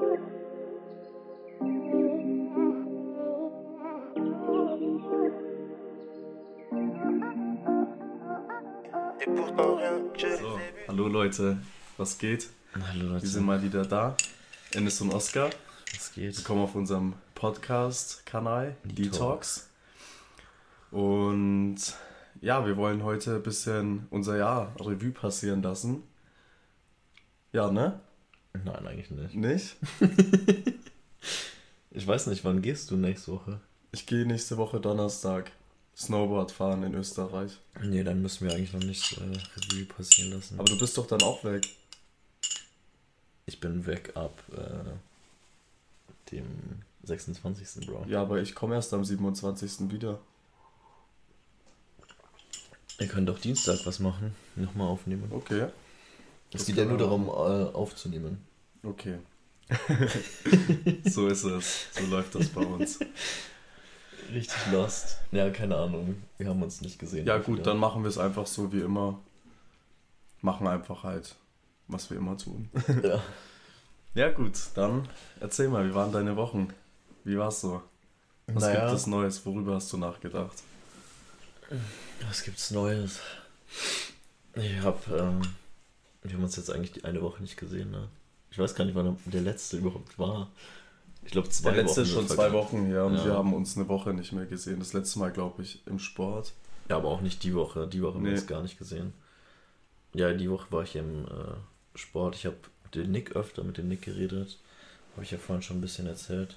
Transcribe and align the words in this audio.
So, 0.00 0.06
hallo 10.88 11.08
Leute, 11.08 11.58
was 11.98 12.16
geht? 12.16 12.48
Hallo 12.74 13.08
Leute. 13.08 13.22
Wir 13.24 13.28
sind 13.28 13.44
mal 13.44 13.62
wieder 13.62 13.84
da. 13.84 14.16
Ennis 14.72 15.02
und 15.02 15.12
Oscar. 15.12 15.50
Was 15.92 16.14
geht? 16.14 16.34
Willkommen 16.38 16.62
auf 16.62 16.74
unserem 16.74 17.12
Podcast-Kanal 17.34 18.76
Detox. 18.84 19.10
Detox. 19.12 19.70
Und 20.92 21.76
ja, 22.40 22.64
wir 22.64 22.78
wollen 22.78 23.04
heute 23.04 23.34
ein 23.34 23.42
bisschen 23.42 24.06
unser 24.08 24.38
Jahr 24.38 24.74
Revue 24.80 25.10
passieren 25.10 25.62
lassen. 25.62 26.04
Ja, 27.52 27.70
ne? 27.70 28.00
Nein, 28.52 28.86
eigentlich 28.86 29.10
nicht. 29.10 29.34
Nicht? 29.34 29.76
Ich 31.92 32.06
weiß 32.06 32.28
nicht, 32.28 32.44
wann 32.44 32.62
gehst 32.62 32.90
du 32.90 32.96
nächste 32.96 33.32
Woche? 33.32 33.60
Ich 33.90 34.06
gehe 34.06 34.24
nächste 34.24 34.56
Woche 34.56 34.80
Donnerstag 34.80 35.50
Snowboard 35.96 36.52
fahren 36.52 36.84
in 36.84 36.94
Österreich. 36.94 37.58
Nee, 37.82 38.04
dann 38.04 38.22
müssen 38.22 38.46
wir 38.46 38.54
eigentlich 38.54 38.72
noch 38.72 38.80
nicht 38.80 39.18
äh, 39.18 39.20
Revue 39.20 39.84
passieren 39.86 40.32
lassen. 40.32 40.58
Aber 40.58 40.68
du 40.68 40.78
bist 40.78 40.96
doch 40.96 41.06
dann 41.06 41.20
auch 41.22 41.42
weg. 41.42 41.68
ich 43.46 43.58
bin 43.58 43.84
weg 43.86 44.12
ab 44.14 44.40
äh, 44.52 46.30
dem 46.30 46.46
26. 47.02 47.86
Bro. 47.86 48.06
Ja, 48.08 48.22
aber 48.22 48.40
ich 48.40 48.54
komme 48.54 48.76
erst 48.76 48.94
am 48.94 49.04
27. 49.04 49.90
wieder. 49.90 50.20
Wir 52.98 53.08
können 53.08 53.26
doch 53.26 53.40
Dienstag 53.40 53.84
was 53.84 53.98
machen. 53.98 54.34
Nochmal 54.54 54.86
aufnehmen. 54.86 55.26
Okay. 55.32 55.66
Es 56.52 56.66
geht 56.66 56.76
ja 56.76 56.84
nur 56.84 56.98
darum, 56.98 57.28
äh, 57.28 57.30
aufzunehmen. 57.74 58.46
Okay. 58.82 59.18
so 61.04 61.28
ist 61.28 61.44
es. 61.44 61.86
So 61.92 62.04
läuft 62.06 62.34
das 62.34 62.48
bei 62.48 62.62
uns. 62.62 62.98
Richtig 64.32 64.58
lost. 64.72 65.18
Ja, 65.32 65.50
keine 65.50 65.76
Ahnung. 65.76 66.22
Wir 66.38 66.48
haben 66.48 66.62
uns 66.62 66.80
nicht 66.80 66.98
gesehen. 66.98 67.26
Ja 67.26 67.38
gut, 67.38 67.58
Wieder. 67.58 67.70
dann 67.70 67.78
machen 67.78 68.02
wir 68.02 68.08
es 68.08 68.18
einfach 68.18 68.46
so 68.46 68.72
wie 68.72 68.80
immer. 68.80 69.20
Machen 70.40 70.66
einfach 70.66 71.04
halt, 71.04 71.36
was 71.88 72.10
wir 72.10 72.16
immer 72.16 72.36
tun. 72.36 72.68
Ja. 73.02 73.22
Ja 74.12 74.28
gut, 74.30 74.58
dann 74.74 75.08
erzähl 75.38 75.68
mal, 75.68 75.88
wie 75.88 75.94
waren 75.94 76.10
deine 76.10 76.34
Wochen? 76.34 76.70
Wie 77.22 77.38
war's 77.38 77.60
so? 77.60 77.80
Was 78.48 78.64
Naja. 78.64 78.86
gibt 78.86 78.98
es 78.98 79.06
Neues? 79.06 79.46
Worüber 79.46 79.76
hast 79.76 79.92
du 79.92 79.98
nachgedacht? 79.98 80.64
Was 82.26 82.42
gibt's 82.42 82.72
Neues? 82.72 83.20
Ich 84.56 84.82
hab, 84.82 85.06
ähm, 85.08 85.42
wir 86.22 86.32
haben 86.34 86.42
uns 86.42 86.56
jetzt 86.56 86.70
eigentlich 86.70 86.92
die 86.92 87.04
eine 87.04 87.22
Woche 87.22 87.40
nicht 87.42 87.56
gesehen, 87.56 87.90
ne? 87.90 88.08
Ich 88.50 88.58
weiß 88.58 88.74
gar 88.74 88.84
nicht, 88.84 88.94
wann 88.94 89.16
der 89.26 89.42
letzte 89.42 89.76
überhaupt 89.76 90.18
war. 90.18 90.50
Ich 91.24 91.30
glaube 91.32 91.48
zwei 91.50 91.72
Der 91.72 91.82
letzte 91.84 92.00
Wochen. 92.00 92.06
ist 92.08 92.12
schon 92.14 92.28
zwei. 92.28 92.52
Wochen 92.52 92.86
her 92.86 93.04
und 93.04 93.14
Ja. 93.16 93.24
wir 93.26 93.34
haben 93.34 93.54
uns 93.54 93.76
eine 93.76 93.88
Woche 93.88 94.12
nicht 94.12 94.32
mehr 94.32 94.46
gesehen. 94.46 94.78
Das 94.80 94.92
letzte 94.92 95.18
Mal, 95.18 95.30
glaube 95.30 95.62
ich, 95.62 95.86
im 95.86 95.98
Sport. 95.98 96.52
Ja, 96.88 96.96
aber 96.96 97.08
auch 97.08 97.20
nicht 97.20 97.44
die 97.44 97.54
Woche. 97.54 97.86
Die 97.86 98.02
Woche 98.02 98.14
haben 98.14 98.24
wir 98.24 98.32
uns 98.32 98.46
gar 98.46 98.62
nicht 98.62 98.78
gesehen. 98.78 99.12
Ja, 100.14 100.32
die 100.32 100.50
Woche 100.50 100.66
war 100.72 100.82
ich 100.82 100.96
im 100.96 101.26
äh, 101.26 101.98
Sport. 101.98 102.34
Ich 102.34 102.46
habe 102.46 102.56
den 102.94 103.12
Nick 103.12 103.36
öfter 103.36 103.62
mit 103.62 103.78
dem 103.78 103.86
Nick 103.88 104.02
geredet. 104.02 104.58
Habe 105.14 105.24
ich 105.24 105.30
ja 105.30 105.38
vorhin 105.38 105.62
schon 105.62 105.78
ein 105.78 105.80
bisschen 105.82 106.06
erzählt. 106.08 106.56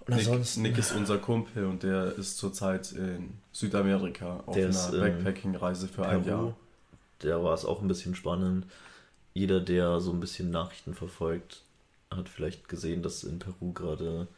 Und 0.00 0.10
Nick, 0.10 0.18
ansonsten. 0.28 0.62
Nick 0.62 0.78
ist 0.78 0.92
unser 0.92 1.18
Kumpel 1.18 1.64
und 1.64 1.82
der 1.82 2.16
ist 2.16 2.36
zurzeit 2.38 2.92
in 2.92 3.38
Südamerika 3.52 4.44
auf 4.46 4.54
Der 4.54 4.68
einer 4.68 4.90
Backpacking-Reise 4.92 5.88
für 5.88 6.06
ein 6.06 6.22
Peru. 6.22 6.44
Jahr. 6.46 6.56
Da 7.20 7.42
war 7.42 7.54
es 7.54 7.64
auch 7.64 7.82
ein 7.82 7.88
bisschen 7.88 8.14
spannend. 8.14 8.66
Jeder, 9.34 9.60
der 9.60 10.00
so 10.00 10.12
ein 10.12 10.20
bisschen 10.20 10.50
Nachrichten 10.50 10.94
verfolgt, 10.94 11.62
hat 12.10 12.28
vielleicht 12.28 12.68
gesehen, 12.68 13.02
dass 13.02 13.24
in 13.24 13.38
Peru 13.38 13.72
gerade 13.72 14.28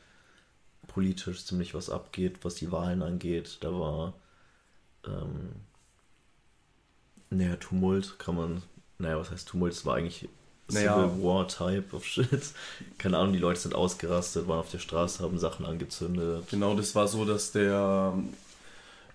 politisch 0.86 1.44
ziemlich 1.44 1.74
was 1.74 1.90
abgeht, 1.90 2.38
was 2.42 2.56
die 2.56 2.72
Wahlen 2.72 3.02
angeht. 3.02 3.58
Da 3.60 3.72
war 3.72 4.14
ähm, 5.06 5.50
naja, 7.30 7.56
Tumult, 7.56 8.18
kann 8.18 8.36
man, 8.36 8.62
naja, 8.98 9.18
was 9.18 9.30
heißt 9.30 9.48
Tumult? 9.48 9.72
Es 9.72 9.84
war 9.84 9.96
eigentlich 9.96 10.28
Naja. 10.70 10.94
Civil 10.94 11.22
War 11.22 11.48
Type 11.48 11.94
of 11.94 12.04
Shit. 12.06 12.52
Keine 12.96 13.18
Ahnung, 13.18 13.32
die 13.32 13.38
Leute 13.38 13.60
sind 13.60 13.74
ausgerastet, 13.74 14.48
waren 14.48 14.60
auf 14.60 14.70
der 14.70 14.78
Straße, 14.78 15.22
haben 15.22 15.38
Sachen 15.38 15.66
angezündet. 15.66 16.46
Genau, 16.50 16.74
das 16.74 16.94
war 16.94 17.08
so, 17.08 17.24
dass 17.24 17.52
der 17.52 18.14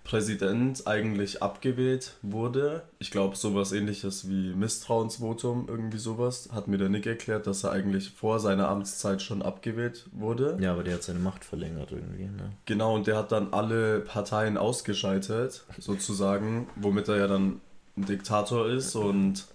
Präsident 0.04 0.86
eigentlich 0.86 1.42
abgewählt 1.42 2.12
wurde. 2.20 2.82
Ich 2.98 3.10
glaube, 3.10 3.36
sowas 3.36 3.72
ähnliches 3.72 4.28
wie 4.28 4.52
Misstrauensvotum, 4.52 5.64
irgendwie 5.66 5.98
sowas, 5.98 6.50
hat 6.52 6.68
mir 6.68 6.76
der 6.76 6.90
Nick 6.90 7.06
erklärt, 7.06 7.46
dass 7.46 7.64
er 7.64 7.72
eigentlich 7.72 8.10
vor 8.10 8.38
seiner 8.38 8.68
Amtszeit 8.68 9.22
schon 9.22 9.40
abgewählt 9.40 10.04
wurde. 10.12 10.58
Ja, 10.60 10.72
aber 10.72 10.84
der 10.84 10.94
hat 10.94 11.02
seine 11.02 11.20
Macht 11.20 11.42
verlängert 11.42 11.90
irgendwie, 11.90 12.24
ne? 12.24 12.52
Genau, 12.66 12.94
und 12.94 13.06
der 13.06 13.16
hat 13.16 13.32
dann 13.32 13.54
alle 13.54 14.00
Parteien 14.00 14.58
ausgeschaltet, 14.58 15.64
sozusagen, 15.78 16.68
womit 16.76 17.08
er 17.08 17.16
ja 17.16 17.26
dann 17.26 17.62
ein 17.96 18.04
Diktator 18.04 18.68
ist 18.68 18.94
und 18.94 19.46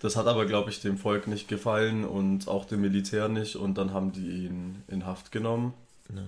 das 0.00 0.16
hat 0.16 0.26
aber, 0.26 0.46
glaube 0.46 0.70
ich, 0.70 0.80
dem 0.80 0.98
Volk 0.98 1.28
nicht 1.28 1.46
gefallen 1.46 2.04
und 2.04 2.48
auch 2.48 2.64
dem 2.64 2.80
Militär 2.80 3.28
nicht 3.28 3.54
und 3.54 3.78
dann 3.78 3.92
haben 3.92 4.10
die 4.10 4.46
ihn 4.46 4.82
in 4.88 5.06
Haft 5.06 5.30
genommen. 5.30 5.74
Ja. 6.12 6.22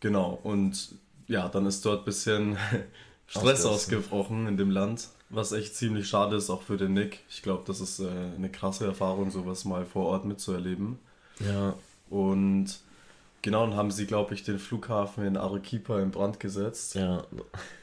Genau, 0.00 0.38
und 0.42 0.94
ja, 1.30 1.48
dann 1.48 1.64
ist 1.66 1.84
dort 1.86 2.00
ein 2.00 2.04
bisschen 2.04 2.56
Stress 3.26 3.64
ausgebrochen 3.64 4.48
in 4.48 4.56
dem 4.56 4.70
Land, 4.70 5.08
was 5.28 5.52
echt 5.52 5.76
ziemlich 5.76 6.08
schade 6.08 6.36
ist, 6.36 6.50
auch 6.50 6.62
für 6.62 6.76
den 6.76 6.92
Nick. 6.92 7.20
Ich 7.30 7.42
glaube, 7.42 7.62
das 7.66 7.80
ist 7.80 8.00
äh, 8.00 8.08
eine 8.08 8.50
krasse 8.50 8.84
Erfahrung, 8.86 9.30
sowas 9.30 9.64
mal 9.64 9.86
vor 9.86 10.06
Ort 10.06 10.24
mitzuerleben. 10.24 10.98
ja, 11.38 11.74
Und 12.08 12.80
genau, 13.42 13.64
dann 13.64 13.76
haben 13.76 13.92
sie, 13.92 14.06
glaube 14.06 14.34
ich, 14.34 14.42
den 14.42 14.58
Flughafen 14.58 15.24
in 15.24 15.36
Arequipa 15.36 16.00
in 16.00 16.10
Brand 16.10 16.40
gesetzt. 16.40 16.96
ja, 16.96 17.24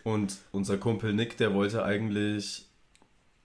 Und 0.03 0.37
unser 0.51 0.77
Kumpel 0.77 1.13
Nick, 1.13 1.37
der 1.37 1.53
wollte 1.53 1.85
eigentlich, 1.85 2.65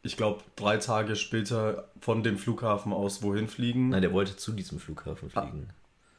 ich 0.03 0.17
glaube, 0.17 0.43
drei 0.57 0.79
Tage 0.79 1.15
später 1.15 1.89
von 2.01 2.25
dem 2.25 2.39
Flughafen 2.39 2.93
aus 2.93 3.23
wohin 3.23 3.47
fliegen. 3.47 3.91
Nein, 3.91 4.03
der 4.03 4.13
wollte 4.13 4.37
zu 4.37 4.51
diesem 4.51 4.81
Flughafen 4.81 5.31
fliegen. 5.31 5.69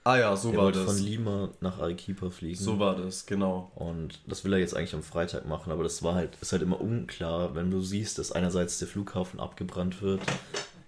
Ah 0.03 0.17
ja, 0.17 0.35
so 0.35 0.51
der 0.51 0.59
war 0.59 0.71
das. 0.71 0.85
von 0.85 0.97
Lima 0.97 1.49
nach 1.61 1.79
Arequipa 1.79 2.29
fliegen. 2.29 2.59
So 2.59 2.79
war 2.79 2.95
das, 2.95 3.25
genau. 3.25 3.71
Und 3.75 4.19
das 4.27 4.43
will 4.43 4.53
er 4.53 4.59
jetzt 4.59 4.75
eigentlich 4.75 4.93
am 4.93 5.03
Freitag 5.03 5.45
machen, 5.45 5.71
aber 5.71 5.83
das 5.83 6.03
war 6.03 6.15
halt, 6.15 6.37
ist 6.41 6.51
halt 6.51 6.61
immer 6.61 6.81
unklar, 6.81 7.55
wenn 7.55 7.71
du 7.71 7.81
siehst, 7.81 8.19
dass 8.19 8.31
einerseits 8.31 8.79
der 8.79 8.87
Flughafen 8.87 9.39
abgebrannt 9.39 10.01
wird, 10.01 10.21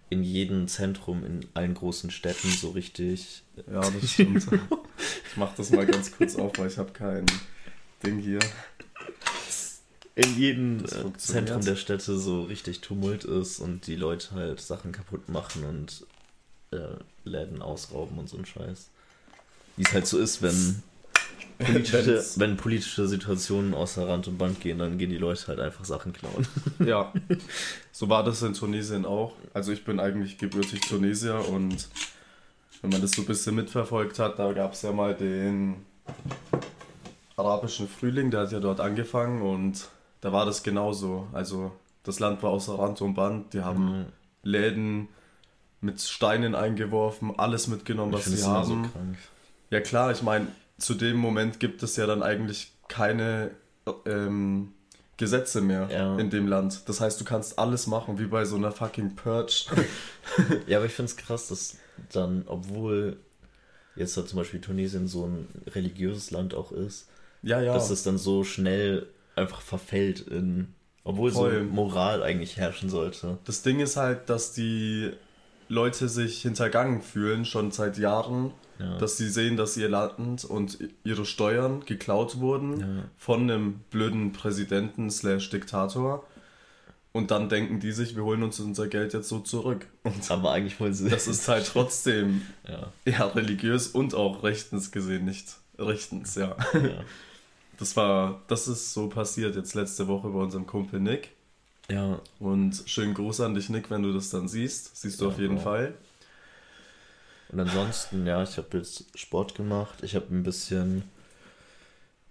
in 0.09 0.23
jedem 0.23 0.67
Zentrum, 0.67 1.25
in 1.25 1.45
allen 1.53 1.73
großen 1.73 2.11
Städten 2.11 2.49
so 2.49 2.71
richtig. 2.71 3.43
Ja, 3.71 3.81
das 3.81 4.11
stimmt. 4.11 4.45
ich 4.47 5.37
mach 5.37 5.55
das 5.55 5.71
mal 5.71 5.85
ganz 5.85 6.15
kurz 6.15 6.35
auf, 6.35 6.53
weil 6.57 6.67
ich 6.67 6.77
habe 6.77 6.91
kein 6.91 7.25
Ding 8.03 8.19
hier. 8.19 8.39
In 10.15 10.37
jedem 10.37 10.85
äh. 10.85 11.17
Zentrum 11.17 11.61
der 11.61 11.75
Städte 11.75 12.17
so 12.17 12.43
richtig 12.43 12.79
Tumult 12.81 13.25
ist 13.25 13.59
und 13.59 13.87
die 13.87 13.97
Leute 13.97 14.31
halt 14.31 14.61
Sachen 14.61 14.93
kaputt 14.93 15.27
machen 15.27 15.65
und 15.65 16.05
äh, 16.71 16.95
Läden 17.25 17.61
ausrauben 17.61 18.17
und 18.17 18.29
so 18.29 18.37
ein 18.37 18.45
Scheiß. 18.45 18.89
Wie 19.77 19.83
es 19.83 19.93
halt 19.93 20.07
so 20.07 20.17
ist, 20.17 20.41
wenn 20.41 20.81
politische, 21.59 22.23
wenn 22.37 22.57
politische 22.57 23.07
Situationen 23.07 23.73
außer 23.73 24.07
Rand 24.07 24.27
und 24.27 24.37
Band 24.37 24.59
gehen, 24.61 24.79
dann 24.79 24.97
gehen 24.97 25.09
die 25.09 25.17
Leute 25.17 25.47
halt 25.47 25.59
einfach 25.59 25.85
Sachen 25.85 26.13
klauen. 26.13 26.47
Ja, 26.85 27.13
so 27.91 28.09
war 28.09 28.23
das 28.23 28.41
in 28.41 28.53
Tunesien 28.53 29.05
auch. 29.05 29.33
Also 29.53 29.71
ich 29.71 29.83
bin 29.85 29.99
eigentlich 29.99 30.37
gebürtig 30.37 30.81
Tunesier 30.81 31.47
und 31.49 31.87
wenn 32.81 32.89
man 32.91 33.01
das 33.01 33.11
so 33.11 33.21
ein 33.21 33.25
bisschen 33.25 33.55
mitverfolgt 33.55 34.19
hat, 34.19 34.37
da 34.37 34.51
gab 34.53 34.73
es 34.73 34.81
ja 34.81 34.91
mal 34.91 35.15
den 35.15 35.77
arabischen 37.37 37.87
Frühling, 37.87 38.31
der 38.31 38.41
hat 38.41 38.51
ja 38.51 38.59
dort 38.59 38.79
angefangen 38.79 39.41
und 39.41 39.87
da 40.21 40.31
war 40.31 40.45
das 40.45 40.63
genauso. 40.63 41.27
Also 41.33 41.71
das 42.03 42.19
Land 42.19 42.43
war 42.43 42.51
außer 42.51 42.77
Rand 42.77 43.01
und 43.01 43.13
Band, 43.15 43.53
die 43.53 43.61
haben 43.61 43.99
Mhm. 43.99 44.05
Läden 44.43 45.07
mit 45.81 46.01
Steinen 46.01 46.53
eingeworfen, 46.55 47.33
alles 47.37 47.67
mitgenommen, 47.67 48.11
Ich 48.13 48.19
was 48.19 48.25
sie 48.25 48.33
immer 48.43 48.63
so 48.65 48.73
haben. 48.75 48.91
krank. 48.91 49.17
Ja 49.69 49.79
klar, 49.81 50.11
ich 50.11 50.21
meine, 50.21 50.47
zu 50.77 50.93
dem 50.93 51.17
Moment 51.17 51.59
gibt 51.59 51.83
es 51.83 51.95
ja 51.95 52.05
dann 52.05 52.21
eigentlich 52.23 52.71
keine 52.87 53.51
ähm, 54.05 54.73
Gesetze 55.17 55.61
mehr 55.61 55.87
Ja. 55.91 56.17
in 56.17 56.29
dem 56.29 56.47
Land. 56.47 56.87
Das 56.87 56.99
heißt, 57.01 57.19
du 57.19 57.25
kannst 57.25 57.57
alles 57.57 57.87
machen, 57.87 58.19
wie 58.19 58.25
bei 58.25 58.45
so 58.45 58.55
einer 58.55 58.71
fucking 58.71 59.15
Purge. 59.15 59.65
Ja, 60.67 60.77
aber 60.77 60.87
ich 60.87 60.93
finde 60.93 61.11
es 61.11 61.17
krass, 61.17 61.47
dass 61.47 61.77
dann, 62.11 62.43
obwohl 62.47 63.17
jetzt 63.95 64.17
halt 64.17 64.27
zum 64.27 64.37
Beispiel 64.39 64.59
Tunesien 64.59 65.07
so 65.07 65.25
ein 65.25 65.47
religiöses 65.67 66.31
Land 66.31 66.53
auch 66.53 66.71
ist, 66.71 67.07
ja, 67.41 67.61
ja. 67.61 67.73
dass 67.73 67.89
es 67.89 68.03
dann 68.03 68.17
so 68.17 68.43
schnell 68.43 69.07
einfach 69.35 69.61
verfällt 69.61 70.21
in, 70.21 70.73
obwohl 71.03 71.31
Voll. 71.31 71.59
so 71.59 71.63
Moral 71.73 72.23
eigentlich 72.23 72.57
herrschen 72.57 72.89
sollte. 72.89 73.37
Das 73.45 73.61
Ding 73.61 73.79
ist 73.79 73.95
halt, 73.95 74.29
dass 74.29 74.51
die 74.53 75.11
Leute 75.69 76.09
sich 76.09 76.41
hintergangen 76.41 77.01
fühlen, 77.01 77.45
schon 77.45 77.71
seit 77.71 77.97
Jahren, 77.97 78.51
Ja. 78.79 78.97
dass 78.97 79.15
sie 79.17 79.29
sehen, 79.29 79.55
dass 79.55 79.77
ihr 79.77 79.87
Land 79.87 80.43
und 80.43 80.77
ihre 81.03 81.25
Steuern 81.25 81.85
geklaut 81.85 82.39
wurden 82.39 82.79
Ja. 82.79 82.87
von 83.17 83.41
einem 83.43 83.79
blöden 83.89 84.33
Präsidenten 84.33 85.09
slash 85.09 85.49
Diktator. 85.49 86.25
Und 87.13 87.31
dann 87.31 87.47
denken 87.47 87.79
die 87.79 87.93
sich, 87.93 88.17
wir 88.17 88.25
holen 88.25 88.43
uns 88.43 88.59
unser 88.59 88.87
Geld 88.89 89.13
jetzt 89.13 89.29
so 89.29 89.39
zurück. 89.39 89.87
Und 90.03 90.29
Aber 90.29 90.51
eigentlich 90.51 90.77
wollen 90.81 90.93
sie. 90.93 91.07
das 91.09 91.27
ist 91.29 91.47
halt 91.47 91.65
trotzdem 91.65 92.41
ja. 92.67 92.91
ja 93.05 93.25
religiös 93.27 93.87
und 93.87 94.13
auch 94.13 94.43
rechtens 94.43 94.91
gesehen 94.91 95.23
nicht. 95.23 95.55
Rechtens, 95.79 96.35
ja. 96.35 96.55
Ja. 96.73 97.03
Das 97.77 97.97
war, 97.97 98.41
das 98.47 98.69
ist 98.69 98.93
so 98.93 99.09
passiert 99.09 99.57
jetzt 99.57 99.73
letzte 99.73 100.07
Woche 100.07 100.29
bei 100.29 100.39
unserem 100.39 100.65
Kumpel 100.65 101.01
Nick. 101.01 101.31
ja, 101.91 102.19
Und 102.39 102.83
schönen 102.85 103.13
Gruß 103.13 103.41
an 103.41 103.53
dich, 103.53 103.67
Nick, 103.69 103.89
wenn 103.91 104.01
du 104.01 104.13
das 104.13 104.29
dann 104.29 104.47
siehst. 104.47 104.95
Siehst 104.95 105.19
du 105.19 105.25
Ja, 105.25 105.31
auf 105.31 105.39
jeden 105.39 105.55
Bro. 105.55 105.63
Fall. 105.63 105.93
Und 107.49 107.59
ansonsten, 107.59 108.25
ja, 108.25 108.41
ich 108.43 108.57
habe 108.57 108.77
jetzt 108.77 109.17
Sport 109.17 109.55
gemacht. 109.55 110.03
Ich 110.03 110.15
habe 110.15 110.33
ein 110.33 110.43
bisschen 110.43 111.03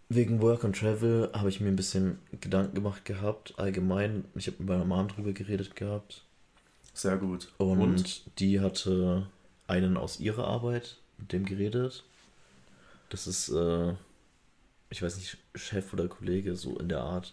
wegen 0.08 0.40
Work 0.42 0.64
and 0.64 0.76
Travel 0.76 1.30
habe 1.32 1.48
ich 1.48 1.60
mir 1.60 1.68
ein 1.68 1.76
bisschen 1.76 2.18
Gedanken 2.40 2.74
gemacht 2.74 3.04
gehabt. 3.04 3.54
Allgemein, 3.56 4.24
ich 4.34 4.46
habe 4.46 4.58
mit 4.58 4.68
meiner 4.68 4.84
Mom 4.84 5.08
drüber 5.08 5.32
geredet 5.32 5.76
gehabt. 5.76 6.22
Sehr 6.92 7.16
gut. 7.16 7.52
Und, 7.58 8.22
die 8.38 8.60
hatte 8.60 9.26
einen 9.66 9.96
aus 9.96 10.20
ihrer 10.20 10.46
Arbeit 10.46 10.98
mit 11.18 11.32
dem 11.32 11.44
geredet. 11.44 12.04
Das 13.08 13.26
ist, 13.26 13.48
äh, 13.48 13.94
ich 14.90 15.02
weiß 15.02 15.16
nicht, 15.16 15.38
Chef 15.54 15.92
oder 15.92 16.06
Kollege, 16.08 16.54
so 16.54 16.78
in 16.78 16.88
der 16.88 17.00
Art. 17.00 17.32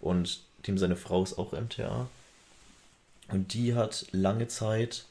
Und 0.00 0.40
dem 0.66 0.78
seine 0.78 0.96
Frau 0.96 1.22
ist 1.22 1.36
auch 1.38 1.52
MTA. 1.52 2.08
Und 3.28 3.54
die 3.54 3.74
hat 3.74 4.06
lange 4.12 4.48
Zeit 4.48 5.06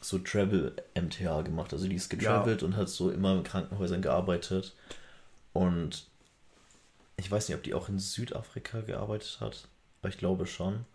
so 0.00 0.18
Travel-MTA 0.18 1.42
gemacht. 1.42 1.72
Also 1.72 1.86
die 1.88 1.96
ist 1.96 2.08
getravelt 2.08 2.62
und 2.62 2.76
hat 2.76 2.88
so 2.88 3.10
immer 3.10 3.34
in 3.34 3.42
Krankenhäusern 3.42 4.02
gearbeitet. 4.02 4.74
Und 5.52 6.06
ich 7.16 7.30
weiß 7.30 7.48
nicht, 7.48 7.56
ob 7.56 7.62
die 7.62 7.74
auch 7.74 7.88
in 7.88 7.98
Südafrika 7.98 8.80
gearbeitet 8.80 9.38
hat, 9.40 9.68
aber 10.00 10.08
ich 10.08 10.18
glaube 10.18 10.46
schon. 10.46 10.86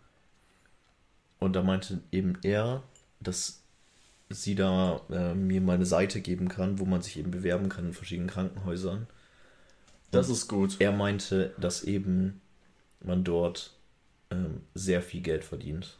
Und 1.38 1.54
da 1.54 1.62
meinte 1.62 2.00
eben 2.10 2.38
er, 2.42 2.82
dass 3.20 3.62
sie 4.28 4.54
da 4.54 5.00
äh, 5.10 5.34
mir 5.34 5.60
mal 5.60 5.74
eine 5.74 5.86
Seite 5.86 6.20
geben 6.20 6.48
kann, 6.48 6.80
wo 6.80 6.84
man 6.84 7.02
sich 7.02 7.18
eben 7.18 7.30
bewerben 7.30 7.68
kann 7.68 7.86
in 7.86 7.92
verschiedenen 7.92 8.30
Krankenhäusern. 8.30 9.06
Das 10.10 10.28
Und 10.28 10.34
ist 10.34 10.48
gut. 10.48 10.76
Er 10.80 10.92
meinte, 10.92 11.54
dass 11.58 11.84
eben 11.84 12.40
man 13.00 13.22
dort 13.22 13.72
ähm, 14.30 14.62
sehr 14.74 15.02
viel 15.02 15.20
Geld 15.20 15.44
verdient. 15.44 15.96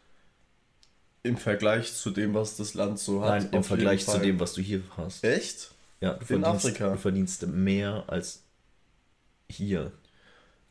Im 1.27 1.37
Vergleich 1.37 1.95
zu 1.95 2.11
dem, 2.11 2.35
was 2.35 2.57
das 2.57 2.75
Land 2.75 2.99
so 2.99 3.23
hat. 3.23 3.43
Nein, 3.43 3.49
im 3.53 3.65
Vergleich 3.65 4.07
zu 4.07 4.19
dem, 4.19 4.39
was 4.41 4.55
du 4.55 4.61
hier 4.63 4.83
hast. 4.97 5.25
Echt? 5.25 5.71
Ja, 6.01 6.15
du 6.15 6.21
in 6.21 6.27
verdienst, 6.43 6.67
Afrika? 6.67 6.91
du 6.93 6.99
verdienst 6.99 7.47
mehr 7.47 8.05
als 8.07 8.43
hier. 9.51 9.93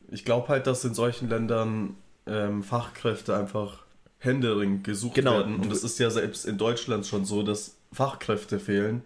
Ich 0.08 0.24
glaube 0.24 0.48
halt, 0.48 0.66
dass 0.66 0.84
in 0.84 0.94
solchen 0.94 1.28
Ländern 1.28 1.96
ähm, 2.26 2.62
Fachkräfte 2.62 3.36
einfach 3.36 3.82
händeringend 4.18 4.84
gesucht 4.84 5.14
Genau. 5.14 5.38
werden. 5.38 5.56
Und 5.56 5.72
es 5.72 5.84
ist 5.84 5.98
ja 5.98 6.10
selbst 6.10 6.46
in 6.46 6.58
Deutschland 6.58 7.06
schon 7.06 7.24
so, 7.24 7.42
dass 7.42 7.76
Fachkräfte 7.92 8.58
fehlen. 8.58 9.02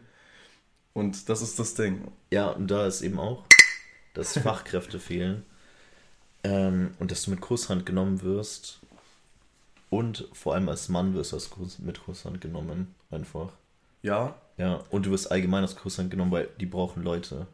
Und 0.92 1.28
das 1.28 1.40
ist 1.42 1.58
das 1.58 1.74
Ding. 1.74 2.10
Ja, 2.30 2.48
und 2.50 2.68
da 2.70 2.86
ist 2.86 3.02
eben 3.02 3.18
auch, 3.18 3.44
dass 4.14 4.38
Fachkräfte 4.38 4.98
fehlen 4.98 5.44
ähm, 6.44 6.90
und 6.98 7.10
dass 7.10 7.22
du 7.22 7.30
mit 7.30 7.40
Kusshand 7.40 7.86
genommen 7.86 8.22
wirst 8.22 8.80
und 9.90 10.28
vor 10.32 10.54
allem 10.54 10.68
als 10.68 10.88
Mann 10.88 11.14
wirst 11.14 11.32
du 11.32 11.36
als 11.36 11.50
Kuss, 11.50 11.78
mit 11.78 12.02
Kusshand 12.04 12.40
genommen, 12.40 12.94
einfach. 13.10 13.50
Ja, 14.02 14.34
Ja, 14.56 14.82
und 14.90 15.06
du 15.06 15.10
wirst 15.10 15.30
allgemein 15.30 15.62
als 15.62 15.76
Kusshand 15.76 16.10
genommen, 16.10 16.30
weil 16.32 16.48
die 16.60 16.66
brauchen 16.66 17.02
Leute. 17.02 17.46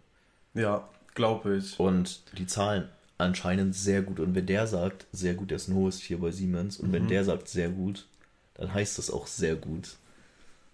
ja, 0.55 0.89
glaube 1.15 1.57
ich. 1.57 1.81
Und 1.81 2.21
die 2.39 2.47
zahlen 2.47 2.89
anscheinend 3.19 3.75
sehr 3.75 4.03
gut. 4.03 4.21
Und 4.21 4.35
wenn 4.35 4.45
der 4.47 4.67
sagt, 4.67 5.07
sehr 5.13 5.33
gut, 5.35 5.51
der 5.51 5.57
ist 5.57 5.69
ein 5.69 5.75
hohes 5.75 5.99
Tier 5.99 6.21
bei 6.21 6.31
Siemens, 6.31 6.77
und 6.79 6.93
wenn 6.93 7.05
Mhm. 7.05 7.09
der 7.09 7.25
sagt, 7.25 7.49
sehr 7.49 7.71
gut, 7.71 8.07
dann 8.55 8.73
heißt 8.75 8.99
das 8.99 9.11
auch 9.11 9.27
sehr 9.27 9.57
gut. 9.57 9.97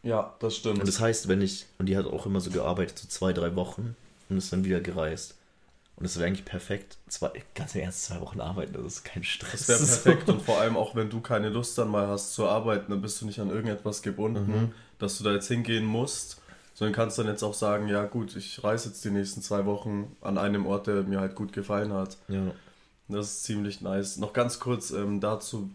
Ja, 0.03 0.35
das 0.41 0.57
stimmt. 0.57 0.81
Und 0.81 0.89
das 0.89 0.99
heißt, 0.99 1.29
wenn 1.29 1.41
ich, 1.43 1.67
und 1.79 1.87
die 1.87 1.97
hat 1.97 2.07
auch 2.07 2.27
immer 2.27 2.41
so 2.41 2.51
gearbeitet, 2.51 2.99
so 2.99 3.07
zwei, 3.09 3.33
drei 3.33 3.55
Wochen 3.55 3.95
und 4.29 4.37
ist 4.39 4.53
dann 4.53 4.65
wieder 4.65 4.81
gereist. 4.81 5.37
Und 5.97 6.05
das 6.05 6.17
wäre 6.17 6.27
eigentlich 6.27 6.45
perfekt. 6.45 6.97
Zwei, 7.09 7.31
ganz 7.55 7.75
im 7.75 7.83
Ernst, 7.83 8.05
zwei 8.07 8.21
Wochen 8.21 8.41
arbeiten, 8.41 8.73
das 8.73 8.85
ist 8.85 9.05
kein 9.05 9.23
Stress. 9.25 9.67
Das 9.67 9.69
wäre 9.69 9.79
perfekt 10.17 10.29
und 10.29 10.43
vor 10.43 10.59
allem 10.61 10.77
auch 10.77 10.95
wenn 10.97 11.11
du 11.11 11.21
keine 11.21 11.49
Lust 11.51 11.77
dann 11.79 11.89
mal 11.91 12.07
hast 12.09 12.35
zu 12.35 12.47
arbeiten, 12.49 12.91
dann 12.91 13.03
bist 13.03 13.21
du 13.21 13.27
nicht 13.27 13.39
an 13.41 13.51
irgendetwas 13.51 14.03
gebunden, 14.03 14.51
Mhm. 14.53 14.73
dass 14.99 15.19
du 15.19 15.25
da 15.25 15.33
jetzt 15.33 15.49
hingehen 15.49 15.85
musst, 15.85 16.41
sondern 16.75 16.95
kannst 16.95 17.19
dann 17.19 17.27
jetzt 17.27 17.43
auch 17.43 17.55
sagen, 17.55 17.89
ja 17.89 18.05
gut, 18.05 18.35
ich 18.37 18.65
reise 18.65 18.89
jetzt 18.89 19.05
die 19.05 19.11
nächsten 19.11 19.43
zwei 19.43 19.65
Wochen 19.67 20.17
an 20.23 20.39
einem 20.39 20.67
Ort, 20.67 20.87
der 20.87 21.03
mir 21.03 21.21
halt 21.21 21.35
gut 21.35 21.53
gefallen 21.53 21.93
hat. 21.93 22.17
Ja. 22.29 22.51
Das 23.09 23.27
ist 23.27 23.45
ziemlich 23.45 23.81
nice. 23.83 24.17
Noch 24.17 24.33
ganz 24.33 24.59
kurz 24.59 24.91
ähm, 24.91 25.21
dazu, 25.21 25.71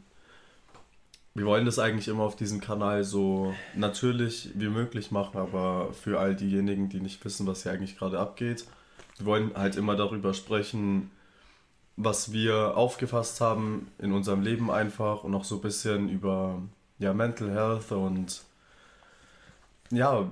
wir 1.35 1.45
wollen 1.45 1.65
das 1.65 1.77
eigentlich 1.77 2.07
immer 2.07 2.23
auf 2.23 2.35
diesem 2.35 2.59
Kanal 2.61 3.03
so 3.03 3.53
natürlich 3.75 4.49
wie 4.55 4.69
möglich 4.69 5.11
machen, 5.11 5.37
aber 5.37 5.93
für 5.93 6.19
all 6.19 6.35
diejenigen, 6.35 6.89
die 6.89 6.99
nicht 6.99 7.23
wissen, 7.23 7.45
was 7.45 7.61
hier 7.63 7.71
eigentlich 7.73 7.95
gerade 7.97 8.17
abgeht, 8.19 8.65
wir 9.17 9.25
wollen 9.25 9.51
halt 9.55 9.75
immer 9.75 9.95
darüber 9.95 10.33
sprechen, 10.33 11.11
was 11.95 12.31
wir 12.31 12.77
aufgefasst 12.77 13.41
haben 13.41 13.87
in 13.97 14.13
unserem 14.13 14.41
Leben 14.41 14.69
einfach 14.69 15.23
und 15.23 15.33
auch 15.33 15.43
so 15.43 15.55
ein 15.55 15.61
bisschen 15.61 16.09
über 16.09 16.61
ja, 16.99 17.13
Mental 17.13 17.49
Health 17.49 17.91
und 17.91 18.43
ja, 19.89 20.29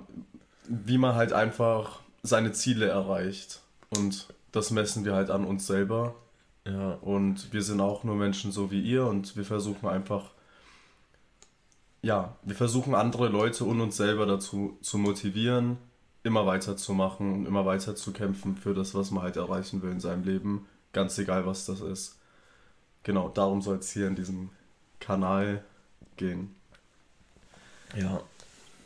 wie 0.68 0.98
man 0.98 1.16
halt 1.16 1.34
einfach 1.34 2.00
seine 2.24 2.52
Ziele 2.52 2.88
erreicht. 2.88 3.62
Und 3.96 4.28
das 4.52 4.72
messen 4.72 5.06
wir 5.06 5.14
halt 5.14 5.30
an 5.30 5.46
uns 5.46 5.68
selber. 5.68 6.16
Ja. 6.66 6.94
Und 7.02 7.54
wir 7.54 7.62
sind 7.62 7.80
auch 7.82 8.04
nur 8.04 8.16
Menschen 8.16 8.52
so 8.52 8.72
wie 8.72 8.82
ihr 8.82 9.06
und 9.06 9.36
wir 9.36 9.46
versuchen 9.46 9.88
einfach, 9.88 10.32
ja, 12.02 12.36
wir 12.44 12.56
versuchen 12.56 12.96
andere 12.96 13.28
Leute 13.30 13.66
und 13.66 13.82
uns 13.82 13.98
selber 13.98 14.26
dazu 14.26 14.78
zu 14.82 14.98
motivieren, 14.98 15.78
immer 16.26 16.46
weiterzumachen 16.46 17.34
und 17.34 17.46
immer 17.46 17.66
weiter 17.66 17.96
zu 17.96 18.12
kämpfen 18.12 18.58
für 18.58 18.74
das, 18.74 18.96
was 18.96 19.12
man 19.12 19.24
halt 19.24 19.38
erreichen 19.38 19.82
will 19.82 19.92
in 19.92 20.00
seinem 20.00 20.24
Leben, 20.24 20.68
ganz 20.92 21.18
egal 21.18 21.46
was 21.46 21.66
das 21.66 21.82
ist. 21.82 22.18
Genau, 23.04 23.30
darum 23.30 23.62
soll 23.62 23.78
es 23.78 23.92
hier 23.92 24.08
in 24.08 24.16
diesem 24.16 24.50
Kanal 25.00 25.64
gehen. 26.18 26.56
Ja. 27.96 28.22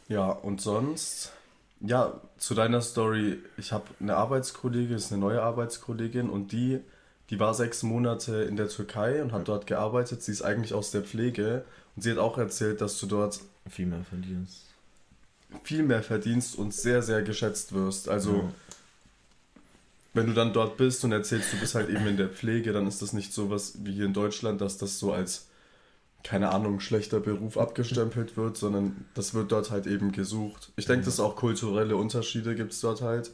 Ja, 0.10 0.30
und 0.32 0.60
sonst, 0.60 1.32
ja, 1.80 2.20
zu 2.38 2.56
deiner 2.56 2.82
Story, 2.82 3.38
ich 3.58 3.72
habe 3.72 3.86
eine 4.00 4.16
Arbeitskollegin, 4.16 4.96
ist 4.96 5.12
eine 5.12 5.22
neue 5.22 5.42
Arbeitskollegin 5.42 6.30
und 6.30 6.52
die, 6.52 6.80
die 7.30 7.40
war 7.40 7.54
sechs 7.54 7.84
Monate 7.84 8.42
in 8.42 8.58
der 8.58 8.70
Türkei 8.70 9.22
und 9.22 9.32
hat 9.32 9.48
dort 9.48 9.68
gearbeitet. 9.68 10.24
Sie 10.24 10.32
ist 10.32 10.42
eigentlich 10.42 10.74
aus 10.74 10.92
der 10.92 11.04
Pflege 11.04 11.64
und 11.96 12.02
sie 12.02 12.12
hat 12.12 12.18
auch 12.18 12.38
erzählt, 12.38 12.82
dass 12.82 13.00
du 13.00 13.06
dort 13.06 13.40
Viel 13.70 13.86
mehr 13.86 14.04
verdienst. 14.04 14.69
Viel 15.64 15.84
mehr 15.84 16.04
verdienst 16.04 16.56
und 16.58 16.74
sehr, 16.74 17.02
sehr 17.02 17.22
geschätzt 17.24 17.74
wirst. 17.74 18.10
Also, 18.10 18.36
Ja. 18.36 18.54
wenn 20.14 20.28
du 20.28 20.34
dann 20.34 20.54
dort 20.54 20.78
bist 20.78 21.04
und 21.04 21.12
erzählst, 21.12 21.54
du 21.54 21.58
bist 21.60 21.76
halt 21.76 21.90
eben 21.90 22.06
in 22.08 22.18
der 22.18 22.30
Pflege, 22.30 22.74
dann 22.74 22.88
ist 22.88 23.02
das 23.02 23.14
nicht 23.14 23.34
so 23.34 23.50
was 23.50 23.84
wie 23.86 23.94
hier 23.94 24.06
in 24.06 24.14
Deutschland, 24.14 24.60
dass 24.62 24.78
das 24.78 25.00
so 25.00 25.12
als, 25.14 25.48
keine 26.24 26.50
Ahnung, 26.52 26.80
schlechter 26.80 27.20
Beruf 27.20 27.58
abgestempelt 27.58 28.36
wird, 28.38 28.58
sondern 28.58 29.06
das 29.14 29.34
wird 29.34 29.52
dort 29.52 29.72
halt 29.72 29.88
eben 29.88 30.12
gesucht. 30.12 30.72
Ich 30.76 30.86
denke, 30.86 31.02
Ja. 31.02 31.06
dass 31.06 31.20
auch 31.20 31.36
kulturelle 31.36 31.96
Unterschiede 31.96 32.56
gibt 32.56 32.74
es 32.74 32.82
dort 32.82 33.02
halt. 33.02 33.32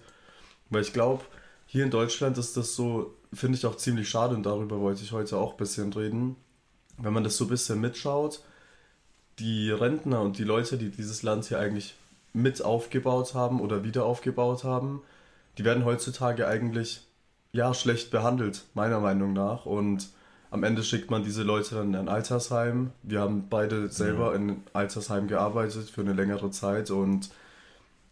Weil 0.69 0.81
ich 0.81 0.93
glaube, 0.93 1.23
hier 1.67 1.83
in 1.83 1.91
Deutschland 1.91 2.37
ist 2.37 2.57
das 2.57 2.75
so, 2.75 3.15
finde 3.33 3.57
ich 3.57 3.65
auch 3.65 3.77
ziemlich 3.77 4.09
schade 4.09 4.35
und 4.35 4.43
darüber 4.43 4.79
wollte 4.79 5.03
ich 5.03 5.11
heute 5.11 5.37
auch 5.37 5.51
ein 5.51 5.57
bisschen 5.57 5.91
reden. 5.93 6.35
Wenn 6.97 7.13
man 7.13 7.23
das 7.23 7.37
so 7.37 7.45
ein 7.45 7.49
bisschen 7.49 7.81
mitschaut, 7.81 8.41
die 9.39 9.69
Rentner 9.71 10.21
und 10.21 10.37
die 10.37 10.43
Leute, 10.43 10.77
die 10.77 10.89
dieses 10.89 11.23
Land 11.23 11.45
hier 11.45 11.59
eigentlich 11.59 11.95
mit 12.35 12.61
aufgebaut 12.63 13.33
haben 13.33 13.61
oder 13.61 13.83
wieder 13.83 14.05
aufgebaut 14.05 14.63
haben, 14.63 15.01
die 15.57 15.63
werden 15.63 15.85
heutzutage 15.85 16.47
eigentlich 16.47 17.01
ja 17.53 17.73
schlecht 17.73 18.11
behandelt, 18.11 18.65
meiner 18.73 18.99
Meinung 18.99 19.33
nach. 19.33 19.65
Und 19.65 20.09
am 20.51 20.63
Ende 20.63 20.83
schickt 20.83 21.09
man 21.09 21.23
diese 21.23 21.43
Leute 21.43 21.75
dann 21.75 21.89
in 21.89 21.95
ein 21.95 22.09
Altersheim. 22.09 22.91
Wir 23.03 23.21
haben 23.21 23.47
beide 23.49 23.89
selber 23.89 24.35
in 24.35 24.41
einem 24.49 24.63
Altersheim 24.73 25.27
gearbeitet 25.27 25.89
für 25.89 26.01
eine 26.01 26.13
längere 26.13 26.51
Zeit 26.51 26.91
und 26.91 27.29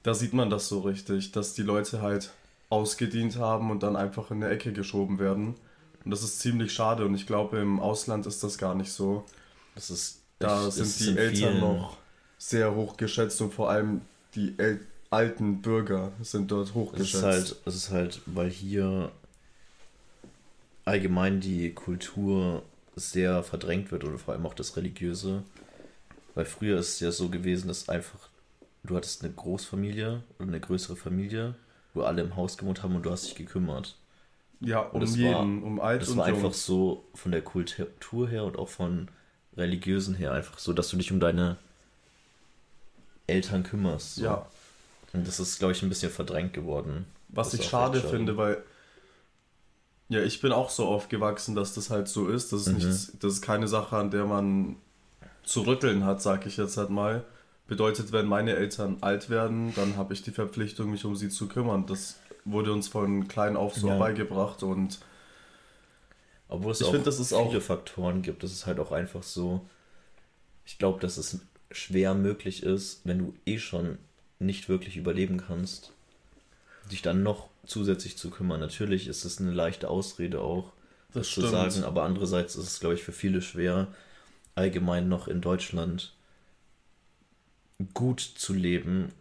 da 0.04 0.14
sieht 0.14 0.34
man 0.34 0.50
das 0.50 0.68
so 0.68 0.80
richtig, 0.82 1.32
dass 1.32 1.54
die 1.54 1.62
Leute 1.62 2.02
halt 2.02 2.32
ausgedient 2.70 3.38
haben 3.38 3.72
und 3.72 3.84
dann 3.84 3.96
einfach 3.96 4.32
in 4.32 4.44
eine 4.44 4.52
Ecke 4.54 4.74
geschoben 4.74 5.20
werden. 5.20 5.56
Und 6.04 6.12
das 6.12 6.24
ist 6.24 6.40
ziemlich 6.40 6.74
schade 6.74 7.06
und 7.06 7.16
ich 7.16 7.28
glaube, 7.28 7.58
im 7.60 7.80
Ausland 7.80 8.26
ist 8.26 8.44
das 8.44 8.58
gar 8.58 8.76
nicht 8.76 8.92
so. 8.92 9.24
Das 9.76 9.90
ist. 9.90 10.20
Da 10.40 10.68
ich- 10.68 10.74
sind 10.74 11.00
die 11.00 11.12
in 11.12 11.18
Eltern 11.18 11.60
noch 11.60 11.98
sehr 12.38 12.76
hoch 12.76 12.98
geschätzt 12.98 13.40
und 13.42 13.54
vor 13.54 13.70
allem 13.70 14.02
die 14.36 14.54
El 14.58 14.80
alten 15.10 15.62
Bürger 15.62 16.12
sind 16.22 16.52
dort 16.52 16.74
hoch 16.74 16.94
Es 16.94 17.14
ist 17.14 17.22
halt, 17.24 17.56
es 17.66 17.76
ist 17.76 17.90
halt, 17.92 18.22
weil 18.26 18.50
hier 18.50 19.12
allgemein 20.86 21.40
die 21.40 21.74
Kultur 21.74 22.64
sehr 22.96 23.44
verdrängt 23.44 23.92
wird 23.92 24.04
oder 24.04 24.18
vor 24.18 24.34
allem 24.34 24.46
auch 24.46 24.54
das 24.54 24.76
Religiöse. 24.78 25.44
Weil 26.36 26.46
früher 26.46 26.80
ist 26.80 26.96
es 26.96 27.00
ja 27.00 27.12
so 27.12 27.30
gewesen, 27.30 27.68
dass 27.68 27.90
einfach 27.90 28.30
du 28.84 28.96
hattest 28.96 29.24
eine 29.24 29.34
Großfamilie 29.34 30.24
oder 30.40 30.48
eine 30.48 30.60
größere 30.60 30.96
Familie, 30.96 31.56
wo 31.94 32.02
alle 32.04 32.22
im 32.22 32.36
Haus 32.36 32.58
gewohnt 32.58 32.84
haben 32.84 32.96
und 32.96 33.04
du 33.04 33.12
hast 33.12 33.26
dich 33.26 33.36
gekümmert. 33.36 33.98
ja, 34.62 34.80
um 34.82 35.02
das 35.02 35.16
jeden, 35.18 35.62
war- 35.62 35.68
um 35.68 35.80
alt 35.80 36.02
Das 36.02 36.10
und 36.10 36.18
war 36.18 36.30
jung. 36.30 36.38
einfach 36.38 36.54
so 36.54 37.06
von 37.14 37.32
der 37.32 37.42
Kultur 37.44 38.28
her 38.30 38.44
und 38.46 38.58
auch 38.58 38.70
von 38.70 39.10
religiösen 39.56 40.16
her 40.16 40.32
einfach 40.34 40.58
so, 40.60 40.74
dass 40.74 40.90
du 40.90 40.98
dich 40.98 41.12
um 41.12 41.20
deine 41.20 41.58
Eltern 43.28 43.64
kümmerst. 43.64 44.16
So. 44.16 44.24
Ja. 44.26 44.46
Und 45.14 45.28
das 45.28 45.40
ist, 45.40 45.60
glaube 45.60 45.74
ich, 45.74 45.82
ein 45.84 45.90
bisschen 45.90 46.12
verdrängt 46.12 46.54
geworden. 46.54 47.06
Was 47.30 47.54
ich 47.54 47.64
schade 47.66 48.00
echt 48.00 48.10
finde, 48.10 48.38
weil 48.38 48.64
ja, 50.10 50.22
ich 50.22 50.42
bin 50.42 50.52
auch 50.52 50.70
so 50.70 50.86
aufgewachsen, 50.88 51.56
dass 51.56 51.74
das 51.74 51.90
halt 51.90 52.08
so 52.08 52.28
ist. 52.28 52.52
Das 52.54 52.62
ist, 52.62 52.68
Mhm. 52.68 52.74
nichts, 52.78 53.12
das 53.20 53.34
ist 53.34 53.42
keine 53.42 53.68
Sache, 53.68 53.96
an 53.98 54.12
der 54.12 54.26
man 54.26 54.76
zu 55.44 55.62
rütteln 55.62 56.06
hat, 56.06 56.22
sag 56.22 56.46
ich 56.46 56.58
jetzt 56.58 56.78
halt 56.78 56.90
mal. 56.90 57.24
Bedeutet, 57.68 58.12
wenn 58.12 58.28
meine 58.28 58.56
Eltern 58.56 58.98
alt 59.02 59.30
werden, 59.30 59.74
dann 59.76 59.96
habe 59.98 60.14
ich 60.14 60.22
die 60.22 60.32
Verpflichtung, 60.32 60.92
mich 60.92 61.06
um 61.06 61.16
sie 61.16 61.30
zu 61.30 61.48
kümmern. 61.48 61.86
Das 61.86 62.18
wurde 62.46 62.74
uns 62.74 62.88
von 62.90 63.28
klein 63.28 63.56
auf 63.56 63.76
so 63.76 63.88
Ja. 63.88 63.98
beigebracht 63.98 64.64
und 64.64 65.00
Obwohl 66.50 66.72
es 66.74 66.82
Ich 66.82 66.88
auch 66.88 66.92
find, 66.92 67.08
das 67.08 67.20
ist 67.20 67.30
viele 67.30 67.42
auch- 67.58 67.62
Faktoren 67.62 68.22
gibt. 68.22 68.44
Das 68.44 68.52
ist 68.52 68.68
halt 68.68 68.80
auch 68.80 68.92
einfach 68.92 69.24
so. 69.24 69.66
Ich 70.66 70.78
glaube, 70.78 71.00
dass 71.00 71.18
es 71.18 71.40
schwer 71.76 72.14
möglich 72.14 72.64
ist, 72.64 73.02
wenn 73.04 73.20
du 73.20 73.34
eh 73.46 73.60
schon 73.60 73.98
nicht 74.40 74.70
wirklich 74.70 74.98
überleben 74.98 75.38
kannst, 75.38 75.92
dich 76.92 77.02
dann 77.02 77.24
noch 77.24 77.50
zusätzlich 77.66 78.18
zu 78.18 78.30
kümmern. 78.30 78.60
Natürlich 78.60 79.08
ist 79.08 79.26
es 79.26 79.40
eine 79.40 79.52
leichte 79.52 79.90
Ausrede 79.90 80.42
auch, 80.42 80.72
Das 81.14 81.28
das, 81.28 81.36
zu 81.36 81.42
sagen, 81.48 81.84
aber 81.84 82.04
andererseits 82.04 82.56
ist 82.56 82.68
es, 82.68 82.80
glaube 82.80 82.96
ich, 82.96 83.04
für 83.04 83.12
viele 83.14 83.42
schwer, 83.42 83.88
allgemein 84.56 85.08
noch 85.08 85.28
in 85.28 85.42
Deutschland 85.42 86.14
gut 87.94 88.20
zu 88.20 88.54
leben 88.54 89.12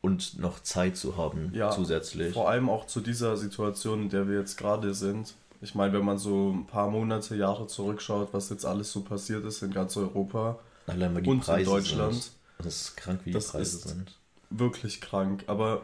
und 0.00 0.38
noch 0.38 0.60
Zeit 0.60 0.96
zu 0.96 1.16
haben 1.16 1.52
Ja, 1.54 1.70
zusätzlich. 1.70 2.32
vor 2.32 2.48
allem 2.48 2.70
auch 2.70 2.86
zu 2.86 3.00
dieser 3.00 3.36
Situation, 3.36 4.02
in 4.02 4.08
der 4.08 4.28
wir 4.28 4.38
jetzt 4.38 4.56
gerade 4.56 4.94
sind. 4.94 5.34
Ich 5.60 5.74
meine, 5.74 5.92
wenn 5.92 6.04
man 6.04 6.16
so 6.18 6.50
ein 6.52 6.66
paar 6.66 6.88
Monate, 6.90 7.36
Jahre 7.36 7.66
zurückschaut, 7.66 8.32
was 8.32 8.48
jetzt 8.48 8.64
alles 8.64 8.92
so 8.92 9.02
passiert 9.02 9.44
ist 9.44 9.62
in 9.62 9.72
ganz 9.72 9.96
Europa 9.96 10.58
Allein 10.90 11.14
weil 11.14 11.22
die 11.22 11.30
und 11.30 11.36
in 11.38 11.42
Preise 11.42 11.70
Deutschland. 11.70 12.14
sind. 12.14 12.32
Das 12.58 12.80
ist 12.82 12.96
krank, 12.96 13.20
wie 13.24 13.30
die 13.30 13.34
Das 13.34 13.48
Preise 13.52 13.76
ist- 13.76 13.88
sind. 13.88 14.18
wirklich 14.50 15.00
krank. 15.00 15.44
Aber 15.46 15.82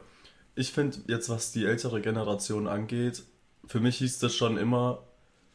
ich 0.55 0.73
finde 0.73 0.99
jetzt, 1.07 1.29
was 1.29 1.53
die 1.53 1.65
ältere 1.65 2.01
Generation 2.01 2.67
angeht, 2.67 3.23
für 3.67 3.81
mich 3.81 3.97
hieß 3.99 4.19
das 4.19 4.35
schon 4.35 4.57
immer, 4.59 5.03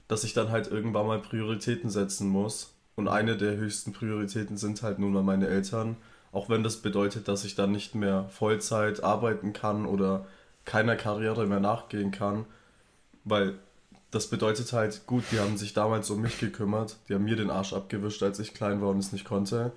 dass 0.08 0.24
ich 0.24 0.34
dann 0.34 0.50
halt 0.50 0.68
irgendwann 0.68 1.08
mal 1.08 1.20
Prioritäten 1.20 1.90
setzen 1.90 2.28
muss. 2.28 2.74
Und 2.96 3.08
eine 3.08 3.38
der 3.38 3.56
höchsten 3.56 3.94
Prioritäten 3.94 4.58
sind 4.58 4.82
halt 4.84 5.00
nun 5.00 5.14
mal 5.14 5.24
meine 5.24 5.48
Eltern. 5.48 5.96
Auch 6.34 6.50
wenn 6.50 6.64
das 6.64 6.78
bedeutet, 6.78 7.28
dass 7.28 7.46
ich 7.46 7.56
dann 7.56 7.72
nicht 7.72 7.96
mehr 7.96 8.28
Vollzeit 8.30 9.04
arbeiten 9.04 9.54
kann 9.54 9.86
oder 9.86 10.26
keiner 10.66 10.96
Karriere 10.96 11.46
mehr 11.48 11.60
nachgehen 11.60 12.12
kann. 12.12 12.46
Weil 13.24 13.56
das 14.12 14.28
bedeutet 14.28 14.72
halt, 14.74 15.06
gut, 15.08 15.24
die 15.32 15.40
haben 15.40 15.58
sich 15.58 15.74
damals 15.74 16.10
um 16.10 16.22
mich 16.22 16.40
gekümmert. 16.40 16.98
Die 17.08 17.14
haben 17.16 17.24
mir 17.24 17.36
den 17.38 17.50
Arsch 17.50 17.74
abgewischt, 17.74 18.22
als 18.24 18.40
ich 18.40 18.54
klein 18.54 18.82
war 18.82 18.90
und 18.90 19.00
es 19.00 19.12
nicht 19.14 19.26
konnte. 19.26 19.72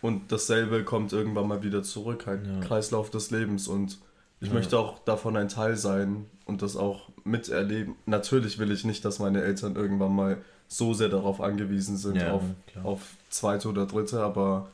Und 0.00 0.30
dasselbe 0.30 0.84
kommt 0.84 1.12
irgendwann 1.12 1.48
mal 1.48 1.62
wieder 1.64 1.82
zurück, 1.82 2.26
halt 2.26 2.46
Ja. 2.46 2.60
Kreislauf 2.60 3.10
des 3.10 3.30
Lebens. 3.32 3.66
Und 3.66 3.98
ich 4.40 4.48
Ja. 4.48 4.54
möchte 4.54 4.78
auch 4.78 5.00
davon 5.00 5.36
ein 5.36 5.48
Teil 5.48 5.76
sein 5.76 6.26
und 6.44 6.62
das 6.62 6.76
auch 6.76 7.08
miterleben. 7.24 7.96
Natürlich 8.06 8.58
will 8.58 8.70
ich 8.70 8.84
nicht, 8.84 9.04
dass 9.04 9.18
meine 9.18 9.42
Eltern 9.42 9.74
irgendwann 9.74 10.14
mal 10.14 10.38
so 10.68 10.94
sehr 10.94 11.08
darauf 11.08 11.40
angewiesen 11.40 11.96
sind, 11.96 12.16
Ja, 12.16 12.32
auf, 12.32 12.42
klar. 12.68 12.84
auf 12.84 13.00
zweite 13.30 13.68
oder 13.68 13.86
dritte, 13.86 14.22
aber 14.22 14.68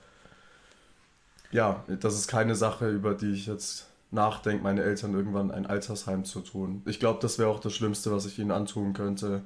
ja, 1.52 1.84
das 2.00 2.14
ist 2.16 2.28
keine 2.28 2.54
Sache, 2.54 2.90
über 2.90 3.14
die 3.14 3.32
ich 3.32 3.46
jetzt 3.46 3.86
nachdenke, 4.14 4.62
meine 4.62 4.82
Eltern 4.82 5.14
irgendwann 5.14 5.50
ein 5.50 5.66
Altersheim 5.66 6.24
zu 6.24 6.40
tun. 6.40 6.82
Ich 6.86 7.00
glaube, 7.00 7.18
das 7.20 7.38
wäre 7.38 7.50
auch 7.50 7.60
das 7.60 7.74
Schlimmste, 7.74 8.12
was 8.12 8.26
ich 8.26 8.38
ihnen 8.38 8.50
antun 8.50 8.94
könnte. 8.94 9.42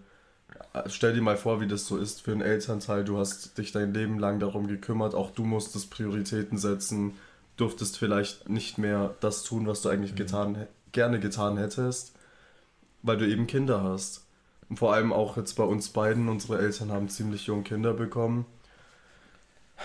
Stell 0.87 1.15
dir 1.15 1.23
mal 1.23 1.37
vor, 1.37 1.61
wie 1.61 1.67
das 1.67 1.87
so 1.87 1.97
ist 1.97 2.23
für 2.23 2.33
einen 2.33 2.41
Elternteil. 2.41 3.05
Du 3.05 3.19
hast 3.19 3.59
dich 3.59 3.73
dein 3.73 3.93
Leben 3.93 4.19
lang 4.19 4.39
darum 4.39 4.67
gekümmert, 4.67 5.15
auch 5.15 5.31
du 5.31 5.45
musstest 5.45 5.91
Prioritäten 5.91 6.59
setzen, 6.59 7.15
durftest 7.57 7.99
vielleicht 7.99 8.49
nicht 8.49 8.79
mehr 8.79 9.15
das 9.21 9.43
tun, 9.43 9.67
was 9.67 9.83
du 9.83 9.89
eigentlich 9.89 10.15
getan, 10.15 10.67
gerne 10.93 11.21
getan 11.21 11.59
hättest, 11.59 12.13
weil 13.03 13.17
du 13.17 13.27
eben 13.27 13.47
Kinder 13.47 13.83
hast. 13.83 14.25
Und 14.69 14.79
vor 14.79 14.93
allem 14.93 15.13
auch 15.13 15.37
jetzt 15.37 15.55
bei 15.55 15.65
uns 15.65 15.89
beiden, 15.89 16.29
unsere 16.29 16.59
Eltern 16.59 16.93
haben 16.93 17.09
ziemlich 17.09 17.47
jung 17.47 17.65
Kinder 17.65 17.95
bekommen. 17.95 18.47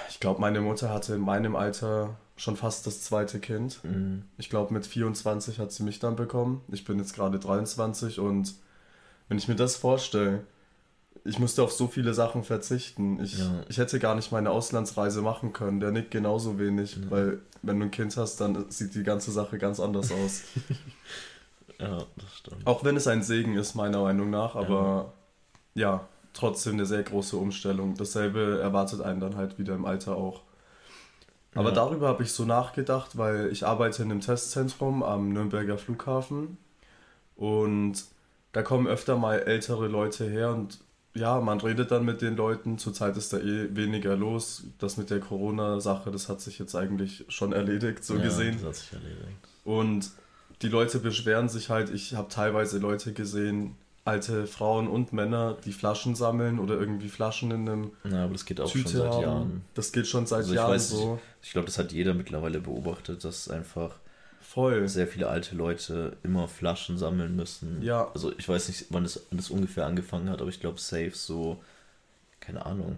Ich 0.09 0.19
glaube, 0.19 0.41
meine 0.41 0.61
Mutter 0.61 0.89
hatte 0.89 1.15
in 1.15 1.21
meinem 1.21 1.55
Alter 1.55 2.17
schon 2.35 2.55
fast 2.57 2.87
das 2.87 3.01
zweite 3.01 3.39
Kind. 3.39 3.83
Mhm. 3.83 4.23
Ich 4.37 4.49
glaube, 4.49 4.73
mit 4.73 4.85
24 4.87 5.59
hat 5.59 5.71
sie 5.71 5.83
mich 5.83 5.99
dann 5.99 6.15
bekommen. 6.15 6.61
Ich 6.71 6.83
bin 6.85 6.97
jetzt 6.97 7.13
gerade 7.13 7.39
23 7.39 8.19
und 8.19 8.53
wenn 9.29 9.37
ich 9.37 9.47
mir 9.47 9.55
das 9.55 9.75
vorstelle, 9.75 10.41
ich 11.25 11.39
musste 11.39 11.63
auf 11.63 11.71
so 11.71 11.87
viele 11.87 12.13
Sachen 12.13 12.43
verzichten. 12.43 13.23
Ich, 13.23 13.37
Ja. 13.39 13.63
ich 13.69 13.77
hätte 13.77 13.99
gar 13.99 14.15
nicht 14.15 14.31
meine 14.31 14.49
Auslandsreise 14.49 15.21
machen 15.21 15.53
können. 15.53 15.79
Der 15.79 15.91
nickt 15.91 16.11
genauso 16.11 16.59
wenig, 16.59 16.97
Ja. 16.97 17.11
weil 17.11 17.39
wenn 17.61 17.79
du 17.79 17.85
ein 17.85 17.91
Kind 17.91 18.17
hast, 18.17 18.41
dann 18.41 18.69
sieht 18.69 18.93
die 18.95 19.03
ganze 19.03 19.31
Sache 19.31 19.57
ganz 19.57 19.79
anders 19.79 20.11
aus. 20.11 20.41
Ja, 21.79 21.97
das 22.15 22.35
stimmt. 22.37 22.65
Auch 22.65 22.83
wenn 22.83 22.95
es 22.95 23.07
ein 23.07 23.23
Segen 23.23 23.55
ist, 23.57 23.73
meiner 23.75 24.01
Meinung 24.01 24.29
nach, 24.29 24.55
aber 24.55 25.11
ja, 25.73 26.07
trotzdem 26.33 26.73
eine 26.73 26.85
sehr 26.85 27.03
große 27.03 27.35
Umstellung. 27.35 27.95
Dasselbe 27.95 28.59
erwartet 28.61 29.01
einen 29.01 29.19
dann 29.19 29.35
halt 29.35 29.57
wieder 29.59 29.73
im 29.75 29.83
Alter 29.85 30.15
auch. 30.15 30.41
Aber 31.55 31.69
Ja. 31.69 31.75
darüber 31.75 32.07
habe 32.07 32.24
ich 32.24 32.31
so 32.31 32.45
nachgedacht, 32.45 33.17
weil 33.17 33.51
ich 33.51 33.65
arbeite 33.65 34.03
in 34.03 34.12
einem 34.12 34.22
Testzentrum 34.22 35.03
am 35.03 35.29
Nürnberger 35.29 35.77
Flughafen 35.77 36.57
und 37.36 38.03
da 38.51 38.62
kommen 38.62 38.88
öfter 38.88 39.17
mal 39.17 39.39
ältere 39.39 39.88
Leute 39.88 40.29
her 40.29 40.51
und 40.51 40.79
ja, 41.15 41.39
man 41.41 41.62
redet 41.62 41.91
dann 41.91 42.05
mit 42.05 42.24
den 42.24 42.36
Leuten. 42.36 42.79
Zurzeit 42.79 43.15
ist 43.17 43.33
da 43.33 43.38
eh 43.38 43.75
weniger 43.75 44.15
los. 44.15 44.63
Das 44.79 44.98
mit 44.98 45.12
der 45.12 45.19
Corona-Sache, 45.19 46.10
das 46.10 46.27
hat 46.27 46.41
sich 46.41 46.57
jetzt 46.57 46.75
eigentlich 46.75 47.25
schon 47.27 47.53
erledigt, 47.53 48.03
so 48.03 48.15
ja, 48.15 48.24
gesehen. 48.24 48.53
Das 48.55 48.65
hat 48.65 48.75
sich 48.75 48.93
erledigt. 48.93 49.38
Und 49.63 50.10
die 50.63 50.69
Leute 50.69 50.98
beschweren 50.98 51.50
sich 51.50 51.69
halt, 51.69 51.91
ich 51.91 52.15
habe 52.15 52.29
teilweise 52.29 52.79
Leute 52.79 53.13
gesehen, 53.13 53.75
alte 54.05 54.48
Frauen 54.48 54.88
und 54.88 55.13
Männer, 55.13 55.57
die 55.65 55.72
Flaschen 55.74 56.15
sammeln 56.15 56.60
oder 56.60 56.75
irgendwie 56.79 57.07
Flaschen 57.10 57.51
in 57.51 57.69
einem 57.69 57.91
Ja, 58.03 58.25
aber 58.25 58.33
das 58.33 58.45
geht 58.45 58.60
auch 58.60 58.69
schon 58.69 58.81
Tüte 58.83 58.98
seit 58.98 59.12
haben. 59.13 59.22
Jahren. 59.22 59.62
Das 59.75 59.91
geht 59.91 60.07
schon 60.07 60.25
seit 60.25 60.39
Also 60.39 60.51
ich 60.51 60.55
Jahren 60.57 60.72
weiß 60.72 60.89
so. 60.89 61.19
Ich 61.41 61.51
glaube, 61.51 61.65
das 61.67 61.77
hat 61.77 61.91
jeder 61.93 62.13
mittlerweile 62.13 62.60
beobachtet, 62.60 63.24
dass 63.24 63.50
einfach 63.50 64.00
Voll. 64.41 64.88
sehr 64.89 65.07
viele 65.07 65.29
alte 65.29 65.55
Leute 65.55 66.17
immer 66.24 66.48
Flaschen 66.48 66.98
sammeln 66.98 67.36
müssen. 67.36 67.81
Ja. 67.81 68.10
Also 68.13 68.31
ich 68.38 68.48
weiß 68.48 68.67
nicht, 68.67 68.88
wann 68.89 69.03
das, 69.03 69.25
wann 69.29 69.38
das 69.38 69.50
ungefähr 69.50 69.86
angefangen 69.86 70.29
hat, 70.29 70.41
aber 70.41 70.50
ich 70.50 70.60
glaube 70.60 70.79
safe 70.79 71.12
so, 71.13 71.62
keine 72.41 72.65
Ahnung. 72.65 72.98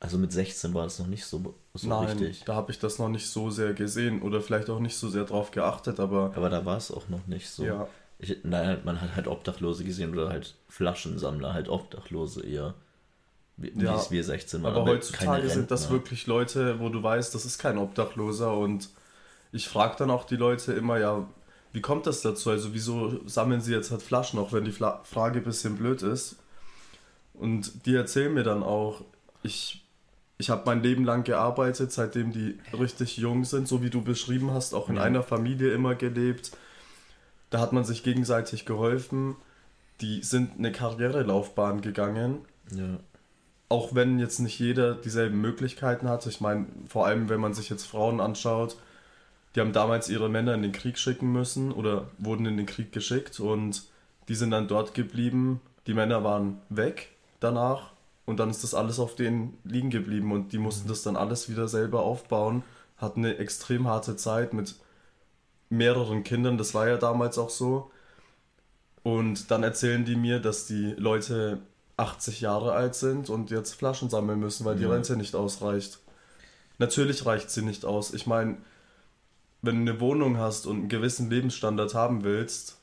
Also 0.00 0.18
mit 0.18 0.32
16 0.32 0.74
war 0.74 0.84
das 0.84 0.98
noch 0.98 1.06
nicht 1.06 1.24
so, 1.24 1.54
so 1.74 1.88
Nein, 1.88 2.18
richtig. 2.18 2.44
da 2.44 2.54
habe 2.54 2.70
ich 2.72 2.78
das 2.78 2.98
noch 2.98 3.08
nicht 3.08 3.26
so 3.28 3.50
sehr 3.50 3.72
gesehen 3.72 4.20
oder 4.22 4.40
vielleicht 4.42 4.68
auch 4.68 4.80
nicht 4.80 4.96
so 4.96 5.08
sehr 5.08 5.24
drauf 5.24 5.50
geachtet, 5.50 5.98
aber 6.00 6.32
Aber 6.34 6.50
da 6.50 6.64
war 6.66 6.76
es 6.76 6.90
auch 6.90 7.08
noch 7.08 7.26
nicht 7.26 7.48
so. 7.48 7.64
ja, 7.64 7.88
Ich, 8.18 8.38
nein, 8.44 8.78
man 8.84 9.00
hat 9.00 9.16
halt 9.16 9.26
Obdachlose 9.26 9.84
gesehen 9.84 10.12
oder 10.12 10.28
halt 10.28 10.54
Flaschensammler, 10.68 11.52
halt 11.52 11.68
Obdachlose 11.68 12.42
eher. 12.46 12.74
Wie, 13.56 13.72
Ja. 13.80 13.96
es 13.96 14.10
wir 14.10 14.24
16 14.24 14.62
waren. 14.62 14.72
aber 14.74 14.84
keine 14.84 14.96
heutzutage 14.98 15.48
sind 15.48 15.70
das 15.70 15.90
wirklich 15.90 16.26
Leute, 16.26 16.80
wo 16.80 16.88
du 16.88 17.02
weißt, 17.02 17.34
das 17.34 17.44
ist 17.44 17.58
kein 17.58 17.78
Obdachloser 17.78 18.56
und 18.56 18.88
ich 19.52 19.68
frage 19.68 19.94
dann 19.98 20.10
auch 20.10 20.24
die 20.24 20.36
Leute 20.36 20.72
immer, 20.72 20.98
ja, 20.98 21.28
wie 21.72 21.80
kommt 21.80 22.06
das 22.06 22.22
dazu? 22.22 22.50
Also 22.50 22.72
wieso 22.74 23.20
sammeln 23.28 23.60
sie 23.60 23.72
jetzt 23.72 23.90
halt 23.90 24.02
Flaschen, 24.02 24.38
auch 24.38 24.52
wenn 24.52 24.64
die 24.64 24.72
Fla 24.72 25.00
Frage 25.04 25.38
ein 25.38 25.44
bisschen 25.44 25.76
blöd 25.76 26.02
ist? 26.02 26.36
Und 27.34 27.86
die 27.86 27.94
erzählen 27.94 28.32
mir 28.32 28.44
dann 28.44 28.62
auch, 28.62 29.02
ich, 29.42 29.84
ich 30.38 30.50
habe 30.50 30.62
mein 30.66 30.82
Leben 30.82 31.04
lang 31.04 31.24
gearbeitet, 31.24 31.90
seitdem 31.92 32.32
die 32.32 32.58
richtig 32.76 33.16
jung 33.16 33.44
sind, 33.44 33.66
so 33.68 33.82
wie 33.82 33.90
du 33.90 34.02
beschrieben 34.02 34.52
hast, 34.52 34.72
auch 34.72 34.88
in 34.88 34.96
Ja. 34.96 35.02
einer 35.02 35.22
Familie 35.22 35.72
immer 35.72 35.94
gelebt. 35.94 36.52
Da 37.54 37.60
hat 37.60 37.72
man 37.72 37.84
sich 37.84 38.02
gegenseitig 38.02 38.66
geholfen. 38.66 39.36
Die 40.00 40.24
sind 40.24 40.58
eine 40.58 40.72
Karrierelaufbahn 40.72 41.82
gegangen 41.82 42.38
Ja. 42.72 42.98
auch 43.68 43.94
wenn 43.94 44.18
jetzt 44.18 44.40
nicht 44.40 44.58
jeder 44.58 44.96
dieselben 44.96 45.40
Möglichkeiten 45.40 46.08
hatte, 46.08 46.30
ich 46.30 46.40
meine, 46.40 46.66
vor 46.88 47.06
allem 47.06 47.28
wenn 47.28 47.38
man 47.38 47.54
sich 47.54 47.70
jetzt 47.70 47.84
Frauen 47.84 48.20
anschaut, 48.20 48.76
die 49.54 49.60
haben 49.60 49.72
damals 49.72 50.08
ihre 50.08 50.28
Männer 50.28 50.52
in 50.54 50.62
den 50.62 50.72
Krieg 50.72 50.98
schicken 50.98 51.30
müssen 51.30 51.70
oder 51.70 52.08
wurden 52.18 52.44
in 52.46 52.56
den 52.56 52.66
Krieg 52.66 52.90
geschickt 52.90 53.38
und 53.38 53.84
die 54.26 54.34
sind 54.34 54.50
dann 54.50 54.66
dort 54.66 54.92
geblieben. 54.92 55.60
Die 55.86 55.94
Männer 55.94 56.24
waren 56.24 56.60
weg 56.70 57.10
danach 57.38 57.92
und 58.26 58.40
dann 58.40 58.50
ist 58.50 58.64
das 58.64 58.74
alles 58.74 58.98
auf 58.98 59.14
denen 59.14 59.56
liegen 59.62 59.90
geblieben 59.90 60.32
und 60.32 60.52
die 60.52 60.58
mussten 60.58 60.88
das 60.88 61.04
dann 61.04 61.14
alles 61.14 61.48
wieder 61.48 61.68
selber 61.68 62.02
aufbauen, 62.02 62.64
hatten 62.96 63.24
eine 63.24 63.36
extrem 63.36 63.86
harte 63.86 64.16
Zeit 64.16 64.54
mit 64.54 64.74
mehreren 65.76 66.24
Kindern, 66.24 66.58
das 66.58 66.74
war 66.74 66.88
ja 66.88 66.96
damals 66.96 67.38
auch 67.38 67.50
so. 67.50 67.90
Und 69.02 69.50
dann 69.50 69.62
erzählen 69.62 70.04
die 70.04 70.16
mir, 70.16 70.40
dass 70.40 70.66
die 70.66 70.92
Leute 70.96 71.58
80 71.96 72.40
Jahre 72.40 72.72
alt 72.72 72.94
sind 72.94 73.28
und 73.30 73.50
jetzt 73.50 73.74
Flaschen 73.74 74.08
sammeln 74.10 74.40
müssen, 74.40 74.64
weil 74.64 74.76
die 74.76 74.84
Ja. 74.84 74.90
Rente 74.90 75.16
nicht 75.16 75.34
ausreicht. 75.34 76.00
Natürlich 76.78 77.24
reicht 77.26 77.50
sie 77.50 77.62
nicht 77.62 77.84
aus. 77.84 78.14
Ich 78.14 78.26
meine, 78.26 78.56
wenn 79.62 79.84
du 79.84 79.92
eine 79.92 80.00
Wohnung 80.00 80.38
hast 80.38 80.66
und 80.66 80.76
einen 80.78 80.88
gewissen 80.88 81.30
Lebensstandard 81.30 81.94
haben 81.94 82.24
willst, 82.24 82.78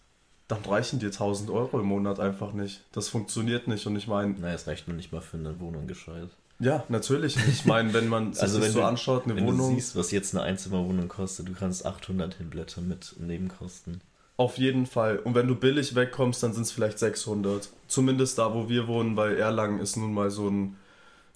dann 0.47 0.63
reichen 0.63 0.99
dir 0.99 1.11
1000 1.11 1.49
Euro 1.49 1.79
im 1.79 1.87
Monat 1.87 2.19
einfach 2.19 2.53
nicht. 2.53 2.83
Das 2.91 3.09
funktioniert 3.09 3.67
nicht 3.67 3.85
und 3.87 3.95
ich 3.95 4.07
meine, 4.07 4.33
Naja, 4.33 4.53
es 4.55 4.67
reicht 4.67 4.87
nur 4.87 4.95
nicht 4.97 5.11
mal 5.11 5.21
für 5.21 5.37
eine 5.37 5.59
Wohnung 5.59 5.87
gescheit. 5.87 6.29
Ja, 6.61 6.83
natürlich. 6.89 7.35
Ich 7.49 7.65
meine, 7.65 7.93
wenn 7.93 8.07
man 8.07 8.33
sich 8.33 8.41
Also 8.43 8.57
das 8.59 8.67
wenn 8.67 8.73
so 8.73 8.79
du, 8.79 8.85
anschaut, 8.85 9.23
eine 9.25 9.35
wenn 9.35 9.47
Wohnung, 9.47 9.69
du 9.71 9.75
siehst, 9.75 9.95
was 9.95 10.11
jetzt 10.11 10.33
eine 10.35 10.43
Einzimmerwohnung 10.43 11.07
kostet, 11.07 11.47
du 11.49 11.53
kannst 11.53 11.85
800 11.85 12.35
hinblättern 12.35 12.87
mit 12.87 13.15
Nebenkosten. 13.19 14.01
auf 14.37 14.57
jeden 14.57 14.85
Fall. 14.85 15.17
Und 15.19 15.35
wenn 15.35 15.47
du 15.47 15.55
billig 15.55 15.95
wegkommst, 15.95 16.41
dann 16.43 16.53
sind 16.53 16.63
es 16.63 16.71
vielleicht 16.71 16.97
600. 16.99 17.69
Zumindest 17.87 18.37
da, 18.37 18.53
wo 18.53 18.69
wir 18.69 18.87
wohnen, 18.87 19.15
weil 19.17 19.37
Erlangen 19.37 19.79
ist 19.79 19.97
nun 19.97 20.13
mal 20.13 20.29
so 20.31 20.49
ein, 20.49 20.77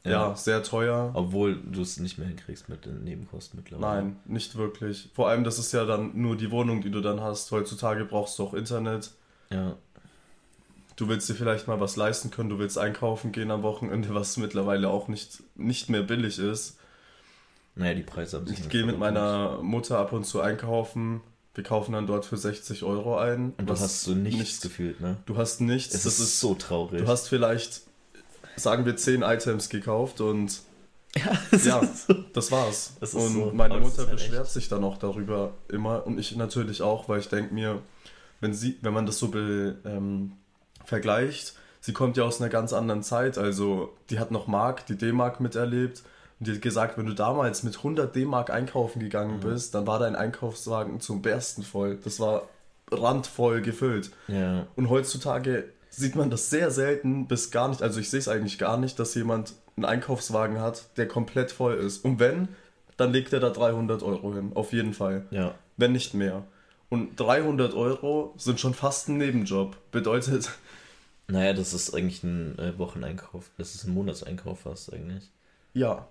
ja, 0.03 0.11
Ja. 0.29 0.35
sehr 0.35 0.61
teuer. 0.63 1.11
Obwohl 1.15 1.55
du 1.57 1.81
es 1.81 1.99
nicht 1.99 2.17
mehr 2.19 2.27
hinkriegst 2.27 2.69
mit 2.69 2.85
den 2.85 3.03
Nebenkosten 3.03 3.59
mittlerweile. 3.59 4.03
Nein, 4.03 4.15
nicht 4.25 4.55
wirklich. 4.55 5.09
Vor 5.15 5.27
allem, 5.29 5.43
das 5.43 5.57
ist 5.59 5.71
ja 5.71 5.85
dann 5.85 6.11
nur 6.19 6.35
die 6.37 6.51
Wohnung, 6.51 6.81
die 6.81 6.91
du 6.91 7.01
dann 7.01 7.19
hast. 7.21 7.51
Heutzutage 7.51 8.05
brauchst 8.05 8.37
du 8.37 8.43
auch 8.43 8.53
Internet. 8.53 9.11
Ja, 9.49 9.75
Du 10.95 11.07
willst 11.09 11.27
dir 11.29 11.35
vielleicht 11.35 11.67
mal 11.67 11.79
was 11.79 11.95
leisten 11.97 12.31
können, 12.31 12.49
du 12.49 12.57
willst 12.57 12.77
einkaufen 12.77 13.31
gehen 13.31 13.51
am 13.51 13.63
Wochenende, 13.63 14.13
was 14.15 14.37
mittlerweile 14.37 14.89
auch 14.89 15.07
nicht, 15.09 15.43
nicht 15.55 15.89
mehr 15.89 16.03
billig 16.03 16.39
ist. 16.39 16.77
naja, 17.75 17.93
die 17.93 18.03
Preise 18.03 18.37
haben 18.37 18.47
sich 18.47 18.59
Ich 18.59 18.69
gehe 18.69 18.85
mit 18.85 18.97
meiner 18.97 19.59
Mutter 19.61 19.97
ab 19.99 20.13
und 20.13 20.23
zu 20.25 20.39
einkaufen. 20.41 21.21
Wir 21.53 21.63
kaufen 21.63 21.93
dann 21.93 22.07
dort 22.07 22.25
für 22.25 22.37
60 22.37 22.83
Euro 22.83 23.17
ein. 23.17 23.53
Und 23.57 23.69
du 23.69 23.73
hast 23.73 24.01
so 24.03 24.11
nichts, 24.13 24.39
nichts- 24.39 24.61
gefühlt, 24.61 24.99
ne? 25.01 25.17
Du 25.25 25.37
hast 25.37 25.61
nichts. 25.61 25.93
Es 25.95 26.03
das 26.03 26.19
ist, 26.19 26.39
so 26.39 26.53
traurig. 26.55 27.01
Du 27.01 27.07
hast 27.07 27.27
vielleicht, 27.29 27.81
sagen 28.57 28.85
wir, 28.85 28.95
10 28.95 29.21
Items 29.21 29.69
gekauft 29.69 30.21
und 30.21 30.61
ja, 31.15 31.31
ja, 31.63 31.79
ist 31.79 32.07
so. 32.07 32.13
das 32.33 32.51
war's. 32.51 32.93
Das 32.99 33.13
ist 33.13 33.15
und 33.15 33.33
so. 33.33 33.51
meine 33.53 33.75
das 33.75 33.83
Mutter 33.83 34.01
ist 34.03 34.07
halt 34.09 34.11
beschwert 34.17 34.43
echt. 34.45 34.53
sich 34.53 34.67
dann 34.69 34.83
auch 34.83 34.97
darüber 34.97 35.53
immer 35.69 36.05
und 36.05 36.19
ich 36.19 36.35
natürlich 36.35 36.81
auch, 36.81 37.07
weil 37.07 37.19
ich 37.21 37.29
denke 37.29 37.53
mir, 37.53 37.81
wenn 38.41 38.53
sie, 38.53 38.77
wenn 38.81 38.93
man 38.93 39.05
das 39.05 39.17
so 39.19 39.29
be, 39.29 39.77
ähm, 39.85 40.33
vergleicht, 40.85 41.53
sie 41.81 41.93
kommt 41.93 42.17
ja 42.17 42.23
aus 42.23 42.39
einer 42.41 42.49
ganz 42.49 42.73
anderen 42.73 43.03
Zeit. 43.03 43.37
Also 43.37 43.93
die 44.09 44.19
hat 44.19 44.31
noch 44.31 44.47
Mark, 44.47 44.85
die 44.87 44.97
D-Mark 44.97 45.39
miterlebt. 45.39 46.03
Und 46.39 46.47
die 46.47 46.53
hat 46.53 46.61
gesagt, 46.61 46.97
wenn 46.97 47.05
du 47.05 47.13
damals 47.13 47.63
mit 47.63 47.77
100 47.77 48.15
D-Mark 48.15 48.49
einkaufen 48.49 48.99
gegangen 48.99 49.37
Mhm. 49.37 49.41
bist, 49.41 49.73
dann 49.75 49.87
war 49.87 49.99
dein 49.99 50.15
Einkaufswagen 50.15 50.99
zum 50.99 51.21
Bersten 51.21 51.63
voll. 51.63 51.97
Das 52.03 52.19
war 52.19 52.43
randvoll 52.91 53.61
gefüllt. 53.61 54.11
Ja, 54.27 54.67
Und 54.75 54.89
heutzutage 54.89 55.65
sieht 55.89 56.15
man 56.15 56.29
das 56.29 56.49
sehr 56.49 56.71
selten 56.71 57.27
bis 57.27 57.51
gar 57.51 57.69
nicht. 57.69 57.81
Also 57.81 57.99
ich 57.99 58.09
sehe 58.09 58.19
es 58.19 58.27
eigentlich 58.27 58.57
gar 58.57 58.77
nicht, 58.77 58.99
dass 58.99 59.15
jemand 59.15 59.53
einen 59.77 59.85
Einkaufswagen 59.85 60.59
hat, 60.59 60.97
der 60.97 61.07
komplett 61.07 61.51
voll 61.51 61.75
ist. 61.75 62.03
Und 62.03 62.19
wenn, 62.19 62.49
dann 62.97 63.11
legt 63.11 63.33
er 63.33 63.39
da 63.39 63.49
300 63.49 64.03
Euro 64.03 64.33
hin. 64.33 64.51
Auf 64.55 64.73
jeden 64.73 64.93
Fall. 64.93 65.25
ja. 65.31 65.55
Wenn 65.77 65.91
nicht 65.91 66.13
mehr. 66.13 66.43
Und 66.87 67.19
300 67.19 67.73
Euro 67.73 68.33
sind 68.37 68.59
schon 68.61 68.73
fast 68.73 69.09
ein 69.09 69.17
Nebenjob. 69.17 69.75
Bedeutet, 69.91 70.49
Naja, 71.27 71.53
das 71.53 71.73
ist 71.73 71.93
eigentlich 71.93 72.23
ein 72.23 72.57
äh, 72.59 72.77
Wocheneinkauf. 72.77 73.49
Das 73.57 73.73
ist 73.75 73.85
ein 73.85 73.93
Monatseinkauf 73.93 74.59
fast 74.61 74.93
eigentlich. 74.93 75.31
ja, 75.73 76.07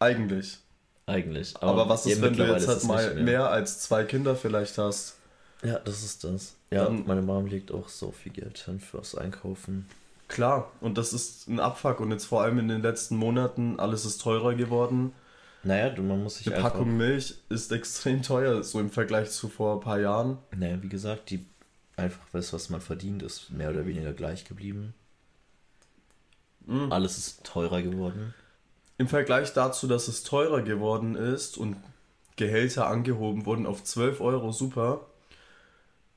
eigentlich. 0.00 0.58
Eigentlich. 1.06 1.56
Aber, 1.60 1.88
was 1.88 2.04
ja, 2.04 2.12
ist, 2.12 2.22
wenn 2.22 2.34
du 2.34 2.44
jetzt 2.44 2.68
halt 2.68 2.84
mal 2.84 3.14
nicht 3.14 3.24
mehr. 3.24 3.50
als 3.50 3.80
zwei 3.80 4.04
Kinder 4.04 4.36
vielleicht 4.36 4.76
hast? 4.78 5.16
Ja, 5.64 5.78
das 5.78 6.04
ist 6.04 6.22
das. 6.22 6.54
Ja, 6.70 6.84
Dann- 6.84 7.04
meine 7.06 7.22
Mom 7.22 7.46
legt 7.46 7.72
auch 7.72 7.88
so 7.88 8.12
viel 8.12 8.32
Geld 8.32 8.58
hin 8.58 8.78
fürs 8.78 9.14
Einkaufen. 9.14 9.88
Klar, 10.28 10.70
und 10.82 10.98
das 10.98 11.14
ist 11.14 11.48
ein 11.48 11.58
Abfuck. 11.60 12.00
Und 12.00 12.10
jetzt 12.12 12.26
vor 12.26 12.42
allem 12.42 12.58
in 12.58 12.68
den 12.68 12.82
letzten 12.82 13.16
Monaten, 13.16 13.80
alles 13.80 14.04
ist 14.04 14.20
teurer 14.20 14.54
geworden. 14.54 15.12
Naja, 15.64 15.92
man 16.00 16.22
muss 16.22 16.36
sich 16.36 16.44
Die 16.44 16.54
einfach... 16.54 16.72
Packung 16.72 16.96
Milch 16.96 17.36
ist 17.48 17.72
extrem 17.72 18.22
teuer, 18.22 18.62
so 18.62 18.78
im 18.78 18.90
Vergleich 18.90 19.30
zu 19.30 19.48
vor 19.48 19.76
ein 19.76 19.80
paar 19.80 19.98
Jahren. 19.98 20.38
Naja, 20.54 20.80
wie 20.82 20.88
gesagt, 20.88 21.30
die 21.30 21.44
einfach 21.98 22.24
das, 22.32 22.52
was 22.52 22.70
man 22.70 22.80
verdient, 22.80 23.22
ist 23.22 23.50
mehr 23.50 23.70
oder 23.70 23.86
weniger 23.86 24.12
gleich 24.12 24.44
geblieben. 24.44 24.94
Mhm. 26.66 26.92
Alles 26.92 27.18
ist 27.18 27.44
teurer 27.44 27.82
geworden. 27.82 28.34
Im 28.98 29.08
Vergleich 29.08 29.52
dazu, 29.52 29.86
dass 29.86 30.08
es 30.08 30.22
teurer 30.22 30.62
geworden 30.62 31.14
ist 31.14 31.56
und 31.56 31.76
Gehälter 32.36 32.86
angehoben 32.88 33.46
wurden 33.46 33.66
auf 33.66 33.82
12 33.84 34.20
Euro, 34.20 34.52
super, 34.52 35.06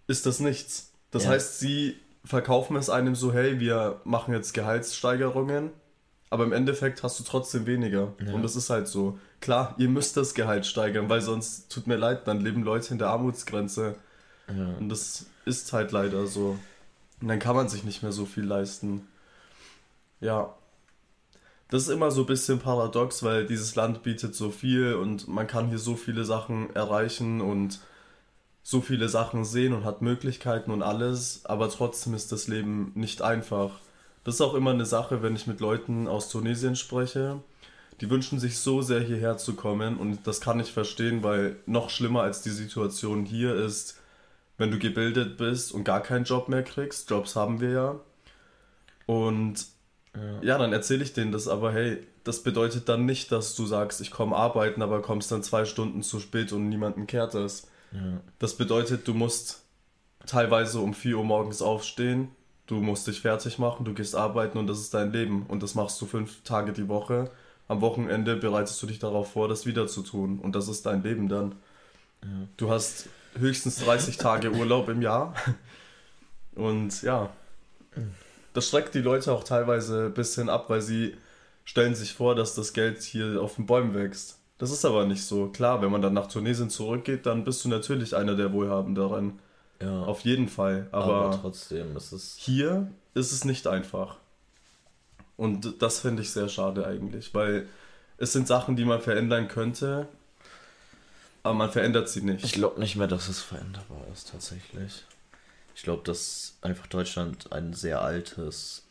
ist 0.07 0.25
das 0.25 0.39
nichts. 0.39 0.91
Das 1.09 1.23
Ja. 1.23 1.31
heißt, 1.31 1.59
sie 1.59 1.95
verkaufen 2.23 2.75
es 2.75 2.89
einem 2.89 3.15
so, 3.15 3.33
hey, 3.33 3.59
wir 3.59 4.01
machen 4.03 4.33
jetzt 4.33 4.53
Gehaltssteigerungen, 4.53 5.71
aber 6.29 6.43
im 6.43 6.53
Endeffekt 6.53 7.01
hast 7.03 7.19
du 7.19 7.23
trotzdem 7.23 7.65
weniger. 7.65 8.13
Ja. 8.25 8.33
Und 8.33 8.43
das 8.43 8.55
ist 8.55 8.69
halt 8.69 8.87
so. 8.87 9.19
Klar, 9.41 9.75
ihr 9.77 9.89
müsst 9.89 10.17
das 10.17 10.33
Gehalt 10.33 10.65
steigern, 10.65 11.09
weil 11.09 11.21
sonst, 11.21 11.71
tut 11.71 11.87
mir 11.87 11.97
leid, 11.97 12.27
dann 12.27 12.39
leben 12.41 12.63
Leute 12.63 12.93
in 12.93 12.99
der 12.99 13.09
Armutsgrenze. 13.09 13.95
Ja. 14.57 14.77
Und 14.79 14.89
das 14.89 15.25
ist 15.45 15.73
halt 15.73 15.91
leider 15.91 16.27
so. 16.27 16.57
Und 17.21 17.27
dann 17.27 17.39
kann 17.39 17.55
man 17.55 17.69
sich 17.69 17.83
nicht 17.83 18.03
mehr 18.03 18.11
so 18.11 18.25
viel 18.25 18.45
leisten. 18.45 19.07
Ja. 20.19 20.53
Das 21.69 21.83
ist 21.83 21.89
immer 21.89 22.11
so 22.11 22.21
ein 22.21 22.27
bisschen 22.27 22.59
paradox, 22.59 23.23
weil 23.23 23.45
dieses 23.45 23.75
Land 23.75 24.03
bietet 24.03 24.35
so 24.35 24.51
viel 24.51 24.95
und 24.95 25.27
man 25.29 25.47
kann 25.47 25.69
hier 25.69 25.79
so 25.79 25.95
viele 25.95 26.25
Sachen 26.25 26.75
erreichen 26.75 27.39
und 27.39 27.79
so 28.63 28.81
viele 28.81 29.09
Sachen 29.09 29.45
sehen 29.45 29.73
und 29.73 29.85
hat 29.85 30.01
Möglichkeiten 30.01 30.71
und 30.71 30.83
alles, 30.83 31.45
aber 31.45 31.69
trotzdem 31.69 32.13
ist 32.13 32.31
das 32.31 32.47
Leben 32.47 32.91
nicht 32.95 33.21
einfach. 33.21 33.79
Das 34.23 34.35
ist 34.35 34.41
auch 34.41 34.53
immer 34.53 34.71
eine 34.71 34.85
Sache, 34.85 35.23
wenn 35.23 35.35
ich 35.35 35.47
mit 35.47 35.61
Leuten 35.61 36.07
aus 36.07 36.29
Tunesien 36.29 36.75
spreche. 36.75 37.39
Die 38.01 38.09
wünschen 38.09 38.39
sich 38.39 38.59
so 38.59 38.81
sehr 38.81 38.99
hierher 38.99 39.37
zu 39.37 39.53
kommen 39.53 39.97
und 39.97 40.27
das 40.27 40.41
kann 40.41 40.59
ich 40.59 40.71
verstehen, 40.71 41.23
weil 41.23 41.55
noch 41.65 41.89
schlimmer 41.89 42.21
als 42.21 42.41
die 42.41 42.49
Situation 42.49 43.25
hier 43.25 43.55
ist, 43.55 43.99
wenn 44.57 44.71
du 44.71 44.79
gebildet 44.79 45.37
bist 45.37 45.71
und 45.71 45.83
gar 45.83 46.01
keinen 46.01 46.25
Job 46.25 46.49
mehr 46.49 46.63
kriegst. 46.63 47.09
Jobs 47.09 47.35
haben 47.35 47.59
wir 47.61 47.69
ja. 47.71 47.99
Und 49.05 49.65
Ja. 50.15 50.41
ja, 50.41 50.57
dann 50.57 50.73
erzähle 50.73 51.03
ich 51.03 51.13
denen 51.13 51.31
das, 51.31 51.47
aber 51.47 51.71
hey, 51.71 52.05
das 52.23 52.43
bedeutet 52.43 52.87
dann 52.89 53.05
nicht, 53.05 53.31
dass 53.31 53.55
du 53.55 53.65
sagst, 53.65 54.01
ich 54.01 54.11
komme 54.11 54.35
arbeiten, 54.35 54.81
aber 54.81 55.01
kommst 55.01 55.31
dann 55.31 55.41
zwei 55.41 55.65
Stunden 55.65 56.03
zu 56.03 56.19
spät 56.19 56.51
und 56.51 56.69
niemanden 56.69 57.07
kehrt 57.07 57.33
es. 57.33 57.67
Ja. 57.91 58.19
Das 58.37 58.55
bedeutet, 58.55 59.07
du 59.07 59.13
musst 59.13 59.63
teilweise 60.27 60.79
um 60.79 60.93
4 60.93 61.17
Uhr 61.17 61.23
morgens 61.23 61.61
aufstehen, 61.61 62.29
du 62.67 62.75
musst 62.75 63.07
dich 63.07 63.21
fertig 63.21 63.57
machen, 63.57 63.85
du 63.85 63.93
gehst 63.93 64.15
arbeiten 64.15 64.57
und 64.57 64.67
das 64.67 64.79
ist 64.79 64.93
dein 64.93 65.11
Leben. 65.11 65.45
Und 65.47 65.63
das 65.63 65.75
machst 65.75 65.99
du 66.01 66.05
fünf 66.05 66.43
Tage 66.43 66.73
die 66.73 66.87
Woche. 66.87 67.31
Am 67.67 67.81
Wochenende 67.81 68.35
bereitest 68.35 68.81
du 68.83 68.87
dich 68.87 68.99
darauf 68.99 69.31
vor, 69.31 69.47
das 69.47 69.65
wieder 69.65 69.87
zu 69.87 70.03
tun. 70.03 70.39
Und 70.39 70.55
das 70.55 70.67
ist 70.67 70.85
dein 70.85 71.03
Leben 71.03 71.27
dann. 71.29 71.55
Ja. 72.23 72.29
Du 72.57 72.69
hast 72.69 73.07
höchstens 73.37 73.77
30 73.77 74.17
Tage 74.17 74.51
Urlaub 74.51 74.89
im 74.89 75.01
Jahr. 75.01 75.33
Und 76.55 77.01
ja, 77.01 77.29
das 78.53 78.69
schreckt 78.69 78.93
die 78.93 78.99
Leute 79.01 79.31
auch 79.31 79.43
teilweise 79.43 80.07
ein 80.07 80.13
bisschen 80.13 80.49
ab, 80.49 80.69
weil 80.69 80.81
sie 80.81 81.15
stellen 81.63 81.95
sich 81.95 82.13
vor, 82.13 82.35
dass 82.35 82.55
das 82.55 82.73
Geld 82.73 83.01
hier 83.01 83.41
auf 83.41 83.55
den 83.55 83.65
Bäumen 83.65 83.93
wächst. 83.93 84.37
Das 84.57 84.71
ist 84.71 84.85
aber 84.85 85.05
nicht 85.05 85.23
so. 85.23 85.47
Klar, 85.47 85.81
wenn 85.81 85.91
man 85.91 86.01
dann 86.01 86.13
nach 86.13 86.27
Tunesien 86.27 86.69
zurückgeht, 86.69 87.25
dann 87.25 87.43
bist 87.43 87.63
du 87.65 87.69
natürlich 87.69 88.15
einer 88.15 88.35
der 88.35 88.53
Wohlhabenderen. 88.53 89.39
ja. 89.81 90.03
Auf 90.03 90.21
jeden 90.21 90.49
Fall. 90.49 90.87
aber, 90.91 91.25
Aber, 91.25 91.39
trotzdem 91.41 91.95
ist 91.97 92.11
es. 92.11 92.35
hier 92.37 92.91
ist 93.13 93.31
es 93.31 93.45
nicht 93.45 93.65
einfach. 93.67 94.17
Und 95.37 95.81
das 95.81 95.99
finde 95.99 96.21
ich 96.21 96.31
sehr 96.31 96.49
schade 96.49 96.85
eigentlich, 96.85 97.33
weil 97.33 97.67
es 98.17 98.33
sind 98.33 98.47
Sachen, 98.47 98.75
die 98.75 98.85
man 98.85 99.01
verändern 99.01 99.47
könnte, 99.47 100.07
aber 101.43 101.53
man 101.53 101.71
verändert 101.71 102.09
sie 102.09 102.21
nicht. 102.21 102.43
Ich 102.45 102.53
glaube 102.53 102.79
nicht 102.79 102.95
mehr, 102.95 103.07
dass 103.07 103.27
es 103.29 103.41
veränderbar 103.41 104.01
ist, 104.13 104.29
tatsächlich. 104.31 105.05
Ich 105.75 105.83
glaube, 105.83 106.03
dass 106.03 106.55
einfach 106.61 106.87
Deutschland 106.87 107.51
ein 107.51 107.73
sehr 107.73 108.01
altes, 108.01 108.83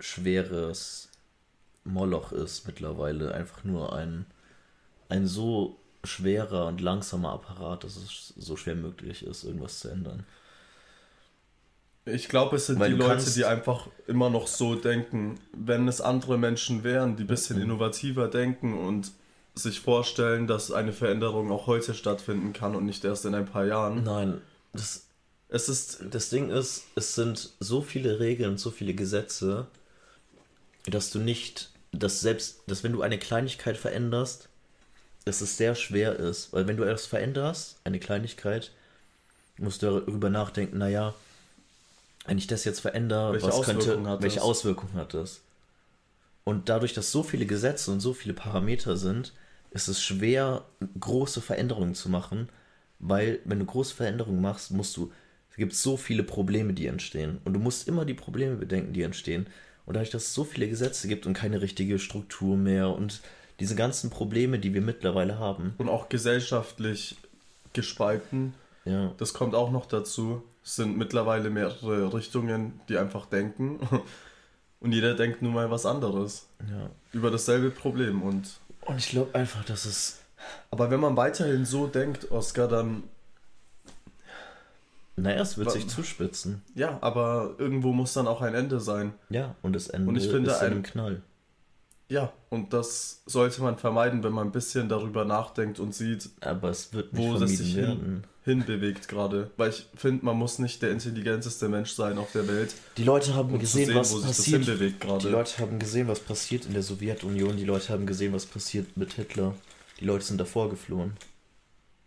schweres 0.00 1.08
Moloch 1.84 2.32
ist 2.32 2.66
mittlerweile. 2.66 3.32
Einfach 3.34 3.64
nur 3.64 3.94
ein, 3.94 4.26
ein 5.08 5.26
so 5.26 5.78
schwerer 6.04 6.66
und 6.66 6.80
langsamer 6.80 7.32
Apparat, 7.32 7.84
dass 7.84 7.96
es 7.96 8.32
so 8.36 8.56
schwer 8.56 8.76
möglich 8.76 9.24
ist, 9.24 9.44
irgendwas 9.44 9.80
zu 9.80 9.88
ändern. 9.88 10.24
Ich 12.04 12.28
glaube, 12.28 12.56
es 12.56 12.66
sind 12.66 12.78
Weil 12.78 12.90
die 12.92 12.96
Leute, 12.96 13.10
kannst- 13.16 13.36
die 13.36 13.44
einfach 13.44 13.88
immer 14.06 14.30
noch 14.30 14.46
so 14.46 14.76
denken, 14.76 15.40
wenn 15.52 15.88
es 15.88 16.00
andere 16.00 16.38
Menschen 16.38 16.84
wären, 16.84 17.16
die 17.16 17.24
ein 17.24 17.26
bisschen 17.26 17.56
Mhm. 17.56 17.62
innovativer 17.64 18.28
denken 18.28 18.78
und 18.78 19.10
sich 19.56 19.80
vorstellen, 19.80 20.46
dass 20.46 20.70
eine 20.70 20.92
Veränderung 20.92 21.50
auch 21.50 21.66
heute 21.66 21.94
stattfinden 21.94 22.52
kann 22.52 22.76
und 22.76 22.84
nicht 22.84 23.04
erst 23.04 23.24
in 23.24 23.34
ein 23.34 23.46
paar 23.46 23.64
Jahren. 23.66 24.04
Nein, 24.04 24.40
das, 24.72 25.06
Es 25.48 25.68
ist, 25.68 26.00
das 26.10 26.28
Ding 26.28 26.50
ist, 26.50 26.84
es 26.94 27.14
sind 27.14 27.54
so 27.60 27.80
viele 27.82 28.20
Regeln, 28.20 28.58
so 28.58 28.70
viele 28.70 28.94
Gesetze, 28.94 29.66
dass 30.86 31.10
du 31.10 31.18
nicht, 31.20 31.70
dass 31.92 32.20
selbst, 32.20 32.62
dass 32.66 32.84
wenn 32.84 32.92
du 32.92 33.02
eine 33.02 33.18
Kleinigkeit 33.18 33.76
veränderst, 33.76 34.48
dass 35.24 35.40
es 35.40 35.56
sehr 35.56 35.74
schwer 35.74 36.16
ist. 36.18 36.52
Weil 36.52 36.66
wenn 36.68 36.76
du 36.76 36.84
etwas 36.84 37.06
veränderst, 37.06 37.78
eine 37.84 37.98
Kleinigkeit, 37.98 38.72
musst 39.58 39.82
du 39.82 39.86
darüber 39.86 40.30
nachdenken, 40.30 40.78
naja, 40.78 41.14
wenn 42.26 42.38
ich 42.38 42.46
das 42.46 42.64
jetzt 42.64 42.80
verändere, 42.80 43.32
Welche 43.32 43.46
was 43.46 43.62
könnte, 43.62 43.78
Auswirkungen 43.80 44.08
hat 44.08 44.22
welche 44.22 44.36
das? 44.36 44.44
Auswirkungen 44.44 44.94
hat 44.94 45.14
das? 45.14 45.40
Und 46.44 46.68
dadurch, 46.68 46.92
dass 46.94 47.10
so 47.10 47.22
viele 47.22 47.46
Gesetze 47.46 47.90
und 47.90 48.00
so 48.00 48.12
viele 48.14 48.34
Parameter 48.34 48.96
sind, 48.96 49.32
ist 49.76 49.88
es 49.88 50.02
schwer, 50.02 50.64
große 50.98 51.40
Veränderungen 51.40 51.94
zu 51.94 52.08
machen, 52.08 52.48
weil 52.98 53.40
wenn 53.44 53.58
du 53.58 53.64
große 53.64 53.94
Veränderungen 53.94 54.40
machst, 54.40 54.70
musst 54.70 54.96
du, 54.96 55.12
es 55.50 55.56
gibt 55.56 55.74
so 55.74 55.96
viele 55.96 56.22
Probleme, 56.22 56.72
die 56.72 56.86
entstehen. 56.86 57.38
Und 57.44 57.54
du 57.54 57.60
musst 57.60 57.86
immer 57.86 58.04
die 58.04 58.14
Probleme 58.14 58.56
bedenken, 58.56 58.92
die 58.92 59.02
entstehen. 59.02 59.46
Und 59.84 59.94
dadurch, 59.94 60.10
dass 60.10 60.24
es 60.24 60.34
so 60.34 60.44
viele 60.44 60.68
Gesetze 60.68 61.08
gibt 61.08 61.26
und 61.26 61.34
keine 61.34 61.60
richtige 61.60 61.98
Struktur 61.98 62.56
mehr 62.56 62.90
und 62.90 63.20
diese 63.60 63.76
ganzen 63.76 64.10
Probleme, 64.10 64.58
die 64.58 64.74
wir 64.74 64.82
mittlerweile 64.82 65.38
haben. 65.38 65.74
Und 65.78 65.88
auch 65.88 66.08
gesellschaftlich 66.08 67.16
gespalten. 67.72 68.54
Ja. 68.84 69.12
Das 69.18 69.34
kommt 69.34 69.54
auch 69.54 69.70
noch 69.70 69.86
dazu. 69.86 70.42
Es 70.64 70.76
sind 70.76 70.96
mittlerweile 70.96 71.50
mehrere 71.50 72.12
Richtungen, 72.12 72.80
die 72.88 72.98
einfach 72.98 73.26
denken. 73.26 73.78
Und 74.80 74.92
jeder 74.92 75.14
denkt 75.14 75.40
nun 75.40 75.54
mal 75.54 75.70
was 75.70 75.86
anderes. 75.86 76.48
Ja. 76.60 76.90
Über 77.12 77.30
dasselbe 77.30 77.70
Problem. 77.70 78.22
Und 78.22 78.60
Und 78.86 78.98
ich 78.98 79.08
glaube 79.10 79.34
einfach, 79.34 79.64
dass 79.64 79.84
es. 79.84 80.18
aber 80.70 80.90
wenn 80.90 81.00
man 81.00 81.16
weiterhin 81.16 81.64
so 81.64 81.86
denkt, 81.86 82.30
Oscar, 82.30 82.68
dann 82.68 83.02
Naja, 85.16 85.40
es 85.40 85.56
wird 85.56 85.68
Wa- 85.68 85.72
sich 85.72 85.88
zuspitzen. 85.88 86.62
ja, 86.74 86.98
aber 87.00 87.54
irgendwo 87.58 87.92
muss 87.92 88.12
dann 88.12 88.26
auch 88.28 88.42
ein 88.42 88.54
Ende 88.54 88.80
sein. 88.80 89.14
Ja, 89.30 89.54
und 89.62 89.72
das 89.74 89.88
Ende 89.88 90.08
Und 90.08 90.16
ich 90.16 90.28
finde, 90.28 90.50
ist 90.50 90.58
in 90.60 90.66
ein- 90.66 90.72
einem 90.72 90.82
Knall. 90.82 91.22
Ja, 92.08 92.32
und 92.50 92.72
das 92.72 93.22
sollte 93.26 93.62
man 93.62 93.78
vermeiden, 93.78 94.22
wenn 94.22 94.32
man 94.32 94.48
ein 94.48 94.52
bisschen 94.52 94.88
darüber 94.88 95.24
nachdenkt 95.24 95.80
und 95.80 95.92
sieht, 95.94 96.30
Aber 96.40 96.68
es 96.70 96.92
wird 96.92 97.12
nicht 97.12 97.22
wo 97.28 97.36
vermieden 97.38 97.76
werden. 97.76 98.24
Hinbewegt 98.46 99.08
gerade. 99.08 99.50
Weil 99.58 99.68
ich 99.70 99.84
finde, 99.94 100.24
man 100.24 100.36
muss 100.38 100.58
nicht 100.58 100.80
der 100.80 100.90
intelligenteste 100.92 101.68
Mensch 101.68 101.90
sein 101.90 102.16
auf 102.16 102.32
der 102.32 102.48
Welt, 102.48 102.74
Die 102.96 103.04
Leute 103.04 103.34
haben 103.34 103.52
um 103.52 103.58
gesehen, 103.58 103.86
sehen, 103.86 103.94
was 103.96 104.12
wo 104.12 104.16
sich 104.18 104.28
das 104.28 104.36
passiert. 104.38 104.66
Die. 105.22 105.28
Leute 105.28 105.58
haben 105.58 105.78
gesehen, 105.78 106.08
was 106.08 106.20
passiert 106.20 106.64
in 106.64 106.72
der 106.72 106.82
Sowjetunion. 106.82 107.58
Die 107.58 107.64
Leute 107.64 107.92
haben 107.92 108.06
gesehen, 108.06 108.32
was 108.32 108.46
passiert 108.46 108.96
mit 108.96 109.12
Hitler. 109.12 109.54
Die 110.00 110.06
Leute 110.06 110.24
sind 110.24 110.38
davor 110.38 110.70
geflohen. 110.70 111.12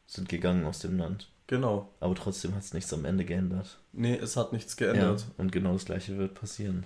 Sind 0.07 0.29
gegangen 0.29 0.65
aus 0.65 0.79
dem 0.79 0.97
Land. 0.97 1.27
Genau. 1.47 1.89
Aber 1.99 2.15
trotzdem 2.15 2.55
hat 2.55 2.63
es 2.63 2.73
nichts 2.73 2.93
am 2.93 3.05
Ende 3.05 3.25
geändert. 3.25 3.77
Nee, 3.93 4.15
es 4.15 4.35
hat 4.37 4.53
nichts 4.53 4.75
Ja, 4.79 4.91
geändert. 4.93 5.25
und 5.37 5.51
genau 5.51 5.73
das 5.73 5.85
gleiche 5.85 6.17
wird 6.17 6.33
passieren. 6.35 6.83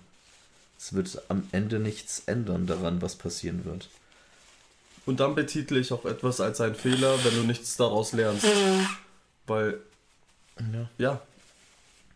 Es 0.79 0.93
wird 0.93 1.21
am 1.29 1.47
Ende 1.51 1.79
nichts 1.79 2.23
ändern 2.25 2.65
daran, 2.67 3.01
was 3.01 3.15
passieren 3.15 3.63
wird. 3.65 3.87
Und 5.05 5.19
dann 5.19 5.35
betitle 5.35 5.79
ich 5.79 5.91
auch 5.91 6.05
etwas 6.05 6.39
als 6.41 6.59
ein 6.61 6.75
Fehler, 6.75 7.13
wenn 7.23 7.35
du 7.35 7.43
nichts 7.43 7.75
daraus 7.77 8.13
lernst. 8.13 8.45
Weil, 9.47 9.79
Ja. 10.57 10.89
ja, 10.97 11.21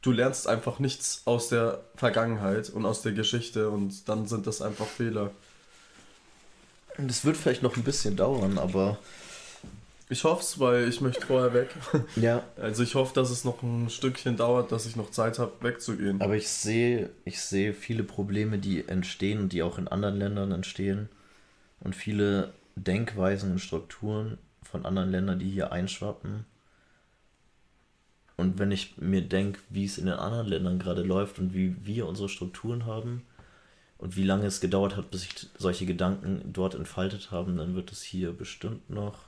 du 0.02 0.12
lernst 0.12 0.48
einfach 0.48 0.80
nichts 0.80 1.22
aus 1.26 1.50
der 1.50 1.82
Vergangenheit 1.96 2.70
und 2.70 2.86
aus 2.86 3.02
der 3.02 3.12
Geschichte 3.12 3.70
und 3.70 4.08
dann 4.08 4.28
sind 4.28 4.48
das 4.48 4.62
einfach 4.62 4.86
Fehler. 4.86 5.32
Und 6.98 7.12
es 7.12 7.26
wird 7.26 7.38
vielleicht 7.38 7.62
noch 7.64 7.76
ein 7.78 7.84
bisschen 7.84 8.16
dauern, 8.16 8.58
aber 8.58 8.98
Ich 10.10 10.24
hoffe 10.24 10.42
es, 10.42 10.58
weil 10.58 10.88
ich 10.88 11.02
möchte 11.02 11.26
vorher 11.26 11.54
weg. 11.54 11.70
ja, 12.16 12.42
Also 12.56 12.82
ich 12.84 12.96
hoffe, 12.96 13.14
dass 13.14 13.30
es 13.30 13.44
noch 13.44 13.62
ein 13.62 13.90
Stückchen 13.90 14.38
dauert, 14.38 14.72
dass 14.72 14.86
ich 14.86 14.96
noch 14.96 15.12
Zeit 15.12 15.38
habe, 15.38 15.52
wegzugehen. 15.62 16.22
aber 16.22 16.36
ich 16.38 16.48
sehe, 16.48 17.10
ich 17.26 17.42
sehe 17.42 17.74
viele 17.74 18.04
Probleme, 18.04 18.58
die 18.58 18.88
entstehen 18.88 19.40
und 19.40 19.52
die 19.54 19.64
auch 19.64 19.78
in 19.78 19.90
anderen 19.90 20.18
Ländern 20.18 20.52
entstehen 20.54 21.10
und 21.82 21.94
viele 21.94 22.54
Denkweisen 22.78 23.52
und 23.52 23.60
Strukturen 23.60 24.38
von 24.64 24.86
anderen 24.86 25.12
Ländern, 25.12 25.40
die 25.40 25.50
hier 25.50 25.72
einschwappen. 25.74 26.46
Und 28.38 28.60
wenn 28.60 28.72
ich 28.72 28.98
mir 28.98 29.22
denke, 29.22 29.60
wie 29.70 29.86
es 29.86 29.98
in 29.98 30.06
den 30.06 30.16
anderen 30.16 30.48
Ländern 30.48 30.80
gerade 30.80 31.02
läuft 31.02 31.40
und 31.40 31.54
wie 31.56 31.76
wir 31.86 32.08
unsere 32.08 32.30
Strukturen 32.30 32.86
haben 32.86 33.24
und 33.98 34.16
wie 34.16 34.24
lange 34.24 34.46
es 34.46 34.62
gedauert 34.62 34.96
hat, 34.96 35.10
bis 35.10 35.22
sich 35.22 35.50
solche 35.58 35.88
Gedanken 35.88 36.54
dort 36.54 36.76
entfaltet 36.76 37.32
haben, 37.32 37.58
dann 37.58 37.76
wird 37.76 37.92
es 37.92 38.04
hier 38.04 38.32
bestimmt 38.32 38.92
noch 38.92 39.26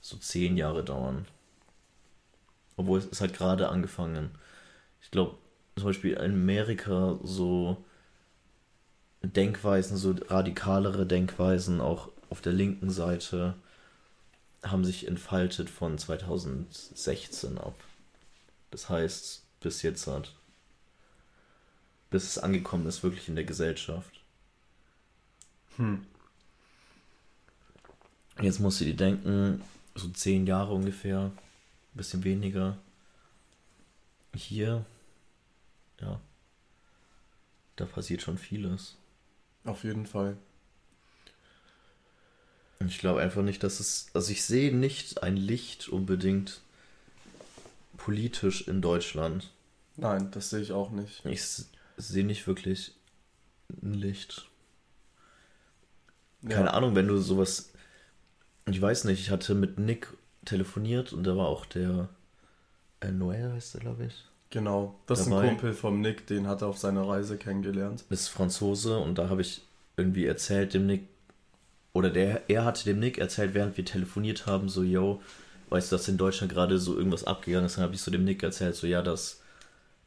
so 0.00 0.16
zehn 0.16 0.56
Jahre 0.56 0.82
dauern. 0.82 1.26
Obwohl 2.76 2.98
es 2.98 3.06
ist 3.06 3.20
halt 3.20 3.34
gerade 3.34 3.68
angefangen. 3.68 4.30
Ich 5.02 5.10
glaube, 5.10 5.36
zum 5.76 5.86
Beispiel 5.86 6.14
in 6.14 6.32
Amerika 6.32 7.18
so 7.22 7.84
Denkweisen, 9.22 9.96
so 9.98 10.14
radikalere 10.28 11.04
Denkweisen, 11.04 11.80
auch 11.80 12.08
auf 12.30 12.40
der 12.40 12.52
linken 12.52 12.88
Seite, 12.88 13.54
haben 14.62 14.84
sich 14.84 15.06
entfaltet 15.06 15.68
von 15.68 15.98
2016 15.98 17.58
ab. 17.58 17.74
Das 18.70 18.88
heißt, 18.88 19.44
bis 19.60 19.82
jetzt 19.82 20.06
hat. 20.06 20.34
Bis 22.10 22.24
es 22.24 22.38
angekommen 22.38 22.86
ist, 22.86 23.02
wirklich 23.02 23.28
in 23.28 23.34
der 23.34 23.44
Gesellschaft. 23.44 24.22
Hm. 25.76 26.06
Jetzt 28.40 28.60
musst 28.60 28.80
du 28.80 28.84
dir 28.84 28.96
denken, 28.96 29.62
so 29.94 30.08
zehn 30.08 30.46
Jahre 30.46 30.72
ungefähr, 30.72 31.20
ein 31.20 31.32
bisschen 31.94 32.24
weniger. 32.24 32.78
Hier, 34.34 34.84
ja, 36.00 36.20
da 37.76 37.84
passiert 37.84 38.22
schon 38.22 38.38
vieles. 38.38 38.96
Auf 39.64 39.84
jeden 39.84 40.06
Fall. 40.06 40.36
Ich 42.86 42.98
glaube 42.98 43.20
einfach 43.20 43.42
nicht, 43.42 43.62
dass 43.64 43.80
es, 43.80 44.08
also 44.14 44.30
ich 44.30 44.44
sehe 44.44 44.74
nicht 44.74 45.22
ein 45.22 45.36
Licht 45.36 45.88
unbedingt 45.88 46.60
politisch 47.98 48.66
in 48.66 48.80
Deutschland. 48.80 49.52
Nein, 49.96 50.30
das 50.30 50.48
sehe 50.50 50.60
ich 50.60 50.72
auch 50.72 50.90
nicht. 50.90 51.22
Ich 51.26 51.44
sehe 51.98 52.24
nicht 52.24 52.46
wirklich 52.46 52.94
ein 53.82 53.92
Licht. 53.92 54.48
Keine 56.48 56.66
Ja. 56.66 56.70
Ahnung, 56.74 56.94
wenn 56.94 57.08
du 57.08 57.18
sowas. 57.18 57.72
Ich 58.66 58.80
weiß 58.80 59.04
nicht, 59.04 59.20
ich 59.20 59.30
hatte 59.30 59.54
mit 59.54 59.78
Nick 59.78 60.08
telefoniert 60.44 61.12
und 61.12 61.24
da 61.24 61.36
war 61.36 61.48
auch 61.48 61.66
der. 61.66 62.08
Äh, 63.00 63.10
Noel 63.12 63.52
heißt 63.52 63.74
er, 63.74 63.80
glaube 63.80 64.06
ich. 64.06 64.24
Genau. 64.50 64.98
Das 65.06 65.20
ist 65.20 65.26
Dabei- 65.30 65.42
ein 65.42 65.48
Kumpel 65.50 65.72
vom 65.74 66.00
Nick, 66.00 66.26
den 66.26 66.46
hat 66.46 66.62
er 66.62 66.68
auf 66.68 66.78
seiner 66.78 67.06
Reise 67.06 67.36
kennengelernt. 67.36 68.04
ist 68.08 68.28
Franzose 68.28 68.98
und 68.98 69.16
da 69.18 69.28
habe 69.28 69.42
ich 69.42 69.62
irgendwie 69.96 70.24
erzählt 70.26 70.74
dem 70.74 70.86
Nick, 70.86 71.06
oder 71.92 72.08
der, 72.10 72.48
er 72.48 72.64
hatte 72.64 72.84
dem 72.84 72.98
Nick 72.98 73.18
erzählt, 73.18 73.52
während 73.54 73.76
wir 73.76 73.84
telefoniert 73.84 74.46
haben, 74.46 74.68
so, 74.68 74.82
yo, 74.82 75.20
weißt 75.70 75.90
du, 75.90 75.96
dass 75.96 76.08
in 76.08 76.16
Deutschland 76.16 76.52
gerade 76.52 76.78
so 76.78 76.96
irgendwas 76.96 77.24
abgegangen 77.24 77.66
ist? 77.66 77.76
Dann 77.76 77.84
habe 77.84 77.94
ich 77.94 78.02
so 78.02 78.10
dem 78.10 78.24
Nick 78.24 78.42
erzählt, 78.42 78.76
so, 78.76 78.86
ja, 78.86 79.02
dass 79.02 79.40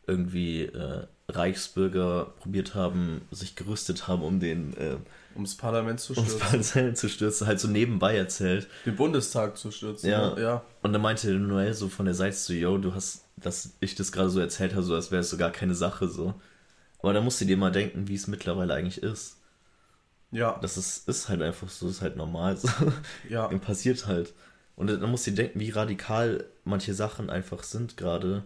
irgendwie 0.08 0.64
äh, 0.64 1.06
Reichsbürger 1.30 2.34
probiert 2.40 2.76
haben, 2.76 3.22
sich 3.32 3.56
gerüstet 3.56 4.08
haben, 4.08 4.24
um 4.24 4.40
den 4.40 4.76
äh, 4.78 4.98
Ums 5.36 5.56
Parlament 5.56 6.00
zu 6.00 6.14
ums 6.14 6.34
stürzen. 6.34 6.50
Parzellen 6.50 6.96
zu 6.96 7.10
stürzen, 7.10 7.48
halt 7.48 7.60
so 7.60 7.68
nebenbei 7.68 8.18
erzählt. 8.18 8.68
Den 8.86 8.96
Bundestag 8.96 9.58
zu 9.58 9.72
stürzen. 9.72 10.10
Ja. 10.10 10.38
ja. 10.38 10.64
Und 10.82 10.94
dann 10.94 11.02
meinte 11.02 11.32
Noel 11.32 11.74
so 11.74 11.88
von 11.88 12.06
der 12.06 12.16
Seite 12.16 12.36
so, 12.36 12.54
yo, 12.54 12.78
du 12.78 12.94
hast, 12.94 13.26
dass 13.38 13.74
ich 13.80 13.96
das 13.96 14.12
gerade 14.12 14.30
so 14.30 14.40
erzählt 14.40 14.74
habe, 14.74 14.84
so 14.84 14.96
als 14.96 15.12
wäre 15.12 15.22
es 15.22 15.30
so 15.30 15.38
gar 15.38 15.52
keine 15.52 15.76
Sache 15.76 16.08
so. 16.08 16.34
Aber 17.00 17.14
da 17.14 17.22
musst 17.22 17.40
du 17.42 17.46
dir 17.46 17.58
mal 17.58 17.72
denken, 17.72 18.08
wie 18.08 18.16
es 18.16 18.28
mittlerweile 18.28 18.74
eigentlich 18.74 19.02
ist. 19.02 19.38
Ja. 20.32 20.60
Das 20.62 20.78
ist, 20.78 21.08
ist 21.08 21.30
halt 21.30 21.42
einfach 21.42 21.70
so, 21.70 21.90
ist 21.90 22.02
halt 22.02 22.16
normal 22.16 22.58
so. 22.58 22.70
Ja. 23.30 23.48
Passiert 23.60 24.08
halt. 24.08 24.34
Und 24.76 24.88
dann 24.88 25.10
musst 25.12 25.28
du 25.28 25.32
dir 25.32 25.44
denken, 25.44 25.60
wie 25.60 25.70
radikal 25.70 26.46
manche 26.64 26.94
Sachen 26.94 27.30
einfach 27.30 27.64
sind 27.64 27.98
gerade. 27.98 28.44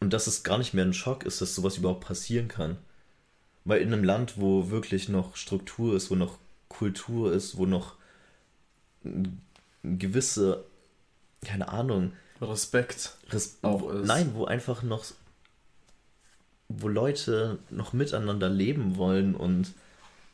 Und 0.00 0.12
dass 0.12 0.26
es 0.26 0.44
gar 0.44 0.58
nicht 0.58 0.74
mehr 0.74 0.84
ein 0.84 0.92
Schock 0.92 1.24
ist, 1.24 1.40
dass 1.40 1.54
sowas 1.54 1.78
überhaupt 1.78 2.06
passieren 2.06 2.48
kann. 2.48 2.76
Weil 3.64 3.82
in 3.82 3.92
einem 3.92 4.04
Land, 4.04 4.38
wo 4.38 4.70
wirklich 4.70 5.08
noch 5.08 5.36
Struktur 5.36 5.96
ist, 5.96 6.10
wo 6.10 6.14
noch 6.14 6.38
Kultur 6.68 7.32
ist, 7.32 7.56
wo 7.56 7.66
noch 7.66 7.96
gewisse, 9.82 10.64
keine 11.44 11.68
Ahnung, 11.68 12.12
Respekt. 12.40 13.16
Res 13.30 13.58
Auch 13.62 13.90
ist. 13.90 14.06
nein, 14.06 14.30
wo 14.34 14.44
einfach 14.44 14.82
noch, 14.82 15.04
wo 16.68 16.88
Leute 16.88 17.58
noch 17.70 17.92
miteinander 17.92 18.48
leben 18.48 18.96
wollen 18.96 19.34
und 19.34 19.72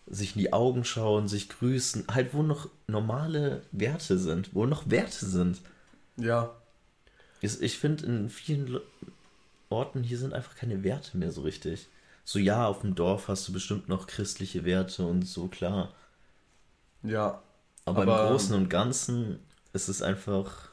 sich 0.06 0.36
in 0.36 0.40
die 0.42 0.52
Augen 0.52 0.84
schauen, 0.84 1.28
sich 1.28 1.48
grüßen, 1.48 2.04
halt 2.10 2.34
wo 2.34 2.42
noch 2.42 2.68
normale 2.86 3.62
Werte 3.72 4.18
sind, 4.18 4.54
wo 4.54 4.66
noch 4.66 4.90
Werte 4.90 5.24
sind. 5.26 5.60
Ja. 6.16 6.50
Ich, 7.40 7.60
ich 7.60 7.78
finde, 7.78 8.06
in 8.06 8.28
vielen 8.30 8.80
Orten 9.70 10.02
hier 10.02 10.18
sind 10.18 10.34
einfach 10.34 10.54
keine 10.56 10.82
Werte 10.84 11.16
mehr 11.16 11.32
so 11.32 11.42
richtig. 11.42 11.88
So 12.24 12.38
ja, 12.38 12.66
auf 12.66 12.80
dem 12.80 12.94
Dorf 12.94 13.28
hast 13.28 13.46
du 13.48 13.52
bestimmt 13.52 13.88
noch 13.88 14.06
christliche 14.06 14.64
Werte 14.64 15.06
und 15.06 15.26
so, 15.26 15.48
klar. 15.48 15.92
Ja. 17.02 17.42
Aber, 17.84 18.02
Aber- 18.02 18.22
im 18.22 18.28
Großen 18.28 18.54
und 18.56 18.68
Ganzen 18.70 19.38
ist 19.72 19.88
es 19.88 20.00
einfach, 20.02 20.70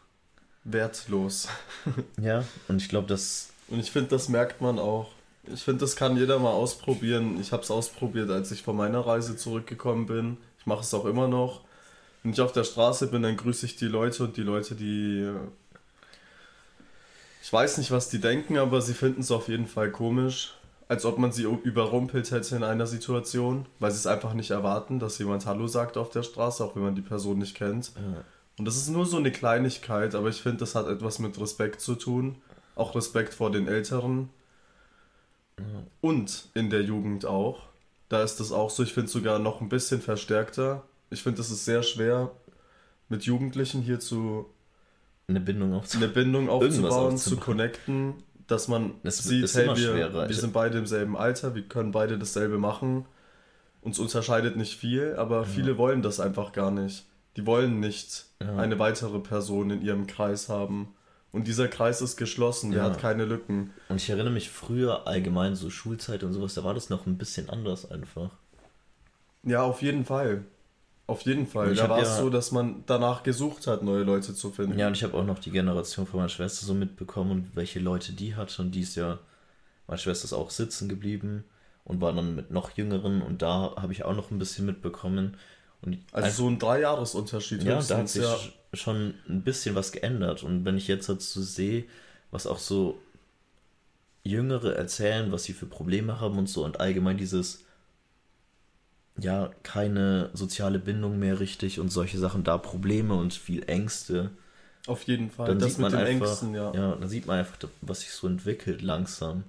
Wertlos. 0.63 1.47
ja, 2.21 2.43
und 2.67 2.81
ich 2.81 2.87
glaube, 2.89 3.07
das 3.07 3.49
Und 3.67 3.79
ich 3.79 3.91
finde, 3.91 4.09
das 4.09 4.29
merkt 4.29 4.61
man 4.61 4.77
auch. 4.79 5.09
Ich 5.47 5.63
finde, 5.63 5.79
das 5.79 5.95
kann 5.95 6.17
jeder 6.17 6.39
mal 6.39 6.51
ausprobieren. 6.51 7.39
Ich 7.41 7.51
habe 7.51 7.63
es 7.63 7.71
ausprobiert, 7.71 8.29
als 8.29 8.51
ich 8.51 8.61
von 8.63 8.75
meiner 8.77 8.99
Reise 8.99 9.35
zurückgekommen 9.35 10.05
bin. 10.05 10.37
Ich 10.59 10.65
mache 10.65 10.81
es 10.81 10.93
auch 10.93 11.05
immer 11.05 11.27
noch. 11.27 11.61
Wenn 12.23 12.33
ich 12.33 12.41
auf 12.41 12.51
der 12.51 12.63
Straße 12.63 13.07
bin, 13.07 13.23
dann 13.23 13.37
grüße 13.37 13.65
ich 13.65 13.75
die 13.75 13.87
Leute 13.87 14.23
und 14.23 14.37
die 14.37 14.43
Leute, 14.43 14.75
die... 14.75 15.21
äh, 15.21 15.33
Ich 17.41 17.51
weiß 17.51 17.79
nicht, 17.79 17.91
was 17.91 18.09
die 18.09 18.19
denken, 18.21 18.57
aber 18.57 18.81
sie 18.81 18.93
finden 18.93 19.21
es 19.21 19.31
auf 19.31 19.47
jeden 19.47 19.67
Fall 19.67 19.91
komisch. 19.91 20.53
Als 20.87 21.05
ob 21.05 21.17
man 21.17 21.31
sie 21.31 21.43
überrumpelt 21.43 22.31
hätte 22.31 22.55
in 22.55 22.63
einer 22.63 22.85
Situation, 22.85 23.65
weil 23.79 23.91
sie 23.91 23.97
es 23.97 24.07
einfach 24.07 24.33
nicht 24.33 24.51
erwarten, 24.51 24.99
dass 24.99 25.17
jemand 25.17 25.45
Hallo 25.45 25.65
sagt 25.67 25.97
auf 25.97 26.09
der 26.09 26.21
Straße, 26.23 26.63
auch 26.63 26.75
wenn 26.75 26.83
man 26.83 26.95
die 26.95 27.01
Person 27.01 27.39
nicht 27.39 27.55
kennt. 27.55 27.93
äh, 27.95 28.21
Und 28.59 28.65
das 28.65 28.75
ist 28.75 28.89
nur 28.89 29.05
so 29.07 29.17
eine 29.17 29.31
Kleinigkeit, 29.31 30.13
aber 30.13 30.29
ich 30.29 30.41
finde, 30.41 30.59
das 30.59 30.75
hat 30.75 30.87
etwas 30.87 31.17
mit 31.19 31.39
Respekt 31.39 31.81
zu 31.81 31.95
tun. 31.95 32.35
Auch 32.75 32.93
Respekt 32.93 33.33
vor 33.33 33.51
den 33.51 33.67
Älteren. 33.67 34.29
Und 36.01 36.49
in 36.53 36.69
der 36.69 36.81
Jugend 36.81 37.25
auch. 37.25 37.63
Da 38.09 38.23
ist 38.23 38.39
das 38.39 38.51
auch 38.51 38.69
so. 38.69 38.83
Ich 38.83 38.93
finde 38.93 39.05
es 39.07 39.13
sogar 39.13 39.39
noch 39.39 39.61
ein 39.61 39.69
bisschen 39.69 40.01
verstärkter. 40.01 40.83
Ich 41.09 41.23
finde, 41.23 41.41
es 41.41 41.49
ist 41.51 41.65
sehr 41.65 41.83
schwer, 41.83 42.31
mit 43.09 43.23
Jugendlichen 43.23 43.81
hier 43.81 43.99
zu 43.99 44.45
eine 45.27 45.39
Bindung 45.39 45.73
aufzubauen, 45.73 46.03
eine 46.03 46.13
Bindung 46.13 46.49
aufzubauen, 46.49 47.17
zu 47.17 47.37
connecten, 47.37 48.15
dass 48.47 48.67
man 48.67 48.95
Es 49.03 49.19
sieht, 49.19 49.43
ist 49.45 49.55
hey, 49.55 49.67
wir, 49.67 49.75
schwerer. 49.75 50.27
wir 50.27 50.35
sind 50.35 50.51
beide 50.53 50.77
im 50.77 50.85
selben 50.85 51.15
Alter, 51.15 51.55
wir 51.55 51.63
können 51.63 51.91
beide 51.91 52.17
dasselbe 52.17 52.57
machen. 52.57 53.05
Uns 53.81 53.97
unterscheidet 53.97 54.57
nicht 54.57 54.77
viel, 54.77 55.15
aber 55.17 55.45
viele 55.45 55.77
wollen 55.77 56.01
das 56.01 56.19
einfach 56.19 56.51
gar 56.51 56.69
nicht. 56.71 57.05
Die 57.37 57.45
wollen 57.45 57.79
nicht 57.79 58.25
Ja. 58.41 58.57
eine 58.57 58.77
weitere 58.77 59.19
Person 59.19 59.69
in 59.71 59.81
ihrem 59.81 60.05
Kreis 60.05 60.49
haben. 60.49 60.93
Und 61.31 61.47
dieser 61.47 61.67
Kreis 61.69 62.01
ist 62.01 62.17
geschlossen, 62.17 62.71
der 62.71 62.83
Ja. 62.83 62.89
hat 62.89 62.99
keine 62.99 63.23
Lücken. 63.25 63.71
Und 63.89 63.95
ich 63.97 64.09
erinnere 64.09 64.33
mich 64.33 64.49
früher 64.49 65.07
allgemein, 65.07 65.55
so 65.55 65.69
Schulzeit 65.69 66.23
und 66.23 66.33
sowas, 66.33 66.53
da 66.55 66.63
war 66.63 66.73
das 66.73 66.89
noch 66.89 67.05
ein 67.05 67.17
bisschen 67.17 67.49
anders 67.49 67.89
einfach. 67.89 68.31
Ja, 69.43 69.63
auf 69.63 69.81
jeden 69.81 70.05
Fall. 70.05 70.43
Auf 71.07 71.21
jeden 71.23 71.47
Fall. 71.47 71.73
Da 71.75 71.89
war 71.89 71.99
es 72.01 72.09
ja- 72.09 72.17
so, 72.17 72.29
dass 72.29 72.51
man 72.51 72.83
danach 72.85 73.23
gesucht 73.23 73.67
hat, 73.67 73.81
neue 73.83 74.03
Leute 74.03 74.33
zu 74.33 74.49
finden. 74.51 74.77
Ja, 74.77 74.87
und 74.87 74.93
ich 74.95 75.03
habe 75.03 75.17
auch 75.17 75.25
noch 75.25 75.39
die 75.39 75.51
Generation 75.51 76.05
von 76.05 76.19
meiner 76.19 76.29
Schwester 76.29 76.65
so 76.65 76.73
mitbekommen 76.73 77.31
und 77.31 77.55
welche 77.55 77.79
Leute 77.79 78.13
die 78.13 78.35
hatte. 78.35 78.61
Und 78.61 78.71
die 78.71 78.81
ist 78.81 78.95
ja, 78.95 79.19
meine 79.87 79.97
Schwester 79.97 80.25
ist 80.25 80.33
auch 80.33 80.51
sitzen 80.51 80.87
geblieben 80.89 81.43
und 81.83 81.99
war 82.01 82.13
dann 82.13 82.35
mit 82.35 82.51
noch 82.51 82.71
Jüngeren 82.77 83.21
und 83.21 83.41
da 83.41 83.73
habe 83.77 83.91
ich 83.93 84.05
auch 84.05 84.15
noch 84.15 84.31
ein 84.31 84.39
bisschen 84.39 84.65
mitbekommen. 84.65 85.37
Also 86.11 86.43
so 86.43 86.49
ein 86.49 86.59
Dreijahresunterschied 86.59 87.63
Ja, 87.63 87.81
da 87.83 87.97
hat 87.99 88.09
sich 88.09 88.23
ja. 88.23 88.35
sch- 88.73 88.77
schon 88.77 89.13
ein 89.29 89.43
bisschen 89.43 89.75
was 89.75 89.91
geändert. 89.91 90.43
Und 90.43 90.65
wenn 90.65 90.77
ich 90.77 90.87
jetzt 90.87 91.09
dazu 91.09 91.41
sehe, 91.41 91.85
was 92.31 92.47
auch 92.47 92.59
so 92.59 92.99
Jüngere 94.23 94.75
erzählen, 94.75 95.31
was 95.31 95.43
sie 95.43 95.53
für 95.53 95.67
Probleme 95.67 96.19
haben 96.19 96.39
und 96.39 96.47
so, 96.49 96.65
und 96.65 96.79
allgemein 96.79 97.17
dieses, 97.17 97.65
ja, 99.17 99.51
keine 99.63 100.29
soziale 100.33 100.77
Bindung 100.79 101.17
mehr 101.19 101.39
richtig 101.39 101.79
und 101.79 101.89
solche 101.89 102.17
Sachen, 102.19 102.43
da 102.43 102.57
Probleme 102.57 103.13
und 103.15 103.33
viel 103.33 103.63
Ängste, 103.69 104.31
Auf 104.85 105.01
jeden 105.07 105.31
Fall. 105.31 105.55
dann 105.55 105.59
das 105.59 105.73
sieht 105.73 105.79
mit 105.79 105.91
man 105.91 105.93
den 105.93 106.03
einfach, 106.03 106.03
Ängsten, 106.03 106.53
ja. 106.53 106.75
ja, 106.75 106.95
dann 106.95 107.07
sieht 107.09 107.27
man 107.27 107.37
einfach, 107.39 107.57
was 107.81 108.01
sich 108.01 108.09
so 108.11 108.25
entwickelt 108.27 108.81
langsam. 108.81 109.43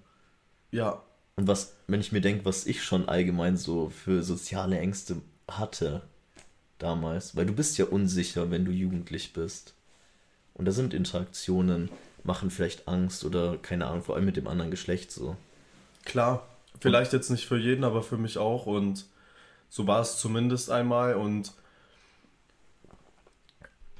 Ja, 0.73 1.03
Und 1.37 1.47
was, 1.49 1.75
wenn 1.87 2.01
ich 2.01 2.13
mir 2.13 2.21
denke, 2.21 2.45
was 2.45 2.67
ich 2.67 2.83
schon 2.83 3.09
allgemein 3.09 3.57
so 3.57 3.89
für 3.91 4.23
soziale 4.23 4.79
Ängste 4.79 5.21
hatte 5.51 6.03
damals, 6.83 7.35
weil 7.37 7.47
du 7.47 7.53
bist 7.53 7.79
ja 7.79 7.87
unsicher, 7.87 8.51
wenn 8.51 8.65
du 8.65 8.71
jugendlich 8.73 9.33
bist. 9.33 9.75
Und 10.55 10.67
da 10.67 10.73
sind 10.73 10.93
Interaktionen, 10.93 11.91
machen 12.25 12.51
vielleicht 12.51 12.87
Angst 12.89 13.25
oder 13.25 13.57
keine 13.59 13.87
Ahnung, 13.87 14.03
vor 14.03 14.17
allem 14.17 14.27
mit 14.27 14.37
dem 14.37 14.47
anderen 14.49 14.71
Geschlecht 14.71 15.11
so. 15.11 15.37
Klar, 16.05 16.47
vielleicht 16.81 17.13
jetzt 17.13 17.31
nicht 17.31 17.47
für 17.47 17.57
jeden, 17.59 17.85
aber 17.85 18.03
für 18.03 18.19
mich 18.19 18.39
auch 18.39 18.67
und 18.67 19.07
so 19.71 19.87
war 19.87 20.01
es 20.03 20.19
zumindest 20.19 20.71
einmal 20.71 21.15
und 21.15 21.53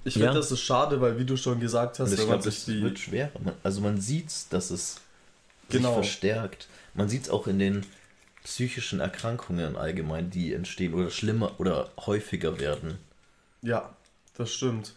ich 0.05 0.15
finde, 0.15 0.29
Ja. 0.29 0.35
das 0.35 0.51
ist 0.51 0.61
schade, 0.61 1.01
weil 1.01 1.19
wie 1.19 1.25
du 1.25 1.37
schon 1.37 1.61
gesagt 1.61 1.99
hast, 2.01 2.17
wenn 2.19 2.29
man 2.29 2.43
sich 2.43 2.59
es 2.59 2.65
die 2.65 2.83
wird 2.83 2.99
schwerer. 2.99 3.31
Man, 3.43 3.55
also 3.63 3.81
man 3.81 4.01
sieht 4.01 4.31
dass 4.51 4.71
es 4.71 4.97
Genau. 5.69 5.89
sich 6.01 6.09
verstärkt. 6.11 6.69
Man 6.95 7.09
sieht 7.09 7.23
es 7.23 7.31
auch 7.31 7.47
in 7.47 7.59
den 7.59 7.87
psychischen 8.45 9.01
Erkrankungen 9.01 9.77
allgemein, 9.77 10.31
die 10.31 10.53
entstehen 10.53 10.95
oder 10.95 11.11
schlimmer 11.11 11.59
oder 11.61 11.91
häufiger 12.07 12.59
werden. 12.61 12.99
ja, 13.63 13.97
das 14.37 14.53
stimmt. 14.53 14.95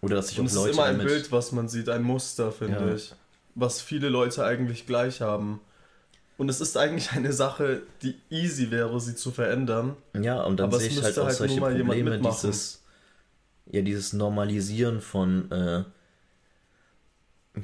Oder 0.00 0.16
dass 0.16 0.28
sich 0.28 0.40
auch 0.40 0.44
es 0.46 0.52
ist 0.52 0.56
Leute 0.56 0.70
immer 0.72 0.84
ein 0.84 0.98
damit... 0.98 1.06
Bild, 1.08 1.32
was 1.32 1.52
man 1.52 1.68
sieht, 1.68 1.88
ein 1.88 2.02
Muster, 2.02 2.52
finde 2.52 2.88
Ja. 2.88 2.94
ich, 2.94 3.14
was 3.54 3.80
viele 3.80 4.08
Leute 4.08 4.44
eigentlich 4.44 4.86
gleich 4.86 5.20
haben. 5.20 5.60
Und 6.38 6.48
es 6.48 6.60
ist 6.60 6.76
eigentlich 6.76 7.12
eine 7.12 7.32
Sache, 7.32 7.82
die 8.02 8.16
easy 8.30 8.70
wäre, 8.70 9.00
sie 9.00 9.14
zu 9.16 9.30
verändern. 9.30 9.96
Ja, 10.14 10.42
und 10.42 10.58
dann 10.58 10.68
Aber 10.68 10.80
sehe 10.80 10.88
ich 10.88 11.02
halt 11.02 11.18
auch 11.18 11.26
halt 11.26 11.36
solche 11.36 11.54
nur 11.54 11.60
mal 11.60 11.76
jemand 11.76 11.98
Probleme, 11.98 12.10
mitmachen. 12.16 12.50
dieses, 12.52 12.82
ja, 13.66 13.82
dieses 13.82 14.12
Normalisieren 14.12 15.00
von 15.00 15.50
äh, 15.52 15.84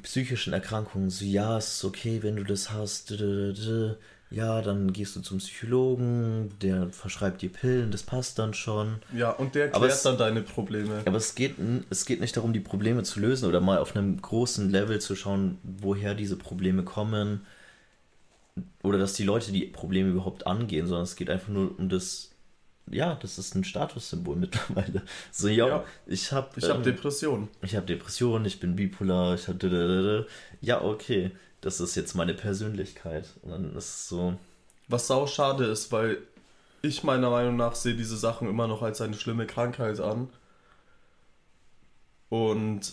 psychischen 0.02 0.52
Erkrankungen. 0.52 1.10
So, 1.10 1.24
ja, 1.24 1.58
es 1.58 1.74
ist 1.76 1.84
okay, 1.84 2.22
wenn 2.22 2.36
du 2.36 2.44
das 2.44 2.70
hast. 2.70 3.10
d- 3.10 3.16
d- 3.16 3.52
d. 3.52 3.94
Ja, 4.30 4.60
dann 4.60 4.92
gehst 4.92 5.16
du 5.16 5.20
zum 5.20 5.38
Psychologen, 5.38 6.50
der 6.60 6.90
verschreibt 6.90 7.40
dir 7.40 7.50
Pillen, 7.50 7.90
das 7.90 8.02
passt 8.02 8.38
dann 8.38 8.52
schon. 8.52 8.96
Ja, 9.14 9.30
und 9.30 9.54
der 9.54 9.66
erklärt 9.66 9.90
es- 9.90 10.02
dann 10.02 10.18
deine 10.18 10.42
Probleme. 10.42 11.00
Aber 11.06 11.16
es 11.16 11.34
geht, 11.34 11.54
es 11.88 12.04
geht 12.04 12.20
nicht 12.20 12.36
darum, 12.36 12.52
die 12.52 12.60
Probleme 12.60 13.02
zu 13.04 13.20
lösen 13.20 13.48
oder 13.48 13.60
mal 13.60 13.78
auf 13.78 13.96
einem 13.96 14.20
großen 14.20 14.68
Level 14.70 15.00
zu 15.00 15.16
schauen, 15.16 15.56
woher 15.62 16.14
diese 16.14 16.36
Probleme 16.36 16.82
kommen. 16.82 17.46
Oder 18.82 18.98
dass 18.98 19.14
die 19.14 19.24
Leute 19.24 19.52
die 19.52 19.64
Probleme 19.66 20.10
überhaupt 20.10 20.46
angehen, 20.46 20.86
sondern 20.86 21.04
es 21.04 21.16
geht 21.16 21.30
einfach 21.30 21.48
nur 21.48 21.78
um 21.78 21.88
das, 21.88 22.30
ja, 22.90 23.14
das 23.14 23.38
ist 23.38 23.54
ein 23.54 23.64
Statussymbol 23.64 24.36
mittlerweile. 24.40 25.02
So, 25.32 25.48
ja, 25.48 25.66
Ja. 25.68 25.84
ich 26.06 26.32
habe 26.32 26.50
Ich 26.56 26.64
habe 26.64 26.78
ähm, 26.78 26.82
Depressionen. 26.84 27.48
ich 27.62 27.76
hab 27.76 27.86
Depressionen, 27.86 28.44
ich 28.46 28.60
bin 28.60 28.76
bipolar, 28.76 29.34
ich 29.34 29.48
habe 29.48 30.26
ja, 30.60 30.82
okay, 30.82 31.30
das 31.60 31.80
ist 31.80 31.94
jetzt 31.96 32.14
meine 32.14 32.34
Persönlichkeit. 32.34 33.26
Und 33.42 33.50
dann 33.50 33.76
ist 33.76 33.84
es 33.88 34.08
so, 34.08 34.34
Was 34.88 35.06
sau 35.06 35.26
schade 35.26 35.64
ist, 35.66 35.90
weil 35.92 36.18
ich 36.82 37.02
meiner 37.02 37.30
Meinung 37.30 37.56
nach 37.56 37.74
sehe 37.74 37.94
diese 37.94 38.16
Sachen 38.16 38.48
immer 38.48 38.66
noch 38.68 38.82
als 38.82 39.00
eine 39.00 39.14
schlimme 39.16 39.46
Krankheit 39.46 40.00
an. 40.00 40.28
Und 42.28 42.92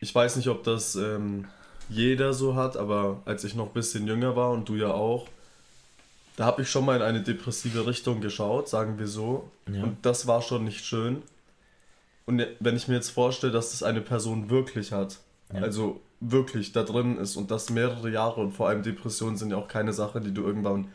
ich 0.00 0.14
weiß 0.14 0.36
nicht, 0.36 0.48
ob 0.48 0.64
das 0.64 0.94
ähm, 0.96 1.46
jeder 1.88 2.34
so 2.34 2.54
hat, 2.54 2.76
aber 2.76 3.22
als 3.24 3.44
ich 3.44 3.54
noch 3.54 3.68
ein 3.68 3.72
bisschen 3.72 4.06
jünger 4.06 4.36
war 4.36 4.50
und 4.50 4.68
du 4.68 4.76
ja 4.76 4.90
auch, 4.90 5.26
da 6.36 6.44
habe 6.44 6.62
ich 6.62 6.70
schon 6.70 6.84
mal 6.84 6.96
in 6.96 7.02
eine 7.02 7.22
depressive 7.22 7.86
Richtung 7.86 8.20
geschaut, 8.20 8.68
sagen 8.68 8.98
wir 8.98 9.08
so. 9.08 9.50
Ja. 9.72 9.82
Und 9.84 9.96
das 10.04 10.26
war 10.26 10.42
schon 10.42 10.64
nicht 10.64 10.84
schön. 10.84 11.22
Und 12.26 12.44
wenn 12.60 12.76
ich 12.76 12.88
mir 12.88 12.94
jetzt 12.94 13.10
vorstelle, 13.10 13.52
dass 13.52 13.70
das 13.70 13.82
eine 13.82 14.00
Person 14.02 14.50
wirklich 14.50 14.92
hat, 14.92 15.18
Ja. 15.52 15.62
also 15.62 16.00
wirklich 16.20 16.72
da 16.72 16.82
drin 16.82 17.16
ist 17.18 17.36
und 17.36 17.50
das 17.50 17.70
mehrere 17.70 18.10
Jahre 18.10 18.40
und 18.40 18.52
vor 18.52 18.68
allem 18.68 18.82
Depressionen 18.82 19.36
sind 19.36 19.50
ja 19.50 19.56
auch 19.56 19.68
keine 19.68 19.92
Sache, 19.92 20.20
die 20.20 20.32
du 20.34 20.42
irgendwann 20.42 20.88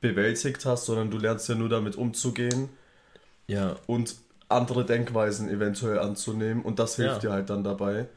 bewältigt 0.00 0.64
hast, 0.66 0.86
sondern 0.86 1.10
du 1.10 1.18
lernst 1.18 1.48
ja 1.48 1.54
nur 1.54 1.68
damit 1.68 1.96
umzugehen 1.96 2.68
ja, 3.46 3.76
und 3.86 4.16
andere 4.48 4.84
Denkweisen 4.84 5.48
eventuell 5.48 5.98
anzunehmen 5.98 6.62
und 6.62 6.78
das 6.78 6.96
hilft 6.96 7.22
Ja. 7.22 7.30
dir 7.30 7.32
halt 7.32 7.50
dann 7.50 7.64
dabei. 7.64 8.08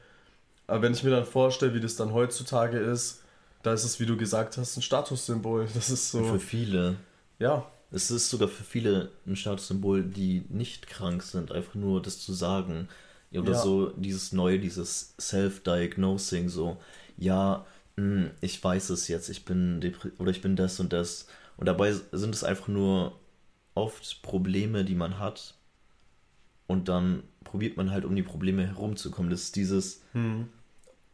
Aber 0.68 0.82
wenn 0.84 0.94
ich 0.94 1.04
mir 1.04 1.12
dann 1.12 1.26
vorstelle, 1.26 1.74
wie 1.74 1.80
das 1.82 1.96
dann 1.96 2.14
heutzutage 2.14 2.78
ist, 2.78 3.22
da 3.64 3.74
ist 3.74 3.84
es, 3.84 4.00
wie 4.00 4.06
du 4.06 4.18
gesagt 4.18 4.58
hast, 4.58 4.78
ein 4.78 4.82
Statussymbol. 4.82 5.68
Das 5.74 5.90
ist 5.90 6.12
so, 6.12 6.24
für 6.24 6.40
viele. 6.40 6.96
ja, 7.40 7.66
Es 7.92 8.10
ist 8.10 8.30
sogar 8.30 8.48
für 8.48 8.64
viele 8.64 9.12
ein 9.28 9.36
Statussymbol, 9.36 10.04
die 10.04 10.46
nicht 10.50 10.88
krank 10.88 11.24
sind, 11.24 11.52
einfach 11.52 11.76
nur 11.76 12.02
das 12.02 12.20
zu 12.20 12.34
sagen. 12.34 12.88
Oder 13.34 13.52
Ja. 13.54 13.58
so 13.62 13.90
dieses 13.92 14.32
neue, 14.34 14.60
dieses 14.60 15.16
Self-Diagnosing, 15.20 16.50
so, 16.50 16.78
ja, 17.18 17.66
mh, 17.96 18.32
ich 18.42 18.62
weiß 18.64 18.90
es 18.90 19.08
jetzt, 19.08 19.30
ich 19.30 19.46
bin 19.46 19.80
depri- 19.82 20.12
oder 20.20 20.32
ich 20.32 20.42
bin 20.42 20.56
das 20.56 20.80
und 20.80 20.92
das. 20.94 21.28
Und 21.58 21.66
dabei 21.68 21.94
sind 22.12 22.36
es 22.36 22.44
einfach 22.44 22.68
nur 22.68 23.18
oft 23.76 24.22
Probleme, 24.22 24.84
die 24.84 24.96
man 24.96 25.20
hat. 25.20 25.56
Und 26.68 26.88
dann 26.90 27.24
probiert 27.44 27.78
man 27.78 27.92
halt, 27.92 28.06
um 28.06 28.16
die 28.16 28.24
Probleme 28.24 28.66
herumzukommen. 28.66 29.30
Das 29.30 29.42
ist 29.44 29.56
dieses, 29.56 30.02
hm, 30.14 30.48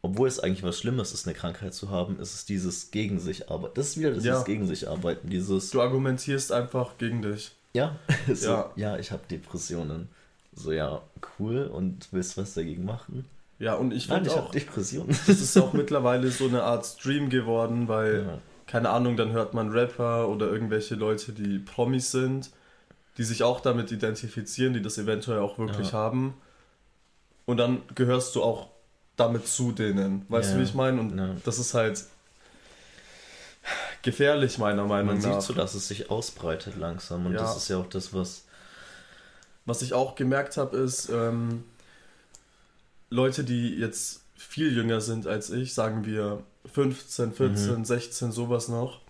obwohl 0.01 0.27
es 0.27 0.39
eigentlich 0.39 0.63
was 0.63 0.77
Schlimmes 0.79 1.11
ist, 1.13 1.27
eine 1.27 1.35
Krankheit 1.35 1.73
zu 1.73 1.89
haben, 1.89 2.19
ist 2.19 2.33
es 2.33 2.45
dieses 2.45 2.91
gegen 2.91 3.19
sich 3.19 3.49
arbeiten. 3.49 3.73
Das 3.75 3.89
ist 3.89 3.97
wieder 3.97 4.11
das 4.11 4.23
Ja. 4.23 4.33
dieses 4.33 4.45
gegen 4.45 4.67
sich 4.67 4.87
arbeiten, 4.87 5.29
dieses 5.29 5.69
du 5.71 5.81
argumentierst 5.81 6.51
einfach 6.51 6.97
gegen 6.97 7.21
dich. 7.21 7.51
ja, 7.73 7.95
so, 8.33 8.47
Ja. 8.49 8.71
ja. 8.75 8.97
ich 8.97 9.11
habe 9.11 9.23
Depressionen. 9.29 10.09
So, 10.57 10.71
ja, 10.71 11.01
cool. 11.39 11.65
Und 11.67 12.07
willst 12.11 12.35
du 12.35 12.41
was 12.41 12.53
dagegen 12.55 12.83
machen? 12.85 13.25
Ja, 13.59 13.75
und 13.75 13.91
ich 13.93 14.07
finde 14.07 14.29
ich 14.29 14.35
auch, 14.35 14.51
Depressionen. 14.51 15.09
das 15.27 15.39
ist 15.41 15.57
auch 15.57 15.73
mittlerweile 15.73 16.29
so 16.31 16.45
eine 16.47 16.63
Art 16.63 16.85
Stream 16.85 17.29
geworden, 17.29 17.87
weil 17.87 18.25
Ja. 18.25 18.37
keine 18.65 18.89
Ahnung, 18.89 19.17
dann 19.17 19.31
hört 19.31 19.53
man 19.53 19.69
Rapper 19.69 20.27
oder 20.29 20.47
irgendwelche 20.47 20.95
Leute, 20.95 21.31
die 21.31 21.59
Promis 21.59 22.11
sind, 22.11 22.49
die 23.17 23.23
sich 23.23 23.43
auch 23.43 23.59
damit 23.61 23.91
identifizieren, 23.91 24.73
die 24.73 24.81
das 24.81 24.97
eventuell 24.97 25.39
auch 25.39 25.57
wirklich 25.57 25.87
Ja. 25.91 25.93
haben. 25.93 26.35
Und 27.45 27.57
dann 27.57 27.81
gehörst 27.95 28.35
du 28.35 28.43
auch 28.43 28.67
damit 29.15 29.47
zu 29.47 29.71
denen. 29.71 30.25
Weißt 30.29 30.49
Ja. 30.49 30.55
du, 30.55 30.61
wie 30.61 30.65
ich 30.65 30.73
meine? 30.75 30.99
Und 30.99 31.19
das 31.45 31.57
ist 31.59 31.73
halt 31.73 32.03
gefährlich, 34.01 34.57
meiner 34.57 34.85
Meinung 34.85 35.15
Man 35.15 35.21
nach. 35.21 35.33
sieht 35.35 35.41
so, 35.41 35.53
dass 35.53 35.73
es 35.73 35.87
sich 35.87 36.09
ausbreitet 36.11 36.75
langsam. 36.77 37.25
Und 37.25 37.33
das 37.33 37.57
ist 37.57 37.69
ja 37.69 37.77
auch 37.77 37.87
das, 37.89 38.13
was. 38.13 38.43
Was 39.67 39.83
ich 39.83 39.93
auch 39.93 40.15
gemerkt 40.15 40.57
habe, 40.57 40.77
ist, 40.77 41.09
ähm, 41.09 41.63
Leute, 43.09 43.43
die 43.43 43.75
jetzt 43.75 44.21
viel 44.35 44.75
jünger 44.75 45.01
sind 45.01 45.27
als 45.27 45.49
ich, 45.49 45.73
sagen 45.73 46.05
wir 46.05 46.41
15, 46.73 47.33
14, 47.33 47.85
16, 47.85 48.31
sowas 48.31 48.69
noch, 48.69 49.01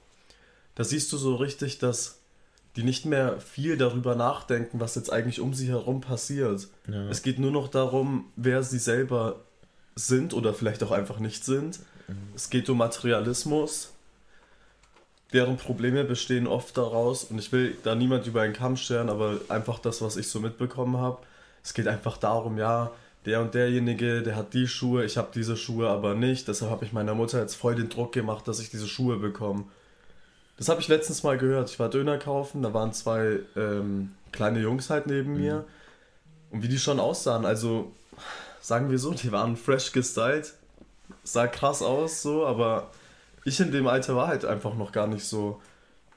da 0.76 0.84
siehst 0.84 1.14
du 1.14 1.18
so 1.18 1.36
richtig, 1.36 1.80
dass 1.80 2.20
die 2.76 2.84
nicht 2.84 3.06
mehr 3.06 3.40
viel 3.40 3.78
darüber 3.78 4.16
nachdenken, 4.16 4.80
was 4.80 4.96
jetzt 4.96 5.12
eigentlich 5.12 5.40
um 5.40 5.54
sie 5.54 5.70
herum 5.70 6.02
passiert. 6.02 6.68
Ja. 6.88 7.08
Es 7.10 7.22
geht 7.22 7.40
nur 7.40 7.52
noch 7.52 7.68
darum, 7.68 8.26
wer 8.36 8.62
sie 8.64 8.80
selber 8.80 9.42
sind 9.96 10.34
oder 10.34 10.54
vielleicht 10.54 10.84
auch 10.84 10.92
einfach 10.92 11.20
nicht 11.20 11.46
sind. 11.46 11.80
Es 12.36 12.50
geht 12.50 12.70
um 12.70 12.78
Materialismus. 12.78 13.94
Deren 15.34 15.58
Probleme 15.58 16.04
bestehen 16.04 16.48
oft 16.48 16.78
daraus, 16.78 17.26
und 17.26 17.40
ich 17.40 17.52
will 17.52 17.76
da 17.84 17.96
niemand 17.96 18.28
über 18.28 18.42
einen 18.42 18.54
Kamm 18.54 18.78
scheren, 18.78 19.10
aber 19.10 19.40
einfach 19.50 19.80
das, 19.80 20.02
was 20.02 20.16
ich 20.18 20.30
so 20.30 20.40
mitbekommen 20.40 20.98
habe. 20.98 21.18
Es 21.64 21.74
geht 21.74 21.88
einfach 21.88 22.18
darum, 22.18 22.58
ja, 22.58 22.92
der 23.26 23.42
und 23.42 23.54
derjenige, 23.54 24.24
der 24.24 24.38
hat 24.38 24.54
die 24.54 24.68
Schuhe, 24.68 25.04
ich 25.04 25.18
habe 25.18 25.28
diese 25.36 25.58
Schuhe 25.58 25.90
aber 25.90 26.16
nicht. 26.16 26.48
Deshalb 26.48 26.72
habe 26.72 26.86
ich 26.86 26.94
meiner 26.94 27.14
Mutter 27.14 27.42
jetzt 27.42 27.56
voll 27.56 27.76
den 27.76 27.90
Druck 27.90 28.14
gemacht, 28.14 28.48
dass 28.48 28.62
ich 28.62 28.70
diese 28.70 28.88
Schuhe 28.88 29.18
bekomme. 29.18 29.66
Das 30.56 30.70
habe 30.70 30.80
ich 30.80 30.88
letztens 30.88 31.24
mal 31.24 31.38
gehört. 31.38 31.70
Ich 31.70 31.78
war 31.78 31.90
Döner 31.90 32.18
kaufen, 32.18 32.62
da 32.64 32.74
waren 32.74 32.94
zwei 32.94 33.40
ähm, 33.58 34.14
kleine 34.32 34.60
Jungs 34.60 34.90
halt 34.90 35.08
neben 35.08 35.34
mhm. 35.34 35.40
mir. 35.42 35.66
Und 36.52 36.64
wie 36.64 36.70
die 36.70 36.80
schon 36.80 37.02
aussahen, 37.02 37.46
also 37.46 37.92
sagen 38.62 38.90
wir 38.90 38.98
so, 38.98 39.14
die 39.14 39.32
waren 39.34 39.58
fresh 39.58 39.92
gestylt, 39.92 40.54
sah 41.24 41.48
krass 41.48 41.82
aus, 41.82 42.22
so, 42.22 42.46
aber 42.46 42.92
ich 43.48 43.62
in 43.62 43.72
dem 43.72 43.88
Alter 43.88 44.16
war 44.16 44.28
halt 44.28 44.44
einfach 44.44 44.76
noch 44.76 44.92
gar 44.92 45.08
nicht 45.08 45.24
so. 45.24 45.62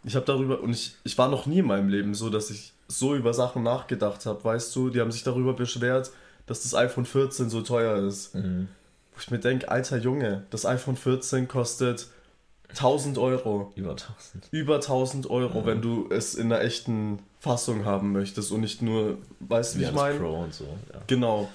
Ich 0.03 0.17
habe 0.17 0.27
darüber, 0.27 0.61
und 0.61 0.73
ich, 0.73 0.97
ich 1.05 1.17
war 1.17 1.29
noch 1.29 1.47
nie 1.47 1.61
in 1.61 1.67
meinem 1.67 1.89
Leben 1.89 2.15
so, 2.15 2.29
dass 2.29 2.51
ich 2.51 2.73
so 2.89 3.15
über 3.15 3.33
Sachen 3.33 3.63
nachgedacht 3.63 4.27
habe, 4.27 4.43
weißt 4.43 4.75
du? 4.75 4.91
Die 4.91 5.01
haben 5.01 5.13
sich 5.13 5.23
darüber 5.23 5.53
beschwert, 5.53 6.11
dass 6.47 6.63
das 6.63 6.75
iPhone 6.75 7.05
14 7.05 7.49
so 7.49 7.63
teuer 7.63 8.05
ist. 8.05 8.35
Mhm. 8.35 8.69
Wo 9.13 9.21
ich 9.21 9.31
mir 9.31 9.39
denke, 9.39 9.71
alter 9.71 9.99
Junge, 9.99 10.45
das 10.51 10.67
iPhone 10.67 10.97
14 10.97 11.47
kostet 11.47 12.09
1000 12.71 13.19
Euro. 13.19 13.73
Über 13.77 13.91
1000. 13.91 14.49
Über 14.51 14.75
1000 14.77 15.31
Euro, 15.31 15.61
mhm. 15.61 15.67
wenn 15.67 15.83
du 15.83 16.09
es 16.11 16.35
in 16.35 16.53
einer 16.53 16.63
echten 16.63 17.21
Fassung 17.39 17.85
haben 17.85 18.11
möchtest 18.11 18.51
und 18.51 18.63
nicht 18.63 18.83
nur, 18.83 19.19
weißt 19.39 19.77
du, 19.77 19.79
wie 19.79 19.85
ich 19.85 19.93
meine? 19.93 20.19
Pro 20.19 20.43
und 20.43 20.53
so, 20.53 20.65
ja. 20.65 21.01
Genau. 21.07 21.49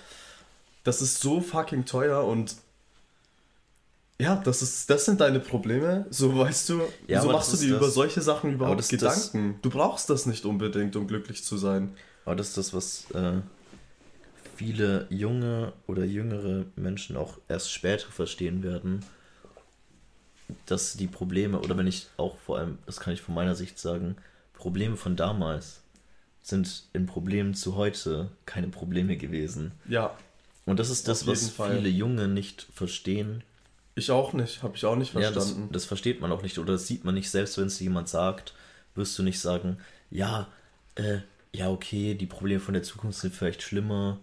Das 0.85 1.01
ist 1.01 1.19
so 1.19 1.41
fucking 1.41 1.83
teuer 1.85 2.23
und 2.23 2.55
ja, 4.17 4.35
das, 4.37 4.61
ist, 4.61 4.89
das 4.89 5.05
sind 5.05 5.19
deine 5.19 5.39
Probleme. 5.39 6.05
So 6.09 6.37
weißt 6.37 6.69
du, 6.69 6.81
ja, 7.07 7.21
so 7.21 7.31
machst 7.31 7.53
du 7.53 7.57
dir 7.57 7.75
über 7.75 7.89
solche 7.89 8.21
Sachen 8.21 8.53
überhaupt 8.53 8.87
Gedanken. 8.87 9.53
Das, 9.53 9.61
du 9.61 9.69
brauchst 9.69 10.09
das 10.09 10.25
nicht 10.25 10.45
unbedingt, 10.45 10.95
um 10.95 11.07
glücklich 11.07 11.43
zu 11.43 11.57
sein. 11.57 11.95
Aber 12.23 12.35
das 12.35 12.49
ist 12.49 12.57
das, 12.57 12.73
was 12.73 13.11
äh, 13.11 13.41
viele 14.55 15.07
junge 15.09 15.73
oder 15.85 16.05
jüngere 16.05 16.65
Menschen 16.75 17.17
auch 17.17 17.37
erst 17.49 17.71
später 17.71 18.07
verstehen 18.07 18.63
werden, 18.63 19.03
dass 20.65 20.95
die 20.95 21.07
Probleme, 21.07 21.59
oder 21.59 21.77
wenn 21.77 21.87
ich 21.87 22.07
auch 22.15 22.37
vor 22.37 22.59
allem, 22.59 22.77
das 22.85 22.99
kann 23.01 23.13
ich 23.13 23.21
von 23.21 23.35
meiner 23.35 23.55
Sicht 23.55 23.79
sagen, 23.79 24.15
Probleme 24.53 24.95
von 24.95 25.17
damals 25.17 25.81
sind 26.41 26.83
in 26.93 27.05
Problemen 27.05 27.53
zu 27.53 27.75
heute 27.75 28.29
keine 28.45 28.67
Probleme 28.67 29.17
gewesen. 29.17 29.71
Ja. 29.89 30.15
Und 30.65 30.79
das 30.79 30.89
ist 30.89 31.07
das, 31.07 31.27
was 31.27 31.49
Fall. 31.49 31.75
viele 31.75 31.89
Junge 31.89 32.27
nicht 32.27 32.67
verstehen 32.73 33.43
ich 33.95 34.11
auch 34.11 34.33
nicht, 34.33 34.61
habe 34.61 34.75
ich 34.75 34.85
auch 34.85 34.95
nicht 34.95 35.11
verstanden. 35.11 35.39
Ja, 35.39 35.67
das, 35.67 35.71
das, 35.71 35.85
versteht 35.85 36.21
man 36.21 36.31
auch 36.31 36.41
nicht 36.41 36.59
oder 36.59 36.73
das 36.73 36.85
sieht 36.85 37.05
man 37.05 37.15
nicht, 37.15 37.31
selbst 37.31 37.57
wenn 37.57 37.67
es 37.67 37.79
jemand 37.79 38.09
sagt, 38.09 38.53
wirst 38.93 39.17
du 39.17 39.23
nicht 39.23 39.39
sagen, 39.39 39.77
ja, 40.11 40.47
äh, 40.95 41.19
ja, 41.53 41.69
okay, 41.69 42.15
die 42.15 42.25
Probleme 42.25 42.59
von 42.59 42.73
der 42.73 42.83
Zukunft 42.83 43.19
sind 43.19 43.33
vielleicht 43.33 43.61
schlimmer, 43.61 44.19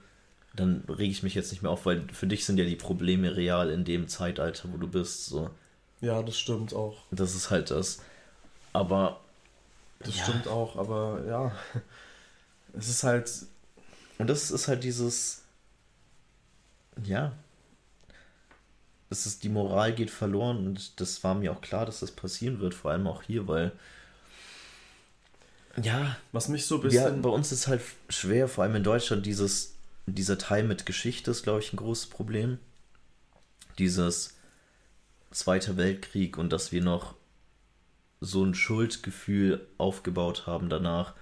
dann 0.54 0.84
rege 0.88 1.10
ich 1.10 1.22
mich 1.22 1.34
jetzt 1.34 1.50
nicht 1.50 1.62
mehr 1.62 1.70
auf, 1.70 1.86
weil 1.86 2.06
für 2.12 2.26
dich 2.26 2.44
sind 2.44 2.58
ja 2.58 2.64
die 2.64 2.76
Probleme 2.76 3.36
real 3.36 3.70
in 3.70 3.84
dem 3.84 4.08
Zeitalter, 4.08 4.68
wo 4.70 4.76
du 4.76 4.86
bist. 4.86 5.26
So. 5.26 5.50
Ja, 6.02 6.22
das 6.22 6.38
stimmt 6.38 6.74
auch. 6.74 6.98
Das 7.10 7.34
ist 7.34 7.50
halt 7.50 7.70
das. 7.70 8.02
Aber. 8.72 9.20
Das 10.00 10.16
ja. 10.16 10.24
stimmt 10.24 10.48
auch, 10.48 10.76
aber 10.76 11.22
ja. 11.26 11.52
Es 12.74 12.88
ist 12.88 13.04
halt. 13.04 13.30
Und 14.18 14.28
das 14.28 14.50
ist 14.50 14.68
halt 14.68 14.84
dieses. 14.84 15.42
Ja, 17.04 17.32
es 19.12 19.26
ist, 19.26 19.44
die 19.44 19.48
Moral 19.48 19.94
geht 19.94 20.10
verloren 20.10 20.66
und 20.66 21.00
das 21.00 21.22
war 21.22 21.34
mir 21.34 21.52
auch 21.52 21.60
klar, 21.60 21.86
dass 21.86 22.00
das 22.00 22.10
passieren 22.10 22.60
wird, 22.60 22.74
vor 22.74 22.90
allem 22.90 23.06
auch 23.06 23.22
hier, 23.22 23.46
weil 23.46 23.72
ja, 25.80 26.16
was 26.32 26.48
mich 26.48 26.66
so 26.66 26.76
ein 26.76 26.82
bisschen. 26.82 27.16
Ja, 27.16 27.22
bei 27.22 27.30
uns 27.30 27.50
ist 27.50 27.66
halt 27.66 27.80
schwer, 28.10 28.48
vor 28.48 28.64
allem 28.64 28.74
in 28.74 28.84
Deutschland, 28.84 29.24
dieses, 29.24 29.74
dieser 30.06 30.36
Teil 30.36 30.64
mit 30.64 30.84
Geschichte 30.84 31.30
ist, 31.30 31.44
glaube 31.44 31.60
ich, 31.60 31.72
ein 31.72 31.78
großes 31.78 32.06
Problem. 32.06 32.58
Dieses 33.78 34.34
Zweiter 35.30 35.78
Weltkrieg 35.78 36.36
und 36.36 36.52
dass 36.52 36.72
wir 36.72 36.82
noch 36.82 37.14
so 38.20 38.44
ein 38.44 38.54
Schuldgefühl 38.54 39.66
aufgebaut 39.78 40.46
haben 40.46 40.68
danach 40.68 41.14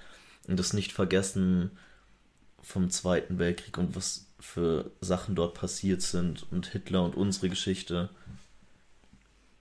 und 0.49 0.59
das 0.59 0.73
nicht 0.73 0.93
vergessen 0.93 1.71
vom 2.61 2.91
Zweiten 2.91 3.39
Weltkrieg 3.39 3.79
und 3.79 3.95
was 3.95 4.27
für 4.41 4.91
Sachen 5.01 5.35
dort 5.35 5.55
passiert 5.55 6.03
sind 6.03 6.47
und 6.51 6.67
Hitler 6.67 7.05
und 7.05 7.17
unsere 7.17 7.49
Geschichte. 7.49 8.09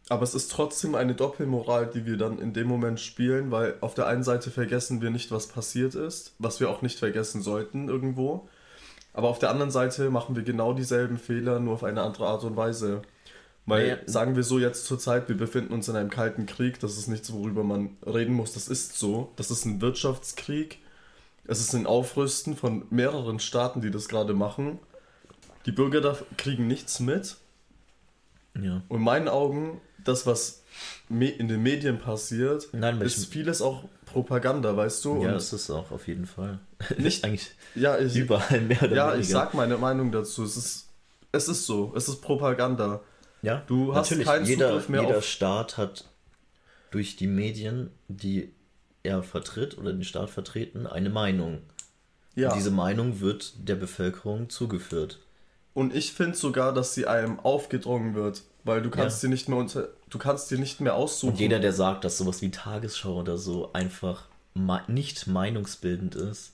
Aber 0.09 0.23
es 0.23 0.33
ist 0.33 0.51
trotzdem 0.51 0.95
eine 0.95 1.13
Doppelmoral, 1.13 1.87
die 1.87 2.05
wir 2.05 2.17
dann 2.17 2.39
in 2.39 2.53
dem 2.53 2.67
Moment 2.67 2.99
spielen, 2.99 3.51
weil 3.51 3.75
auf 3.81 3.93
der 3.93 4.07
einen 4.07 4.23
Seite 4.23 4.49
vergessen 4.49 5.01
wir 5.01 5.11
nicht, 5.11 5.31
was 5.31 5.47
passiert 5.47 5.93
ist, 5.93 6.33
was 6.39 6.59
wir 6.59 6.69
auch 6.69 6.81
nicht 6.81 6.97
vergessen 6.97 7.43
sollten 7.43 7.89
irgendwo. 7.89 8.49
Aber 9.13 9.27
auf 9.27 9.37
der 9.37 9.51
anderen 9.51 9.71
Seite 9.71 10.09
machen 10.09 10.35
wir 10.35 10.43
genau 10.43 10.73
dieselben 10.73 11.19
Fehler, 11.19 11.59
nur 11.59 11.75
auf 11.75 11.83
eine 11.83 12.01
andere 12.01 12.27
Art 12.27 12.43
und 12.43 12.55
Weise. 12.55 13.03
Weil, 13.67 13.87
naja. 13.87 13.97
sagen 14.07 14.35
wir 14.35 14.43
so 14.43 14.57
jetzt 14.57 14.85
zur 14.85 14.97
Zeit, 14.97 15.29
wir 15.29 15.37
befinden 15.37 15.73
uns 15.73 15.87
in 15.87 15.95
einem 15.95 16.09
kalten 16.09 16.47
Krieg, 16.47 16.79
das 16.79 16.97
ist 16.97 17.07
nichts, 17.07 17.31
worüber 17.31 17.63
man 17.63 17.97
reden 18.03 18.33
muss, 18.33 18.53
das 18.53 18.67
ist 18.67 18.97
so. 18.97 19.31
Das 19.35 19.51
ist 19.51 19.65
ein 19.65 19.79
Wirtschaftskrieg 19.79 20.79
es 21.49 21.59
ist 21.59 21.73
ein 21.73 21.87
Aufrüsten 21.87 22.55
von 22.55 22.85
mehreren 22.91 23.39
Staaten, 23.39 23.81
die 23.81 23.89
das 23.89 24.07
gerade 24.07 24.33
machen. 24.33 24.77
Die 25.65 25.71
Bürger 25.71 25.99
da 25.99 26.15
kriegen 26.37 26.67
nichts 26.67 26.99
mit. 26.99 27.37
Ja. 28.59 28.83
Und 28.87 28.97
in 28.97 29.03
meinen 29.03 29.27
Augen, 29.27 29.81
das, 30.03 30.27
was 30.27 30.63
in 31.09 31.47
den 31.47 31.63
Medien 31.63 31.99
passiert, 31.99 32.69
Nein, 32.71 33.01
ist 33.01 33.25
vieles 33.25 33.63
auch 33.63 33.85
Propaganda, 34.05 34.77
weißt 34.77 35.03
du? 35.05 35.15
Ja, 35.15 35.29
Und 35.29 35.33
das 35.33 35.51
ist 35.51 35.71
auch 35.71 35.89
auf 35.91 36.07
jeden 36.07 36.27
Fall. 36.27 36.59
Nicht 36.97 37.23
eigentlich 37.23 37.49
ja, 37.73 37.97
ich, 37.97 38.15
überall 38.15 38.61
mehr 38.61 38.83
oder 38.83 38.95
Ja, 38.95 39.07
weniger. 39.07 39.19
ich 39.19 39.29
sag 39.29 39.55
meine 39.55 39.77
Meinung 39.77 40.11
dazu. 40.11 40.43
Es 40.43 40.55
ist, 40.55 40.89
es 41.31 41.47
ist 41.47 41.65
so. 41.65 41.93
Es 41.95 42.07
ist 42.07 42.21
Propaganda. 42.21 43.01
Ja, 43.41 43.63
du 43.65 43.95
hast 43.95 44.11
natürlich. 44.11 44.27
keinen 44.27 44.45
jeder, 44.45 44.67
Zugriff 44.67 44.89
mehr 44.89 45.01
jeder 45.01 45.17
auf... 45.17 45.25
Staat 45.25 45.77
hat 45.77 46.05
durch 46.91 47.15
die 47.15 47.27
Medien 47.27 47.89
die 48.07 48.53
er 49.03 49.23
vertritt 49.23 49.77
oder 49.77 49.91
den 49.91 50.03
Staat 50.03 50.29
vertreten, 50.29 50.87
eine 50.87 51.09
Meinung. 51.09 51.59
Ja. 52.35 52.49
Und 52.49 52.57
diese 52.57 52.71
Meinung 52.71 53.19
wird 53.19 53.53
der 53.67 53.75
Bevölkerung 53.75 54.49
zugeführt. 54.49 55.19
Und 55.73 55.95
ich 55.95 56.13
finde 56.13 56.37
sogar, 56.37 56.73
dass 56.73 56.93
sie 56.93 57.07
einem 57.07 57.39
aufgedrungen 57.39 58.15
wird, 58.15 58.43
weil 58.63 58.81
du 58.81 58.89
kannst 58.89 59.23
ja. 59.23 59.27
dir 59.27 59.33
nicht 59.33 59.49
mehr 59.49 59.57
unter, 59.57 59.89
du 60.09 60.17
kannst 60.17 60.51
dir 60.51 60.57
nicht 60.57 60.81
mehr 60.81 60.95
aussuchen. 60.95 61.33
Und 61.33 61.39
jeder, 61.39 61.59
der 61.59 61.73
sagt, 61.73 62.03
dass 62.03 62.17
sowas 62.17 62.41
wie 62.41 62.51
Tagesschau 62.51 63.19
oder 63.19 63.37
so 63.37 63.71
einfach 63.73 64.25
nicht 64.87 65.27
meinungsbildend 65.27 66.15
ist, 66.15 66.53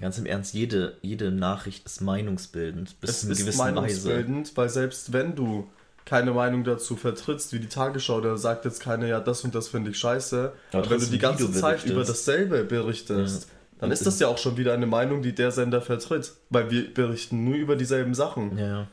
ganz 0.00 0.18
im 0.18 0.26
Ernst, 0.26 0.54
jede, 0.54 0.98
jede 1.02 1.30
Nachricht 1.30 1.86
ist 1.86 2.00
meinungsbildend 2.00 3.00
bis 3.00 3.22
es 3.22 3.40
in 3.40 3.46
ist 3.46 3.56
meinungsbildend, 3.56 4.48
Weise. 4.48 4.56
weil 4.56 4.68
selbst 4.68 5.12
wenn 5.12 5.34
du 5.34 5.68
keine 6.08 6.32
Meinung 6.32 6.64
dazu 6.64 6.96
vertrittst, 6.96 7.52
wie 7.52 7.58
die 7.58 7.68
Tagesschau, 7.68 8.22
da 8.22 8.38
sagt 8.38 8.64
jetzt 8.64 8.80
keiner, 8.80 9.06
ja, 9.06 9.20
das 9.20 9.44
und 9.44 9.54
das 9.54 9.68
finde 9.68 9.90
ich 9.90 9.98
scheiße. 9.98 10.52
Aber, 10.70 10.78
Aber 10.78 10.90
wenn 10.90 11.00
du 11.00 11.06
die 11.06 11.18
ganze 11.18 11.52
Zeit 11.52 11.84
über 11.84 12.02
dasselbe 12.02 12.64
berichtest, 12.64 13.44
ja. 13.44 13.50
dann 13.80 13.90
ist 13.90 14.06
das 14.06 14.18
ja 14.18 14.28
auch 14.28 14.38
schon 14.38 14.56
wieder 14.56 14.72
eine 14.72 14.86
Meinung, 14.86 15.20
die 15.20 15.34
der 15.34 15.50
Sender 15.50 15.82
vertritt. 15.82 16.32
Weil 16.48 16.70
wir 16.70 16.94
berichten 16.94 17.44
nur 17.44 17.56
über 17.56 17.76
dieselben 17.76 18.14
Sachen. 18.14 18.56
Ja. 18.56 18.86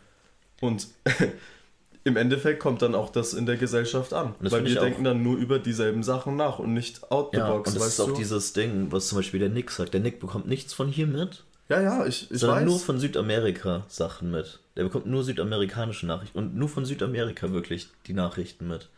Und 0.59 0.87
im 2.03 2.17
Endeffekt 2.17 2.59
kommt 2.59 2.81
dann 2.81 2.93
auch 2.93 3.09
das 3.09 3.33
in 3.33 3.45
der 3.45 3.55
Gesellschaft 3.55 4.13
an. 4.13 4.35
Weil 4.41 4.65
wir 4.65 4.77
denken 4.77 5.05
dann 5.05 5.23
nur 5.23 5.37
über 5.37 5.57
dieselben 5.57 6.03
Sachen 6.03 6.35
nach 6.35 6.59
und 6.59 6.73
nicht 6.73 7.09
out 7.13 7.29
the 7.31 7.37
ja, 7.37 7.49
box. 7.49 7.71
Und 7.71 7.79
das 7.79 7.87
ist 7.87 7.99
auch 8.01 8.09
du? 8.09 8.15
dieses 8.15 8.51
Ding, 8.51 8.91
was 8.91 9.07
zum 9.07 9.19
Beispiel 9.19 9.39
der 9.39 9.49
Nick 9.49 9.71
sagt. 9.71 9.93
Der 9.93 10.01
Nick 10.01 10.19
bekommt 10.19 10.47
nichts 10.47 10.73
von 10.73 10.89
hier 10.89 11.07
mit. 11.07 11.45
Ja, 11.67 11.81
ja, 11.81 12.05
ich, 12.05 12.29
ich 12.31 12.39
sondern 12.39 12.59
weiß. 12.59 12.65
nur 12.65 12.79
von 12.79 12.99
Südamerika 12.99 13.85
Sachen 13.87 14.31
mit. 14.31 14.59
Der 14.75 14.83
bekommt 14.83 15.07
nur 15.07 15.23
südamerikanische 15.23 16.05
Nachrichten 16.05 16.37
und 16.37 16.55
nur 16.55 16.69
von 16.69 16.85
Südamerika 16.85 17.51
wirklich 17.51 17.87
die 18.05 18.13
Nachrichten 18.13 18.67
mit. 18.67 18.89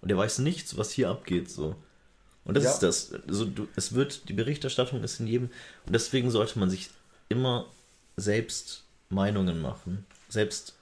Und 0.00 0.08
der 0.08 0.18
weiß 0.18 0.40
nichts, 0.40 0.76
was 0.76 0.90
hier 0.90 1.08
abgeht, 1.08 1.50
so. 1.50 1.76
Und 2.44 2.56
das 2.56 2.64
ja. 2.64 2.70
ist 2.70 2.82
das. 2.82 3.12
Also, 3.26 3.44
du, 3.44 3.68
es 3.76 3.94
wird, 3.94 4.28
die 4.28 4.32
Berichterstattung 4.32 5.02
ist 5.02 5.20
in 5.20 5.26
jedem. 5.26 5.50
Und 5.84 5.92
deswegen 5.92 6.30
sollte 6.30 6.58
man 6.58 6.70
sich 6.70 6.90
immer 7.28 7.66
selbst 8.16 8.84
Meinungen 9.08 9.60
machen. 9.60 10.06
Selbst 10.28 10.74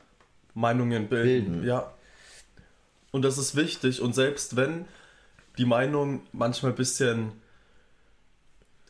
Meinungen 0.55 1.09
bilden. 1.09 1.53
bilden. 1.53 1.66
Ja. 1.66 1.93
Und 3.11 3.23
das 3.23 3.39
ist 3.39 3.57
wichtig. 3.57 4.01
Und 4.03 4.14
selbst 4.14 4.57
wenn 4.57 4.87
die 5.57 5.64
Meinung 5.64 6.23
manchmal 6.33 6.73
ein 6.73 6.77
bisschen 6.77 7.33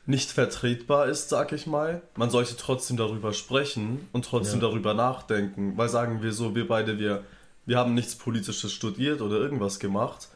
nicht 0.07 0.31
vertretbar 0.31 1.07
ist, 1.07 1.29
sag 1.29 1.53
ich 1.53 1.67
mal. 1.67 2.03
Man 2.17 2.31
sollte 2.31 2.57
trotzdem 2.57 2.97
darüber 2.97 3.33
sprechen 3.33 4.09
und 4.13 4.25
trotzdem 4.25 4.61
ja. 4.61 4.69
darüber 4.69 4.95
nachdenken, 4.95 5.77
weil 5.77 5.89
sagen 5.89 6.23
wir 6.23 6.33
so, 6.33 6.55
wir 6.55 6.69
beide, 6.69 6.99
wir, 6.99 7.25
wir 7.67 7.79
haben 7.79 7.95
nichts 7.95 8.15
Politisches 8.15 8.73
studiert 8.73 9.21
oder 9.21 9.37
irgendwas 9.37 9.79
gemacht, 9.79 10.29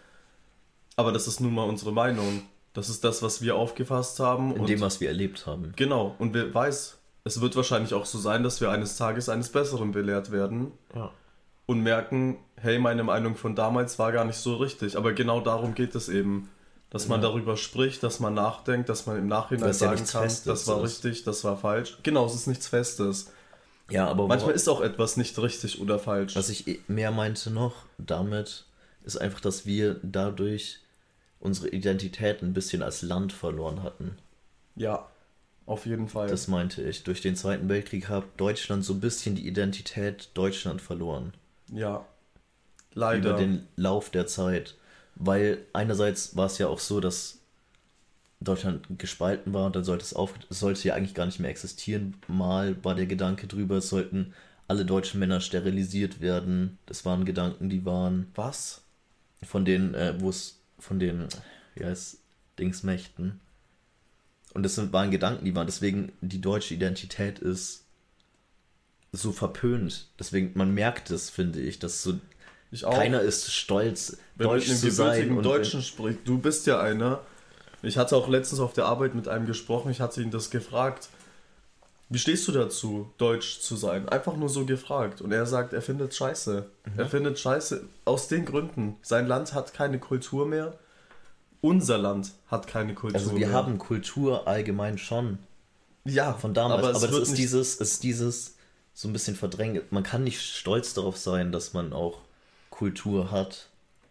aber 0.96 1.12
das 1.12 1.28
ist 1.28 1.40
nun 1.40 1.54
mal 1.54 1.68
unsere 1.68 1.92
Meinung. 1.92 2.42
Das 2.72 2.88
ist 2.88 3.04
das, 3.04 3.22
was 3.22 3.42
wir 3.42 3.56
aufgefasst 3.56 4.20
haben. 4.20 4.54
In 4.56 4.66
dem, 4.66 4.80
was 4.80 5.00
wir 5.00 5.08
erlebt 5.08 5.46
haben. 5.46 5.72
Genau, 5.76 6.14
und 6.18 6.32
wer 6.34 6.52
weiß, 6.52 6.98
es 7.24 7.40
wird 7.40 7.56
wahrscheinlich 7.56 7.92
auch 7.94 8.06
so 8.06 8.18
sein, 8.18 8.42
dass 8.42 8.60
wir 8.60 8.70
eines 8.70 8.96
Tages 8.96 9.28
eines 9.28 9.50
Besseren 9.50 9.92
belehrt 9.92 10.30
werden. 10.30 10.72
Ja. 10.94 11.10
und 11.66 11.82
merken, 11.82 12.38
hey, 12.56 12.78
meine 12.78 13.04
Meinung 13.04 13.36
von 13.36 13.54
damals 13.54 13.98
war 13.98 14.10
gar 14.10 14.24
nicht 14.24 14.38
so 14.38 14.56
richtig. 14.56 14.96
Aber 14.96 15.12
genau 15.12 15.40
darum 15.40 15.74
geht 15.74 15.94
es 15.94 16.08
eben. 16.08 16.48
Dass 16.90 17.06
man 17.08 17.20
Ja. 17.20 17.28
darüber 17.28 17.56
spricht, 17.58 18.02
dass 18.02 18.18
man 18.18 18.32
nachdenkt, 18.34 18.88
dass 18.88 19.04
man 19.06 19.18
im 19.18 19.26
Nachhinein 19.28 19.66
ja 19.68 19.72
sagen 19.74 19.92
nichts 19.96 20.12
kann, 20.12 20.22
Festes 20.22 20.44
das 20.44 20.66
war 20.66 20.82
ist. 20.82 21.04
richtig, 21.04 21.24
das 21.24 21.44
war 21.44 21.56
falsch. 21.58 21.98
Genau, 22.02 22.24
es 22.26 22.34
ist 22.34 22.46
nichts 22.46 22.66
Festes. 22.68 23.30
Ja, 23.90 24.06
aber 24.08 24.26
Manchmal 24.26 24.52
ist 24.54 24.68
auch 24.68 24.80
etwas 24.80 25.16
nicht 25.16 25.38
richtig 25.38 25.80
oder 25.80 25.98
falsch. 25.98 26.34
was 26.36 26.48
ich 26.50 26.66
eh- 26.66 26.80
mehr 26.88 27.10
meinte 27.10 27.50
noch 27.50 27.74
damit, 27.98 28.64
ist 29.04 29.16
einfach, 29.18 29.40
dass 29.40 29.66
wir 29.66 29.98
dadurch 30.02 30.78
unsere 31.40 31.68
Identität 31.68 32.42
ein 32.42 32.52
bisschen 32.54 32.82
als 32.82 33.02
Land 33.02 33.32
verloren 33.32 33.82
hatten. 33.82 34.16
ja, 34.76 35.06
auf 35.66 35.84
jeden 35.84 36.08
Fall. 36.08 36.28
Das 36.28 36.48
meinte 36.48 36.80
ich. 36.82 37.02
Durch 37.04 37.20
den 37.20 37.36
Zweiten 37.36 37.68
Weltkrieg 37.68 38.08
hat 38.08 38.24
Deutschland 38.38 38.86
so 38.86 38.94
ein 38.94 39.00
bisschen 39.00 39.34
die 39.34 39.46
Identität 39.46 40.30
Deutschland 40.32 40.80
verloren. 40.80 41.34
ja. 41.70 42.06
Leider. 42.94 43.30
Über 43.30 43.38
den 43.38 43.68
Lauf 43.76 44.08
der 44.08 44.26
Zeit. 44.26 44.74
Weil 45.18 45.66
einerseits 45.72 46.36
war 46.36 46.46
es 46.46 46.58
ja 46.58 46.68
auch 46.68 46.78
so, 46.78 47.00
dass 47.00 47.38
Deutschland 48.40 48.86
gespalten 48.98 49.52
war, 49.52 49.70
dann 49.70 49.84
sollte 49.84 50.04
es 50.04 50.14
auf, 50.14 50.34
sollte 50.48 50.88
ja 50.88 50.94
eigentlich 50.94 51.14
gar 51.14 51.26
nicht 51.26 51.40
mehr 51.40 51.50
existieren. 51.50 52.14
Mal 52.28 52.82
war 52.84 52.94
der 52.94 53.06
Gedanke 53.06 53.48
drüber, 53.48 53.78
es 53.78 53.88
sollten 53.88 54.32
alle 54.68 54.84
deutschen 54.84 55.18
Männer 55.18 55.40
sterilisiert 55.40 56.20
werden. 56.20 56.78
Das 56.86 57.04
waren 57.04 57.24
Gedanken, 57.24 57.68
die 57.68 57.84
waren 57.84 58.28
Was? 58.34 58.82
von 59.42 59.64
den, 59.64 59.94
äh, 59.94 60.14
wo 60.20 60.30
es, 60.30 60.60
von 60.78 60.98
den, 60.98 61.28
wie 61.74 61.84
heißt, 61.84 62.18
Dingsmächten. 62.58 63.40
Und 64.54 64.62
das 64.62 64.74
sind, 64.74 64.92
waren 64.92 65.10
Gedanken, 65.10 65.44
die 65.44 65.54
waren, 65.54 65.66
deswegen 65.66 66.12
die 66.20 66.40
deutsche 66.40 66.74
Identität 66.74 67.38
ist 67.38 67.84
so 69.12 69.32
verpönt. 69.32 70.08
Deswegen, 70.18 70.52
man 70.54 70.74
merkt 70.74 71.10
es, 71.10 71.30
finde 71.30 71.60
ich, 71.60 71.78
dass 71.78 72.02
so 72.02 72.18
Ich 72.70 72.84
auch. 72.84 72.94
keiner 72.94 73.20
ist 73.20 73.52
stolz, 73.52 74.18
Wenn 74.36 74.48
deutsch 74.48 74.66
zu 74.74 74.90
sein. 74.90 75.36
Und 75.36 75.42
Deutschen 75.42 75.82
spricht. 75.82 76.20
Du 76.26 76.38
bist 76.38 76.66
ja 76.66 76.80
einer. 76.80 77.20
Ich 77.82 77.96
hatte 77.96 78.16
auch 78.16 78.28
letztens 78.28 78.60
auf 78.60 78.72
der 78.72 78.86
Arbeit 78.86 79.14
mit 79.14 79.28
einem 79.28 79.46
gesprochen. 79.46 79.90
Ich 79.90 80.00
hatte 80.00 80.20
ihn 80.20 80.30
das 80.30 80.50
gefragt. 80.50 81.08
Wie 82.10 82.18
stehst 82.18 82.48
du 82.48 82.52
dazu, 82.52 83.10
deutsch 83.18 83.60
zu 83.60 83.76
sein? 83.76 84.08
Einfach 84.08 84.36
nur 84.36 84.48
so 84.48 84.64
gefragt. 84.64 85.20
Und 85.20 85.30
er 85.32 85.46
sagt, 85.46 85.72
er 85.72 85.82
findet 85.82 86.14
scheiße. 86.14 86.66
Mhm. 86.86 86.98
Er 86.98 87.06
findet 87.06 87.38
scheiße 87.38 87.84
aus 88.04 88.28
den 88.28 88.44
Gründen. 88.44 88.96
Sein 89.02 89.26
Land 89.26 89.54
hat 89.54 89.74
keine 89.74 89.98
Kultur 89.98 90.46
mehr. 90.46 90.78
Unser 91.60 91.98
Land 91.98 92.32
hat 92.46 92.66
keine 92.66 92.94
Kultur 92.94 93.20
Also 93.20 93.36
wir 93.36 93.48
mehr. 93.48 93.56
haben 93.56 93.78
Kultur 93.78 94.46
allgemein 94.46 94.96
schon 94.96 95.38
ja, 96.04 96.32
von 96.34 96.54
damals, 96.54 96.86
aber 96.86 96.96
aber, 96.96 97.10
wird 97.10 97.22
ist 97.22 97.30
nicht 97.30 97.42
dieses, 97.42 97.80
es 97.80 97.92
ist 97.92 98.02
dieses 98.02 98.56
so 98.94 99.08
ein 99.08 99.12
bisschen 99.12 99.36
verdrängt. 99.36 99.92
Man 99.92 100.02
kann 100.02 100.24
nicht 100.24 100.40
stolz 100.40 100.94
darauf 100.94 101.16
sein, 101.16 101.52
dass 101.52 101.72
man 101.72 101.92
auch 101.92 102.20
Kultur 102.78 103.32
hat 103.32 103.68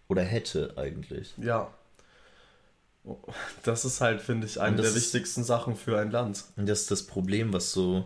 oder 0.09 0.23
hätte 0.23 0.73
eigentlich. 0.75 1.33
Ja. 1.37 1.71
Das 3.63 3.85
ist 3.85 4.01
halt, 4.01 4.21
finde 4.21 4.45
ich, 4.45 4.59
eine 4.59 4.75
Und 4.75 4.83
der 4.83 4.93
wichtigsten 4.93 5.45
Sachen 5.45 5.77
für 5.77 5.97
ein 5.97 6.11
Land. 6.11 6.43
Und 6.57 6.67
das 6.67 6.81
ist 6.81 6.91
das 6.91 7.03
Problem, 7.03 7.53
was 7.53 7.71
so, 7.71 8.03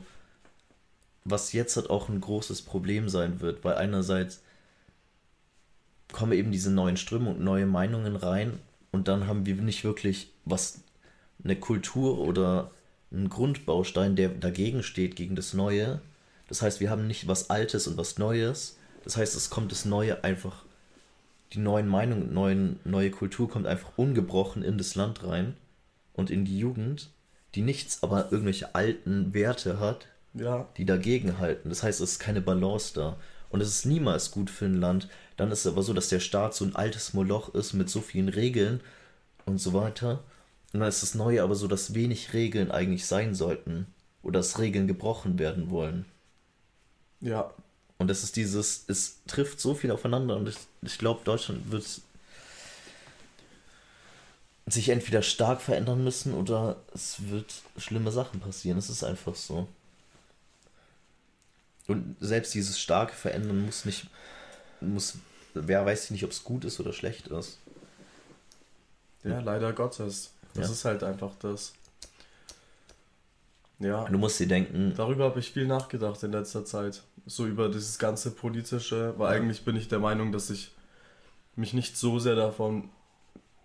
was 1.26 1.52
jetzt 1.54 1.78
halt 1.78 1.90
auch 1.90 2.10
ein 2.10 2.22
großes 2.22 2.62
Problem 2.62 3.10
sein 3.10 3.42
wird, 3.42 3.64
weil 3.64 3.74
einerseits 3.74 4.42
kommen 6.14 6.34
eben 6.34 6.52
diese 6.52 6.70
neuen 6.70 6.98
Strömungen, 6.98 7.44
neue 7.44 7.66
Meinungen 7.66 8.16
rein 8.16 8.60
und 8.92 9.08
dann 9.08 9.26
haben 9.26 9.48
wir 9.48 9.56
nicht 9.56 9.84
wirklich 9.84 10.30
was, 10.46 10.82
eine 11.44 11.56
Kultur 11.56 12.20
oder 12.20 12.70
einen 13.12 13.30
Grundbaustein, 13.30 14.16
der 14.16 14.30
dagegen 14.30 14.84
steht, 14.84 15.16
gegen 15.16 15.36
das 15.36 15.56
Neue. 15.56 16.02
Das 16.48 16.62
heißt, 16.62 16.82
wir 16.82 16.92
haben 16.92 17.08
nicht 17.08 17.28
was 17.28 17.50
Altes 17.50 17.88
und 17.88 17.98
was 17.98 18.20
Neues. 18.20 18.78
Das 19.04 19.18
heißt, 19.18 19.36
es 19.36 19.50
kommt 19.50 19.72
das 19.72 19.86
Neue 19.86 20.24
einfach, 20.24 20.64
die 21.54 21.60
neuen 21.60 21.88
Meinungen, 21.88 22.34
neuen, 22.34 22.80
neue 22.86 23.12
Kultur 23.12 23.50
kommt 23.50 23.68
einfach 23.68 23.92
ungebrochen 23.98 24.64
in 24.64 24.78
das 24.78 24.96
Land 24.96 25.24
rein 25.24 25.56
und 26.14 26.30
in 26.30 26.46
die 26.46 26.58
Jugend, 26.58 27.10
die 27.56 27.62
nichts, 27.62 28.04
aber 28.04 28.32
irgendwelche 28.32 28.74
alten 28.76 29.34
Werte 29.34 29.80
hat, 29.80 30.08
Ja. 30.34 30.68
die 30.78 30.86
dagegen 30.86 31.40
halten. 31.40 31.70
Das 31.70 31.84
heißt, 31.84 32.00
es 32.00 32.14
ist 32.14 32.20
keine 32.20 32.42
Balance 32.42 32.94
da. 32.94 33.18
Und 33.50 33.60
es 33.60 33.68
ist 33.68 33.86
niemals 33.86 34.32
gut 34.32 34.50
für 34.50 34.66
ein 34.66 34.76
Land. 34.76 35.10
Dann 35.36 35.52
ist 35.52 35.66
es 35.66 35.68
aber 35.74 35.84
so, 35.84 35.92
dass 35.92 36.08
der 36.08 36.22
Staat 36.22 36.54
so 36.56 36.64
ein 36.64 36.76
altes 36.76 37.14
Moloch 37.14 37.54
ist 37.54 37.74
mit 37.74 37.90
so 37.90 38.00
vielen 38.00 38.30
Regeln 38.30 38.80
und 39.46 39.58
so 39.58 39.74
weiter. 39.74 40.24
Und 40.72 40.80
dann 40.80 40.88
ist 40.88 41.04
das 41.04 41.16
Neue 41.16 41.44
aber 41.44 41.56
so, 41.56 41.68
dass 41.68 41.94
wenig 41.94 42.32
Regeln 42.32 42.72
eigentlich 42.72 43.06
sein 43.06 43.36
sollten. 43.36 43.88
Oder 44.24 44.40
dass 44.40 44.60
Regeln 44.60 44.88
gebrochen 44.88 45.38
werden 45.38 45.70
wollen. 45.70 46.06
Ja. 47.20 47.52
Und 48.02 48.08
das 48.08 48.24
ist 48.24 48.36
dieses, 48.36 48.84
es 48.88 49.20
trifft 49.28 49.60
so 49.62 49.76
viel 49.76 49.92
aufeinander 49.92 50.36
und 50.36 50.50
ich, 50.50 50.58
ich 50.82 50.98
glaube, 50.98 51.22
Deutschland 51.24 51.72
wird 51.72 51.86
sich 54.66 54.90
entweder 54.90 55.22
stark 55.22 55.62
verändern 55.62 56.04
müssen 56.04 56.34
oder 56.34 56.78
es 56.96 57.30
wird 57.30 57.54
schlimme 57.78 58.12
Sachen 58.12 58.40
passieren. 58.40 58.80
Es 58.80 58.90
ist 58.90 59.04
einfach 59.04 59.36
so. 59.36 59.68
Und 61.88 62.16
selbst 62.20 62.54
dieses 62.56 62.80
starke 62.80 63.14
Verändern 63.14 63.66
muss 63.66 63.86
nicht, 63.86 64.08
muss, 64.80 65.16
wer 65.54 65.86
weiß 65.86 66.10
nicht, 66.12 66.24
ob 66.24 66.32
es 66.32 66.44
gut 66.44 66.66
ist 66.66 66.80
oder 66.80 66.94
schlecht 66.94 67.28
ist. 67.28 67.60
Ja, 69.24 69.42
leider 69.42 69.74
Gottes. 69.74 70.32
Das 70.56 70.68
Ja. 70.68 70.74
ist 70.74 70.86
halt 70.86 71.04
einfach 71.04 71.34
das. 71.40 71.74
Ja, 73.82 74.06
Du 74.06 74.18
musst 74.18 74.40
dir 74.40 74.48
denken, 74.48 74.94
darüber 74.96 75.26
habe 75.26 75.40
ich 75.40 75.52
viel 75.52 75.66
nachgedacht 75.68 76.22
in 76.24 76.32
letzter 76.32 76.64
Zeit. 76.66 77.04
So 77.26 77.46
über 77.46 77.70
dieses 77.70 77.98
ganze 78.00 78.32
politische, 78.32 79.14
weil 79.18 79.34
Ja. 79.36 79.42
eigentlich 79.42 79.64
bin 79.66 79.76
ich 79.76 79.88
der 79.88 80.00
Meinung, 80.00 80.32
dass 80.32 80.50
ich 80.50 80.72
mich 81.56 81.74
nicht 81.74 81.98
so 81.98 82.20
sehr 82.20 82.36
davon 82.36 82.90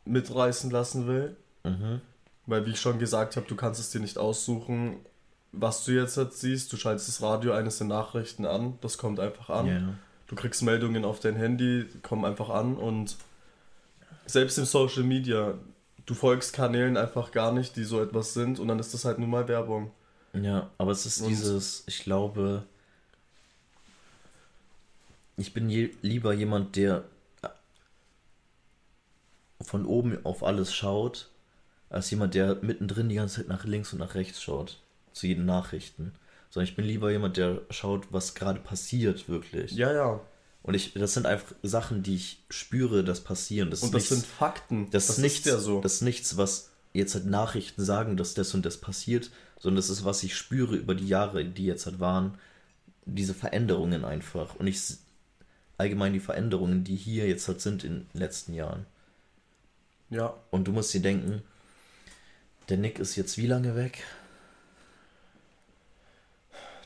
mitreißen 0.04 0.70
lassen 0.70 1.06
will. 1.06 1.36
mhm, 1.64 2.00
Weil, 2.46 2.64
wie 2.64 2.70
ich 2.70 2.80
schon 2.80 2.98
gesagt 2.98 3.36
habe, 3.36 3.46
du 3.46 3.56
kannst 3.56 3.80
es 3.80 3.90
dir 3.90 4.00
nicht 4.00 4.18
aussuchen, 4.18 4.96
was 5.52 5.84
du 5.84 5.92
jetzt, 5.92 6.16
jetzt 6.16 6.40
siehst. 6.40 6.72
Du 6.72 6.76
schaltest 6.76 7.08
das 7.08 7.22
Radio 7.22 7.52
eines 7.52 7.78
der 7.78 7.86
Nachrichten 7.88 8.46
an, 8.46 8.78
das 8.82 8.98
kommt 8.98 9.18
einfach 9.20 9.50
an. 9.50 9.66
ja, 9.66 9.80
Du 10.28 10.34
kriegst 10.36 10.62
Meldungen 10.62 11.04
auf 11.04 11.20
dein 11.20 11.36
Handy, 11.36 11.86
die 11.92 11.98
kommen 12.00 12.24
einfach 12.24 12.50
an 12.50 12.76
und 12.76 13.16
selbst 14.26 14.58
im 14.58 14.64
Social 14.64 15.02
Media, 15.04 15.54
du 16.04 16.14
folgst 16.14 16.52
Kanälen 16.52 16.96
einfach 16.96 17.30
gar 17.30 17.52
nicht, 17.52 17.76
die 17.76 17.84
so 17.84 18.00
etwas 18.02 18.34
sind 18.34 18.58
und 18.58 18.66
dann 18.68 18.78
ist 18.80 18.92
das 18.92 19.04
halt 19.04 19.18
nur 19.18 19.28
mal 19.28 19.46
Werbung. 19.48 19.92
Ja, 20.42 20.70
aber 20.78 20.92
es 20.92 21.06
ist 21.06 21.20
Und- 21.22 21.28
dieses, 21.28 21.82
ich 21.86 22.00
glaube, 22.00 22.64
ich 25.36 25.52
bin 25.54 25.68
je, 25.68 25.90
lieber 26.02 26.32
jemand, 26.32 26.76
der 26.76 27.04
von 29.60 29.86
oben 29.86 30.24
auf 30.24 30.42
alles 30.42 30.74
schaut, 30.74 31.30
als 31.88 32.10
jemand, 32.10 32.34
der 32.34 32.56
mittendrin 32.56 33.08
die 33.08 33.14
ganze 33.14 33.36
Zeit 33.36 33.48
nach 33.48 33.64
links 33.64 33.92
und 33.92 33.98
nach 33.98 34.14
rechts 34.14 34.42
schaut, 34.42 34.78
zu 35.12 35.26
jeden 35.26 35.46
Nachrichten. 35.46 36.12
Sondern 36.50 36.68
ich 36.68 36.76
bin 36.76 36.84
lieber 36.84 37.10
jemand, 37.10 37.36
der 37.36 37.62
schaut, 37.70 38.12
was 38.12 38.34
gerade 38.34 38.60
passiert, 38.60 39.28
wirklich. 39.28 39.72
Ja, 39.72 39.92
ja. 39.92 40.20
Und 40.62 40.74
ich, 40.74 40.94
das 40.94 41.14
sind 41.14 41.26
einfach 41.26 41.54
Sachen, 41.62 42.02
die 42.02 42.16
ich 42.16 42.42
spüre, 42.50 43.04
das 43.04 43.20
passieren. 43.22 43.70
Das 43.70 43.82
Und 43.82 43.94
das 43.94 44.02
nichts- 44.02 44.08
sind 44.10 44.26
Fakten. 44.26 44.90
das, 44.90 45.10
ist 45.10 45.18
nichts, 45.18 45.46
ja 45.46 45.58
so. 45.58 45.80
das 45.80 45.94
ist 45.94 46.02
nichts, 46.02 46.36
was 46.36 46.70
jetzt 46.92 47.14
halt 47.14 47.26
Nachrichten 47.26 47.84
sagen, 47.84 48.16
dass 48.16 48.34
das 48.34 48.52
und 48.54 48.64
das 48.66 48.78
passiert, 48.78 49.30
sondern 49.58 49.76
das 49.76 49.90
ist, 49.90 50.04
was 50.04 50.22
ich 50.22 50.36
spüre 50.36 50.76
über 50.76 50.94
die 50.94 51.08
Jahre, 51.08 51.44
die 51.44 51.66
jetzt 51.66 51.86
halt 51.86 52.00
waren, 52.00 52.38
diese 53.04 53.34
Veränderungen 53.34 54.04
einfach. 54.04 54.54
Und 54.56 54.66
ich 54.66 54.80
allgemein 55.78 56.12
die 56.12 56.20
Veränderungen, 56.20 56.84
die 56.84 56.96
hier 56.96 57.26
jetzt 57.28 57.46
halt 57.48 57.60
sind 57.60 57.84
in 57.84 58.06
den 58.12 58.20
letzten 58.20 58.54
Jahren. 58.54 58.86
ja, 60.10 60.34
Und 60.50 60.64
du 60.68 60.72
musst 60.72 60.92
dir 60.94 61.00
denken, 61.02 61.42
der 62.68 62.78
Nick 62.78 62.98
ist 62.98 63.16
jetzt 63.16 63.36
wie 63.38 63.46
lange 63.46 63.76
weg? 63.76 64.02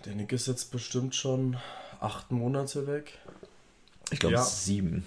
der 0.05 0.15
Nick 0.15 0.33
ist 0.33 0.47
jetzt 0.47 0.71
bestimmt 0.73 1.15
schon 1.15 1.59
acht 2.01 2.31
Monate 2.31 2.87
weg. 2.87 3.19
Ich 4.11 4.19
glaube, 4.19 4.37
Ja. 4.37 4.43
sieben. 4.43 5.05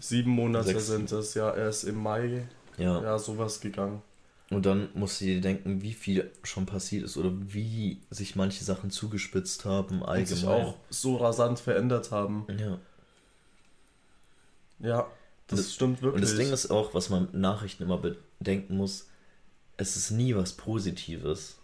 Sieben 0.00 0.30
Monate 0.32 0.66
Sechs. 0.68 0.86
sind 0.86 1.10
es, 1.12 1.34
ja. 1.34 1.50
Er 1.50 1.68
ist 1.70 1.84
im 1.84 1.96
Mai, 1.96 2.46
Ja. 2.76 3.00
ja, 3.02 3.18
sowas 3.18 3.60
gegangen. 3.60 4.02
Und 4.50 4.66
dann 4.66 4.88
musst 4.94 5.20
du 5.20 5.24
dir 5.24 5.40
denken, 5.40 5.80
wie 5.82 5.94
viel 5.94 6.30
schon 6.42 6.66
passiert 6.66 7.04
ist 7.04 7.16
oder 7.16 7.32
wie 7.34 8.00
sich 8.10 8.36
manche 8.36 8.62
Sachen 8.62 8.90
zugespitzt 8.90 9.64
haben 9.64 10.02
Und 10.02 10.26
sich 10.28 10.46
allgemein. 10.46 10.66
auch 10.66 10.76
so 10.90 11.16
rasant 11.16 11.58
verändert 11.58 12.10
haben. 12.10 12.46
Ja. 12.58 12.78
Ja, 14.80 15.10
das, 15.46 15.60
Das- 15.60 15.74
stimmt 15.74 16.02
wirklich. 16.02 16.22
Und 16.22 16.30
das 16.30 16.36
Ding 16.36 16.52
ist 16.52 16.70
auch, 16.70 16.94
was 16.94 17.10
man 17.10 17.22
mit 17.22 17.34
Nachrichten 17.34 17.82
immer 17.84 17.98
bedenken 17.98 18.76
muss, 18.76 19.08
es 19.76 19.96
ist 19.96 20.10
nie 20.10 20.34
was 20.36 20.52
Positives. 20.52 21.58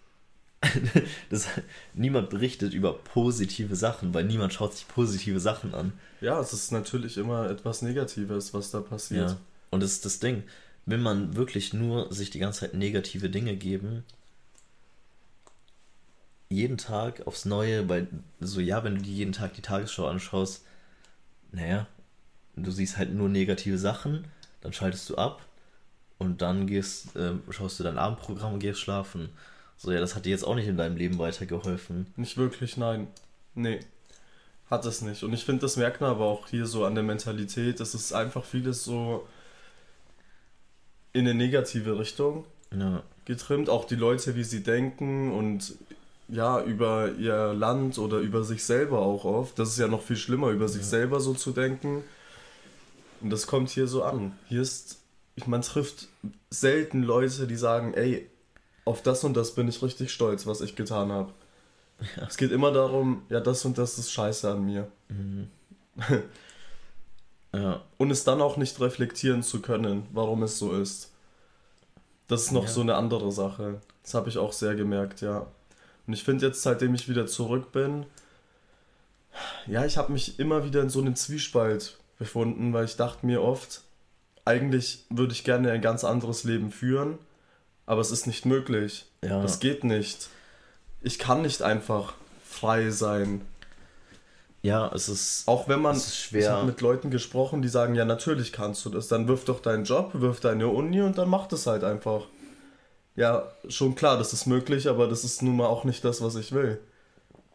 das, 1.31 1.47
niemand 1.95 2.29
berichtet 2.29 2.75
über 2.75 2.93
positive 2.99 3.77
Sachen, 3.77 4.13
weil 4.13 4.25
niemand 4.25 4.53
schaut 4.53 4.75
sich 4.75 4.87
positive 4.89 5.41
Sachen 5.41 5.75
an. 5.75 5.93
Ja, 6.21 6.39
es 6.41 6.53
ist 6.53 6.71
natürlich 6.71 7.17
immer 7.17 7.49
etwas 7.49 7.81
Negatives, 7.83 8.53
was 8.53 8.71
da 8.71 8.81
passiert. 8.81 9.31
Ja. 9.31 9.37
Und 9.71 9.83
das 9.83 9.93
ist 9.93 10.05
das 10.05 10.19
Ding. 10.19 10.43
Wenn 10.87 11.03
man 11.03 11.37
wirklich 11.37 11.73
nur 11.73 12.13
sich 12.13 12.31
die 12.31 12.39
ganze 12.39 12.61
Zeit 12.61 12.75
negative 12.75 13.31
Dinge 13.31 13.57
geben, 13.57 14.05
jeden 16.49 16.79
Tag 16.79 17.27
aufs 17.27 17.45
Neue, 17.45 17.89
weil 17.89 18.09
so 18.41 18.61
ja, 18.61 18.83
wenn 18.83 18.97
du 18.97 19.03
dir 19.03 19.13
jeden 19.13 19.33
Tag 19.33 19.55
die 19.55 19.63
Tagesschau 19.63 20.07
anschaust, 20.07 20.65
naja, 21.53 21.87
du 22.57 22.71
siehst 22.71 22.97
halt 22.97 23.15
nur 23.15 23.29
negative 23.29 23.79
Sachen, 23.79 24.25
dann 24.61 24.73
schaltest 24.73 25.09
du 25.11 25.17
ab 25.17 25.47
und 26.19 26.43
dann 26.43 26.67
gehst, 26.67 27.17
äh, 27.17 27.33
schaust 27.51 27.79
du 27.79 27.85
dein 27.85 27.99
Abendprogramm 27.99 28.55
und 28.55 28.59
gehst 28.61 28.81
schlafen. 28.81 29.31
So, 29.77 29.93
ja, 29.93 30.01
das 30.01 30.15
hat 30.15 30.27
dir 30.27 30.31
jetzt 30.31 30.45
auch 30.45 30.55
nicht 30.55 30.69
in 30.69 30.77
deinem 30.77 30.97
Leben 30.97 31.19
weitergeholfen. 31.19 32.07
Nicht 32.17 32.37
wirklich, 32.37 32.77
nein. 32.77 33.09
Nee. 33.55 33.81
Hat 34.69 34.85
es 34.85 35.01
nicht. 35.01 35.23
Und 35.23 35.33
ich 35.33 35.45
finde, 35.45 35.63
das 35.63 35.77
merkt 35.77 36.01
man 36.01 36.11
aber 36.11 36.27
auch 36.27 36.47
hier 36.47 36.67
so 36.67 36.85
an 36.85 36.95
der 36.95 37.03
Mentalität. 37.03 37.81
Es 37.81 37.95
ist 37.95 38.13
einfach 38.13 38.45
vieles 38.45 38.85
so 38.85 39.27
in 41.13 41.27
eine 41.27 41.35
negative 41.35 41.99
Richtung 41.99 42.45
Ja. 42.77 43.03
getrimmt. 43.25 43.69
Auch 43.69 43.85
die 43.85 43.97
Leute, 43.97 44.37
wie 44.37 44.45
sie 44.45 44.63
denken 44.63 45.33
und 45.33 45.75
ja, 46.29 46.63
über 46.63 47.11
ihr 47.19 47.53
Land 47.55 47.99
oder 47.99 48.19
über 48.19 48.45
sich 48.45 48.63
selber 48.65 49.01
auch 49.01 49.25
oft. 49.25 49.59
Das 49.59 49.71
ist 49.71 49.79
ja 49.79 49.89
noch 49.89 50.03
viel 50.03 50.17
schlimmer, 50.17 50.51
über 50.51 50.69
sich 50.69 50.85
selber 50.85 51.19
so 51.21 51.35
zu 51.35 51.51
denken. 51.51 52.05
Und 53.21 53.31
das 53.31 53.47
kommt 53.49 53.69
hier 53.71 53.87
so 53.89 54.05
an. 54.05 54.33
Hier 54.49 54.63
ist, 54.63 54.99
man 55.47 55.63
trifft 55.63 56.09
selten 56.49 57.03
Leute, 57.03 57.47
die 57.49 57.57
sagen, 57.57 57.95
ey, 57.95 58.29
auf 58.85 59.03
das 59.03 59.25
und 59.25 59.37
das 59.37 59.55
bin 59.55 59.69
ich 59.69 59.83
richtig 59.83 60.13
stolz, 60.13 60.47
was 60.47 60.61
ich 60.61 60.77
getan 60.77 61.11
habe. 61.13 61.33
Es 62.27 62.37
geht 62.39 62.51
immer 62.53 62.73
darum, 62.73 63.23
ja, 63.29 63.41
das 63.41 63.65
und 63.65 63.77
das 63.77 63.99
ist 63.99 64.11
scheiße 64.13 64.51
an 64.51 64.65
mir. 64.65 64.89
Ja. 67.53 67.81
Und 67.99 68.11
es 68.11 68.25
dann 68.25 68.41
auch 68.41 68.57
nicht 68.57 68.81
reflektieren 68.81 69.43
zu 69.43 69.61
können, 69.61 70.07
warum 70.13 70.43
es 70.43 70.59
so 70.59 70.73
ist. 70.73 71.11
Das 72.29 72.43
ist 72.43 72.53
noch 72.53 72.65
Ja. 72.65 72.69
so 72.71 72.81
eine 72.81 72.95
andere 72.95 73.33
Sache. 73.33 73.81
Das 74.05 74.15
habe 74.15 74.29
ich 74.29 74.39
auch 74.39 74.53
sehr 74.53 74.75
gemerkt, 74.75 75.21
ja. 75.21 75.47
Und 76.07 76.13
ich 76.13 76.23
finde 76.25 76.47
jetzt, 76.47 76.63
seitdem 76.63 76.95
ich 76.95 77.09
wieder 77.09 77.27
zurück 77.27 77.73
bin, 77.73 78.07
ja, 79.67 79.85
ich 79.85 79.97
habe 79.97 80.13
mich 80.13 80.39
immer 80.39 80.65
wieder 80.65 80.81
in 80.83 80.91
so 80.91 81.01
einem 81.01 81.15
Zwiespalt 81.17 81.99
befunden, 82.19 82.73
weil 82.73 82.85
ich 82.85 82.97
dachte 82.97 83.27
mir 83.27 83.43
oft, 83.43 83.83
eigentlich 84.45 85.05
würde 85.11 85.33
ich 85.33 85.45
gerne 85.45 85.71
ein 85.71 85.81
ganz 85.81 86.05
anderes 86.05 86.45
Leben 86.45 86.71
führen, 86.73 87.19
aber 87.87 88.01
es 88.01 88.11
ist 88.11 88.27
nicht 88.27 88.47
möglich. 88.47 89.07
Ja. 89.23 89.43
Es 89.45 89.61
geht 89.61 89.85
nicht. 89.85 90.29
Ich 91.03 91.19
kann 91.19 91.43
nicht 91.43 91.63
einfach 91.63 92.15
frei 92.45 92.91
sein. 92.91 93.43
Ja, 94.63 94.91
es 94.95 95.09
ist. 95.09 95.49
Auch 95.49 95.69
wenn 95.69 95.81
man, 95.81 95.99
schwer. 95.99 96.41
ich 96.41 96.49
habe 96.49 96.67
mit 96.67 96.81
Leuten 96.83 97.11
gesprochen, 97.11 97.63
die 97.63 97.69
sagen, 97.69 97.95
ja 97.95 98.05
natürlich 98.05 98.53
kannst 98.53 98.85
du 98.85 98.91
das, 98.91 99.09
dann 99.09 99.27
wirf 99.27 99.45
doch 99.45 99.61
deinen 99.61 99.85
Job, 99.85 100.11
wirf 100.15 100.41
deine 100.41 100.69
Uni 100.69 101.01
und 101.01 101.17
dann 101.19 101.29
mach 101.31 101.47
das 101.47 101.67
halt 101.67 101.83
einfach. 101.85 102.27
Ja, 103.17 103.49
schon 103.69 103.95
klar, 103.95 104.19
das 104.19 104.33
ist 104.33 104.47
möglich, 104.47 104.89
aber 104.89 105.07
das 105.09 105.25
ist 105.25 105.43
nun 105.43 105.57
mal 105.57 105.67
auch 105.67 105.85
nicht 105.85 106.05
das, 106.05 106.23
was 106.23 106.37
ich 106.37 106.53
will. 106.53 106.79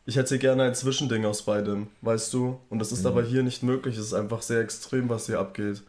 Ich 0.08 0.18
hätte 0.18 0.38
gerne 0.38 0.64
ein 0.64 0.76
Zwischending 0.76 1.26
aus 1.26 1.44
beidem, 1.44 1.88
weißt 2.02 2.34
du? 2.34 2.60
Und 2.70 2.80
das 2.80 2.92
ist 2.92 3.02
Mhm. 3.02 3.08
aber 3.08 3.24
hier 3.24 3.42
nicht 3.44 3.64
möglich, 3.64 3.98
es 3.98 4.06
ist 4.08 4.14
einfach 4.14 4.42
sehr 4.42 4.60
extrem, 4.62 5.10
was 5.10 5.26
hier 5.28 5.40
abgeht. 5.40 5.82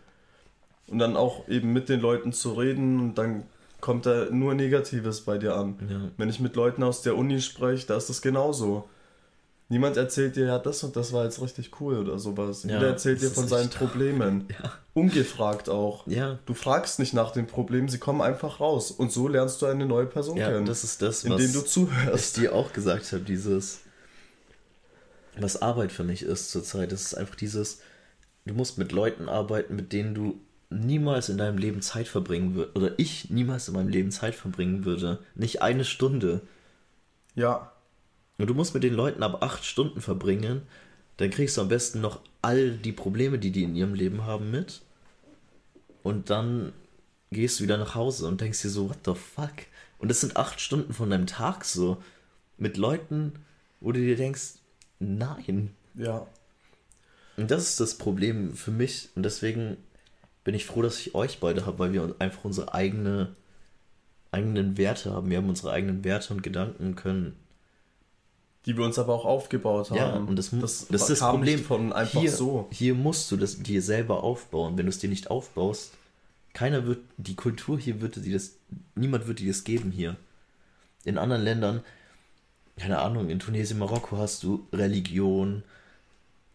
Und 0.87 0.99
dann 0.99 1.17
auch 1.17 1.49
eben 1.49 1.73
mit 1.73 1.89
den 1.89 2.01
Leuten 2.01 2.33
zu 2.33 2.53
reden 2.55 3.01
und 3.01 3.15
dann 3.17 3.43
kommt 3.81 4.07
da 4.07 4.27
nur 4.31 4.55
Negatives 4.55 5.23
bei 5.23 5.37
dir 5.37 5.55
an. 5.57 5.77
Ja. 5.91 6.01
Wenn 6.17 6.29
ich 6.31 6.41
mit 6.41 6.57
Leuten 6.57 6.83
aus 6.83 7.03
der 7.03 7.17
Uni 7.17 7.41
spreche, 7.41 7.87
da 7.87 7.97
ist 7.97 8.09
das 8.09 8.23
genauso. 8.23 8.89
Niemand 9.69 9.97
erzählt 9.97 10.37
dir, 10.37 10.47
ja, 10.47 10.59
das 10.61 10.85
und 10.85 10.95
das 10.95 11.13
war 11.13 11.25
jetzt 11.25 11.43
richtig 11.43 11.81
cool 11.81 11.99
oder 11.99 12.21
sowas. 12.21 12.63
Ja, 12.63 12.75
Jeder 12.75 12.87
erzählt 12.91 13.21
dir 13.21 13.31
von 13.31 13.49
seinen 13.49 13.69
Problemen. 13.71 14.47
Ja. 14.63 14.73
Ungefragt 14.95 15.69
auch. 15.69 16.07
Ja. 16.07 16.39
Du 16.47 16.55
fragst 16.55 17.01
nicht 17.01 17.15
nach 17.15 17.33
den 17.33 17.49
Problemen, 17.49 17.89
sie 17.89 17.99
kommen 17.99 18.21
einfach 18.23 18.61
raus. 18.61 18.93
Und 18.93 19.11
so 19.11 19.27
lernst 19.27 19.61
du 19.61 19.67
eine 19.67 19.85
neue 19.85 20.07
Person 20.07 20.37
Ja, 20.37 20.51
kennen, 20.51 20.67
das 20.67 20.85
ist 20.85 21.03
das, 21.03 21.25
was 21.29 21.41
indem 21.41 21.53
du 21.53 21.59
ich 21.61 21.67
zuhörst. 21.67 22.37
dir 22.37 22.55
auch 22.55 22.73
gesagt 22.73 23.13
habe, 23.13 23.25
dieses, 23.25 23.81
was 25.37 25.61
Arbeit 25.61 25.91
für 25.91 26.05
mich 26.05 26.23
ist 26.23 26.53
zurzeit, 26.53 26.93
das 26.93 27.03
ist 27.03 27.15
einfach 27.15 27.35
dieses, 27.35 27.81
du 28.45 28.55
musst 28.55 28.79
mit 28.79 28.93
Leuten 28.93 29.29
arbeiten, 29.29 29.75
mit 29.75 29.93
denen 29.93 30.15
du 30.15 30.41
niemals 30.71 31.29
in 31.29 31.39
deinem 31.39 31.59
Leben 31.59 31.83
Zeit 31.83 32.09
verbringen 32.09 32.55
würdest, 32.55 32.77
oder 32.77 32.93
ich 32.99 33.31
niemals 33.31 33.67
in 33.69 33.75
meinem 33.75 33.89
Leben 33.89 34.11
Zeit 34.13 34.35
verbringen 34.37 34.85
würde. 34.85 35.19
Nicht 35.35 35.61
eine 35.63 35.85
Stunde. 35.85 36.41
Ja, 37.35 37.73
Und 38.39 38.49
du 38.49 38.55
musst 38.55 38.75
mit 38.75 38.83
den 38.83 38.95
Leuten 38.95 39.23
aber 39.23 39.43
acht 39.43 39.65
Stunden 39.65 40.01
verbringen, 40.01 40.63
dann 41.17 41.31
kriegst 41.31 41.57
du 41.57 41.63
am 41.63 41.69
besten 41.69 42.01
noch 42.01 42.21
all 42.43 42.73
die 42.73 42.93
Probleme, 42.93 43.39
die 43.39 43.51
die 43.51 43.63
in 43.63 43.77
ihrem 43.77 43.95
Leben 43.95 44.25
haben, 44.25 44.51
mit. 44.51 44.83
Und 46.03 46.31
dann 46.31 46.73
gehst 47.31 47.59
du 47.59 47.65
wieder 47.65 47.79
nach 47.79 47.95
Hause 47.95 48.29
und 48.29 48.41
denkst 48.41 48.63
dir 48.63 48.69
so, 48.69 48.91
what 48.91 48.99
the 49.05 49.15
fuck? 49.15 49.55
Und 49.99 50.11
das 50.11 50.21
sind 50.21 50.37
acht 50.37 50.61
Stunden 50.61 50.93
von 50.93 51.11
deinem 51.11 51.27
Tag 51.27 51.65
so. 51.65 52.03
Mit 52.59 52.77
Leuten, 52.77 53.33
wo 53.81 53.93
du 53.93 54.01
dir 54.01 54.17
denkst, 54.17 54.55
nein. 54.99 55.75
ja. 55.95 56.27
Und 57.37 57.51
das 57.51 57.69
ist 57.69 57.81
das 57.81 57.99
Problem 57.99 58.55
für 58.55 58.71
mich. 58.71 59.11
Und 59.15 59.25
deswegen 59.25 59.77
bin 60.45 60.55
ich 60.55 60.65
froh, 60.65 60.81
dass 60.81 61.01
ich 61.01 61.15
euch 61.15 61.41
beide 61.41 61.67
habe, 61.67 61.79
weil 61.79 61.93
wir 61.93 62.15
einfach 62.19 62.45
unsere 62.45 62.73
eigene, 62.73 63.35
eigenen 64.31 64.79
Werte 64.79 65.13
haben. 65.13 65.29
Wir 65.29 65.39
haben 65.39 65.49
unsere 65.49 65.73
eigenen 65.73 66.05
Werte 66.05 66.33
und 66.33 66.43
Gedanken 66.43 66.95
können 66.95 67.37
Die 68.67 68.77
wir 68.77 68.85
uns 68.85 68.99
aber 68.99 69.15
auch 69.15 69.25
aufgebaut 69.25 69.91
haben. 69.91 69.97
Ja, 69.97 70.17
und 70.17 70.37
das, 70.37 70.51
das, 70.51 70.89
das 70.89 71.03
ist 71.03 71.09
das 71.09 71.21
Problem. 71.21 71.61
von 71.61 71.93
einfach 71.93 72.21
hier, 72.21 72.33
so. 72.33 72.67
Hier 72.73 72.95
musst 72.95 73.31
du 73.31 73.37
das 73.37 73.63
dir 73.63 73.81
selber 73.81 74.25
aufbauen. 74.25 74.77
Wenn 74.77 74.87
du 74.87 74.91
es 74.91 74.99
dir 74.99 75.09
nicht 75.09 75.31
aufbaust, 75.31 75.93
keiner 76.53 76.87
wird, 76.87 76.99
die 77.17 77.37
Kultur 77.37 77.79
hier 77.79 78.01
wird 78.01 78.17
dir 78.17 78.33
das, 78.33 78.57
niemand 78.95 79.29
wird 79.29 79.39
dir 79.39 79.49
das 79.49 79.63
geben 79.63 79.93
hier. 79.93 80.17
In 81.05 81.17
anderen 81.17 81.43
Ländern, 81.43 81.83
keine 82.77 82.99
Ahnung, 82.99 83.31
in 83.31 83.39
Tunesien, 83.39 83.79
Marokko 83.79 84.19
hast 84.19 84.43
du 84.43 84.67
Religion, 84.73 85.63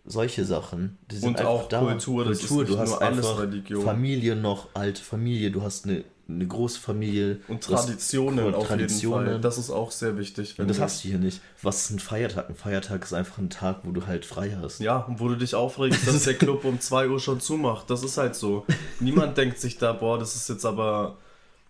solche 0.05 0.43
Sachen. 0.43 0.97
Die 1.09 1.15
sind 1.17 1.39
Und 1.39 1.45
auch 1.45 1.69
Kultur, 1.69 2.25
das 2.25 2.41
ist 2.41 2.49
du 2.49 2.77
hast 2.77 2.89
nur 2.89 3.01
alles 3.01 3.25
einfach 3.25 3.41
Religion. 3.41 3.83
Familie 3.83 4.35
noch, 4.35 4.69
alte 4.73 5.01
Familie, 5.01 5.51
du 5.51 5.61
hast 5.61 5.85
eine, 5.85 6.03
eine 6.35 6.47
große 6.47 6.79
Familie. 6.79 7.39
Und 7.47 7.67
du 7.67 7.73
Traditionen 7.73 8.53
auf 8.53 8.63
jeden 8.63 8.67
Traditionen. 8.67 9.25
Fall. 9.25 9.41
Das 9.41 9.57
ist 9.57 9.69
auch 9.69 9.91
sehr 9.91 10.17
wichtig. 10.17 10.59
Und 10.59 10.67
das 10.67 10.77
finde 10.77 10.85
hast 10.85 11.03
du 11.03 11.09
hier 11.09 11.17
nicht. 11.17 11.41
Was 11.61 11.83
ist 11.83 11.89
ein 11.91 11.99
Feiertag? 11.99 12.49
Ein 12.49 12.55
Feiertag 12.55 13.03
ist 13.03 13.13
einfach 13.13 13.37
ein 13.37 13.49
Tag, 13.49 13.81
wo 13.83 13.91
du 13.91 14.07
halt 14.07 14.25
frei 14.25 14.57
hast. 14.59 14.79
Ja, 14.79 14.97
und 14.97 15.19
wo 15.19 15.27
du 15.27 15.35
dich 15.35 15.55
aufregst, 15.55 16.07
dass 16.07 16.23
der 16.23 16.33
Club 16.35 16.65
um 16.65 16.79
2 16.79 17.09
Uhr 17.09 17.19
schon 17.19 17.39
zumacht. 17.39 17.89
Das 17.89 18.03
ist 18.03 18.17
halt 18.17 18.35
so. 18.35 18.65
Niemand 18.99 19.37
denkt 19.37 19.59
sich 19.59 19.77
da, 19.77 19.93
boah, 19.93 20.17
das 20.17 20.35
ist 20.35 20.49
jetzt 20.49 20.65
aber 20.65 21.17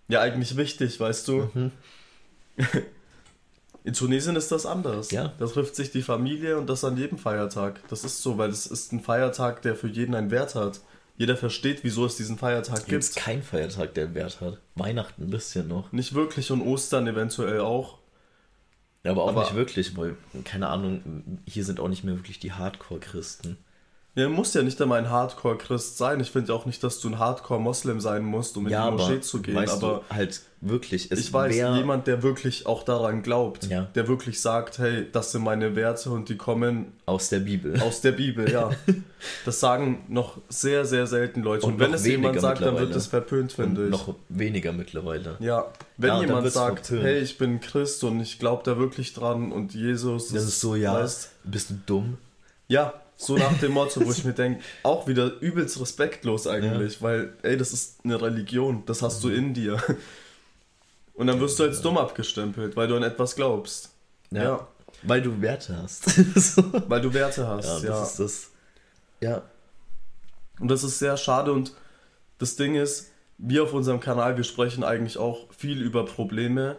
ja 0.08 0.22
eigentlich 0.22 0.58
wichtig, 0.58 1.00
weißt 1.00 1.28
du? 1.28 1.50
Mhm. 1.54 1.72
In 3.84 3.94
Tunesien 3.94 4.36
ist 4.36 4.52
das 4.52 4.66
anders. 4.66 5.10
Ja. 5.10 5.34
Da 5.40 5.48
trifft 5.48 5.76
sich 5.76 5.92
die 5.92 6.04
Familie 6.04 6.58
und 6.58 6.70
das 6.70 6.84
an 6.84 6.98
jedem 6.98 7.18
Feiertag. 7.18 7.82
Das 7.90 8.04
ist 8.04 8.22
so, 8.22 8.38
weil 8.38 8.52
es 8.52 8.68
ist 8.68 8.94
ein 8.94 9.00
Feiertag, 9.00 9.64
der 9.64 9.76
für 9.76 9.88
jeden 9.88 10.14
einen 10.14 10.30
Wert 10.30 10.54
hat. 10.54 10.82
Jeder 11.22 11.38
versteht, 11.38 11.84
wieso 11.84 12.04
es 12.08 12.16
diesen 12.16 12.40
Feiertag 12.40 12.88
Gibt 12.88 13.04
es 13.04 13.14
gibt. 13.14 13.24
keinen 13.24 13.44
Feiertag, 13.44 13.94
der 13.94 14.16
Wert 14.16 14.42
hat. 14.42 14.58
Weihnachten 14.74 15.22
ein 15.26 15.30
bisschen 15.30 15.68
noch. 15.68 15.92
Nicht 15.92 16.16
wirklich 16.16 16.50
und 16.50 16.62
Ostern 16.62 17.06
eventuell 17.06 17.60
auch. 17.60 18.00
Ja, 19.04 19.12
aber 19.12 19.26
auch 19.26 19.30
Aber- 19.30 19.42
nicht 19.44 19.54
wirklich, 19.54 19.96
weil, 19.96 20.16
keine 20.46 20.68
Ahnung, 20.70 21.40
hier 21.46 21.64
sind 21.64 21.80
auch 21.80 21.90
nicht 21.90 22.04
mehr 22.04 22.16
wirklich 22.16 22.40
die 22.40 22.54
Hardcore-Christen. 22.54 23.58
Ja, 24.14 24.26
du 24.26 24.30
musst 24.30 24.54
ja 24.56 24.62
nicht 24.62 24.82
einmal 24.82 25.00
ein 25.00 25.10
Hardcore-Christ 25.10 25.98
sein. 25.98 26.20
Ich 26.20 26.32
finde 26.32 26.54
auch 26.54 26.66
nicht, 26.66 26.84
dass 26.84 27.00
du 27.00 27.08
ein 27.08 27.18
Hardcore-Moslem 27.18 28.02
sein 28.02 28.24
musst, 28.26 28.58
um 28.58 28.66
in 28.66 28.74
ja, 28.74 28.92
die 28.92 28.98
Moschee 28.98 29.22
zu 29.22 29.42
gehen. 29.42 29.56
weißt 29.56 29.82
aber 29.82 30.04
du, 30.10 30.14
halt 30.16 30.42
wirklich, 30.60 31.10
es 31.12 31.20
ich 31.20 31.32
weiß, 31.32 31.56
jemand, 31.56 32.08
der 32.08 32.22
wirklich 32.22 32.66
auch 32.66 32.84
daran 32.84 33.24
glaubt, 33.24 33.68
Ja. 33.68 33.84
der 33.96 34.10
wirklich 34.10 34.42
sagt, 34.42 34.80
hey, 34.80 35.08
das 35.10 35.32
sind 35.32 35.44
meine 35.44 35.78
Werte 35.78 36.10
und 36.10 36.28
die 36.28 36.36
kommen 36.36 36.92
aus 37.06 37.30
der 37.30 37.40
Bibel. 37.40 37.82
aus 37.82 38.02
der 38.02 38.12
Bibel, 38.12 38.52
ja. 38.52 38.72
Das 39.46 39.60
sagen 39.62 40.04
noch 40.10 40.40
sehr, 40.50 40.84
sehr 40.84 41.08
selten 41.08 41.42
Leute. 41.42 41.66
Und, 41.66 41.74
Und 41.74 41.80
wenn 41.80 41.94
es 41.94 42.06
jemand 42.06 42.42
sagt, 42.42 42.62
dann 42.62 42.78
wird 42.78 42.94
es 42.94 43.08
verpönt, 43.08 43.54
finde 43.54 43.86
ich. 43.86 43.92
Noch 43.92 44.16
weniger 44.30 44.74
mittlerweile. 44.74 45.38
Ja, 45.40 45.68
wenn 45.98 46.10
Ja, 46.10 46.20
jemand 46.22 46.52
sagt, 46.52 46.88
verpönt. 46.88 47.08
hey, 47.08 47.20
ich 47.20 47.38
bin 47.38 47.62
Christ 47.62 48.04
und 48.04 48.20
ich 48.20 48.40
glaube 48.40 48.64
da 48.66 48.78
wirklich 48.78 49.14
dran 49.14 49.52
und 49.54 49.74
Jesus 49.74 50.30
Das 50.34 50.44
ist 50.44 50.60
so, 50.60 50.76
ja, 50.76 50.96
weißt, 50.96 51.30
bist 51.46 51.70
du 51.70 51.76
dumm? 51.86 52.18
ja, 52.68 52.94
so 53.22 53.38
nach 53.38 53.58
dem 53.60 53.72
Motto, 53.74 54.04
wo 54.06 54.12
ich 54.12 54.24
mir 54.24 54.34
denke, 54.34 54.62
auch 54.84 55.08
wieder 55.08 55.40
übelst 55.42 55.80
respektlos 55.80 56.48
eigentlich, 56.48 57.02
weil, 57.02 57.34
ey, 57.44 57.56
das 57.58 57.72
ist 57.72 58.00
eine 58.04 58.20
Religion, 58.22 58.84
das 58.86 59.02
hast 59.02 59.24
du 59.24 59.30
in 59.30 59.54
dir. 59.54 59.78
Und 61.14 61.28
dann 61.28 61.40
wirst 61.40 61.60
du 61.60 61.64
als 61.64 61.82
dumm 61.82 61.98
abgestempelt, 61.98 62.76
weil 62.76 62.88
du 62.88 62.96
an 62.96 63.04
etwas 63.04 63.36
glaubst. 63.36 63.92
Ja, 64.32 64.68
Weil 65.04 65.22
du 65.22 65.42
Werte 65.42 65.78
hast. 65.78 66.06
so. 66.40 66.64
weil 66.88 67.02
du 67.02 67.14
Werte 67.14 67.48
hast, 67.48 67.84
Ja, 67.84 67.90
ja. 67.90 68.00
das 68.00 68.12
ist 68.12 68.20
das. 68.20 68.52
Ja, 69.20 69.44
Und 70.60 70.70
das 70.70 70.84
ist 70.84 70.98
sehr 70.98 71.16
schade 71.18 71.52
und 71.54 71.74
das 72.40 72.56
Ding 72.56 72.76
ist, 72.76 73.12
wir 73.38 73.64
auf 73.64 73.74
unserem 73.74 74.00
Kanal, 74.00 74.36
wir 74.38 74.44
sprechen 74.44 74.84
eigentlich 74.84 75.18
auch 75.18 75.52
viel 75.54 75.82
über 75.82 76.06
Probleme, 76.06 76.78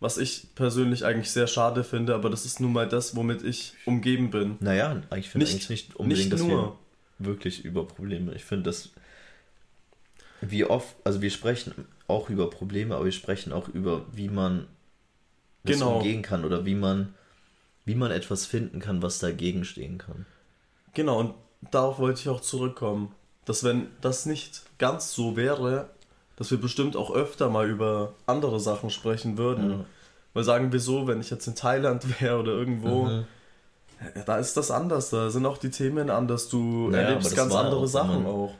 was 0.00 0.16
ich 0.18 0.54
persönlich 0.54 1.04
eigentlich 1.04 1.30
sehr 1.30 1.46
schade 1.46 1.84
finde, 1.84 2.14
aber 2.14 2.30
das 2.30 2.44
ist 2.46 2.58
nun 2.60 2.72
mal 2.72 2.88
das, 2.88 3.14
womit 3.16 3.42
ich 3.42 3.74
umgeben 3.84 4.30
bin. 4.30 4.56
naja, 4.60 5.02
ich 5.16 5.28
finde 5.28 5.46
eigentlich 5.46 5.68
nicht 5.70 5.96
unbedingt, 5.96 6.30
nicht 6.30 6.32
dass 6.32 6.40
nur. 6.40 6.78
wir 7.18 7.26
wirklich 7.26 7.64
über 7.64 7.86
Probleme. 7.86 8.34
Ich 8.34 8.44
finde, 8.44 8.64
dass 8.64 8.90
wie 10.40 10.64
oft, 10.64 10.96
also 11.04 11.20
wir 11.20 11.30
sprechen 11.30 11.86
auch 12.08 12.30
über 12.30 12.48
Probleme, 12.48 12.94
aber 12.96 13.04
wir 13.04 13.12
sprechen 13.12 13.52
auch 13.52 13.68
über, 13.68 14.06
wie 14.12 14.28
man 14.28 14.66
das 15.64 15.78
Genau. 15.78 15.98
umgehen 15.98 16.22
kann 16.22 16.44
oder 16.46 16.64
wie 16.64 16.74
man, 16.74 17.14
wie 17.84 17.94
man 17.94 18.10
etwas 18.10 18.46
finden 18.46 18.80
kann, 18.80 19.02
was 19.02 19.18
dagegen 19.18 19.64
stehen 19.64 19.98
kann. 19.98 20.24
Genau, 20.94 21.20
und 21.20 21.34
darauf 21.70 21.98
wollte 21.98 22.20
ich 22.20 22.28
auch 22.30 22.40
zurückkommen, 22.40 23.14
dass 23.44 23.64
wenn 23.64 23.88
das 24.00 24.24
nicht 24.24 24.62
ganz 24.78 25.12
so 25.12 25.36
wäre, 25.36 25.90
dass 26.40 26.50
wir 26.50 26.58
bestimmt 26.58 26.96
auch 26.96 27.14
öfter 27.14 27.50
mal 27.50 27.68
über 27.68 28.14
andere 28.24 28.60
Sachen 28.60 28.88
sprechen 28.88 29.36
würden. 29.36 29.70
Ja. 29.70 29.84
Weil 30.32 30.42
sagen 30.42 30.72
wir 30.72 30.80
so, 30.80 31.06
wenn 31.06 31.20
ich 31.20 31.28
jetzt 31.28 31.46
in 31.46 31.54
Thailand 31.54 32.18
wäre 32.18 32.38
oder 32.38 32.52
irgendwo, 32.52 33.04
mhm. 33.04 33.26
da 34.24 34.38
ist 34.38 34.56
das 34.56 34.70
anders, 34.70 35.10
da 35.10 35.28
sind 35.28 35.44
auch 35.44 35.58
die 35.58 35.68
Themen 35.68 36.08
anders, 36.08 36.48
du 36.48 36.90
ja, 36.92 37.00
erlebst 37.00 37.36
ganz 37.36 37.54
andere 37.54 37.86
Sachen 37.86 38.24
auch. 38.24 38.54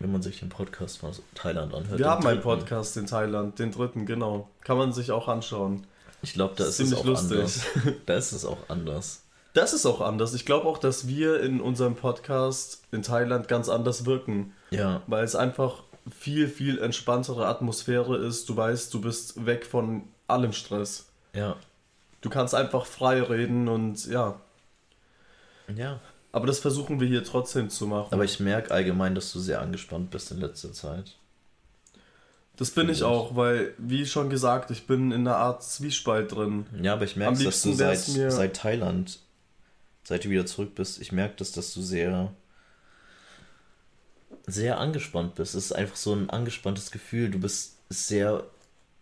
Wenn 0.00 0.10
man 0.10 0.22
sich 0.22 0.40
den 0.40 0.48
Podcast 0.48 0.98
von 0.98 1.12
Thailand 1.36 1.72
anhört. 1.72 2.00
Wir 2.00 2.10
haben 2.10 2.26
einen 2.26 2.40
Podcast 2.40 2.96
in 2.96 3.06
Thailand, 3.06 3.60
den 3.60 3.70
dritten, 3.70 4.04
genau. 4.04 4.48
Kann 4.64 4.76
man 4.76 4.92
sich 4.92 5.12
auch 5.12 5.28
anschauen. 5.28 5.86
Ich 6.22 6.32
glaube, 6.32 6.54
da 6.56 6.64
ist, 6.64 6.80
ist 6.80 6.90
es 6.90 6.98
auch 6.98 7.04
lustig. 7.04 7.38
anders. 7.38 7.62
Da 8.06 8.16
ist 8.16 8.32
es 8.32 8.44
auch 8.44 8.58
anders. 8.66 9.22
Das 9.54 9.72
ist 9.72 9.86
auch 9.86 10.00
anders. 10.00 10.34
Ich 10.34 10.44
glaube 10.44 10.66
auch, 10.66 10.78
dass 10.78 11.06
wir 11.06 11.40
in 11.42 11.60
unserem 11.60 11.94
Podcast 11.94 12.82
in 12.90 13.02
Thailand 13.02 13.46
ganz 13.46 13.68
anders 13.68 14.04
wirken. 14.04 14.52
Ja. 14.70 15.02
Weil 15.06 15.22
es 15.22 15.36
einfach 15.36 15.84
viel, 16.10 16.48
viel 16.48 16.78
entspanntere 16.78 17.46
Atmosphäre 17.46 18.16
ist. 18.16 18.48
Du 18.48 18.56
weißt, 18.56 18.92
du 18.92 19.00
bist 19.00 19.46
weg 19.46 19.66
von 19.66 20.04
allem 20.26 20.52
Stress. 20.52 21.06
Ja. 21.34 21.56
Du 22.20 22.30
kannst 22.30 22.54
einfach 22.54 22.86
frei 22.86 23.22
reden 23.22 23.68
und 23.68 24.06
ja. 24.06 24.40
Ja. 25.74 26.00
Aber 26.32 26.46
das 26.46 26.58
versuchen 26.58 27.00
wir 27.00 27.08
hier 27.08 27.24
trotzdem 27.24 27.70
zu 27.70 27.86
machen. 27.86 28.12
Aber 28.12 28.24
ich 28.24 28.40
merke 28.40 28.70
allgemein, 28.70 29.14
dass 29.14 29.32
du 29.32 29.38
sehr 29.38 29.60
angespannt 29.60 30.10
bist 30.10 30.30
in 30.30 30.38
letzter 30.38 30.72
Zeit. 30.72 31.16
Das 32.56 32.72
bin 32.72 32.88
ich 32.88 33.04
auch, 33.04 33.36
weil, 33.36 33.72
wie 33.78 34.04
schon 34.04 34.30
gesagt, 34.30 34.72
ich 34.72 34.86
bin 34.86 35.12
in 35.12 35.20
einer 35.20 35.36
Art 35.36 35.62
Zwiespalt 35.62 36.32
drin. 36.32 36.66
Ja, 36.82 36.94
aber 36.94 37.04
ich 37.04 37.14
merke, 37.14 37.44
dass 37.44 37.62
du 37.62 37.72
seit, 37.72 37.98
seit 38.00 38.56
Thailand, 38.56 39.20
seit 40.02 40.24
du 40.24 40.30
wieder 40.30 40.44
zurück 40.44 40.74
bist, 40.74 41.00
ich 41.00 41.12
merke 41.12 41.36
das, 41.36 41.52
dass 41.52 41.72
du 41.72 41.80
sehr, 41.80 42.32
sehr 44.48 44.78
angespannt 44.78 45.34
bist. 45.36 45.54
Es 45.54 45.66
ist 45.66 45.72
einfach 45.72 45.96
so 45.96 46.12
ein 46.12 46.30
angespanntes 46.30 46.90
Gefühl. 46.90 47.30
Du 47.30 47.38
bist 47.38 47.76
sehr 47.88 48.44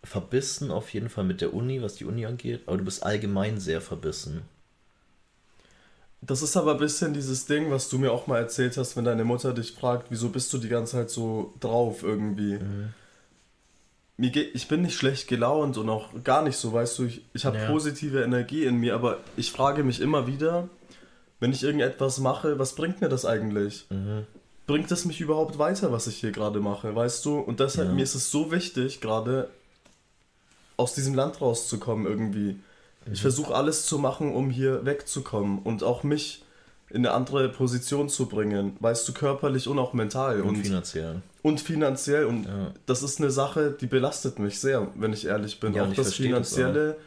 verbissen 0.03 0.71
auf 0.71 0.93
jeden 0.93 1.09
Fall 1.09 1.23
mit 1.23 1.41
der 1.41 1.53
Uni, 1.53 1.81
was 1.81 1.95
die 1.95 2.05
Uni 2.05 2.25
angeht, 2.25 2.61
aber 2.65 2.77
du 2.77 2.85
bist 2.85 3.03
allgemein 3.03 3.59
sehr 3.59 3.81
verbissen. 3.81 4.43
Das 6.21 6.41
ist 6.41 6.55
aber 6.55 6.73
ein 6.73 6.79
bisschen 6.79 7.13
dieses 7.13 7.45
Ding, 7.45 7.71
was 7.71 7.89
du 7.89 7.97
mir 7.97 8.11
auch 8.11 8.27
mal 8.27 8.39
erzählt 8.39 8.77
hast, 8.77 8.95
wenn 8.95 9.05
deine 9.05 9.23
Mutter 9.23 9.53
dich 9.53 9.73
fragt, 9.73 10.07
wieso 10.09 10.29
bist 10.29 10.51
du 10.53 10.57
die 10.57 10.69
ganze 10.69 10.93
Zeit 10.93 11.09
so 11.09 11.53
drauf 11.59 12.03
irgendwie. 12.03 12.57
Mhm 12.57 12.93
mir 14.17 14.31
geht, 14.31 14.55
ich 14.55 14.67
bin 14.67 14.81
nicht 14.81 14.97
schlecht 14.97 15.27
gelaunt 15.27 15.77
und 15.77 15.89
auch 15.89 16.09
gar 16.23 16.41
nicht 16.41 16.57
so, 16.57 16.73
weißt 16.73 16.99
du, 16.99 17.05
ich, 17.05 17.21
ich 17.33 17.45
habe 17.45 17.57
ja. 17.57 17.67
positive 17.67 18.23
Energie 18.23 18.65
in 18.65 18.77
mir, 18.77 18.95
aber 18.95 19.19
ich 19.37 19.51
frage 19.51 19.83
mich 19.83 20.01
immer 20.01 20.25
wieder, 20.25 20.69
wenn 21.39 21.51
ich 21.51 21.63
irgendetwas 21.63 22.17
mache, 22.17 22.57
was 22.57 22.73
bringt 22.73 22.99
mir 22.99 23.09
das 23.09 23.25
eigentlich? 23.25 23.85
Mhm. 23.91 24.25
Bringt 24.67 24.91
es 24.91 25.05
mich 25.05 25.21
überhaupt 25.21 25.57
weiter, 25.57 25.91
was 25.91 26.07
ich 26.07 26.17
hier 26.17 26.31
gerade 26.31 26.59
mache, 26.59 26.93
weißt 26.93 27.25
du? 27.25 27.39
Und 27.39 27.59
deshalb, 27.59 27.87
ja. 27.89 27.93
mir 27.93 28.03
ist 28.03 28.15
es 28.15 28.29
so 28.29 28.51
wichtig, 28.51 29.01
gerade 29.01 29.49
aus 30.75 30.93
diesem 30.93 31.15
Land 31.15 31.41
rauszukommen 31.41 32.05
irgendwie. 32.05 32.53
Mhm. 32.53 33.13
Ich 33.13 33.21
versuche 33.21 33.55
alles 33.55 33.85
zu 33.85 33.97
machen, 33.97 34.35
um 34.35 34.49
hier 34.49 34.85
wegzukommen 34.85 35.59
und 35.59 35.83
auch 35.83 36.03
mich 36.03 36.43
in 36.89 36.97
eine 36.97 37.11
andere 37.11 37.49
Position 37.49 38.07
zu 38.07 38.27
bringen, 38.27 38.77
weißt 38.79 39.07
du, 39.07 39.13
körperlich 39.13 39.67
und 39.67 39.79
auch 39.79 39.93
mental. 39.93 40.41
Und, 40.41 40.49
und 40.49 40.57
finanziell. 40.57 41.21
Und 41.41 41.59
finanziell. 41.59 42.25
Und 42.25 42.45
ja. 42.45 42.71
das 42.85 43.03
ist 43.03 43.19
eine 43.19 43.31
Sache, 43.31 43.71
die 43.71 43.87
belastet 43.87 44.39
mich 44.39 44.59
sehr, 44.59 44.87
wenn 44.95 45.11
ich 45.11 45.25
ehrlich 45.25 45.59
bin. 45.59 45.73
Ja, 45.73 45.85
auch 45.85 45.93
das 45.93 46.13
Finanzielle. 46.13 46.89
Das 46.89 46.97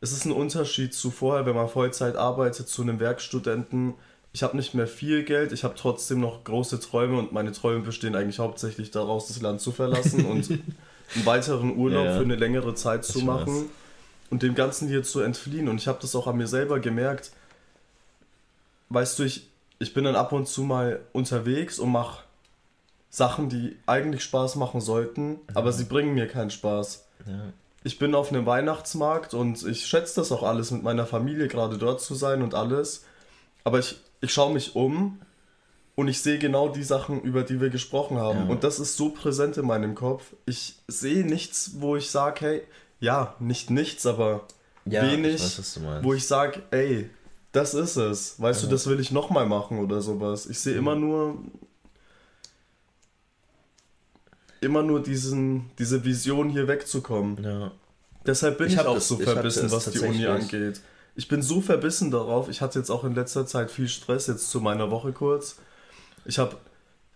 es 0.00 0.12
ist 0.12 0.26
ein 0.26 0.32
Unterschied 0.32 0.92
zu 0.92 1.10
vorher, 1.10 1.46
wenn 1.46 1.54
man 1.54 1.68
Vollzeit 1.68 2.16
arbeitet, 2.16 2.68
zu 2.68 2.82
einem 2.82 3.00
Werkstudenten. 3.00 3.94
Ich 4.34 4.42
habe 4.42 4.56
nicht 4.56 4.74
mehr 4.74 4.86
viel 4.86 5.24
Geld, 5.24 5.52
ich 5.52 5.64
habe 5.64 5.74
trotzdem 5.74 6.20
noch 6.20 6.44
große 6.44 6.78
Träume 6.80 7.18
und 7.18 7.32
meine 7.32 7.52
Träume 7.52 7.80
bestehen 7.80 8.14
eigentlich 8.14 8.40
hauptsächlich 8.40 8.90
daraus, 8.90 9.28
das 9.28 9.40
Land 9.40 9.62
zu 9.62 9.72
verlassen 9.72 10.26
und 10.26 10.50
einen 10.50 11.24
weiteren 11.24 11.76
Urlaub 11.78 12.04
ja, 12.04 12.16
für 12.18 12.24
eine 12.24 12.36
längere 12.36 12.74
Zeit 12.74 13.06
zu 13.06 13.20
machen 13.20 13.54
weiß. 13.54 13.70
und 14.28 14.42
dem 14.42 14.54
Ganzen 14.54 14.88
hier 14.88 15.02
zu 15.02 15.20
entfliehen. 15.20 15.68
Und 15.68 15.80
ich 15.80 15.88
habe 15.88 15.98
das 16.02 16.14
auch 16.14 16.26
an 16.26 16.36
mir 16.36 16.48
selber 16.48 16.80
gemerkt 16.80 17.30
weißt 18.88 19.18
du, 19.18 19.24
ich, 19.24 19.48
ich 19.78 19.94
bin 19.94 20.04
dann 20.04 20.16
ab 20.16 20.32
und 20.32 20.46
zu 20.46 20.62
mal 20.62 21.00
unterwegs 21.12 21.78
und 21.78 21.90
mache 21.90 22.22
Sachen, 23.10 23.48
die 23.48 23.76
eigentlich 23.86 24.24
Spaß 24.24 24.56
machen 24.56 24.80
sollten, 24.80 25.30
mhm. 25.30 25.38
aber 25.54 25.72
sie 25.72 25.84
bringen 25.84 26.14
mir 26.14 26.26
keinen 26.26 26.50
Spaß. 26.50 27.06
Ja. 27.26 27.52
Ich 27.82 27.98
bin 27.98 28.14
auf 28.14 28.30
einem 28.30 28.46
Weihnachtsmarkt 28.46 29.34
und 29.34 29.62
ich 29.66 29.86
schätze 29.86 30.20
das 30.20 30.32
auch 30.32 30.42
alles, 30.42 30.70
mit 30.70 30.82
meiner 30.82 31.06
Familie 31.06 31.48
gerade 31.48 31.76
dort 31.76 32.00
zu 32.00 32.14
sein 32.14 32.42
und 32.42 32.54
alles. 32.54 33.04
Aber 33.62 33.78
ich, 33.78 34.00
ich 34.24 34.32
schaue 34.32 34.52
mich 34.52 34.74
um 34.74 35.20
und 35.94 36.08
ich 36.08 36.20
sehe 36.20 36.38
genau 36.38 36.68
die 36.68 36.82
Sachen, 36.82 37.22
über 37.22 37.42
die 37.42 37.60
wir 37.60 37.70
gesprochen 37.70 38.18
haben. 38.18 38.40
Ja. 38.40 38.46
Und 38.46 38.64
das 38.64 38.80
ist 38.80 38.96
so 38.96 39.10
präsent 39.10 39.56
in 39.56 39.66
meinem 39.66 39.94
Kopf. 39.94 40.34
Ich 40.46 40.76
sehe 40.88 41.24
nichts, 41.24 41.72
wo 41.78 41.96
ich 41.96 42.10
sage, 42.10 42.40
hey, 42.40 42.62
ja, 43.00 43.34
nicht 43.38 43.70
nichts, 43.70 44.06
aber 44.06 44.46
ja, 44.86 45.02
wenig, 45.02 45.36
ich 45.36 45.58
weiß, 45.58 45.80
wo 46.02 46.14
ich 46.14 46.26
sage, 46.26 46.62
ey, 46.70 47.10
das 47.52 47.74
ist 47.74 47.96
es. 47.96 48.40
Weißt 48.40 48.62
ja. 48.62 48.68
du, 48.68 48.74
das 48.74 48.86
will 48.86 48.98
ich 48.98 49.12
nochmal 49.12 49.46
machen 49.46 49.78
oder 49.78 50.00
sowas. 50.00 50.46
Ich 50.46 50.58
sehe 50.58 50.74
immer 50.74 50.96
nur. 50.96 51.38
Immer 54.60 54.82
nur 54.82 55.02
diesen, 55.02 55.70
diese 55.78 56.04
Vision 56.04 56.48
hier 56.48 56.66
wegzukommen. 56.66 57.44
Ja. 57.44 57.70
Deshalb 58.26 58.56
bin 58.56 58.68
ich, 58.68 58.74
ich 58.74 58.80
auch 58.80 58.94
das, 58.94 59.08
so 59.08 59.18
verbissen, 59.18 59.70
was 59.70 59.90
die 59.90 59.98
Uni 59.98 60.26
angeht. 60.26 60.80
Ich 61.16 61.28
bin 61.28 61.42
so 61.42 61.60
verbissen 61.60 62.10
darauf. 62.10 62.48
Ich 62.48 62.60
hatte 62.60 62.78
jetzt 62.78 62.90
auch 62.90 63.04
in 63.04 63.14
letzter 63.14 63.46
Zeit 63.46 63.70
viel 63.70 63.88
Stress, 63.88 64.26
jetzt 64.26 64.50
zu 64.50 64.60
meiner 64.60 64.90
Woche 64.90 65.12
kurz. 65.12 65.56
Ich 66.24 66.38
habe 66.38 66.56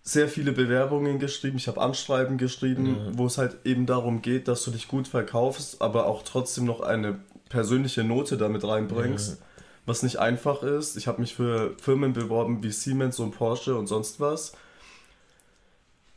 sehr 0.03 0.29
viele 0.29 0.53
Bewerbungen 0.53 1.19
geschrieben, 1.19 1.59
ich 1.59 1.69
habe 1.69 1.81
Anschreiben 1.81 2.39
geschrieben, 2.39 2.85
mhm. 2.85 3.19
wo 3.19 3.27
es 3.27 3.37
halt 3.37 3.57
eben 3.65 3.87
darum 3.87 4.23
geht, 4.23 4.49
dass 4.49 4.65
du 4.65 4.71
dich 4.71 4.89
gut 4.89 5.09
verkaufst, 5.09 5.83
aber 5.83 6.07
auch 6.07 6.23
trotzdem 6.23 6.65
noch 6.65 6.81
eine 6.81 7.19
persönliche 7.51 8.05
Note 8.05 8.37
damit 8.37 8.65
reinbringst. 8.65 9.41
Mhm 9.41 9.49
was 9.89 10.03
nicht 10.03 10.19
einfach 10.19 10.63
ist. 10.63 10.97
Ich 10.97 11.09
habe 11.09 11.21
mich 11.21 11.35
für 11.35 11.75
Firmen 11.81 12.13
beworben 12.13 12.63
wie 12.63 12.71
Siemens 12.71 13.19
und 13.19 13.33
Porsche 13.33 13.75
und 13.77 13.87
sonst 13.87 14.21
was. 14.21 14.53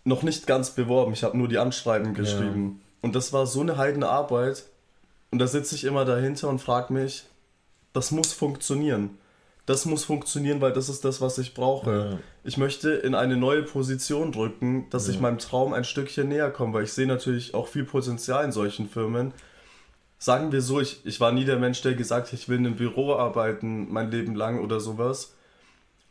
Noch 0.03 0.23
nicht 0.23 0.45
ganz 0.45 0.71
beworben, 0.71 1.13
ich 1.13 1.23
habe 1.23 1.37
nur 1.37 1.47
die 1.47 1.57
Anschreiben 1.57 2.13
geschrieben. 2.13 2.81
Ja. 2.81 3.07
Und 3.07 3.15
das 3.15 3.33
war 3.33 3.47
so 3.47 3.61
eine 3.61 3.77
heidene 3.77 4.09
Arbeit. 4.09 4.65
Und 5.31 5.39
da 5.39 5.47
sitze 5.47 5.75
ich 5.75 5.85
immer 5.85 6.05
dahinter 6.05 6.49
und 6.49 6.59
frage 6.59 6.91
mich, 6.91 7.23
das 7.93 8.11
muss 8.11 8.33
funktionieren. 8.33 9.17
Das 9.65 9.85
muss 9.85 10.05
funktionieren, 10.05 10.59
weil 10.59 10.73
das 10.73 10.89
ist 10.89 11.05
das, 11.05 11.21
was 11.21 11.37
ich 11.37 11.53
brauche. 11.53 11.91
Ja. 11.91 12.19
Ich 12.43 12.57
möchte 12.57 12.91
in 12.91 13.13
eine 13.13 13.37
neue 13.37 13.63
Position 13.63 14.31
drücken, 14.31 14.89
dass 14.89 15.07
ja. 15.07 15.13
ich 15.13 15.19
meinem 15.19 15.37
Traum 15.37 15.73
ein 15.73 15.83
Stückchen 15.83 16.29
näher 16.29 16.49
komme, 16.49 16.73
weil 16.73 16.83
ich 16.83 16.93
sehe 16.93 17.07
natürlich 17.07 17.53
auch 17.53 17.67
viel 17.67 17.83
Potenzial 17.85 18.43
in 18.43 18.51
solchen 18.51 18.89
Firmen 18.89 19.33
sagen 20.21 20.51
wir 20.51 20.61
so, 20.61 20.79
ich, 20.79 21.03
ich 21.03 21.19
war 21.19 21.31
nie 21.31 21.45
der 21.45 21.57
Mensch, 21.57 21.81
der 21.81 21.95
gesagt 21.95 22.27
hat, 22.27 22.33
ich 22.33 22.47
will 22.47 22.59
in 22.59 22.67
einem 22.67 22.75
Büro 22.75 23.15
arbeiten 23.15 23.91
mein 23.91 24.11
Leben 24.11 24.35
lang 24.35 24.63
oder 24.63 24.79
sowas. 24.79 25.33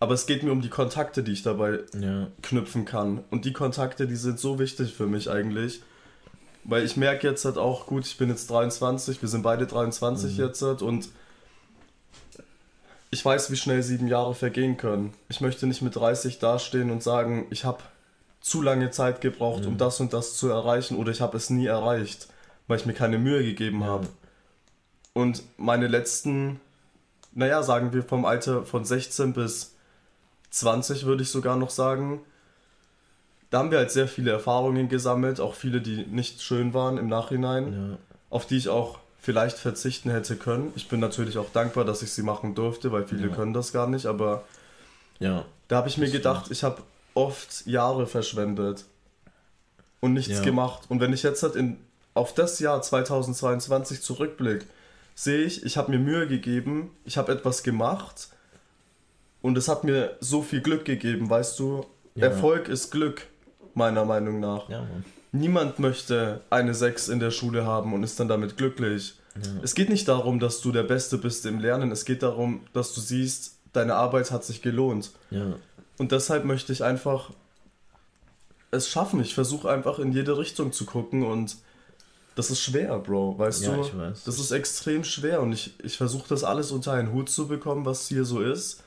Aber 0.00 0.14
es 0.14 0.26
geht 0.26 0.42
mir 0.42 0.50
um 0.50 0.62
die 0.62 0.68
Kontakte, 0.68 1.22
die 1.22 1.32
ich 1.32 1.42
dabei 1.42 1.80
ja. 1.98 2.26
knüpfen 2.42 2.84
kann. 2.84 3.22
Und 3.30 3.44
die 3.44 3.52
Kontakte, 3.52 4.08
die 4.08 4.16
sind 4.16 4.40
so 4.40 4.58
wichtig 4.58 4.94
für 4.94 5.06
mich 5.06 5.30
eigentlich. 5.30 5.82
Weil 6.64 6.84
ich 6.84 6.96
merke 6.96 7.28
jetzt 7.28 7.44
halt 7.44 7.56
auch, 7.56 7.86
gut, 7.86 8.04
ich 8.04 8.18
bin 8.18 8.28
jetzt 8.30 8.50
23, 8.50 9.22
wir 9.22 9.28
sind 9.28 9.42
beide 9.42 9.66
23 9.66 10.32
mhm. 10.32 10.44
jetzt 10.44 10.60
halt 10.62 10.82
und 10.82 11.08
ich 13.10 13.24
weiß, 13.24 13.50
wie 13.50 13.56
schnell 13.56 13.82
sieben 13.82 14.06
Jahre 14.06 14.34
vergehen 14.34 14.76
können. 14.76 15.14
Ich 15.28 15.40
möchte 15.40 15.66
nicht 15.66 15.82
mit 15.82 15.96
30 15.96 16.38
dastehen 16.38 16.90
und 16.90 17.02
sagen, 17.02 17.46
ich 17.50 17.64
habe 17.64 17.82
zu 18.40 18.62
lange 18.62 18.90
Zeit 18.90 19.20
gebraucht, 19.20 19.62
mhm. 19.62 19.68
um 19.68 19.78
das 19.78 20.00
und 20.00 20.12
das 20.12 20.36
zu 20.36 20.48
erreichen 20.48 20.96
oder 20.96 21.10
ich 21.10 21.20
habe 21.20 21.36
es 21.36 21.50
nie 21.50 21.66
erreicht 21.66 22.28
weil 22.70 22.78
ich 22.78 22.86
mir 22.86 22.94
keine 22.94 23.18
Mühe 23.18 23.42
gegeben 23.42 23.82
habe. 23.82 24.06
Und 25.12 25.42
meine 25.56 25.88
letzten, 25.88 26.60
naja, 27.32 27.64
sagen 27.64 27.92
wir 27.92 28.04
vom 28.04 28.24
Alter 28.24 28.64
von 28.64 28.84
16 28.84 29.32
bis 29.32 29.74
20 30.50 31.04
würde 31.04 31.24
ich 31.24 31.30
sogar 31.30 31.56
noch 31.56 31.70
sagen, 31.70 32.20
da 33.50 33.58
haben 33.58 33.72
wir 33.72 33.78
halt 33.78 33.90
sehr 33.90 34.06
viele 34.06 34.30
Erfahrungen 34.30 34.88
gesammelt, 34.88 35.40
auch 35.40 35.56
viele, 35.56 35.80
die 35.80 36.06
nicht 36.06 36.42
schön 36.42 36.72
waren 36.72 36.96
im 36.96 37.08
Nachhinein, 37.08 37.72
ja. 37.72 37.98
auf 38.30 38.46
die 38.46 38.56
ich 38.56 38.68
auch 38.68 38.99
vielleicht 39.20 39.58
verzichten 39.58 40.10
hätte 40.10 40.36
können. 40.36 40.72
Ich 40.76 40.88
bin 40.88 41.00
natürlich 41.00 41.38
auch 41.38 41.50
dankbar, 41.52 41.84
dass 41.84 42.02
ich 42.02 42.12
sie 42.12 42.22
machen 42.22 42.54
durfte, 42.54 42.90
weil 42.92 43.06
viele 43.06 43.28
ja. 43.28 43.34
können 43.34 43.52
das 43.52 43.72
gar 43.72 43.86
nicht, 43.86 44.06
aber 44.06 44.44
ja, 45.18 45.44
da 45.68 45.76
habe 45.76 45.88
ich 45.88 45.98
mir 45.98 46.10
gedacht, 46.10 46.46
stimmt. 46.46 46.56
ich 46.56 46.64
habe 46.64 46.82
oft 47.14 47.66
Jahre 47.66 48.06
verschwendet 48.06 48.84
und 50.00 50.14
nichts 50.14 50.38
ja. 50.38 50.42
gemacht. 50.42 50.84
Und 50.88 51.00
wenn 51.00 51.12
ich 51.12 51.22
jetzt 51.22 51.42
halt 51.42 51.56
in 51.56 51.76
auf 52.14 52.34
das 52.34 52.58
Jahr 52.58 52.82
2022 52.82 54.02
zurückblicke, 54.02 54.66
sehe 55.14 55.44
ich, 55.44 55.64
ich 55.64 55.76
habe 55.76 55.92
mir 55.92 55.98
Mühe 55.98 56.26
gegeben, 56.26 56.90
ich 57.04 57.18
habe 57.18 57.32
etwas 57.32 57.62
gemacht 57.62 58.28
und 59.42 59.56
es 59.56 59.68
hat 59.68 59.84
mir 59.84 60.16
so 60.20 60.42
viel 60.42 60.60
Glück 60.60 60.84
gegeben, 60.84 61.30
weißt 61.30 61.58
du? 61.58 61.86
Ja. 62.14 62.26
Erfolg 62.26 62.68
ist 62.68 62.90
Glück, 62.90 63.26
meiner 63.74 64.04
Meinung 64.04 64.40
nach. 64.40 64.68
Ja, 64.68 64.86
Niemand 65.32 65.78
möchte 65.78 66.40
eine 66.50 66.74
6 66.74 67.08
in 67.08 67.20
der 67.20 67.30
Schule 67.30 67.64
haben 67.64 67.92
und 67.92 68.02
ist 68.02 68.18
dann 68.18 68.28
damit 68.28 68.56
glücklich. 68.56 69.14
Ja. 69.36 69.42
Es 69.62 69.74
geht 69.74 69.88
nicht 69.88 70.08
darum, 70.08 70.40
dass 70.40 70.60
du 70.60 70.72
der 70.72 70.82
Beste 70.82 71.18
bist 71.18 71.46
im 71.46 71.60
Lernen, 71.60 71.92
es 71.92 72.04
geht 72.04 72.22
darum, 72.22 72.62
dass 72.72 72.94
du 72.94 73.00
siehst, 73.00 73.56
deine 73.72 73.94
Arbeit 73.94 74.32
hat 74.32 74.44
sich 74.44 74.60
gelohnt. 74.60 75.12
Und 75.98 76.12
deshalb 76.12 76.44
möchte 76.44 76.72
ich 76.72 76.82
einfach 76.82 77.30
es 78.72 78.88
schaffen. 78.88 79.20
Ich 79.20 79.34
versuche 79.34 79.70
einfach 79.70 79.98
in 79.98 80.12
jede 80.12 80.38
Richtung 80.38 80.72
zu 80.72 80.84
gucken 80.84 81.24
und 81.24 81.56
das 82.36 82.50
ist 82.50 82.60
schwer, 82.60 82.98
Bro, 82.98 83.38
weißt 83.38 83.64
Ja, 83.64 83.74
du? 83.74 83.82
ich 83.82 83.96
weiß. 83.96 84.24
Das 84.24 84.38
ist 84.38 84.50
extrem 84.50 85.04
schwer 85.04 85.42
und 85.42 85.52
ich, 85.52 85.74
ich 85.82 85.96
versuche 85.96 86.28
das 86.28 86.44
alles 86.44 86.70
unter 86.70 86.92
einen 86.92 87.12
Hut 87.12 87.28
zu 87.28 87.48
bekommen, 87.48 87.84
was 87.84 88.08
hier 88.08 88.24
so 88.24 88.40
ist. 88.40 88.82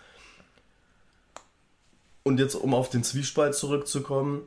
Und 2.24 2.40
jetzt, 2.40 2.56
um 2.56 2.74
auf 2.74 2.90
den 2.90 3.04
Zwiespalt 3.04 3.54
zurückzukommen, 3.54 4.44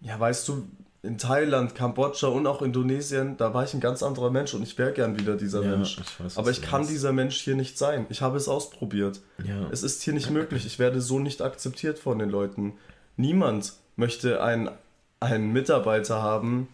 ja, 0.00 0.18
weißt 0.18 0.48
du, 0.48 0.66
in 1.02 1.16
Thailand, 1.16 1.74
Kambodscha 1.74 2.26
und 2.26 2.46
auch 2.46 2.60
Indonesien, 2.60 3.36
da 3.38 3.54
war 3.54 3.64
ich 3.64 3.72
ein 3.72 3.80
ganz 3.80 4.02
anderer 4.02 4.30
Mensch 4.30 4.52
und 4.52 4.62
ich 4.62 4.76
wäre 4.76 4.92
gern 4.92 5.18
wieder 5.18 5.36
dieser 5.36 5.62
Ja, 5.62 5.70
Mensch. 5.70 5.98
ich 5.98 6.20
weiß, 6.24 6.36
Aber 6.36 6.50
ich 6.50 6.60
kann 6.60 6.80
meinst. 6.80 6.90
dieser 6.92 7.12
Mensch 7.12 7.40
hier 7.40 7.54
nicht 7.56 7.78
sein. 7.78 8.04
Ich 8.10 8.20
habe 8.20 8.36
es 8.36 8.48
ausprobiert. 8.48 9.20
Ja. 9.42 9.66
Es 9.70 9.82
ist 9.82 10.02
hier 10.02 10.12
nicht 10.12 10.30
möglich. 10.30 10.66
Ich 10.66 10.78
werde 10.78 11.00
so 11.00 11.18
nicht 11.18 11.40
akzeptiert 11.40 11.98
von 11.98 12.18
den 12.18 12.28
Leuten. 12.28 12.74
Niemand 13.16 13.72
möchte 13.96 14.42
einen, 14.42 14.70
einen 15.20 15.52
Mitarbeiter 15.52 16.22
haben, 16.22 16.68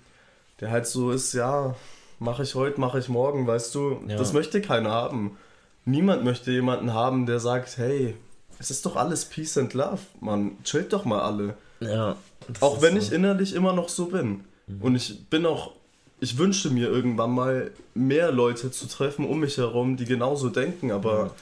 der 0.61 0.70
halt 0.72 0.87
so 0.89 1.12
ist, 1.12 1.33
ja, 1.33 1.77
mache 2.18 2.43
ich 2.43 2.55
heute, 2.57 2.81
mache 2.81 2.99
ich 2.99 3.09
morgen, 3.09 3.47
weißt 3.47 3.72
du. 3.77 4.01
Ja. 4.09 4.16
Das 4.16 4.33
möchte 4.33 4.61
keiner 4.61 4.91
haben. 4.91 5.37
Niemand 5.85 6.24
möchte 6.24 6.51
jemanden 6.51 6.93
haben, 6.93 7.27
der 7.27 7.39
sagt, 7.39 7.77
hey, 7.79 8.16
es 8.59 8.72
ist 8.72 8.87
doch 8.87 8.97
alles 8.97 9.27
Peace 9.27 9.57
and 9.59 9.72
Love, 9.74 10.01
man, 10.20 10.57
chillt 10.64 10.93
doch 10.93 11.05
mal 11.05 11.20
alle. 11.20 11.55
ja 11.79 12.16
Auch 12.61 12.80
wenn 12.82 12.93
so. 12.95 12.99
ich 12.99 13.12
innerlich 13.12 13.55
immer 13.55 13.72
noch 13.72 13.89
so 13.89 14.07
bin. 14.07 14.45
Und 14.80 14.97
ich 14.97 15.26
bin 15.28 15.47
auch, 15.47 15.72
ich 16.18 16.39
wünschte 16.39 16.70
mir 16.70 16.89
irgendwann 16.89 17.30
mal 17.30 17.70
mehr 17.95 18.32
Leute 18.32 18.70
zu 18.70 18.89
treffen 18.89 19.24
um 19.26 19.41
mich 19.41 19.59
herum, 19.59 19.97
die 19.97 20.05
genauso 20.07 20.49
denken, 20.49 20.91
aber 20.91 21.34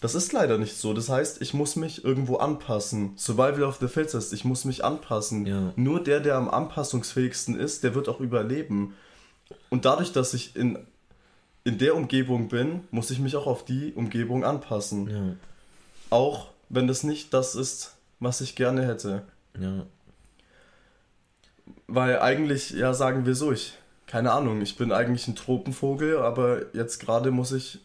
das 0.00 0.14
ist 0.14 0.32
leider 0.32 0.58
nicht 0.58 0.76
so. 0.76 0.92
Das 0.94 1.08
heißt, 1.08 1.42
ich 1.42 1.54
muss 1.54 1.74
mich 1.74 2.04
irgendwo 2.04 2.36
anpassen. 2.36 3.14
Survival 3.16 3.64
of 3.64 3.78
the 3.80 3.88
Fittest, 3.88 4.32
ich 4.32 4.44
muss 4.44 4.64
mich 4.64 4.84
anpassen. 4.84 5.44
Ja. 5.44 5.72
Nur 5.74 6.02
der, 6.02 6.20
der 6.20 6.36
am 6.36 6.48
anpassungsfähigsten 6.48 7.58
ist, 7.58 7.82
der 7.82 7.96
wird 7.96 8.08
auch 8.08 8.20
überleben. 8.20 8.94
Und 9.70 9.84
dadurch, 9.84 10.12
dass 10.12 10.34
ich 10.34 10.54
in, 10.54 10.78
in 11.64 11.78
der 11.78 11.96
Umgebung 11.96 12.48
bin, 12.48 12.82
muss 12.92 13.10
ich 13.10 13.18
mich 13.18 13.34
auch 13.34 13.46
auf 13.46 13.64
die 13.64 13.92
Umgebung 13.94 14.44
anpassen. 14.44 15.10
Ja, 15.10 15.36
Auch 16.10 16.50
wenn 16.68 16.86
das 16.86 17.02
nicht 17.02 17.34
das 17.34 17.56
ist, 17.56 17.96
was 18.20 18.40
ich 18.40 18.54
gerne 18.54 18.86
hätte. 18.86 19.22
ja. 19.58 19.84
Weil 21.88 22.18
eigentlich, 22.20 22.70
ja, 22.70 22.92
sagen 22.94 23.24
wir 23.26 23.34
so, 23.34 23.50
ich, 23.50 23.72
keine 24.06 24.32
Ahnung, 24.32 24.60
ich 24.60 24.76
bin 24.76 24.92
eigentlich 24.92 25.26
ein 25.26 25.36
Tropenvogel, 25.36 26.18
aber 26.18 26.74
jetzt 26.74 26.98
gerade 27.00 27.30
muss 27.30 27.50
ich, 27.52 27.78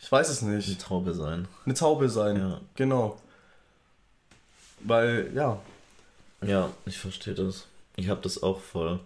ich 0.00 0.10
weiß 0.10 0.28
es 0.28 0.42
nicht, 0.42 0.80
Traube 0.80 1.12
sein. 1.12 1.48
eine 1.64 1.74
Taube 1.74 2.08
sein. 2.08 2.36
Ja. 2.36 2.60
Genau. 2.76 3.16
Weil, 4.80 5.30
ja, 5.34 5.58
Ja, 6.42 6.70
ich 6.84 6.98
verstehe 6.98 7.34
das. 7.34 7.66
Ich 7.96 8.08
habe 8.08 8.20
das 8.20 8.42
auch 8.42 8.60
voll. 8.60 9.00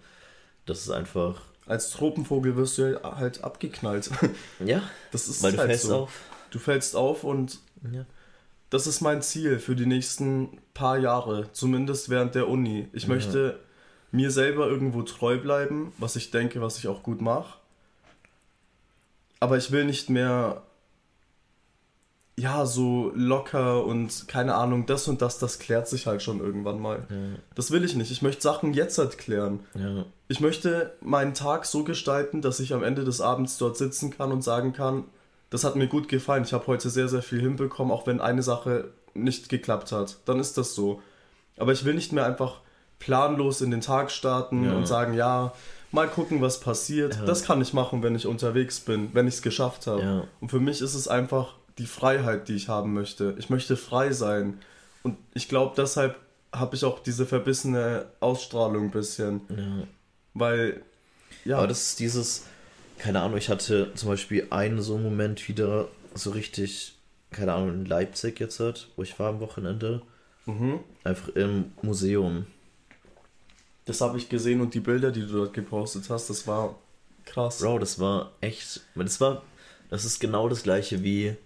Das 0.66 0.80
ist 0.80 0.90
einfach. 0.90 1.40
als 1.66 1.90
Tropenvogel 1.90 2.56
wirst 2.56 2.76
du 2.78 3.00
halt 3.02 3.42
abgeknallt. 3.44 4.10
Ja, 4.64 4.82
Das 5.12 5.28
ist 5.28 5.42
weil 5.42 5.52
du 5.52 5.58
halt 5.58 5.70
fällst 5.70 5.84
so. 5.86 5.96
auf. 5.96 6.12
Du 6.50 6.58
fällst 6.58 6.96
auf 6.96 7.22
und 7.24 7.58
Ja. 7.90 8.04
das 8.70 8.86
ist 8.88 9.00
mein 9.00 9.22
Ziel 9.22 9.58
für 9.60 9.76
die 9.76 9.86
nächsten 9.86 10.58
paar 10.74 10.98
Jahre, 10.98 11.50
zumindest 11.52 12.10
während 12.10 12.34
der 12.34 12.48
Uni. 12.48 12.88
Ich 12.92 13.04
Ja. 13.04 13.08
möchte 13.10 13.58
mir 14.12 14.30
selber 14.30 14.66
irgendwo 14.66 15.02
treu 15.02 15.38
bleiben, 15.38 15.92
was 15.98 16.16
ich 16.16 16.30
denke, 16.30 16.60
was 16.60 16.78
ich 16.78 16.88
auch 16.88 17.02
gut 17.02 17.20
mache. 17.20 17.54
Aber 19.38 19.56
ich 19.56 19.70
will 19.70 19.84
nicht 19.84 20.10
mehr, 20.10 20.62
ja, 22.36 22.66
so 22.66 23.12
locker 23.14 23.84
und 23.84 24.26
keine 24.28 24.54
Ahnung, 24.54 24.86
das 24.86 25.08
und 25.08 25.22
das, 25.22 25.38
das 25.38 25.58
klärt 25.58 25.88
sich 25.88 26.06
halt 26.06 26.22
schon 26.22 26.40
irgendwann 26.40 26.80
mal. 26.80 27.06
Ja, 27.08 27.38
Das 27.54 27.70
will 27.70 27.84
ich 27.84 27.94
nicht. 27.96 28.10
Ich 28.10 28.22
möchte 28.22 28.42
Sachen 28.42 28.74
jetzt 28.74 28.98
halt 28.98 29.18
klären. 29.18 29.60
ja, 29.74 30.04
Ich 30.28 30.40
möchte 30.40 30.92
meinen 31.00 31.34
Tag 31.34 31.64
so 31.66 31.84
gestalten, 31.84 32.42
dass 32.42 32.60
ich 32.60 32.72
am 32.74 32.82
Ende 32.82 33.04
des 33.04 33.20
Abends 33.20 33.58
dort 33.58 33.76
sitzen 33.76 34.10
kann 34.10 34.32
und 34.32 34.42
sagen 34.42 34.72
kann, 34.72 35.04
das 35.50 35.64
hat 35.64 35.76
mir 35.76 35.86
gut 35.88 36.08
gefallen. 36.08 36.44
Ich 36.44 36.52
habe 36.52 36.66
heute 36.66 36.90
sehr, 36.90 37.08
sehr 37.08 37.22
viel 37.22 37.40
hinbekommen, 37.40 37.92
auch 37.92 38.06
wenn 38.06 38.20
eine 38.20 38.42
Sache 38.42 38.88
nicht 39.14 39.48
geklappt 39.48 39.92
hat. 39.92 40.18
Dann 40.24 40.38
ist 40.40 40.56
das 40.56 40.74
so. 40.74 41.02
Aber 41.56 41.72
ich 41.72 41.84
will 41.84 41.94
nicht 41.94 42.12
mehr 42.12 42.24
einfach 42.24 42.60
planlos 43.00 43.60
in 43.60 43.72
den 43.72 43.80
Tag 43.80 44.12
starten 44.12 44.64
Ja. 44.64 44.74
und 44.74 44.86
sagen, 44.86 45.14
ja, 45.14 45.52
mal 45.90 46.06
gucken, 46.06 46.40
was 46.40 46.60
passiert. 46.60 47.16
Ja. 47.16 47.24
Das 47.24 47.42
kann 47.42 47.60
ich 47.60 47.72
machen, 47.72 48.04
wenn 48.04 48.14
ich 48.14 48.26
unterwegs 48.26 48.78
bin, 48.78 49.10
wenn 49.12 49.26
ich 49.26 49.34
es 49.34 49.42
geschafft 49.42 49.88
habe. 49.88 50.02
Ja. 50.02 50.24
Und 50.40 50.50
für 50.50 50.60
mich 50.60 50.80
ist 50.80 50.94
es 50.94 51.08
einfach 51.08 51.54
die 51.78 51.86
Freiheit, 51.86 52.46
die 52.48 52.54
ich 52.54 52.68
haben 52.68 52.94
möchte. 52.94 53.34
Ich 53.38 53.50
möchte 53.50 53.76
frei 53.76 54.12
sein. 54.12 54.60
Und 55.02 55.16
ich 55.34 55.48
glaube, 55.48 55.74
deshalb 55.76 56.16
habe 56.52 56.76
ich 56.76 56.84
auch 56.84 57.00
diese 57.00 57.26
verbissene 57.26 58.06
Ausstrahlung 58.20 58.84
ein 58.84 58.90
bisschen. 58.90 59.40
ja. 59.50 59.86
Weil, 60.32 60.82
ja, 61.44 61.56
Aber 61.58 61.66
das 61.66 61.82
ist 61.88 61.98
dieses, 62.00 62.44
keine 62.98 63.20
Ahnung, 63.20 63.36
ich 63.38 63.48
hatte 63.48 63.92
zum 63.94 64.10
Beispiel 64.10 64.46
einen 64.50 64.80
so 64.80 64.94
einen 64.94 65.02
Moment 65.02 65.48
wieder 65.48 65.88
so 66.14 66.30
richtig, 66.30 66.98
keine 67.32 67.52
Ahnung, 67.54 67.70
in 67.70 67.84
Leipzig 67.86 68.38
jetzt 68.38 68.60
halt, 68.60 68.88
wo 68.94 69.02
ich 69.02 69.18
war 69.18 69.30
am 69.30 69.40
Wochenende, 69.40 70.02
mhm. 70.46 70.78
einfach 71.02 71.30
im 71.30 71.72
Museum. 71.82 72.46
Das 73.90 74.00
habe 74.00 74.18
ich 74.18 74.28
gesehen 74.28 74.60
und 74.60 74.74
die 74.74 74.80
Bilder, 74.80 75.10
die 75.10 75.22
du 75.22 75.32
dort 75.32 75.52
gepostet 75.52 76.08
hast, 76.08 76.30
das 76.30 76.46
war 76.46 76.78
krass. 77.24 77.58
Bro, 77.58 77.80
das 77.80 77.98
war 77.98 78.32
echt, 78.40 78.80
das 78.94 79.20
war, 79.20 79.42
das 79.88 80.04
ist 80.04 80.20
genau 80.20 80.48
das 80.48 80.62
gleiche 80.62 81.02
wie 81.02 81.36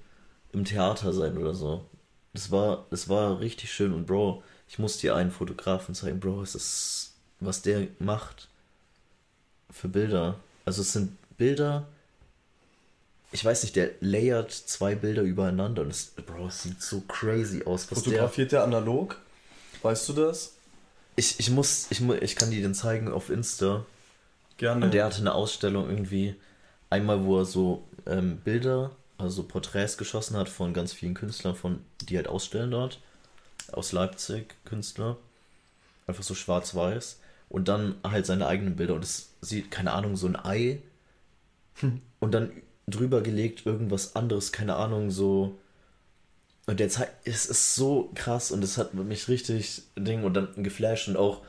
im 0.52 0.64
Theater 0.64 1.12
sein 1.12 1.38
oder 1.38 1.54
so. 1.54 1.84
Das 2.32 2.50
war, 2.50 2.86
das 2.90 3.08
war 3.08 3.40
richtig 3.40 3.72
schön 3.72 3.92
und 3.92 4.06
Bro, 4.06 4.42
ich 4.68 4.78
muss 4.78 4.98
dir 4.98 5.14
einen 5.16 5.30
Fotografen 5.30 5.94
zeigen, 5.94 6.20
Bro, 6.20 6.42
es 6.42 6.54
ist, 6.54 7.14
was 7.40 7.62
der 7.62 7.88
macht 7.98 8.48
für 9.70 9.88
Bilder. 9.88 10.38
Also 10.64 10.82
es 10.82 10.92
sind 10.92 11.16
Bilder, 11.36 11.86
ich 13.32 13.44
weiß 13.44 13.62
nicht, 13.62 13.74
der 13.74 13.90
layert 14.00 14.52
zwei 14.52 14.94
Bilder 14.94 15.22
übereinander 15.22 15.82
und 15.82 15.90
es, 15.90 16.12
Bro, 16.26 16.48
es 16.48 16.62
sieht 16.62 16.82
so 16.82 17.00
crazy 17.08 17.64
aus, 17.64 17.90
was 17.90 18.02
der... 18.02 18.12
Fotografiert 18.12 18.52
der 18.52 18.64
analog? 18.64 19.16
Weißt 19.82 20.08
du 20.08 20.12
das? 20.12 20.54
Ich, 21.16 21.38
ich 21.38 21.50
muss, 21.50 21.86
ich, 21.90 22.00
mu- 22.00 22.14
ich 22.14 22.36
kann 22.36 22.50
dir 22.50 22.62
den 22.62 22.74
zeigen 22.74 23.12
auf 23.12 23.30
Insta. 23.30 23.84
Gerne. 24.56 24.84
Und 24.86 24.94
der 24.94 25.04
hatte 25.04 25.18
eine 25.18 25.34
Ausstellung 25.34 25.88
irgendwie, 25.88 26.34
einmal 26.90 27.24
wo 27.24 27.38
er 27.38 27.44
so 27.44 27.84
ähm, 28.06 28.38
Bilder, 28.38 28.90
also 29.18 29.42
Porträts 29.44 29.96
geschossen 29.96 30.36
hat 30.36 30.48
von 30.48 30.74
ganz 30.74 30.92
vielen 30.92 31.14
Künstlern, 31.14 31.54
von, 31.54 31.80
die 32.02 32.16
halt 32.16 32.28
ausstellen 32.28 32.70
dort, 32.70 33.00
aus 33.72 33.92
Leipzig, 33.92 34.54
Künstler. 34.64 35.16
Einfach 36.06 36.22
so 36.22 36.34
schwarz-weiß. 36.34 37.20
Und 37.48 37.68
dann 37.68 37.96
halt 38.02 38.26
seine 38.26 38.46
eigenen 38.46 38.76
Bilder. 38.76 38.94
Und 38.94 39.04
es 39.04 39.30
sieht, 39.40 39.70
keine 39.70 39.92
Ahnung, 39.92 40.16
so 40.16 40.26
ein 40.26 40.36
Ei. 40.36 40.82
Und 42.20 42.32
dann 42.32 42.50
drüber 42.86 43.22
gelegt 43.22 43.66
irgendwas 43.66 44.16
anderes, 44.16 44.52
keine 44.52 44.76
Ahnung, 44.76 45.10
so. 45.10 45.58
Und 46.66 46.80
der 46.80 46.88
zeigt, 46.88 47.12
es 47.26 47.46
ist 47.46 47.74
so 47.74 48.10
krass 48.14 48.50
und 48.50 48.64
es 48.64 48.78
hat 48.78 48.94
mich 48.94 49.28
richtig 49.28 49.82
Ding 49.96 50.24
und 50.24 50.34
dann 50.34 50.48
geflasht 50.62 51.08
und 51.08 51.16
auch, 51.16 51.42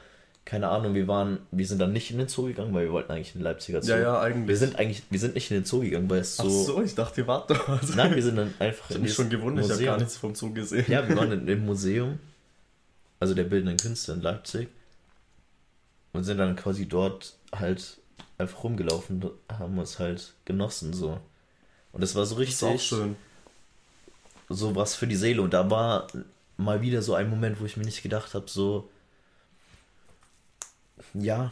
keine 0.43 0.69
Ahnung, 0.69 0.93
wir 0.93 1.07
waren, 1.07 1.39
wir 1.51 1.65
sind 1.65 1.79
dann 1.79 1.93
nicht 1.93 2.11
in 2.11 2.17
den 2.17 2.27
Zoo 2.27 2.43
gegangen, 2.43 2.73
weil 2.73 2.85
wir 2.85 2.91
wollten 2.91 3.11
eigentlich 3.11 3.33
in 3.33 3.39
den 3.39 3.45
Leipziger 3.45 3.81
Zoo. 3.81 3.91
ja, 3.91 3.99
ja, 3.99 4.21
eigentlich. 4.21 4.47
Wir 4.47 4.57
sind 4.57 4.75
eigentlich, 4.75 5.03
wir 5.09 5.19
sind 5.19 5.33
nicht 5.33 5.49
in 5.49 5.57
den 5.57 5.65
Zoo 5.65 5.79
gegangen, 5.79 6.09
weil 6.09 6.19
es 6.19 6.35
so. 6.35 6.43
Ach 6.43 6.65
so, 6.65 6.83
ich 6.83 6.93
dachte, 6.93 7.21
ihr 7.21 7.27
wart 7.27 7.49
dort. 7.49 7.95
Nein, 7.95 8.13
wir 8.13 8.21
sind 8.21 8.35
dann 8.35 8.53
einfach 8.59 8.89
Ich 8.89 8.95
habe 8.95 9.03
mich 9.03 9.13
schon 9.13 9.29
gewundert, 9.29 9.65
ich 9.65 9.71
habe 9.71 9.83
gar 9.83 9.97
nichts 9.97 10.17
vom 10.17 10.35
Zoo 10.35 10.51
gesehen. 10.53 10.85
Ja, 10.87 11.07
wir 11.07 11.15
waren 11.17 11.31
in, 11.31 11.47
im 11.47 11.65
Museum, 11.65 12.19
also 13.19 13.33
der 13.33 13.45
bildenden 13.45 13.77
Künste 13.77 14.11
in 14.11 14.21
Leipzig 14.21 14.67
und 16.13 16.23
sind 16.25 16.37
dann 16.37 16.55
quasi 16.55 16.87
dort 16.87 17.37
halt 17.53 17.97
einfach 18.37 18.63
rumgelaufen, 18.63 19.23
haben 19.49 19.79
uns 19.79 19.97
halt 19.97 20.33
genossen 20.45 20.93
so. 20.93 21.19
Und 21.91 22.01
das 22.01 22.13
war 22.15 22.25
so 22.25 22.35
das 22.35 22.49
ist 22.49 22.61
richtig 22.61 22.67
auch 22.67 22.79
schön. 22.79 23.15
So 24.49 24.75
was 24.75 24.95
für 24.95 25.07
die 25.07 25.15
Seele. 25.15 25.41
Und 25.41 25.53
da 25.53 25.69
war 25.69 26.07
mal 26.57 26.81
wieder 26.81 27.01
so 27.01 27.15
ein 27.15 27.29
Moment, 27.29 27.59
wo 27.59 27.65
ich 27.65 27.77
mir 27.77 27.85
nicht 27.85 28.03
gedacht 28.03 28.33
habe, 28.33 28.49
so, 28.49 28.89
ja, 31.13 31.51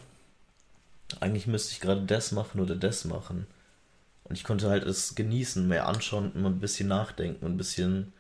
eigentlich 1.20 1.48
müsste 1.48 1.72
ich 1.74 1.80
gerade 1.80 2.02
das 2.04 2.32
machen 2.32 2.60
oder 2.62 2.76
das 2.76 3.06
machen. 3.06 3.48
Und 4.24 4.38
ich 4.38 4.44
konnte 4.44 4.70
halt 4.70 4.84
es 4.84 5.16
genießen, 5.16 5.68
mehr 5.68 5.88
anschauen, 5.88 6.32
immer 6.34 6.50
ein 6.50 6.60
bisschen 6.60 6.88
nachdenken 6.88 7.46
und 7.46 7.54
ein 7.54 7.58
bisschen, 7.58 8.14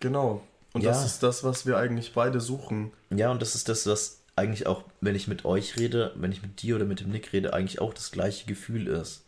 Genau. 0.00 0.42
Und 0.72 0.82
Ja. 0.82 0.90
das 0.90 1.04
ist 1.04 1.22
das, 1.22 1.44
was 1.44 1.66
wir 1.66 1.78
eigentlich 1.78 2.12
beide 2.14 2.40
suchen. 2.40 2.92
ja, 3.10 3.30
und 3.30 3.40
das 3.40 3.54
ist 3.54 3.68
das, 3.68 3.86
was 3.86 4.20
eigentlich 4.36 4.66
auch, 4.66 4.84
wenn 5.00 5.14
ich 5.14 5.28
mit 5.28 5.44
euch 5.44 5.76
rede, 5.76 6.12
wenn 6.16 6.32
ich 6.32 6.42
mit 6.42 6.62
dir 6.62 6.76
oder 6.76 6.84
mit 6.84 7.00
dem 7.00 7.10
Nick 7.10 7.32
rede, 7.32 7.52
eigentlich 7.54 7.80
auch 7.80 7.94
das 7.94 8.10
gleiche 8.10 8.46
Gefühl 8.46 8.88
ist. 8.88 9.24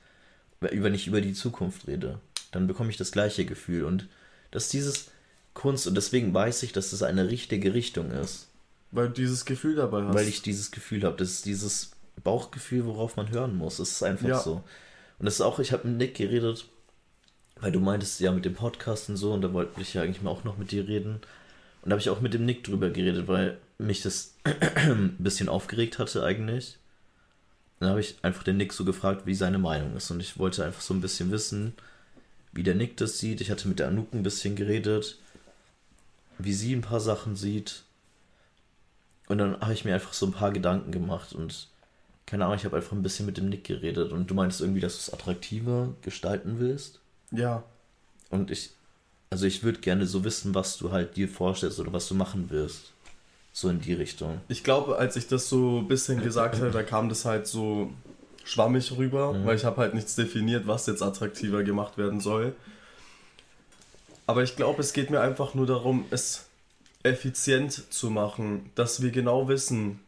Wenn 0.61 0.95
ich 0.95 1.07
über 1.07 1.21
die 1.21 1.35
Zukunft 1.35 1.87
rede, 1.87 2.19
dann 2.51 2.67
bekomme 2.67 2.91
ich 2.91 2.97
das 2.97 3.13
gleiche 3.13 3.45
Gefühl. 3.45 3.85
Und 3.85 4.09
dass 4.57 4.71
dieses 4.71 5.11
Kunst, 5.53 5.87
und 5.87 5.95
deswegen 5.95 6.33
weiß 6.33 6.63
ich, 6.63 6.73
dass 6.73 6.91
das 6.91 7.03
eine 7.03 7.29
richtige 7.29 7.75
Richtung 7.75 8.11
ist. 8.11 8.49
Weil 8.91 9.09
du 9.09 9.15
dieses 9.15 9.45
Gefühl 9.45 9.77
dabei 9.77 10.03
hast. 10.05 10.15
Weil 10.15 10.29
ich 10.29 10.41
dieses 10.43 10.71
Gefühl 10.71 11.03
habe. 11.05 11.17
Das 11.17 11.31
ist 11.31 11.45
dieses 11.47 11.91
Bauchgefühl, 12.25 12.87
worauf 12.87 13.17
man 13.17 13.31
hören 13.31 13.57
muss. 13.57 13.79
Es 13.79 13.93
ist 13.93 14.03
einfach 14.03 14.29
Ja. 14.29 14.39
so. 14.41 14.65
Und 15.19 15.27
das 15.27 15.35
ist 15.35 15.41
auch, 15.43 15.59
ich 15.59 15.73
habe 15.73 15.87
mit 15.89 15.99
Nick 15.99 16.15
geredet, 16.15 16.67
weil 17.61 17.73
du 17.73 17.81
meintest 17.81 18.21
ja 18.21 18.33
mit 18.33 18.45
dem 18.47 18.55
Podcast 18.55 19.09
und 19.11 19.17
so, 19.19 19.33
und 19.33 19.43
da 19.43 19.53
wollte 19.53 19.81
ich 19.81 19.93
ja 19.95 20.03
eigentlich 20.03 20.23
mal 20.23 20.31
auch 20.31 20.45
noch 20.45 20.57
mit 20.57 20.71
dir 20.71 20.89
reden. 20.89 21.17
Und 21.83 21.91
da 21.91 21.93
habe 21.93 22.01
ich 22.01 22.09
auch 22.11 22.21
mit 22.21 22.33
dem 22.35 22.45
Nick 22.47 22.65
drüber 22.65 22.89
geredet, 22.91 23.29
weil 23.29 23.59
mich 23.79 24.01
das 24.03 24.35
ein 24.75 25.17
bisschen 25.19 25.49
aufgeregt 25.51 25.99
hatte 25.99 26.23
eigentlich. 26.25 26.79
Dann 27.81 27.91
habe 27.91 28.01
ich 28.01 28.17
einfach 28.23 28.43
den 28.43 28.57
Nick 28.57 28.73
so 28.73 28.85
gefragt, 28.87 29.27
wie 29.27 29.35
seine 29.35 29.59
Meinung 29.59 29.97
ist. 29.97 30.11
Und 30.11 30.21
ich 30.21 30.39
wollte 30.39 30.65
einfach 30.65 30.81
so 30.81 30.95
ein 30.95 31.03
bisschen 31.03 31.31
wissen, 31.31 31.75
wie 32.57 32.63
der 32.63 32.75
Nick 32.75 32.97
das 32.97 33.19
sieht. 33.19 33.41
Ich 33.41 33.51
hatte 33.51 33.69
mit 33.69 33.79
der 33.79 33.89
Anouk 33.89 34.13
ein 34.13 34.23
bisschen 34.23 34.57
geredet, 34.57 35.19
wie 36.39 36.53
sie 36.53 36.75
ein 36.75 36.81
paar 36.81 37.01
Sachen 37.01 37.37
sieht. 37.37 37.83
Und 39.29 39.39
dann 39.39 39.61
habe 39.61 39.73
ich 39.73 39.85
mir 39.85 39.95
einfach 39.95 40.13
so 40.13 40.27
ein 40.27 40.33
paar 40.33 40.53
Gedanken 40.53 40.93
gemacht 40.93 41.33
und 41.33 41.69
keine 42.27 42.45
Ahnung, 42.45 42.57
ich 42.57 42.65
habe 42.65 42.77
einfach 42.77 42.93
ein 42.93 43.03
bisschen 43.03 43.25
mit 43.25 43.37
dem 43.37 43.49
Nick 43.49 43.65
geredet 43.65 44.11
und 44.11 44.29
du 44.29 44.35
meinst 44.35 44.61
irgendwie, 44.61 44.81
dass 44.81 44.95
du 44.95 44.99
es 44.99 45.13
attraktiver 45.13 45.95
gestalten 46.03 46.59
willst? 46.59 46.99
Ja. 47.31 47.63
Und 48.31 48.51
ich, 48.51 48.71
also 49.31 49.47
ich 49.47 49.63
würde 49.63 49.79
gerne 49.79 50.07
so 50.07 50.25
wissen, 50.25 50.55
was 50.55 50.77
du 50.77 50.91
halt 50.91 51.17
dir 51.17 51.29
vorstellst 51.29 51.79
oder 51.79 51.93
was 51.93 52.09
du 52.09 52.15
machen 52.15 52.51
wirst. 52.51 52.93
So 53.53 53.69
in 53.71 53.81
die 53.81 53.95
Richtung. 53.95 54.41
Ich 54.49 54.65
glaube, 54.65 54.99
als 54.99 55.17
ich 55.17 55.29
das 55.29 55.49
so 55.49 55.79
ein 55.79 55.89
bisschen 55.89 56.23
gesagt 56.23 56.57
habe, 56.57 56.71
da 56.71 56.83
kam 56.83 57.09
das 57.09 57.25
halt 57.25 57.47
so 57.47 57.91
schwammig 58.47 58.97
rüber, 58.97 59.33
mhm. 59.33 59.45
weil 59.45 59.57
ich 59.57 59.65
habe 59.65 59.81
halt 59.81 59.95
nichts 59.95 60.15
definiert, 60.15 60.67
was 60.67 60.87
jetzt 60.87 61.03
attraktiver 61.03 61.65
gemacht 61.65 61.99
werden 61.99 62.21
soll. 62.21 62.55
Aber 64.27 64.43
ich 64.43 64.57
glaube, 64.57 64.81
es 64.81 64.93
geht 64.93 65.11
mir 65.11 65.21
einfach 65.21 65.55
nur 65.55 65.67
darum, 65.67 66.05
es 66.11 66.47
effizient 67.03 67.93
zu 67.93 68.11
machen, 68.11 68.71
dass 68.75 69.03
wir 69.03 69.11
genau 69.11 69.49
wissen, 69.49 70.01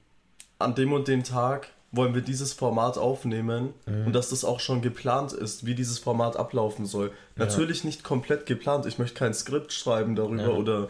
an 0.58 0.74
dem 0.74 0.92
und 0.92 1.06
dem 1.06 1.22
Tag 1.22 1.68
wollen 1.90 2.14
wir 2.14 2.22
dieses 2.22 2.52
Format 2.52 2.98
aufnehmen 2.98 3.72
mhm. 3.86 4.06
und 4.06 4.12
dass 4.12 4.30
das 4.30 4.44
auch 4.44 4.60
schon 4.60 4.82
geplant 4.82 5.32
ist, 5.32 5.66
wie 5.66 5.74
dieses 5.74 5.98
Format 5.98 6.36
ablaufen 6.36 6.86
soll. 6.86 7.08
Ja. 7.36 7.46
Natürlich 7.46 7.84
nicht 7.84 8.04
komplett 8.04 8.46
geplant. 8.46 8.86
Ich 8.86 8.98
möchte 8.98 9.18
kein 9.18 9.34
Skript 9.34 9.72
schreiben 9.72 10.14
darüber 10.14 10.42
ja. 10.42 10.48
oder 10.50 10.88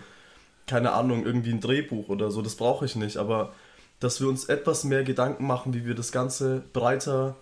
keine 0.66 0.92
Ahnung, 0.92 1.24
irgendwie 1.24 1.52
ein 1.52 1.60
Drehbuch 1.60 2.08
oder 2.08 2.30
so. 2.30 2.42
Das 2.42 2.56
brauche 2.56 2.84
ich 2.84 2.96
nicht. 2.96 3.16
Aber 3.16 3.52
dass 4.00 4.20
wir 4.20 4.28
uns 4.28 4.44
etwas 4.44 4.84
mehr 4.84 5.04
Gedanken 5.04 5.46
machen, 5.46 5.74
wie 5.74 5.86
wir 5.86 5.94
das 5.94 6.12
Ganze 6.12 6.62
breiter 6.72 7.36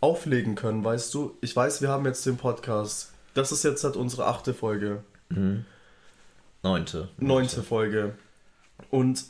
auflegen 0.00 0.54
können, 0.54 0.84
weißt 0.84 1.12
du? 1.14 1.36
Ich 1.40 1.54
weiß, 1.54 1.82
wir 1.82 1.88
haben 1.88 2.04
jetzt 2.06 2.24
den 2.26 2.36
Podcast. 2.36 3.12
Das 3.34 3.52
ist 3.52 3.64
jetzt 3.64 3.84
halt 3.84 3.96
unsere 3.96 4.26
achte 4.26 4.54
Folge. 4.54 5.02
Mhm. 5.28 5.64
Neunte. 6.62 7.08
Neunte 7.18 7.62
Folge. 7.62 8.14
Und 8.90 9.24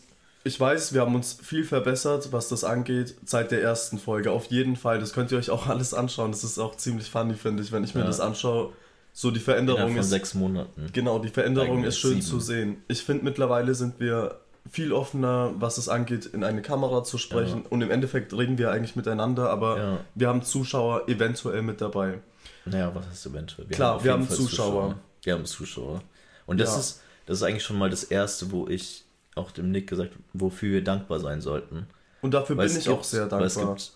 ich 0.44 0.58
weiß, 0.58 0.94
wir 0.94 1.02
haben 1.02 1.14
uns 1.14 1.34
viel 1.42 1.64
verbessert, 1.64 2.32
was 2.32 2.48
das 2.48 2.64
angeht, 2.64 3.16
seit 3.24 3.50
der 3.50 3.62
ersten 3.62 3.98
Folge. 3.98 4.30
Auf 4.30 4.46
jeden 4.46 4.76
Fall. 4.76 4.98
Das 4.98 5.12
könnt 5.12 5.30
ihr 5.32 5.38
euch 5.38 5.50
auch 5.50 5.66
alles 5.68 5.94
anschauen. 5.94 6.30
Das 6.30 6.44
ist 6.44 6.58
auch 6.58 6.76
ziemlich 6.76 7.10
funny, 7.10 7.34
finde 7.34 7.62
ich, 7.62 7.72
wenn 7.72 7.84
ich 7.84 7.94
mir 7.94 8.02
ja. 8.02 8.06
das 8.06 8.20
anschaue. 8.20 8.72
So 9.12 9.30
die 9.30 9.40
Veränderung 9.40 9.96
ist. 9.96 10.10
sechs 10.10 10.34
Monaten. 10.34 10.86
Genau, 10.92 11.18
die 11.18 11.28
Veränderung 11.28 11.82
ist 11.82 11.98
schön 11.98 12.12
sieben. 12.12 12.22
zu 12.22 12.40
sehen. 12.40 12.84
Ich 12.86 13.02
finde 13.02 13.24
mittlerweile 13.24 13.74
sind 13.74 13.98
wir 13.98 14.38
viel 14.70 14.92
offener, 14.92 15.52
was 15.58 15.78
es 15.78 15.88
angeht, 15.88 16.26
in 16.26 16.44
eine 16.44 16.62
Kamera 16.62 17.04
zu 17.04 17.18
sprechen. 17.18 17.62
Ja. 17.64 17.70
Und 17.70 17.82
im 17.82 17.90
Endeffekt 17.90 18.32
reden 18.32 18.58
wir 18.58 18.70
eigentlich 18.70 18.96
miteinander, 18.96 19.50
aber 19.50 19.78
ja. 19.78 20.00
wir 20.14 20.28
haben 20.28 20.42
Zuschauer 20.42 21.08
eventuell 21.08 21.62
mit 21.62 21.80
dabei. 21.80 22.20
Naja, 22.64 22.94
was 22.94 23.06
heißt 23.06 23.26
eventuell? 23.26 23.68
Wir 23.68 23.76
Klar, 23.76 23.94
haben 23.94 24.04
wir 24.04 24.12
haben 24.12 24.28
Zuschauer. 24.28 24.46
Zuschauer. 24.46 24.94
Wir 25.22 25.32
haben 25.34 25.46
Zuschauer. 25.46 26.02
Und 26.46 26.60
das 26.60 26.76
ist 26.78 27.02
das 27.28 27.38
ist 27.38 27.42
eigentlich 27.42 27.62
schon 27.62 27.76
mal 27.76 27.90
das 27.90 28.04
Erste, 28.04 28.50
wo 28.52 28.68
ich 28.68 29.04
auch 29.34 29.50
dem 29.50 29.70
Nick 29.70 29.86
gesagt 29.86 30.12
habe, 30.12 30.24
wofür 30.32 30.72
wir 30.72 30.82
dankbar 30.82 31.20
sein 31.20 31.42
sollten. 31.42 31.86
Und 32.22 32.32
dafür 32.32 32.56
weil 32.56 32.68
bin 32.68 32.78
ich 32.78 32.84
gibt, 32.84 32.96
auch 32.96 33.04
sehr 33.04 33.26
dankbar. 33.26 33.40
Weil 33.40 33.46
es 33.48 33.58
gibt 33.58 33.92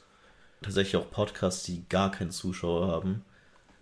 tatsächlich 0.60 0.96
auch 0.96 1.10
Podcasts, 1.10 1.62
die 1.62 1.88
gar 1.88 2.10
keinen 2.10 2.30
Zuschauer 2.30 2.88
haben. 2.88 3.24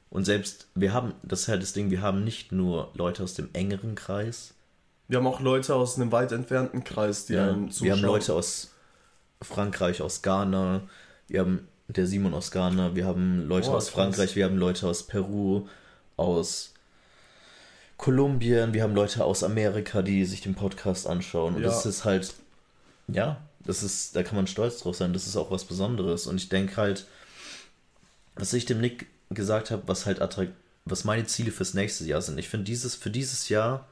Und 0.09 0.25
selbst, 0.25 0.69
wir 0.77 0.93
haben, 0.93 1.15
das 1.25 1.41
ist 1.41 1.49
halt 1.49 1.63
das 1.63 1.73
Ding, 1.73 1.91
wir 1.91 2.01
haben 2.01 2.23
nicht 2.23 2.53
nur 2.53 2.93
Leute 2.95 3.25
aus 3.25 3.35
dem 3.35 3.49
engeren 3.53 3.97
Kreis. 3.97 4.55
Wir 5.11 5.19
haben 5.19 5.27
auch 5.27 5.41
Leute 5.41 5.75
aus 5.75 5.97
einem 5.97 6.13
weit 6.13 6.31
entfernten 6.31 6.85
Kreis, 6.85 7.27
die 7.27 7.33
ja, 7.33 7.49
einem 7.49 7.73
zuschauen. 7.73 7.85
Wir 7.85 7.93
haben 7.95 8.03
Leute 8.03 8.33
aus 8.33 8.71
Frankreich, 9.43 10.03
aus 10.03 10.23
Ghana, 10.23 10.83
wir 11.27 11.41
haben 11.41 11.67
der 11.89 12.07
Simon 12.07 12.33
aus 12.33 12.53
Ghana, 12.53 12.95
wir 12.95 13.07
haben 13.07 13.49
Leute 13.49 13.71
oh, 13.71 13.75
aus 13.75 13.89
Frankreich, 13.89 14.37
wir 14.37 14.45
haben 14.45 14.57
Leute 14.57 14.87
aus 14.87 15.03
Peru, 15.03 15.67
aus 16.17 16.75
Kolumbien, 17.97 18.73
wir 18.73 18.85
haben 18.85 18.95
Leute 18.95 19.25
aus 19.25 19.43
Amerika, 19.43 20.03
die 20.03 20.25
sich 20.25 20.43
den 20.43 20.55
Podcast 20.55 21.09
anschauen. 21.09 21.57
Und 21.57 21.63
ja. 21.63 21.71
das 21.71 21.87
ist 21.87 22.05
halt, 22.05 22.33
ja, 23.09 23.41
das 23.65 23.83
ist, 23.83 24.15
da 24.15 24.23
kann 24.23 24.37
man 24.37 24.47
stolz 24.47 24.79
drauf 24.79 24.95
sein. 24.95 25.13
Das 25.13 25.27
ist 25.27 25.37
auch 25.37 25.51
was 25.51 25.65
Besonderes. 25.65 26.29
Und 26.29 26.37
ich 26.37 26.49
denke 26.51 26.77
halt, 26.77 27.05
was 28.37 28.53
ich 28.53 28.65
dem 28.65 28.81
Nick 28.81 29.09
gesagt 29.31 29.73
habe, 29.73 29.83
was 29.87 30.07
halt 30.07 30.23
attrakt, 30.23 30.53
was 30.85 31.03
meine 31.03 31.27
Ziele 31.27 31.51
fürs 31.51 31.75
nächste 31.75 32.05
Jahr 32.05 32.23
sind. 32.23 32.39
Ich 32.39 32.49
finde 32.49 32.67
dieses, 32.67 32.95
für 32.95 33.11
dieses 33.11 33.49
Jahr, 33.49 33.89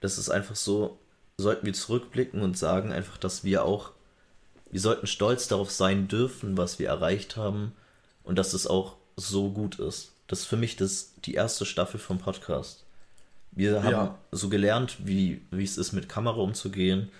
das 0.00 0.18
ist 0.18 0.30
einfach 0.30 0.56
so, 0.56 0.98
sollten 1.38 1.66
wir 1.66 1.72
zurückblicken 1.72 2.42
und 2.42 2.56
sagen 2.56 2.92
einfach, 2.92 3.18
dass 3.18 3.44
wir 3.44 3.64
auch, 3.64 3.92
wir 4.70 4.80
sollten 4.80 5.06
stolz 5.06 5.48
darauf 5.48 5.70
sein 5.70 6.08
dürfen, 6.08 6.56
was 6.56 6.78
wir 6.78 6.88
erreicht 6.88 7.36
haben 7.36 7.72
und 8.24 8.36
dass 8.36 8.52
es 8.52 8.66
auch 8.66 8.96
so 9.16 9.50
gut 9.50 9.78
ist. 9.78 10.12
Das 10.26 10.40
ist 10.40 10.46
für 10.46 10.56
mich 10.56 10.76
das, 10.76 11.12
die 11.24 11.34
erste 11.34 11.64
Staffel 11.64 12.00
vom 12.00 12.18
Podcast. 12.18 12.84
Wir 13.52 13.82
haben 13.82 13.90
ja. 13.90 14.18
so 14.32 14.48
gelernt, 14.48 14.96
wie, 15.06 15.40
wie 15.50 15.64
es 15.64 15.78
ist, 15.78 15.92
mit 15.92 16.08
Kamera 16.08 16.40
umzugehen. 16.40 17.10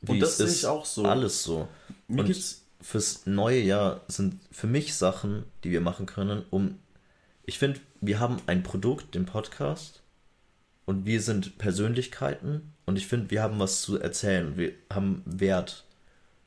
Wie 0.00 0.12
und 0.12 0.20
das 0.20 0.38
sehe 0.38 0.48
ich 0.48 0.66
auch 0.66 0.84
so. 0.84 1.04
Alles 1.04 1.42
so. 1.42 1.68
Mir 2.08 2.24
und 2.24 2.56
fürs 2.80 3.26
neue 3.26 3.60
Jahr 3.60 4.00
sind 4.08 4.40
für 4.50 4.66
mich 4.66 4.94
Sachen, 4.94 5.44
die 5.62 5.70
wir 5.70 5.80
machen 5.80 6.06
können, 6.06 6.44
um. 6.50 6.78
Ich 7.44 7.58
finde, 7.58 7.80
wir 8.00 8.18
haben 8.18 8.38
ein 8.46 8.62
Produkt, 8.62 9.14
den 9.14 9.24
Podcast, 9.24 10.02
und 10.88 11.04
wir 11.04 11.20
sind 11.20 11.58
Persönlichkeiten, 11.58 12.72
und 12.86 12.96
ich 12.96 13.06
finde, 13.06 13.30
wir 13.30 13.42
haben 13.42 13.58
was 13.58 13.82
zu 13.82 14.00
erzählen. 14.00 14.56
Wir 14.56 14.72
haben 14.90 15.22
Wert. 15.26 15.84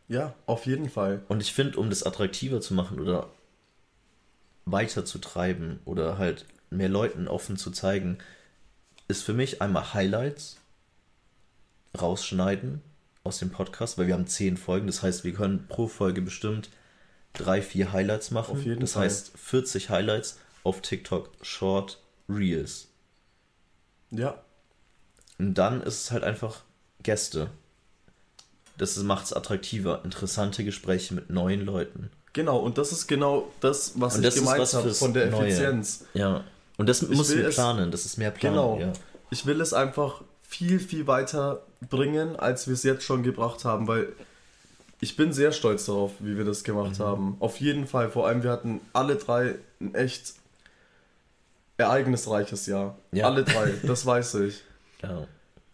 Ja, 0.07 0.33
auf 0.47 0.65
jeden 0.65 0.89
Fall. 0.89 1.21
Und 1.27 1.39
ich 1.39 1.53
finde, 1.53 1.77
um 1.77 1.91
das 1.91 2.01
attraktiver 2.01 2.59
zu 2.59 2.73
machen 2.73 2.99
oder 2.99 3.29
weiter 4.65 5.05
zu 5.05 5.19
treiben 5.19 5.79
oder 5.85 6.17
halt 6.17 6.47
mehr 6.71 6.89
Leuten 6.89 7.27
offen 7.27 7.57
zu 7.57 7.69
zeigen, 7.69 8.17
ist 9.07 9.21
für 9.21 9.33
mich 9.33 9.61
einmal 9.61 9.93
Highlights 9.93 10.57
rausschneiden 12.01 12.81
aus 13.23 13.37
dem 13.37 13.51
Podcast, 13.51 13.99
weil 13.99 14.07
wir 14.07 14.15
haben 14.15 14.25
zehn 14.25 14.57
Folgen. 14.57 14.87
Das 14.87 15.03
heißt, 15.03 15.23
wir 15.23 15.33
können 15.33 15.67
pro 15.67 15.87
Folge 15.87 16.23
bestimmt 16.23 16.71
drei, 17.33 17.61
vier 17.61 17.93
Highlights 17.93 18.31
machen. 18.31 18.57
Auf 18.57 18.65
jeden 18.65 18.81
das 18.81 18.93
Fall. 18.93 19.03
heißt 19.03 19.33
40 19.37 19.91
Highlights 19.91 20.39
auf 20.63 20.81
TikTok 20.81 21.29
Short 21.43 22.01
Reels. 22.27 22.90
Ja. 24.11 24.35
Und 25.39 25.55
dann 25.55 25.81
ist 25.81 26.03
es 26.03 26.11
halt 26.11 26.23
einfach 26.23 26.61
Gäste. 27.01 27.49
Das 28.77 28.95
macht 28.97 29.25
es 29.25 29.33
attraktiver. 29.33 30.01
Interessante 30.03 30.63
Gespräche 30.63 31.13
mit 31.13 31.29
neuen 31.29 31.65
Leuten. 31.65 32.11
Genau, 32.33 32.57
und 32.59 32.77
das 32.77 32.91
ist 32.91 33.07
genau 33.07 33.51
das, 33.59 33.93
was 33.95 34.17
und 34.17 34.25
ich 34.25 34.35
gemeint 34.35 34.73
habe 34.73 34.93
von 34.93 35.13
der 35.13 35.25
Effizienz. 35.27 36.05
Neue. 36.13 36.23
Ja. 36.23 36.43
Und 36.77 36.87
das 36.87 37.01
ich 37.01 37.09
muss 37.09 37.35
wir 37.35 37.49
planen, 37.49 37.91
das 37.91 38.05
ist 38.05 38.17
mehr 38.17 38.31
planen. 38.31 38.55
Genau. 38.55 38.79
Ja. 38.79 38.93
Ich 39.29 39.45
will 39.45 39.59
es 39.61 39.73
einfach 39.73 40.21
viel, 40.41 40.79
viel 40.79 41.07
weiter 41.07 41.61
bringen, 41.89 42.35
als 42.35 42.67
wir 42.67 42.73
es 42.73 42.83
jetzt 42.83 43.03
schon 43.03 43.23
gebracht 43.23 43.65
haben, 43.65 43.87
weil 43.87 44.13
ich 44.99 45.15
bin 45.15 45.33
sehr 45.33 45.51
stolz 45.51 45.85
darauf, 45.85 46.11
wie 46.19 46.37
wir 46.37 46.45
das 46.45 46.63
gemacht 46.63 46.99
mhm. 46.99 47.03
haben. 47.03 47.35
Auf 47.39 47.59
jeden 47.59 47.87
Fall. 47.87 48.09
Vor 48.09 48.27
allem, 48.27 48.43
wir 48.43 48.51
hatten 48.51 48.81
alle 48.93 49.15
drei 49.15 49.55
ein 49.79 49.95
echt 49.95 50.35
ereignisreiches 51.81 52.65
Jahr. 52.65 52.97
Ja. 53.11 53.25
Alle 53.25 53.43
drei, 53.43 53.73
das 53.83 54.05
weiß 54.05 54.35
ich. 54.35 54.63
Ja. 55.03 55.25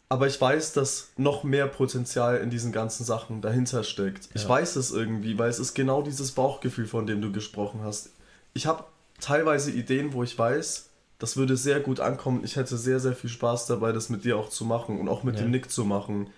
Aber 0.08 0.26
ich 0.28 0.39
weiß, 0.39 0.72
dass 0.72 1.10
noch 1.18 1.43
mehr 1.43 1.68
Potenzial 1.68 2.38
in 2.38 2.49
diesen 2.49 2.72
ganzen 2.72 3.03
Sachen 3.03 3.41
dahinter 3.41 3.84
steckt. 3.84 4.28
Ja. 4.28 4.32
Ich 4.36 4.47
weiß 4.47 4.78
es 4.78 4.91
irgendwie, 4.91 5.38
weil 5.38 5.49
es 5.49 5.60
ist 5.60 5.74
genau 5.74 6.01
dieses 6.01 6.32
Bauchgefühl, 6.32 6.88
von 6.88 7.05
dem 7.05 7.22
du 7.22 7.34
gesprochen 7.34 7.82
hast. 7.84 8.12
Ich 8.53 8.68
habe 8.68 8.86
teilweise 9.20 9.70
Ideen, 9.72 10.14
wo 10.14 10.24
ich 10.24 10.39
weiß, 10.39 10.88
das 11.20 11.36
würde 11.36 11.58
sehr 11.58 11.80
gut 11.80 11.99
ankommen. 11.99 12.41
Ich 12.45 12.55
hätte 12.55 12.78
sehr, 12.78 12.99
sehr 12.99 13.16
viel 13.16 13.30
Spaß 13.30 13.66
dabei, 13.66 13.91
das 13.91 14.10
mit 14.10 14.24
dir 14.24 14.38
auch 14.38 14.49
zu 14.49 14.64
machen 14.66 14.99
und 14.99 15.10
auch 15.10 15.24
mit 15.24 15.36
ja. 15.36 15.41
dem 15.41 15.51
Nick 15.51 15.72
zu 15.72 15.84
machen. 15.84 16.30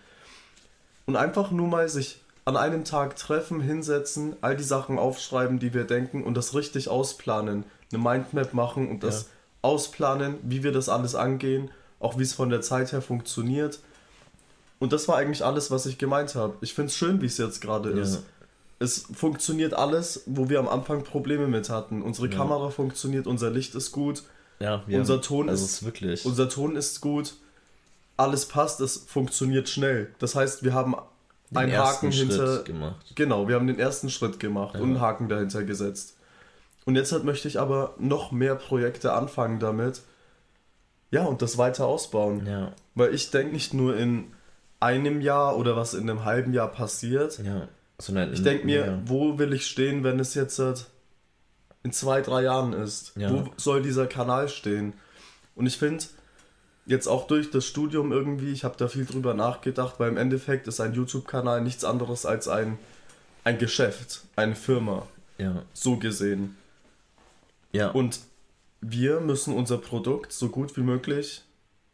Und 1.06 1.16
einfach 1.16 1.52
nur 1.52 1.68
mal 1.68 1.90
sich 1.90 2.22
an 2.46 2.58
einem 2.58 2.86
Tag 2.86 3.16
treffen, 3.16 3.62
hinsetzen, 3.62 4.36
all 4.42 4.56
die 4.56 4.64
Sachen 4.64 4.98
aufschreiben, 4.98 5.60
die 5.60 5.74
wir 5.74 5.84
denken 5.84 6.24
und 6.24 6.36
das 6.36 6.56
richtig 6.56 6.88
ausplanen. 6.90 7.66
Eine 7.92 8.02
Mindmap 8.02 8.54
machen 8.54 8.90
und 8.90 9.04
das 9.04 9.24
ja. 9.24 9.28
Ausplanen, 9.62 10.36
wie 10.43 10.64
wir 10.64 10.72
das 10.72 10.89
alles 10.89 11.16
angehen, 11.16 11.72
auch 11.99 12.18
wie 12.18 12.24
es 12.24 12.34
von 12.34 12.49
der 12.49 12.62
Zeit 12.62 12.91
her 12.91 13.01
funktioniert. 13.01 13.80
Und 14.80 14.93
das 14.93 15.07
war 15.07 15.18
eigentlich 15.18 15.43
alles, 15.43 15.72
was 15.72 15.86
ich 15.86 15.97
gemeint 15.97 16.36
habe. 16.36 16.55
Ich 16.62 16.74
finde 16.74 16.88
es 16.88 16.95
schön, 16.95 17.22
wie 17.22 17.26
es 17.26 17.38
jetzt 17.38 17.62
gerade 17.62 17.91
ja. 17.91 18.01
ist. 18.01 18.24
Es 18.80 19.07
funktioniert 19.14 19.74
alles, 19.74 20.24
wo 20.26 20.47
wir 20.47 20.60
am 20.60 20.70
Anfang 20.70 21.03
Probleme 21.03 21.47
mit 21.47 21.70
hatten. 21.70 22.01
Unsere 22.01 22.30
Kamera 22.30 22.70
funktioniert, 22.70 23.28
unser 23.28 23.49
Licht 23.49 23.76
ist 23.76 23.91
gut 23.91 24.24
ja, 24.60 24.84
unser 24.88 25.16
haben, 25.16 25.22
Ton 25.22 25.49
also 25.49 25.66
ist, 25.66 25.86
wirklich. 25.86 26.26
Unser 26.26 26.49
Ton 26.49 26.76
ist 26.76 27.01
gut. 27.01 27.36
Alles 28.18 28.45
passt, 28.45 28.82
es 28.82 28.97
funktioniert 28.97 29.70
schnell. 29.70 30.10
Das 30.20 30.36
heißt, 30.36 30.64
wir 30.64 30.74
haben 30.74 30.95
den 31.49 31.57
einen 31.57 31.78
Haken 31.78 32.12
hinter. 32.12 32.64
Gemacht. 32.64 33.14
Genau, 33.16 33.47
wir 33.47 33.55
haben 33.55 33.68
den 33.68 33.80
ersten 33.80 34.10
Schritt 34.10 34.39
gemacht 34.39 34.76
ja. 34.76 34.82
und 34.82 34.89
einen 34.89 35.01
Haken 35.01 35.30
dahinter 35.30 35.64
gesetzt. 35.64 36.18
Und 36.90 36.96
jetzt 36.96 37.12
halt 37.12 37.24
möchte 37.24 37.48
ich 37.48 37.60
aber 37.60 37.94
noch 38.00 38.32
mehr 38.32 38.56
Projekte 38.56 39.14
anfangen 39.14 39.60
damit. 39.60 40.02
Ja, 41.12 41.24
und 41.26 41.44
das 41.44 41.60
weiter 41.60 41.86
ausbauen. 41.86 42.48
Ja. 42.48 42.72
Weil 42.96 43.14
ich 43.14 43.30
denke 43.30 43.54
nicht 43.54 43.76
nur 43.76 43.96
in 43.96 44.32
einem 44.80 45.22
Jahr 45.22 45.56
oder 45.56 45.76
was 45.76 45.94
in 45.94 46.10
einem 46.10 46.26
halben 46.26 46.52
Jahr 46.52 46.68
passiert. 46.72 47.38
Ja. 47.46 47.68
Sondern 48.00 48.34
Ich 48.34 48.42
denke 48.42 48.66
mir, 48.66 48.86
ja. 48.88 49.02
wo 49.06 49.38
will 49.38 49.54
ich 49.54 49.68
stehen, 49.68 50.04
wenn 50.04 50.20
es 50.20 50.34
jetzt 50.34 50.58
äh, 50.58 50.74
in 51.84 51.92
zwei, 51.92 52.22
drei 52.22 52.42
Jahren 52.42 52.74
ist? 52.74 53.12
Ja. 53.16 53.32
Wo 53.32 53.44
soll 53.56 53.84
dieser 53.84 54.08
Kanal 54.08 54.50
stehen? 54.50 54.94
Und 55.54 55.68
ich 55.68 55.78
finde, 55.78 56.06
jetzt 56.88 57.06
auch 57.06 57.28
durch 57.28 57.52
das 57.52 57.68
Studium 57.68 58.12
irgendwie, 58.12 58.52
ich 58.52 58.64
habe 58.64 58.78
da 58.80 58.88
viel 58.88 59.06
drüber 59.06 59.36
nachgedacht, 59.36 60.00
weil 60.00 60.10
im 60.10 60.18
Endeffekt 60.18 60.68
ist 60.68 60.80
ein 60.80 60.96
YouTube-Kanal 60.96 61.62
nichts 61.62 61.84
anderes 61.84 62.26
als 62.26 62.48
ein, 62.48 62.80
ein 63.44 63.60
Geschäft, 63.60 64.22
eine 64.36 64.56
Firma, 64.56 65.06
Ja. 65.38 65.62
so 65.72 65.98
gesehen. 65.98 66.56
Ja. 67.72 67.90
Und 67.92 68.20
wir 68.82 69.20
müssen 69.20 69.54
unser 69.54 69.78
Produkt 69.78 70.32
so 70.32 70.50
gut 70.50 70.76
wie 70.78 70.82
möglich 70.82 71.44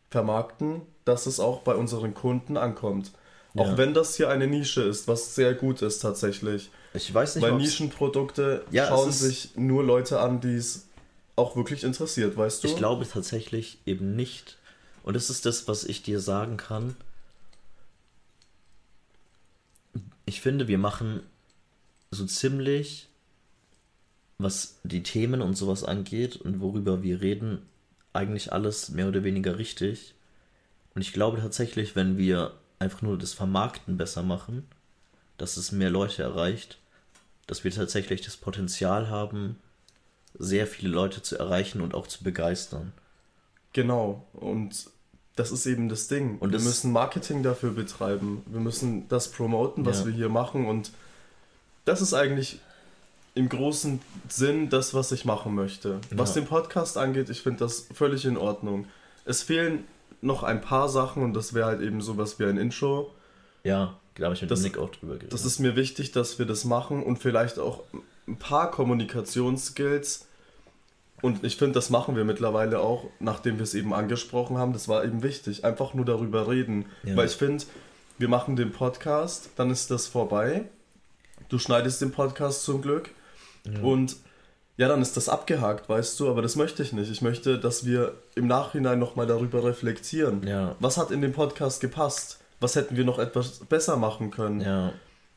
vermarkten, 0.09 0.81
dass 1.03 1.25
es 1.25 1.39
auch 1.39 1.61
bei 1.61 1.75
unseren 1.75 2.13
Kunden 2.13 2.57
ankommt. 2.57 3.11
Auch 3.57 3.67
Ja. 3.69 3.77
wenn 3.77 3.93
das 3.93 4.15
hier 4.17 4.29
eine 4.29 4.47
Nische 4.47 4.83
ist, 4.83 5.07
was 5.07 5.35
sehr 5.35 5.53
gut 5.53 5.81
ist 5.81 5.99
tatsächlich. 5.99 6.69
ich 6.93 7.13
weiß 7.13 7.35
nicht, 7.35 7.43
Weil 7.43 7.53
Nischenprodukte 7.53 8.65
Ja, 8.71 8.87
schauen 8.87 9.11
sich 9.11 9.55
nur 9.55 9.83
Leute 9.83 10.19
an, 10.19 10.41
die 10.41 10.55
es 10.55 10.87
auch 11.35 11.55
wirklich 11.55 11.83
interessiert, 11.83 12.37
weißt 12.37 12.63
du? 12.63 12.67
Ich 12.67 12.75
glaube 12.75 13.07
tatsächlich 13.07 13.79
eben 13.85 14.15
nicht. 14.15 14.57
Und 15.03 15.15
das 15.15 15.29
ist 15.29 15.45
das, 15.45 15.67
was 15.67 15.83
ich 15.83 16.03
dir 16.03 16.19
sagen 16.19 16.57
kann. 16.57 16.95
Ich 20.25 20.41
finde, 20.41 20.67
wir 20.67 20.77
machen 20.77 21.21
so 22.11 22.25
ziemlich, 22.25 23.07
was 24.37 24.79
die 24.83 25.03
Themen 25.03 25.41
und 25.41 25.55
sowas 25.55 25.83
angeht 25.83 26.35
und 26.37 26.59
worüber 26.61 27.03
wir 27.03 27.21
reden, 27.21 27.61
eigentlich 28.13 28.51
alles 28.53 28.89
mehr 28.89 29.07
oder 29.07 29.23
weniger 29.23 29.57
richtig. 29.57 30.13
Und 30.93 31.01
ich 31.01 31.13
glaube 31.13 31.39
tatsächlich, 31.39 31.95
wenn 31.95 32.17
wir 32.17 32.53
einfach 32.79 33.01
nur 33.01 33.17
das 33.17 33.33
Vermarkten 33.33 33.97
besser 33.97 34.23
machen, 34.23 34.67
dass 35.37 35.57
es 35.57 35.71
mehr 35.71 35.89
Leute 35.89 36.23
erreicht, 36.23 36.77
dass 37.47 37.63
wir 37.63 37.71
tatsächlich 37.71 38.21
das 38.21 38.37
Potenzial 38.37 39.09
haben, 39.09 39.57
sehr 40.37 40.67
viele 40.67 40.89
Leute 40.89 41.21
zu 41.21 41.37
erreichen 41.37 41.81
und 41.81 41.93
auch 41.93 42.07
zu 42.07 42.23
begeistern. 42.23 42.91
Genau. 43.73 44.25
Und 44.33 44.89
das 45.35 45.51
ist 45.51 45.65
eben 45.65 45.89
das 45.89 46.07
Ding. 46.07 46.37
Und 46.39 46.51
wir 46.51 46.59
müssen 46.61 46.91
Marketing 46.91 47.43
dafür 47.43 47.71
betreiben. 47.71 48.43
Wir 48.47 48.61
müssen 48.61 49.07
das 49.09 49.31
promoten, 49.31 49.85
was 49.85 49.99
Ja. 49.99 50.05
wir 50.07 50.13
hier 50.13 50.29
machen. 50.29 50.65
Und 50.65 50.91
das 51.83 52.01
ist 52.01 52.13
eigentlich 52.13 52.59
im 53.35 53.49
großen 53.49 54.01
Sinn 54.29 54.69
das, 54.69 54.93
was 54.93 55.11
ich 55.11 55.25
machen 55.25 55.53
möchte. 55.53 55.99
Was 56.11 56.35
Ja. 56.35 56.41
den 56.41 56.47
Podcast 56.47 56.97
angeht, 56.97 57.29
ich 57.29 57.41
finde 57.41 57.59
das 57.59 57.87
völlig 57.93 58.25
in 58.25 58.37
Ordnung. 58.37 58.87
Es 59.25 59.43
fehlen 59.43 59.83
noch 60.21 60.43
ein 60.43 60.61
paar 60.61 60.89
Sachen 60.89 61.21
und 61.21 61.33
das 61.33 61.53
wäre 61.53 61.65
halt 61.67 61.81
eben 61.81 62.01
sowas 62.01 62.39
wie 62.39 62.45
ein 62.45 62.57
Intro. 62.57 63.11
Ja, 63.63 63.95
da 64.15 64.25
habe 64.25 64.35
ich 64.35 64.41
mit 64.41 64.49
Das- 64.51 64.61
Nick 64.61 64.77
auch 64.77 64.89
drüber 64.89 65.13
geredet. 65.15 65.33
Das 65.33 65.45
ist 65.45 65.59
mir 65.59 65.75
wichtig, 65.75 66.11
dass 66.13 66.39
wir 66.39 66.45
das 66.45 66.63
machen 66.65 67.03
und 67.03 67.17
vielleicht 67.19 67.59
auch 67.59 67.83
ein 68.27 68.37
paar 68.37 68.71
Kommunikationsskills. 68.71 70.27
Und 71.21 71.43
ich 71.43 71.57
finde, 71.57 71.73
das 71.73 71.89
machen 71.89 72.15
wir 72.15 72.23
mittlerweile 72.23 72.79
auch, 72.79 73.05
nachdem 73.19 73.57
wir 73.57 73.63
es 73.63 73.73
eben 73.73 73.93
angesprochen 73.93 74.57
haben. 74.57 74.73
Das 74.73 74.87
war 74.87 75.03
eben 75.03 75.23
wichtig. 75.23 75.65
Einfach 75.65 75.93
nur 75.93 76.05
darüber 76.05 76.47
reden. 76.47 76.85
Ja. 77.03 77.15
Weil 77.15 77.27
ich 77.27 77.35
finde, 77.35 77.63
wir 78.17 78.27
machen 78.29 78.55
den 78.55 78.71
Podcast, 78.71 79.49
dann 79.55 79.69
ist 79.71 79.91
das 79.91 80.07
vorbei. 80.07 80.65
Du 81.49 81.57
schneidest 81.59 82.01
den 82.01 82.11
Podcast 82.11 82.63
zum 82.63 82.81
Glück. 82.81 83.09
Und 83.81 84.15
ja, 84.77 84.87
dann 84.87 85.01
ist 85.01 85.15
das 85.15 85.29
abgehakt, 85.29 85.87
weißt 85.87 86.19
du. 86.19 86.29
Aber 86.29 86.41
das 86.41 86.55
möchte 86.55 86.83
ich 86.83 86.91
nicht. 86.93 87.09
Ich 87.11 87.21
möchte, 87.21 87.57
dass 87.59 87.85
wir 87.85 88.13
im 88.35 88.47
Nachhinein 88.47 88.99
nochmal 88.99 89.25
darüber 89.27 89.63
reflektieren. 89.63 90.45
Ja. 90.45 90.75
Was 90.79 90.97
hat 90.97 91.11
in 91.11 91.21
den 91.21 91.31
Podcast 91.31 91.79
gepasst? 91.81 92.39
Was 92.59 92.75
hätten 92.75 92.97
wir 92.97 93.05
noch 93.05 93.19
etwas 93.19 93.59
besser 93.69 93.95
machen 93.97 94.31
können? 94.31 94.61
ja, 94.61 94.93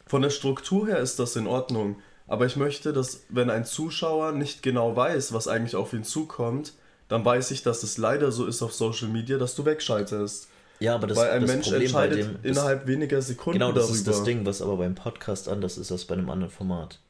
Von 0.07 0.23
der 0.23 0.31
Struktur 0.31 0.87
her 0.89 0.99
ist 0.99 1.19
das 1.19 1.37
in 1.37 1.47
Ordnung. 1.47 1.97
Aber 2.27 2.47
ich 2.47 2.57
möchte, 2.57 2.93
dass, 2.93 3.23
wenn 3.31 3.49
ein 3.49 3.65
Zuschauer 3.65 4.33
nicht 4.33 4.63
genau 4.63 4.95
weiß, 4.95 5.33
was 5.33 5.49
eigentlich 5.49 5.77
auf 5.77 5.93
ihn 5.93 6.05
zukommt, 6.05 6.75
dann 7.09 7.25
weiß 7.25 7.51
ich, 7.53 7.63
dass 7.63 7.83
es 7.83 7.97
leider 7.97 8.31
so 8.33 8.45
ist 8.45 8.61
auf 8.63 8.75
Social 8.75 9.09
Media, 9.09 9.39
dass 9.39 9.55
du 9.55 9.65
wegschaltest. 9.65 10.49
ja, 10.79 10.95
aber 10.95 11.07
das, 11.07 11.17
Weil 11.17 11.31
ein 11.31 11.41
das 11.43 11.51
Mensch 11.51 11.69
Problem 11.71 11.93
bei 11.93 12.05
entscheidet 12.07 12.19
dem 12.27 12.37
ist, 12.43 12.45
innerhalb 12.45 12.87
weniger 12.87 13.23
Sekunden 13.23 13.59
Genau, 13.61 13.73
das 13.73 13.85
darüber. 13.85 13.97
ist 13.99 14.07
das 14.09 14.23
Ding, 14.25 14.45
was 14.45 14.61
aber 14.61 14.77
beim 14.77 14.95
Podcast 14.95 15.49
anders 15.49 15.79
ist 15.79 15.91
als 15.91 16.05
bei 16.05 16.15
einem 16.17 16.29
anderen 16.29 16.53
Format. 16.53 17.01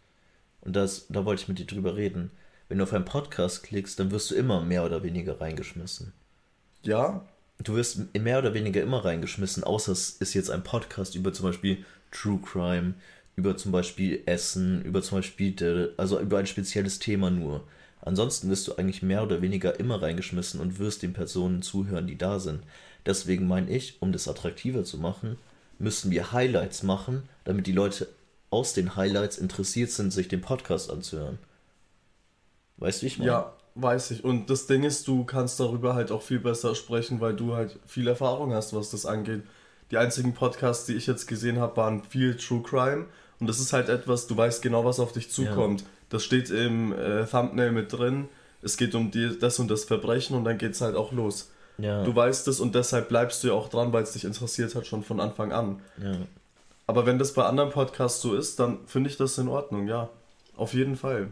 Und 0.69 0.77
das, 0.77 1.07
da 1.09 1.25
wollte 1.25 1.43
ich 1.43 1.49
mit 1.49 1.59
dir 1.59 1.67
drüber 1.67 1.97
reden. 1.97 2.31
Wenn 2.69 2.79
du 2.79 2.85
auf 2.85 2.93
einen 2.93 3.05
Podcast 3.05 3.63
klickst, 3.63 3.99
dann 3.99 4.11
wirst 4.11 4.31
du 4.31 4.35
immer 4.35 4.61
mehr 4.61 4.85
oder 4.85 5.03
weniger 5.03 5.41
reingeschmissen. 5.41 6.13
Ja, 6.83 7.27
Du 7.63 7.75
wirst 7.75 8.15
mehr 8.17 8.39
oder 8.39 8.55
weniger 8.55 8.81
immer 8.81 9.05
reingeschmissen, 9.05 9.65
außer 9.65 9.91
es 9.91 10.11
ist 10.11 10.35
jetzt 10.35 10.51
ein 10.51 10.63
Podcast 10.63 11.17
über 11.17 11.33
zum 11.33 11.47
Beispiel 11.47 11.85
True 12.13 12.39
Crime, 12.41 12.95
über 13.35 13.57
zum 13.57 13.73
Beispiel 13.73 14.23
Essen, 14.27 14.83
über 14.83 15.03
zum 15.03 15.19
Beispiel, 15.19 15.93
also 15.97 16.21
über 16.21 16.39
ein 16.39 16.47
spezielles 16.47 17.01
Thema 17.01 17.31
nur. 17.31 17.67
Ansonsten 18.01 18.49
wirst 18.49 18.69
du 18.69 18.77
eigentlich 18.77 19.03
mehr 19.03 19.25
oder 19.25 19.43
weniger 19.43 19.79
immer 19.81 20.01
reingeschmissen 20.01 20.61
und 20.61 20.79
wirst 20.79 21.03
den 21.03 21.13
Personen 21.15 21.63
zuhören, 21.63 22.07
die 22.07 22.17
da 22.17 22.39
sind. 22.39 22.63
Deswegen 23.05 23.49
meine 23.49 23.71
ich, 23.71 23.97
um 24.01 24.13
das 24.13 24.29
attraktiver 24.29 24.85
zu 24.85 24.99
machen, 24.99 25.37
müssen 25.81 26.13
wir 26.13 26.31
Highlights 26.31 26.85
machen, 26.85 27.25
damit 27.45 27.67
die 27.67 27.73
Leute 27.73 28.07
aus 28.51 28.73
den 28.73 28.97
Highlights 28.97 29.39
interessiert 29.39 29.91
sind, 29.91 30.13
sich 30.13 30.29
den 30.29 30.41
Podcast 30.41 30.91
anzuhören. 30.91 31.39
Weißt 32.79 33.03
du, 33.03 33.07
ich 33.07 33.19
meine? 33.19 33.31
ja, 33.31 33.53
weiß 33.75 34.11
ich. 34.13 34.25
Und 34.25 34.51
das 34.51 34.67
Ding 34.67 34.85
ist, 34.85 35.07
du 35.09 35.25
kannst 35.25 35.59
darüber 35.61 35.95
halt 35.95 36.11
auch 36.13 36.23
viel 36.23 36.39
besser 36.39 36.75
sprechen, 36.75 37.21
weil 37.21 37.35
du 37.35 37.55
halt 37.55 37.79
viel 37.87 38.09
Erfahrung 38.09 38.53
hast, 38.55 38.75
was 38.75 38.91
das 38.91 39.05
angeht. 39.05 39.43
Die 39.91 39.97
einzigen 39.97 40.35
Podcasts, 40.35 40.87
die 40.87 40.95
ich 40.95 41.07
jetzt 41.07 41.27
gesehen 41.27 41.59
habe, 41.59 41.77
waren 41.77 42.03
viel 42.05 42.37
True 42.37 42.63
Crime. 42.63 43.07
Und 43.41 43.47
das 43.47 43.59
ist 43.61 43.73
halt 43.73 43.89
etwas, 43.89 44.27
du 44.27 44.37
weißt 44.37 44.63
genau, 44.63 44.85
was 44.85 45.01
auf 45.01 45.13
dich 45.13 45.31
zukommt. 45.31 45.85
Das 46.09 46.25
steht 46.25 46.51
im 46.51 46.93
äh, 46.93 47.25
Thumbnail 47.27 47.73
mit 47.73 47.93
drin. 47.93 48.29
Es 48.63 48.77
geht 48.77 48.95
um 48.95 49.11
die, 49.11 49.39
das 49.39 49.59
und 49.59 49.71
das 49.71 49.85
Verbrechen 49.85 50.37
und 50.37 50.45
dann 50.45 50.59
geht's 50.59 50.81
halt 50.81 50.97
auch 50.97 51.13
los. 51.13 51.51
Ja, 51.79 52.03
Du 52.03 52.15
weißt 52.15 52.49
es 52.49 52.59
und 52.59 52.75
deshalb 52.75 53.09
bleibst 53.09 53.45
du 53.45 53.49
ja 53.49 53.53
auch 53.55 53.69
dran, 53.69 53.93
weil 53.93 54.03
es 54.03 54.13
dich 54.13 54.25
interessiert 54.25 54.75
hat 54.75 54.87
schon 54.87 55.05
von 55.05 55.21
Anfang 55.21 55.53
an. 55.53 55.81
ja. 56.03 56.17
Aber 56.89 57.07
wenn 57.07 57.19
das 57.19 57.35
bei 57.35 57.45
anderen 57.45 57.71
Podcasts 57.71 58.21
so 58.23 58.35
ist, 58.35 58.59
dann 58.59 58.79
finde 58.87 59.11
ich 59.11 59.17
das 59.17 59.39
in 59.39 59.47
Ordnung, 59.49 59.87
ja. 59.87 60.09
Auf 60.57 60.75
jeden 60.75 60.97
Fall. 60.97 61.29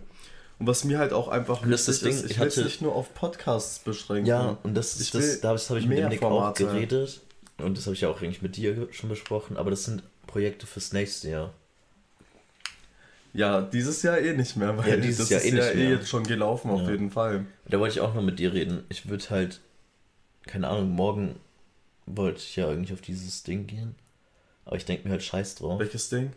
Und 0.59 0.67
was 0.67 0.85
mir 0.85 0.99
halt 0.99 1.13
auch 1.13 1.29
einfach 1.29 1.63
Und 1.63 1.71
das 1.71 1.89
ist 1.89 2.03
das 2.05 2.11
Ding, 2.15 2.25
ich 2.25 2.31
ich 2.33 2.39
will 2.41 2.47
es 2.47 2.57
nicht 2.59 2.83
nur 2.83 2.95
auf 2.95 3.13
Podcasts 3.15 3.79
beschränken. 3.81 4.27
Ja, 4.27 4.59
und 4.63 4.75
das 4.75 4.97
ist 5.01 5.15
das, 5.15 5.41
das 5.41 5.69
habe 5.71 5.81
ich 5.81 5.87
mit 5.87 5.99
dem 5.99 6.09
Nick 6.11 6.21
Formate. 6.21 6.65
auch 6.67 6.73
geredet. 6.73 7.21
Und 7.59 7.77
das 7.77 7.87
habe 7.87 7.95
ich 7.95 8.03
ja 8.03 8.09
auch 8.11 8.21
eigentlich 8.21 8.43
mit 8.43 8.57
dir 8.57 8.87
schon 8.93 9.09
besprochen, 9.09 9.57
aber 9.57 9.71
das 9.71 9.85
sind 9.85 10.03
Projekte 10.27 10.67
fürs 10.67 10.93
nächste 10.93 11.31
Jahr. 11.31 11.53
Ja, 13.33 13.61
dieses 13.61 14.03
Jahr 14.03 14.19
eh 14.19 14.33
nicht 14.35 14.57
mehr, 14.57 14.77
weil 14.79 14.89
Ja, 14.89 14.97
dieses 14.97 15.29
das 15.29 15.31
Jahr 15.31 15.41
ist 15.41 15.47
eh 15.47 15.57
ja 15.57 15.65
nicht 15.65 15.75
eh 15.75 15.77
mehr. 15.77 15.91
jetzt 15.97 16.09
schon 16.09 16.25
gelaufen, 16.25 16.71
auf 16.71 16.83
Ja. 16.83 16.91
jeden 16.91 17.11
Fall. 17.11 17.47
Da 17.69 17.79
wollte 17.81 17.95
ich 17.95 18.01
auch 18.01 18.15
noch 18.15 18.23
mit 18.23 18.39
dir 18.39 18.53
reden. 18.53 18.85
Ich 18.89 19.09
würde 19.09 19.29
halt, 19.31 19.61
keine 20.47 20.69
Ahnung, 20.69 20.91
morgen 20.91 21.37
wollte 22.07 22.39
ich 22.41 22.57
ja 22.57 22.69
eigentlich 22.69 22.93
auf 22.93 23.01
dieses 23.03 23.43
Ding 23.43 23.67
gehen. 23.67 23.95
Aber 24.67 24.77
ich 24.77 24.85
denke 24.85 25.05
mir 25.09 25.13
halt 25.13 25.23
scheiß 25.23 25.55
drauf. 25.57 25.79
Welches 25.79 26.09
Ding? 26.11 26.33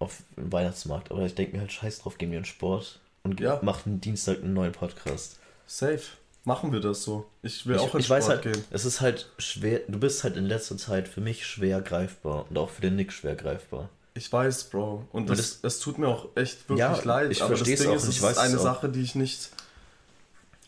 Auf 0.00 0.18
den 0.36 0.50
Weihnachtsmarkt. 0.52 1.10
Aber 1.12 1.22
ich 1.22 1.34
denke 1.34 1.52
mir 1.54 1.60
halt 1.60 1.72
scheiß 1.72 2.00
drauf, 2.00 2.18
gehen 2.18 2.32
wir 2.32 2.38
in 2.38 2.44
Sport 2.44 2.98
und 3.22 3.38
Ja. 3.40 3.60
machen 3.62 4.00
Dienstag 4.00 4.38
einen 4.42 4.54
neuen 4.54 4.72
Podcast. 4.72 5.38
Safe. 5.66 6.00
Machen 6.46 6.72
wir 6.72 6.80
das 6.80 7.02
so. 7.04 7.24
Ich 7.42 7.66
will 7.66 7.76
ich 7.76 7.80
auch 7.80 7.94
in 7.94 8.00
ich 8.00 8.06
Sport 8.06 8.20
weiß 8.22 8.28
halt, 8.28 8.42
gehen. 8.42 8.64
es 8.70 8.84
ist 8.84 9.00
halt 9.00 9.30
schwer, 9.38 9.80
du 9.88 9.98
bist 9.98 10.24
halt 10.24 10.36
in 10.36 10.44
letzter 10.44 10.76
Zeit 10.76 11.08
für 11.08 11.20
mich 11.22 11.46
schwer 11.46 11.80
greifbar 11.80 12.44
und 12.50 12.58
auch 12.58 12.68
für 12.68 12.82
den 12.82 12.96
Nick 12.96 13.12
schwer 13.12 13.34
greifbar. 13.34 13.88
Ich 14.16 14.30
weiß, 14.32 14.64
Bro. 14.64 15.06
Und 15.12 15.30
Und 15.30 15.38
das, 15.38 15.60
es 15.62 15.80
tut 15.80 15.98
mir 15.98 16.06
auch 16.08 16.28
echt 16.36 16.68
wirklich 16.68 16.80
Ja, 16.80 17.00
leid. 17.02 17.30
ich 17.32 17.42
aber 17.42 17.54
das 17.54 17.62
Ding 17.64 17.88
auch 17.88 17.94
ist, 17.94 18.04
es 18.04 18.16
ist 18.18 18.38
eine 18.38 18.56
es. 18.56 18.62
Sache, 18.62 18.88
die 18.90 19.00
ich 19.02 19.14
nicht 19.14 19.50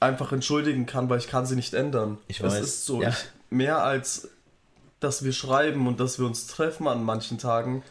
einfach 0.00 0.32
entschuldigen 0.32 0.86
kann, 0.86 1.08
weil 1.08 1.18
ich 1.18 1.28
kann 1.28 1.46
sie 1.46 1.56
nicht 1.56 1.74
ändern. 1.74 2.18
Ich 2.28 2.40
es 2.40 2.46
weiß. 2.46 2.60
ist 2.64 2.86
so, 2.86 3.02
Ja. 3.02 3.10
ich, 3.10 3.16
mehr 3.50 3.82
als 3.84 4.28
dass 5.00 5.24
wir 5.24 5.32
schreiben 5.32 5.86
und 5.86 6.00
dass 6.00 6.18
wir 6.18 6.26
uns 6.26 6.46
treffen 6.46 6.88
an 6.88 7.04
manchen 7.04 7.38
Tagen, 7.38 7.82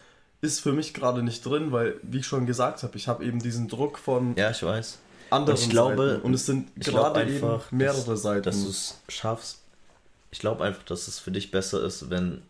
ist 0.41 0.59
für 0.59 0.73
mich 0.73 0.93
gerade 0.93 1.23
nicht 1.23 1.45
drin, 1.45 1.71
weil, 1.71 1.95
wie 2.03 2.19
ich 2.19 2.27
schon 2.27 2.45
gesagt 2.45 2.83
habe, 2.83 2.97
ich 2.97 3.07
habe 3.07 3.23
eben 3.25 3.39
diesen 3.39 3.67
Druck 3.67 3.97
von 3.97 4.35
Ja, 4.35 4.51
ich 4.51 4.61
weiß. 4.63 4.99
anderen 5.29 5.57
Und 5.57 5.63
ich 5.63 5.69
glaube- 5.69 6.09
Seiten. 6.09 6.21
Und 6.21 6.33
es 6.33 6.45
sind 6.45 6.69
gerade 6.79 7.23
eben 7.23 7.33
einfach, 7.35 7.71
mehrere 7.71 8.03
dass- 8.05 8.21
Seiten. 8.21 8.43
Dass 8.43 8.63
du 8.63 8.69
es 8.69 8.99
schaffst. 9.09 9.59
Ich 10.31 10.39
glaube 10.39 10.63
einfach, 10.63 10.83
dass 10.83 11.07
es 11.07 11.19
für 11.19 11.31
dich 11.31 11.49
besser 11.51 11.81
ist, 11.83 12.09
wenn, 12.09 12.41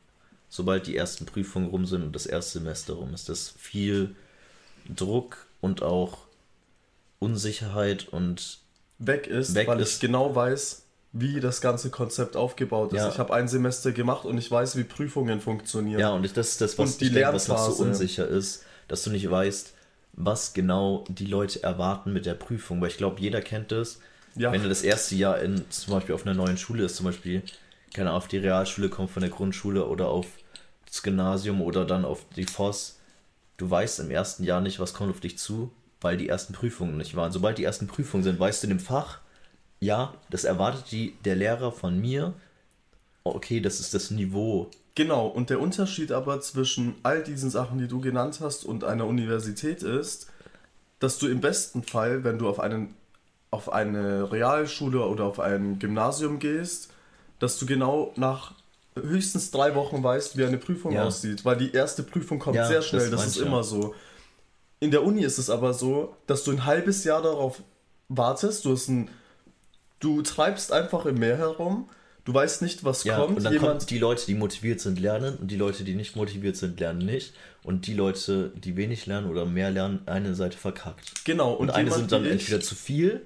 sobald 0.49 0.87
die 0.87 0.97
ersten 0.97 1.25
Prüfungen 1.25 1.69
rum 1.69 1.85
sind 1.85 2.01
und 2.03 2.13
das 2.13 2.25
erste 2.25 2.59
Semester 2.59 2.93
rum 2.93 3.13
ist, 3.13 3.29
dass 3.29 3.53
viel 3.57 4.15
Druck 4.93 5.45
und 5.61 5.81
auch 5.83 6.19
Unsicherheit 7.19 8.07
und 8.09 8.59
weg 8.99 9.27
ist, 9.27 9.55
weg 9.55 9.67
weil 9.67 9.79
ist. 9.79 9.93
ich 9.95 9.99
genau 9.99 10.35
weiß, 10.35 10.83
wie 11.17 11.39
das 11.39 11.61
ganze 11.61 11.89
Konzept 11.89 12.35
aufgebaut 12.35 12.91
ist. 12.91 12.99
Ja. 12.99 13.09
Ich 13.09 13.19
habe 13.19 13.33
ein 13.33 13.47
Semester 13.47 13.93
gemacht 13.93 14.25
und 14.25 14.37
ich 14.37 14.51
weiß, 14.51 14.75
wie 14.75 14.83
Prüfungen 14.83 15.39
funktionieren. 15.39 15.97
ja, 15.97 16.09
und 16.09 16.23
das 16.35 16.49
ist 16.49 16.61
das, 16.61 16.77
was, 16.77 16.91
Und 16.91 17.01
die 17.01 17.09
denke, 17.09 17.31
was 17.33 17.47
noch 17.47 17.57
so 17.57 17.81
unsicher 17.81 18.27
ist, 18.27 18.65
dass 18.89 19.03
du 19.03 19.11
nicht 19.11 19.31
weißt, 19.31 19.73
was 20.11 20.53
genau 20.53 21.05
die 21.07 21.25
Leute 21.25 21.63
erwarten 21.63 22.11
mit 22.11 22.25
der 22.25 22.33
Prüfung, 22.33 22.81
weil 22.81 22.89
ich 22.89 22.97
glaube, 22.97 23.21
jeder 23.21 23.41
kennt 23.41 23.71
das. 23.71 23.99
Ja. 24.35 24.51
Wenn 24.51 24.61
er 24.61 24.67
das 24.67 24.81
erste 24.81 25.15
Jahr 25.15 25.39
in 25.39 25.63
zum 25.69 25.93
Beispiel 25.93 26.13
auf 26.13 26.25
einer 26.25 26.35
neuen 26.35 26.57
Schule 26.57 26.83
ist, 26.83 26.97
zum 26.97 27.05
Beispiel, 27.05 27.43
keine 27.93 28.09
Ahnung, 28.09 28.17
auf 28.17 28.27
die 28.27 28.37
Realschule 28.37 28.89
kommt 28.89 29.09
von 29.09 29.21
der 29.21 29.29
Grundschule 29.29 29.85
oder 29.85 30.09
auf 30.09 30.27
Gymnasium 31.01 31.61
oder 31.61 31.85
dann 31.85 32.03
auf 32.03 32.25
die 32.35 32.43
FOS, 32.45 32.99
du 33.55 33.69
weißt 33.69 34.01
im 34.01 34.11
ersten 34.11 34.43
Jahr 34.43 34.59
nicht, 34.59 34.81
was 34.81 34.93
kommt 34.93 35.11
auf 35.11 35.21
dich 35.21 35.37
zu, 35.37 35.71
weil 36.01 36.17
die 36.17 36.27
ersten 36.27 36.51
Prüfungen 36.51 36.97
nicht 36.97 37.15
waren. 37.15 37.31
Sobald 37.31 37.57
die 37.57 37.63
ersten 37.63 37.87
Prüfungen 37.87 38.23
sind, 38.23 38.37
weißt 38.37 38.63
du 38.63 38.67
in 38.67 38.77
dem 38.77 38.79
Fach, 38.79 39.19
ja, 39.79 40.13
das 40.29 40.43
erwartet 40.43 40.91
die, 40.91 41.15
der 41.25 41.35
Lehrer 41.35 41.71
von 41.71 41.99
mir. 41.99 42.33
Okay, 43.23 43.59
das 43.59 43.79
ist 43.79 43.93
das 43.93 44.11
Niveau. 44.11 44.69
Genau, 44.95 45.27
und 45.27 45.49
der 45.49 45.59
Unterschied 45.59 46.11
aber 46.11 46.39
zwischen 46.41 46.95
all 47.03 47.23
diesen 47.23 47.49
Sachen, 47.49 47.77
die 47.77 47.87
du 47.87 47.99
genannt 47.99 48.39
hast, 48.41 48.63
und 48.63 48.83
einer 48.83 49.05
Universität 49.05 49.83
ist, 49.83 50.27
dass 50.99 51.17
du 51.17 51.27
im 51.27 51.41
besten 51.41 51.83
Fall, 51.83 52.23
wenn 52.23 52.39
du 52.39 52.47
auf, 52.47 52.59
einen, 52.59 52.95
auf 53.51 53.71
eine 53.71 54.31
Realschule 54.31 55.05
oder 55.05 55.25
auf 55.25 55.39
ein 55.39 55.79
Gymnasium 55.79 56.39
gehst, 56.39 56.89
dass 57.39 57.59
du 57.59 57.65
genau 57.65 58.13
nach 58.15 58.53
höchstens 58.95 59.51
drei 59.51 59.75
Wochen 59.75 60.01
weißt, 60.01 60.37
wie 60.37 60.45
eine 60.45 60.57
Prüfung 60.57 60.93
ja. 60.93 61.03
aussieht, 61.03 61.43
weil 61.43 61.57
die 61.57 61.73
erste 61.73 62.01
Prüfung 62.03 62.39
kommt 62.39 62.55
ja, 62.55 62.65
sehr 62.65 62.81
schnell, 62.81 63.09
das, 63.09 63.21
das 63.21 63.35
ist 63.35 63.37
immer 63.37 63.63
so. 63.63 63.93
In 64.79 64.91
der 64.91 65.03
Uni 65.03 65.21
ist 65.21 65.37
es 65.37 65.49
aber 65.49 65.73
so, 65.73 66.15
dass 66.27 66.43
du 66.43 66.51
ein 66.51 66.65
halbes 66.65 67.03
Jahr 67.03 67.21
darauf 67.21 67.61
wartest, 68.07 68.65
du, 68.65 68.71
hast 68.71 68.87
ein, 68.87 69.09
du 69.99 70.21
treibst 70.21 70.71
einfach 70.71 71.05
im 71.05 71.15
Meer 71.15 71.37
herum, 71.37 71.89
du 72.25 72.33
weißt 72.33 72.61
nicht, 72.61 72.83
was 72.83 73.03
ja, 73.03 73.17
kommt. 73.17 73.37
Und 73.37 73.43
dann 73.43 73.53
jemand 73.53 73.79
kommt 73.79 73.89
die 73.89 73.99
Leute, 73.99 74.25
die 74.25 74.35
motiviert 74.35 74.81
sind, 74.81 74.99
lernen 74.99 75.37
und 75.37 75.49
die 75.49 75.57
Leute, 75.57 75.83
die 75.83 75.95
nicht 75.95 76.15
motiviert 76.15 76.57
sind, 76.57 76.79
lernen 76.79 77.05
nicht. 77.05 77.33
Und 77.63 77.87
die 77.87 77.93
Leute, 77.93 78.51
die 78.55 78.75
wenig 78.77 79.05
lernen 79.05 79.29
oder 79.29 79.45
mehr 79.45 79.71
lernen, 79.71 80.01
eine 80.05 80.35
Seite 80.35 80.57
verkackt. 80.57 81.25
Genau. 81.25 81.53
Und, 81.53 81.69
und 81.69 81.75
eine 81.75 81.91
sind 81.91 82.11
dann 82.11 82.25
entweder 82.25 82.61
zu 82.61 82.75
viel 82.75 83.21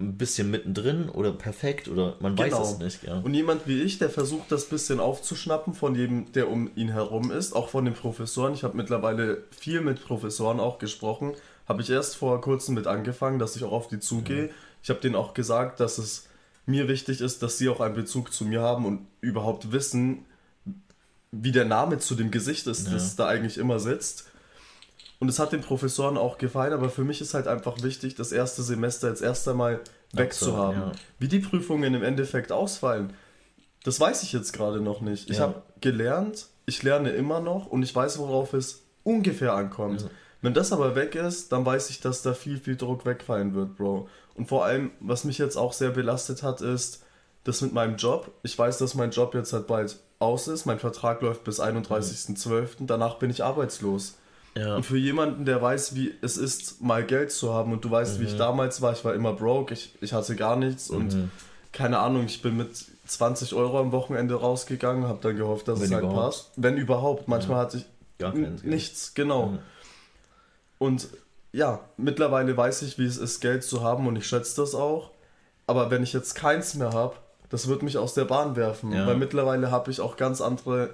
ein 0.00 0.16
bisschen 0.16 0.50
mittendrin 0.50 1.10
oder 1.10 1.30
perfekt 1.30 1.86
oder 1.86 2.16
man 2.20 2.34
genau. 2.34 2.58
weiß 2.58 2.72
es 2.72 2.78
nicht. 2.78 3.02
Ja. 3.02 3.18
Und 3.18 3.34
jemand 3.34 3.68
wie 3.68 3.82
ich, 3.82 3.98
der 3.98 4.08
versucht 4.08 4.50
das 4.50 4.64
bisschen 4.64 4.98
aufzuschnappen 4.98 5.74
von 5.74 5.94
jedem, 5.94 6.32
der 6.32 6.48
um 6.48 6.70
ihn 6.74 6.88
herum 6.88 7.30
ist, 7.30 7.54
auch 7.54 7.68
von 7.68 7.84
den 7.84 7.92
Professoren. 7.92 8.54
Ich 8.54 8.64
habe 8.64 8.76
mittlerweile 8.76 9.44
viel 9.50 9.82
mit 9.82 10.02
Professoren 10.02 10.58
auch 10.58 10.78
gesprochen. 10.78 11.34
Habe 11.68 11.82
ich 11.82 11.90
erst 11.90 12.16
vor 12.16 12.40
kurzem 12.40 12.74
mit 12.74 12.86
angefangen, 12.86 13.38
dass 13.38 13.56
ich 13.56 13.62
auch 13.62 13.72
auf 13.72 13.88
die 13.88 14.00
zugehe. 14.00 14.44
Mhm. 14.44 14.50
Ich 14.82 14.90
habe 14.90 15.00
denen 15.00 15.14
auch 15.14 15.34
gesagt, 15.34 15.80
dass 15.80 15.98
es 15.98 16.26
mir 16.66 16.88
wichtig 16.88 17.20
ist, 17.20 17.42
dass 17.42 17.58
sie 17.58 17.68
auch 17.68 17.80
einen 17.80 17.94
Bezug 17.94 18.32
zu 18.32 18.44
mir 18.44 18.62
haben 18.62 18.84
und 18.84 19.06
überhaupt 19.20 19.72
wissen, 19.72 20.24
wie 21.32 21.52
der 21.52 21.64
Name 21.64 21.98
zu 21.98 22.14
dem 22.14 22.30
Gesicht 22.30 22.66
ist, 22.66 22.86
ja. 22.86 22.94
das 22.94 23.16
da 23.16 23.28
eigentlich 23.28 23.58
immer 23.58 23.78
sitzt. 23.78 24.26
Und 25.18 25.28
es 25.28 25.38
hat 25.38 25.52
den 25.52 25.60
Professoren 25.60 26.16
auch 26.16 26.38
gefallen, 26.38 26.72
aber 26.72 26.88
für 26.88 27.04
mich 27.04 27.20
ist 27.20 27.34
halt 27.34 27.46
einfach 27.46 27.82
wichtig, 27.82 28.14
das 28.14 28.32
erste 28.32 28.62
Semester 28.62 29.08
jetzt 29.08 29.20
erst 29.20 29.46
einmal 29.48 29.80
wegzuhaben. 30.12 30.80
Ja. 30.80 30.92
Wie 31.18 31.28
die 31.28 31.40
Prüfungen 31.40 31.92
im 31.94 32.02
Endeffekt 32.02 32.52
ausfallen, 32.52 33.12
das 33.84 34.00
weiß 34.00 34.22
ich 34.22 34.32
jetzt 34.32 34.52
gerade 34.52 34.80
noch 34.80 35.02
nicht. 35.02 35.30
Ich 35.30 35.36
ja. 35.36 35.44
habe 35.44 35.62
gelernt, 35.80 36.46
ich 36.66 36.82
lerne 36.82 37.10
immer 37.10 37.40
noch 37.40 37.66
und 37.66 37.82
ich 37.82 37.94
weiß, 37.94 38.18
worauf 38.18 38.54
es 38.54 38.82
ungefähr 39.04 39.52
ankommt. 39.52 40.08
Wenn 40.42 40.54
das 40.54 40.72
aber 40.72 40.94
weg 40.94 41.14
ist, 41.14 41.52
dann 41.52 41.66
weiß 41.66 41.90
ich, 41.90 42.00
dass 42.00 42.22
da 42.22 42.32
viel, 42.32 42.58
viel 42.58 42.76
Druck 42.76 43.04
wegfallen 43.04 43.54
wird, 43.54 43.76
Bro. 43.76 44.08
Und 44.40 44.46
vor 44.46 44.64
allem, 44.64 44.90
was 45.00 45.24
mich 45.24 45.36
jetzt 45.36 45.58
auch 45.58 45.74
sehr 45.74 45.90
belastet 45.90 46.42
hat, 46.42 46.62
ist 46.62 47.02
das 47.44 47.60
mit 47.60 47.74
meinem 47.74 47.96
Job. 47.96 48.32
Ich 48.42 48.58
weiß, 48.58 48.78
dass 48.78 48.94
mein 48.94 49.10
Job 49.10 49.34
jetzt 49.34 49.52
halt 49.52 49.66
bald 49.66 49.98
aus 50.18 50.48
ist. 50.48 50.64
Mein 50.64 50.78
Vertrag 50.78 51.20
läuft 51.20 51.44
bis 51.44 51.60
31.12. 51.60 52.86
Danach 52.86 53.16
bin 53.16 53.28
ich 53.28 53.44
arbeitslos. 53.44 54.16
Ja. 54.56 54.76
Und 54.76 54.86
für 54.86 54.96
jemanden, 54.96 55.44
der 55.44 55.60
weiß, 55.60 55.94
wie 55.94 56.14
es 56.22 56.38
ist, 56.38 56.80
mal 56.80 57.04
Geld 57.04 57.32
zu 57.32 57.52
haben 57.52 57.70
und 57.70 57.84
du 57.84 57.90
weißt, 57.90 58.16
mhm. 58.16 58.22
wie 58.22 58.24
ich 58.28 58.32
mhm. 58.32 58.38
damals 58.38 58.80
war, 58.80 58.94
ich 58.94 59.04
war 59.04 59.12
immer 59.12 59.34
broke, 59.34 59.74
ich, 59.74 59.94
ich 60.00 60.14
hatte 60.14 60.34
gar 60.36 60.56
nichts 60.56 60.88
mhm. 60.88 60.96
und 60.96 61.30
keine 61.72 61.98
Ahnung, 61.98 62.24
ich 62.24 62.40
bin 62.40 62.56
mit 62.56 62.86
20 63.08 63.52
Euro 63.52 63.78
am 63.78 63.92
Wochenende 63.92 64.36
rausgegangen, 64.36 65.06
habe 65.06 65.18
dann 65.20 65.36
gehofft, 65.36 65.68
dass 65.68 65.80
Wenn 65.80 65.88
es 65.88 65.92
halt 65.92 66.04
überhaupt. 66.04 66.22
passt. 66.22 66.50
Wenn 66.56 66.78
überhaupt, 66.78 67.28
manchmal 67.28 67.58
ja. 67.58 67.62
hatte 67.64 67.76
ich 67.76 67.84
gar 68.16 68.32
nichts, 68.32 69.12
genau. 69.12 69.48
Mhm. 69.48 69.58
Und 70.78 71.08
ja, 71.52 71.80
mittlerweile 71.96 72.56
weiß 72.56 72.82
ich, 72.82 72.98
wie 72.98 73.06
es 73.06 73.16
ist, 73.16 73.40
Geld 73.40 73.64
zu 73.64 73.82
haben 73.82 74.06
und 74.06 74.16
ich 74.16 74.26
schätze 74.26 74.60
das 74.60 74.74
auch. 74.74 75.10
Aber 75.66 75.90
wenn 75.90 76.02
ich 76.02 76.12
jetzt 76.12 76.34
keins 76.34 76.74
mehr 76.74 76.92
habe, 76.92 77.14
das 77.48 77.68
wird 77.68 77.82
mich 77.82 77.98
aus 77.98 78.14
der 78.14 78.24
Bahn 78.24 78.56
werfen. 78.56 78.92
Ja. 78.92 79.06
Weil 79.06 79.16
mittlerweile 79.16 79.70
habe 79.70 79.90
ich 79.90 80.00
auch 80.00 80.16
ganz 80.16 80.40
andere 80.40 80.90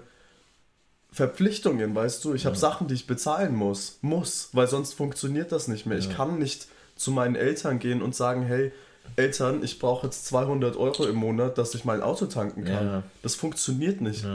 Verpflichtungen, 1.12 1.94
weißt 1.94 2.24
du? 2.24 2.34
Ich 2.34 2.44
ja. 2.44 2.50
habe 2.50 2.59
Sachen, 2.59 2.88
die 2.88 2.94
ich 2.94 3.07
bezahlen 3.07 3.54
muss. 3.54 3.98
Muss, 4.02 4.50
weil 4.52 4.66
sonst 4.66 4.94
funktioniert 4.94 5.52
das 5.52 5.68
nicht 5.68 5.86
mehr. 5.86 5.98
Ja. 5.98 6.04
Ich 6.04 6.14
kann 6.14 6.38
nicht 6.38 6.68
zu 6.96 7.11
meinen 7.11 7.36
Eltern 7.36 7.78
gehen 7.78 8.02
und 8.02 8.14
sagen, 8.14 8.42
hey, 8.42 8.72
Eltern, 9.16 9.62
ich 9.62 9.78
brauche 9.78 10.07
jetzt 10.07 10.26
200 10.26 10.76
Euro 10.76 11.07
im 11.07 11.16
Monat, 11.16 11.59
dass 11.59 11.74
ich 11.74 11.84
mein 11.84 12.02
Auto 12.02 12.26
tanken 12.26 12.64
kann. 12.64 13.04
Das 13.22 13.34
funktioniert 13.34 14.00
nicht. 14.00 14.26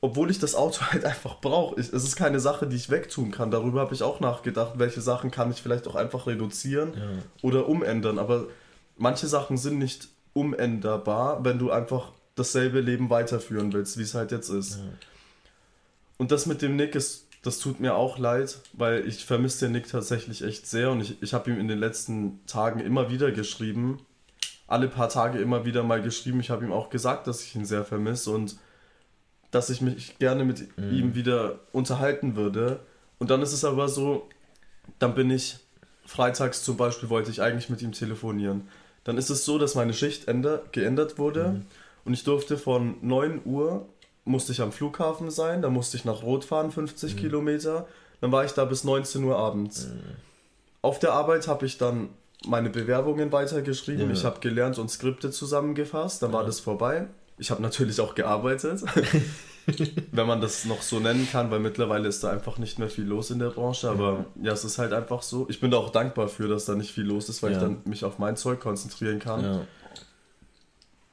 Obwohl 0.00 0.30
ich 0.30 0.38
das 0.38 0.54
Auto 0.54 0.80
halt 0.92 1.04
einfach 1.04 1.40
brauche. 1.40 1.80
Es 1.80 1.90
ist 1.90 2.16
keine 2.16 2.40
Sache, 2.40 2.66
die 2.66 2.76
ich 2.76 2.90
wegtun 2.90 3.30
kann. 3.30 3.50
Darüber 3.50 3.80
habe 3.80 3.94
ich 3.94 4.02
auch 4.02 4.20
nachgedacht, 4.20 4.74
welche 4.76 5.00
Sachen 5.00 5.30
kann 5.30 5.50
ich 5.50 5.62
vielleicht 5.62 5.86
auch 5.88 5.94
einfach 5.94 6.26
reduzieren 6.26 6.94
oder 7.42 7.68
umändern. 7.68 8.18
Aber 8.18 8.46
manche 8.96 9.26
Sachen 9.26 9.56
sind 9.56 9.78
nicht 9.78 10.08
umänderbar, 10.34 11.44
wenn 11.44 11.58
du 11.58 11.70
einfach 11.70 12.12
dasselbe 12.34 12.80
Leben 12.80 13.10
weiterführen 13.10 13.72
willst, 13.72 13.98
wie 13.98 14.02
es 14.02 14.14
halt 14.14 14.30
jetzt 14.30 14.48
ist. 14.48 14.78
Und 16.16 16.30
das 16.30 16.46
mit 16.46 16.62
dem 16.62 16.76
Nick 16.76 16.94
ist, 16.94 17.26
das 17.42 17.58
tut 17.58 17.80
mir 17.80 17.94
auch 17.94 18.18
leid, 18.18 18.58
weil 18.72 19.06
ich 19.06 19.24
vermisse 19.24 19.66
den 19.66 19.72
Nick 19.72 19.88
tatsächlich 19.88 20.42
echt 20.42 20.66
sehr 20.66 20.90
und 20.90 21.00
ich, 21.00 21.22
ich 21.22 21.34
habe 21.34 21.50
ihm 21.50 21.58
in 21.58 21.68
den 21.68 21.78
letzten 21.78 22.44
Tagen 22.46 22.80
immer 22.80 23.10
wieder 23.10 23.30
geschrieben, 23.30 23.98
alle 24.66 24.88
paar 24.88 25.08
Tage 25.08 25.38
immer 25.38 25.64
wieder 25.64 25.82
mal 25.82 26.02
geschrieben. 26.02 26.40
Ich 26.40 26.50
habe 26.50 26.64
ihm 26.64 26.72
auch 26.72 26.90
gesagt, 26.90 27.26
dass 27.26 27.42
ich 27.42 27.54
ihn 27.54 27.64
sehr 27.64 27.84
vermisse 27.84 28.32
und 28.32 28.56
dass 29.50 29.70
ich 29.70 29.80
mich 29.80 30.18
gerne 30.18 30.44
mit 30.44 30.76
mhm. 30.76 30.92
ihm 30.92 31.14
wieder 31.14 31.60
unterhalten 31.72 32.36
würde. 32.36 32.80
Und 33.18 33.30
dann 33.30 33.42
ist 33.42 33.52
es 33.52 33.64
aber 33.64 33.88
so, 33.88 34.28
dann 34.98 35.14
bin 35.14 35.30
ich 35.30 35.58
freitags 36.06 36.62
zum 36.64 36.76
Beispiel, 36.76 37.08
wollte 37.08 37.30
ich 37.30 37.42
eigentlich 37.42 37.68
mit 37.68 37.82
ihm 37.82 37.92
telefonieren. 37.92 38.68
Dann 39.04 39.18
ist 39.18 39.30
es 39.30 39.44
so, 39.44 39.58
dass 39.58 39.74
meine 39.74 39.92
Schicht 39.94 40.26
geändert 40.72 41.18
wurde 41.18 41.48
mhm. 41.48 41.66
und 42.04 42.14
ich 42.14 42.24
durfte 42.24 42.58
von 42.58 42.96
9 43.02 43.42
Uhr 43.44 43.86
musste 44.24 44.52
ich 44.52 44.60
am 44.60 44.72
Flughafen 44.72 45.30
sein, 45.30 45.62
da 45.62 45.70
musste 45.70 45.96
ich 45.96 46.04
nach 46.04 46.22
Rot 46.22 46.44
fahren, 46.44 46.70
50 46.70 47.14
mhm. 47.14 47.18
Kilometer. 47.18 47.88
Dann 48.20 48.32
war 48.32 48.44
ich 48.44 48.52
da 48.52 48.64
bis 48.64 48.84
19 48.84 49.24
Uhr 49.24 49.36
abends. 49.36 49.86
Mhm. 49.86 50.00
Auf 50.82 50.98
der 50.98 51.12
Arbeit 51.12 51.48
habe 51.48 51.66
ich 51.66 51.78
dann 51.78 52.10
meine 52.46 52.70
Bewerbungen 52.70 53.32
weitergeschrieben, 53.32 54.06
ja. 54.06 54.12
ich 54.12 54.24
habe 54.24 54.40
gelernt 54.40 54.78
und 54.78 54.90
Skripte 54.90 55.30
zusammengefasst, 55.30 56.22
dann 56.22 56.30
ja. 56.30 56.38
war 56.38 56.44
das 56.44 56.60
vorbei. 56.60 57.08
Ich 57.38 57.50
habe 57.50 57.62
natürlich 57.62 58.00
auch 58.00 58.14
gearbeitet, 58.14 58.82
wenn 60.12 60.26
man 60.26 60.40
das 60.40 60.64
noch 60.64 60.82
so 60.82 60.98
nennen 60.98 61.28
kann, 61.30 61.50
weil 61.50 61.60
mittlerweile 61.60 62.08
ist 62.08 62.24
da 62.24 62.30
einfach 62.30 62.58
nicht 62.58 62.78
mehr 62.78 62.88
viel 62.88 63.04
los 63.04 63.30
in 63.30 63.38
der 63.38 63.50
Branche. 63.50 63.88
Aber 63.88 64.24
ja, 64.36 64.46
ja 64.46 64.52
es 64.52 64.64
ist 64.64 64.78
halt 64.78 64.92
einfach 64.92 65.22
so. 65.22 65.46
Ich 65.48 65.60
bin 65.60 65.70
da 65.70 65.76
auch 65.76 65.90
dankbar 65.90 66.28
für, 66.28 66.48
dass 66.48 66.64
da 66.64 66.74
nicht 66.74 66.92
viel 66.92 67.04
los 67.04 67.28
ist, 67.28 67.42
weil 67.42 67.52
ich 67.52 67.58
dann 67.58 67.82
mich 67.84 68.04
auf 68.04 68.18
mein 68.18 68.36
Zeug 68.36 68.60
konzentrieren 68.60 69.18
kann. 69.18 69.66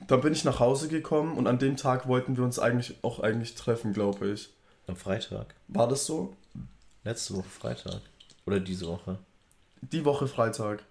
Dann 0.08 0.22
bin 0.22 0.34
ich 0.34 0.44
nach 0.44 0.60
Hause 0.60 0.88
gekommen 0.88 1.38
und 1.38 1.48
an 1.48 1.58
dem 1.58 1.78
Tag 1.78 2.08
wollten 2.08 2.38
wir 2.38 2.44
uns 2.44 2.60
eigentlich 2.60 2.96
auch 3.02 3.20
eigentlich 3.20 3.56
treffen, 3.56 3.94
glaube 3.94 4.28
ich. 4.28 4.50
Am 4.88 4.96
Freitag. 4.96 5.56
War 5.68 5.88
das 5.88 6.06
so? 6.06 6.36
Letzte 7.04 7.36
Woche 7.36 7.50
Freitag. 7.50 8.02
Oder 8.46 8.60
diese 8.60 8.88
Woche? 8.88 9.18
Die 9.82 10.06
Woche 10.06 10.28
Freitag. 10.28 10.84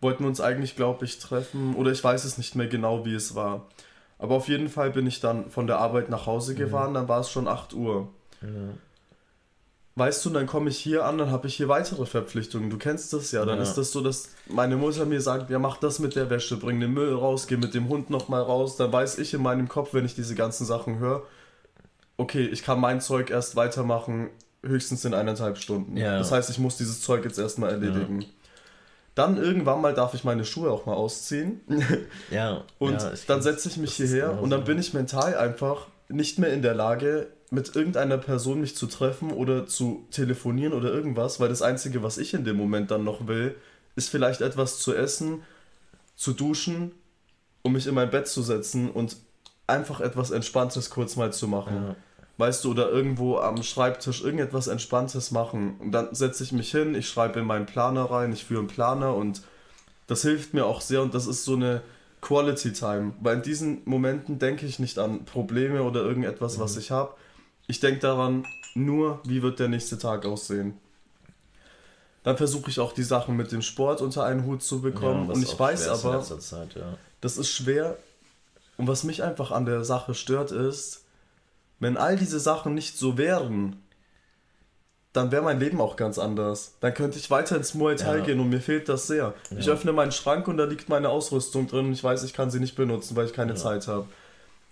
Wollten 0.00 0.22
wir 0.22 0.28
uns 0.28 0.40
eigentlich, 0.40 0.76
glaube 0.76 1.04
ich, 1.04 1.18
treffen. 1.18 1.74
Oder 1.74 1.90
ich 1.90 2.02
weiß 2.02 2.24
es 2.24 2.38
nicht 2.38 2.54
mehr 2.54 2.68
genau, 2.68 3.04
wie 3.04 3.14
es 3.14 3.34
war. 3.34 3.66
Aber 4.18 4.34
auf 4.34 4.48
jeden 4.48 4.68
Fall 4.68 4.90
bin 4.90 5.06
ich 5.06 5.20
dann 5.20 5.50
von 5.50 5.66
der 5.66 5.78
Arbeit 5.78 6.10
nach 6.10 6.26
Hause 6.26 6.52
mhm. 6.52 6.56
gefahren, 6.56 6.90
mhm. 6.90 6.94
dann 6.94 7.08
war 7.08 7.20
es 7.20 7.30
schon 7.30 7.48
8 7.48 7.74
Uhr. 7.74 8.08
Ja 8.42 8.48
weißt 9.98 10.24
du, 10.24 10.30
dann 10.30 10.46
komme 10.46 10.70
ich 10.70 10.78
hier 10.78 11.04
an, 11.04 11.18
dann 11.18 11.30
habe 11.30 11.48
ich 11.48 11.56
hier 11.56 11.68
weitere 11.68 12.06
Verpflichtungen. 12.06 12.70
Du 12.70 12.78
kennst 12.78 13.12
das 13.12 13.32
ja. 13.32 13.44
Dann 13.44 13.56
ja. 13.56 13.62
ist 13.62 13.74
das 13.74 13.92
so, 13.92 14.00
dass 14.00 14.30
meine 14.46 14.76
Mutter 14.76 15.04
mir 15.04 15.20
sagt, 15.20 15.50
ja, 15.50 15.58
mach 15.58 15.76
das 15.76 15.98
mit 15.98 16.14
der 16.14 16.30
Wäsche, 16.30 16.56
bring 16.56 16.80
den 16.80 16.92
Müll 16.92 17.14
raus, 17.14 17.46
geh 17.46 17.56
mit 17.56 17.74
dem 17.74 17.88
Hund 17.88 18.08
nochmal 18.10 18.42
raus. 18.42 18.76
Dann 18.76 18.92
weiß 18.92 19.18
ich 19.18 19.34
in 19.34 19.42
meinem 19.42 19.68
Kopf, 19.68 19.94
wenn 19.94 20.04
ich 20.04 20.14
diese 20.14 20.34
ganzen 20.34 20.64
Sachen 20.64 20.98
höre, 20.98 21.22
okay, 22.16 22.46
ich 22.46 22.62
kann 22.62 22.80
mein 22.80 23.00
Zeug 23.00 23.30
erst 23.30 23.56
weitermachen, 23.56 24.30
höchstens 24.64 25.04
in 25.04 25.14
eineinhalb 25.14 25.58
Stunden. 25.58 25.96
Ja. 25.96 26.18
Das 26.18 26.32
heißt, 26.32 26.50
ich 26.50 26.58
muss 26.58 26.76
dieses 26.76 27.02
Zeug 27.02 27.24
jetzt 27.24 27.38
erstmal 27.38 27.70
erledigen. 27.70 28.24
Ja. 29.18 29.26
Dann 29.26 29.36
irgendwann 29.36 29.80
mal 29.80 29.94
darf 29.94 30.14
ich 30.14 30.24
meine 30.24 30.44
Schuhe 30.44 30.70
auch 30.70 30.86
mal 30.86 30.94
ausziehen. 30.94 31.60
Ja. 32.30 32.64
und 32.78 32.98
dann 33.26 33.42
setze 33.42 33.68
ich 33.68 33.76
mich 33.76 33.94
hierher 33.94 34.40
und 34.40 34.50
dann 34.50 34.64
bin 34.64 34.78
ich 34.78 34.94
mental 34.94 35.34
einfach 35.36 35.86
nicht 36.08 36.38
mehr 36.38 36.52
in 36.52 36.62
der 36.62 36.74
Lage, 36.74 37.28
mit 37.50 37.74
irgendeiner 37.74 38.18
Person 38.18 38.60
mich 38.60 38.76
zu 38.76 38.86
treffen 38.86 39.32
oder 39.32 39.66
zu 39.66 40.06
telefonieren 40.10 40.74
oder 40.74 40.92
irgendwas, 40.92 41.40
weil 41.40 41.48
das 41.48 41.62
Einzige, 41.62 42.02
was 42.02 42.18
ich 42.18 42.34
in 42.34 42.44
dem 42.44 42.56
Moment 42.56 42.90
dann 42.90 43.04
noch 43.04 43.26
will, 43.26 43.54
ist 43.96 44.10
vielleicht 44.10 44.42
etwas 44.42 44.78
zu 44.78 44.94
essen, 44.94 45.42
zu 46.14 46.32
duschen, 46.32 46.92
um 47.62 47.72
mich 47.72 47.86
in 47.86 47.94
mein 47.94 48.10
Bett 48.10 48.28
zu 48.28 48.42
setzen 48.42 48.90
und 48.90 49.16
einfach 49.66 50.00
etwas 50.00 50.30
Entspanntes 50.30 50.90
kurz 50.90 51.16
mal 51.16 51.32
zu 51.32 51.48
machen. 51.48 51.74
Ja. 51.74 51.96
Weißt 52.38 52.64
du, 52.64 52.70
oder 52.70 52.88
irgendwo 52.90 53.38
am 53.38 53.62
Schreibtisch 53.62 54.22
irgendetwas 54.22 54.68
Entspanntes 54.68 55.32
machen. 55.32 55.76
Und 55.80 55.92
dann 55.92 56.14
setze 56.14 56.44
ich 56.44 56.52
mich 56.52 56.70
hin, 56.70 56.94
ich 56.94 57.08
schreibe 57.08 57.40
in 57.40 57.46
meinen 57.46 57.66
Planer 57.66 58.04
rein, 58.04 58.32
ich 58.32 58.44
führe 58.44 58.60
einen 58.60 58.68
Planer 58.68 59.14
und 59.14 59.42
das 60.06 60.22
hilft 60.22 60.54
mir 60.54 60.64
auch 60.64 60.80
sehr 60.80 61.02
und 61.02 61.14
das 61.14 61.26
ist 61.26 61.44
so 61.44 61.54
eine 61.54 61.82
Quality 62.20 62.72
Time. 62.72 63.12
Weil 63.20 63.36
in 63.36 63.42
diesen 63.42 63.82
Momenten 63.84 64.38
denke 64.38 64.66
ich 64.66 64.78
nicht 64.78 64.98
an 64.98 65.24
Probleme 65.24 65.82
oder 65.82 66.02
irgendetwas, 66.02 66.56
mhm. 66.56 66.62
was 66.62 66.76
ich 66.76 66.90
habe, 66.90 67.14
Ich 67.66 67.80
denke 67.80 68.00
daran 68.00 68.46
nur, 68.74 69.20
wie 69.24 69.42
wird 69.42 69.58
der 69.58 69.68
nächste 69.68 69.98
Tag 69.98 70.24
aussehen. 70.24 70.78
Dann 72.22 72.36
versuche 72.36 72.70
ich 72.70 72.80
auch 72.80 72.92
die 72.92 73.02
Sachen 73.02 73.36
mit 73.36 73.52
dem 73.52 73.62
Sport 73.62 74.00
unter 74.00 74.24
einen 74.24 74.44
Hut 74.44 74.62
zu 74.62 74.80
bekommen. 74.80 75.28
Ja, 75.28 75.34
und 75.34 75.42
ich 75.42 75.58
weiß 75.58 75.88
aber, 75.88 76.22
Zeit, 76.22 76.74
ja. 76.74 76.96
das 77.20 77.36
ist 77.36 77.50
schwer. 77.50 77.96
Und 78.76 78.86
was 78.86 79.04
mich 79.04 79.22
einfach 79.22 79.50
an 79.50 79.66
der 79.66 79.84
Sache 79.84 80.14
stört, 80.14 80.52
ist, 80.52 81.04
wenn 81.80 81.96
all 81.96 82.16
diese 82.16 82.40
Sachen 82.40 82.74
nicht 82.74 82.98
so 82.98 83.16
wären, 83.18 83.76
dann 85.12 85.32
wäre 85.32 85.42
mein 85.42 85.58
Leben 85.58 85.80
auch 85.80 85.96
ganz 85.96 86.18
anders. 86.18 86.76
Dann 86.80 86.94
könnte 86.94 87.18
ich 87.18 87.30
weiter 87.30 87.56
ins 87.56 87.74
Muay 87.74 87.96
Thai 87.96 88.18
Ja. 88.18 88.24
gehen 88.24 88.40
und 88.40 88.50
mir 88.50 88.60
fehlt 88.60 88.88
das 88.88 89.06
sehr. 89.06 89.34
Ich 89.56 89.66
Ja. 89.66 89.72
öffne 89.72 89.92
meinen 89.92 90.12
Schrank 90.12 90.46
und 90.48 90.58
da 90.58 90.64
liegt 90.64 90.88
meine 90.88 91.08
Ausrüstung 91.08 91.66
drin 91.66 91.86
und 91.86 91.92
ich 91.92 92.04
weiß, 92.04 92.22
ich 92.24 92.34
kann 92.34 92.50
sie 92.50 92.60
nicht 92.60 92.76
benutzen, 92.76 93.16
weil 93.16 93.26
ich 93.26 93.32
keine 93.32 93.52
Ja. 93.52 93.56
Zeit 93.56 93.88
habe. 93.88 94.06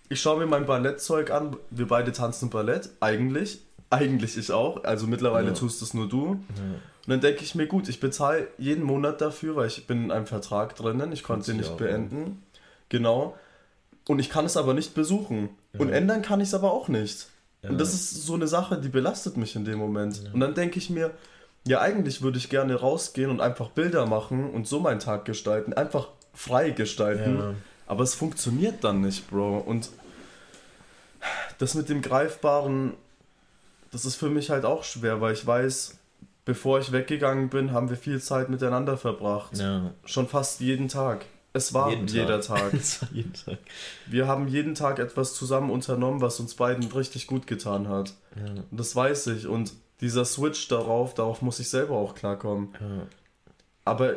Ich 0.08 0.20
schaue 0.20 0.38
mir 0.38 0.46
mein 0.46 0.66
Ballettzeug 0.66 1.30
an. 1.32 1.56
Wir 1.70 1.88
beide 1.88 2.12
tanzen 2.12 2.48
Ballett. 2.50 2.90
Eigentlich. 3.00 3.60
Eigentlich 3.90 4.36
ich 4.36 4.52
auch. 4.52 4.84
Also 4.84 5.06
mittlerweile 5.06 5.52
tust 5.54 5.82
es 5.82 5.94
nur 5.94 6.08
du. 6.08 6.24
Und 6.26 6.44
dann 7.06 7.20
denke 7.20 7.42
ich 7.42 7.54
mir, 7.54 7.66
gut, 7.66 7.88
ich 7.88 7.98
bezahle 7.98 8.46
jeden 8.58 8.84
Monat 8.84 9.20
dafür, 9.20 9.56
weil 9.56 9.68
ich 9.68 9.86
bin 9.86 10.04
in 10.04 10.10
einem 10.12 10.26
Vertrag 10.26 10.76
drinnen, 10.76 11.12
ich 11.12 11.22
konnte 11.22 11.46
sich 11.46 11.56
nicht 11.56 11.76
beenden. 11.76 12.42
Genau. 12.88 13.36
Und 14.08 14.18
ich 14.20 14.28
kann 14.30 14.44
es 14.44 14.56
aber 14.56 14.74
nicht 14.74 14.94
besuchen. 14.94 15.48
Und 15.78 15.88
Ja. 15.90 15.94
ändern 15.94 16.22
kann 16.22 16.40
ich 16.40 16.48
es 16.48 16.54
aber 16.54 16.72
auch 16.72 16.88
nicht. 16.88 17.26
Ja. 17.62 17.70
Und 17.70 17.80
das 17.80 17.94
ist 17.94 18.24
so 18.26 18.34
eine 18.34 18.46
Sache, 18.46 18.78
die 18.80 18.88
belastet 18.88 19.36
mich 19.36 19.56
in 19.56 19.64
dem 19.64 19.78
Moment. 19.78 20.22
Und 20.32 20.40
dann 20.40 20.54
denke 20.54 20.78
ich 20.78 20.90
mir, 20.90 21.10
ja, 21.66 21.80
eigentlich 21.80 22.22
würde 22.22 22.38
ich 22.38 22.48
gerne 22.48 22.76
rausgehen 22.76 23.30
und 23.30 23.40
einfach 23.40 23.70
Bilder 23.70 24.06
machen 24.06 24.50
und 24.50 24.68
so 24.68 24.78
meinen 24.80 25.00
Tag 25.00 25.24
gestalten. 25.24 25.72
Einfach 25.72 26.08
frei 26.32 26.70
gestalten. 26.70 27.38
Ja. 27.38 27.54
Aber 27.88 28.04
es 28.04 28.14
funktioniert 28.14 28.84
dann 28.84 29.00
nicht, 29.00 29.28
Bro. 29.30 29.58
Und 29.58 29.90
das 31.58 31.74
mit 31.74 31.88
dem 31.88 32.02
Greifbaren, 32.02 32.94
das 33.90 34.04
ist 34.04 34.16
für 34.16 34.28
mich 34.28 34.50
halt 34.50 34.64
auch 34.64 34.84
schwer, 34.84 35.20
weil 35.20 35.32
ich 35.32 35.46
weiß, 35.46 35.96
bevor 36.44 36.78
ich 36.78 36.92
weggegangen 36.92 37.48
bin, 37.48 37.72
haben 37.72 37.88
wir 37.90 37.96
viel 37.96 38.20
Zeit 38.20 38.48
miteinander 38.48 38.96
verbracht. 38.96 39.56
ja. 39.58 39.90
Schon 40.04 40.28
fast 40.28 40.60
jeden 40.60 40.88
Tag. 40.88 41.24
Es 41.56 41.72
war 41.72 41.90
Jeden 41.90 42.06
Tag. 42.06 42.14
jeder 42.16 42.40
Tag. 42.40 42.72
Es 42.74 43.00
war 43.02 43.08
jeden 43.12 43.32
Tag. 43.32 43.58
Wir 44.06 44.26
haben 44.28 44.46
jeden 44.48 44.74
Tag 44.74 44.98
etwas 44.98 45.34
zusammen 45.34 45.70
unternommen, 45.70 46.20
was 46.20 46.38
uns 46.38 46.54
beiden 46.54 46.84
richtig 46.92 47.26
gut 47.26 47.46
getan 47.46 47.88
hat. 47.88 48.12
Ja. 48.36 48.44
Und 48.70 48.78
das 48.78 48.94
weiß 48.94 49.28
ich. 49.28 49.46
Und 49.46 49.72
dieser 50.02 50.24
Switch 50.26 50.68
darauf, 50.68 51.14
darauf 51.14 51.40
muss 51.40 51.58
ich 51.58 51.68
selber 51.70 51.96
auch 51.96 52.14
klarkommen. 52.14 52.68
Ja. 52.80 53.06
Aber 53.86 54.16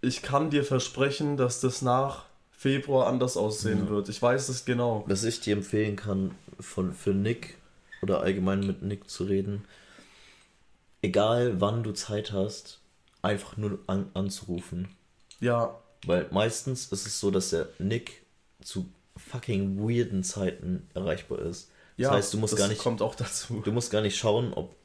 ich 0.00 0.22
kann 0.22 0.48
dir 0.50 0.64
versprechen, 0.64 1.36
dass 1.36 1.60
das 1.60 1.82
nach 1.82 2.24
Februar 2.52 3.06
anders 3.06 3.36
aussehen 3.36 3.84
Ja. 3.84 3.88
wird. 3.90 4.08
Ich 4.08 4.22
weiß 4.22 4.48
es 4.48 4.64
genau. 4.64 5.04
Was 5.06 5.24
ich 5.24 5.40
dir 5.40 5.54
empfehlen 5.56 5.96
kann, 5.96 6.30
von, 6.58 6.92
für 6.94 7.10
Nick 7.10 7.56
oder 8.02 8.20
allgemein 8.22 8.60
mit 8.66 8.82
Nick 8.82 9.10
zu 9.10 9.24
reden, 9.24 9.64
egal 11.02 11.60
wann 11.60 11.82
du 11.82 11.92
Zeit 11.92 12.32
hast, 12.32 12.80
einfach 13.22 13.56
nur 13.56 13.78
an, 13.86 14.10
anzurufen. 14.14 14.88
Ja, 15.40 15.76
Weil 16.06 16.26
meistens 16.30 16.86
ist 16.86 17.06
es 17.06 17.20
so, 17.20 17.30
dass 17.30 17.50
der 17.50 17.68
Nick 17.78 18.22
zu 18.62 18.88
fucking 19.16 19.78
weirden 19.78 20.22
Zeiten 20.22 20.88
erreichbar 20.94 21.40
ist. 21.40 21.70
Das 21.96 22.04
ja, 22.04 22.10
heißt, 22.12 22.32
du 22.34 22.38
musst 22.38 22.52
das 22.52 22.60
gar 22.60 22.68
nicht, 22.68 22.80
kommt 22.80 23.02
auch 23.02 23.14
dazu. 23.14 23.60
du 23.64 23.72
musst 23.72 23.90
gar 23.90 24.02
nicht 24.02 24.16
schauen, 24.16 24.52
ob 24.54 24.76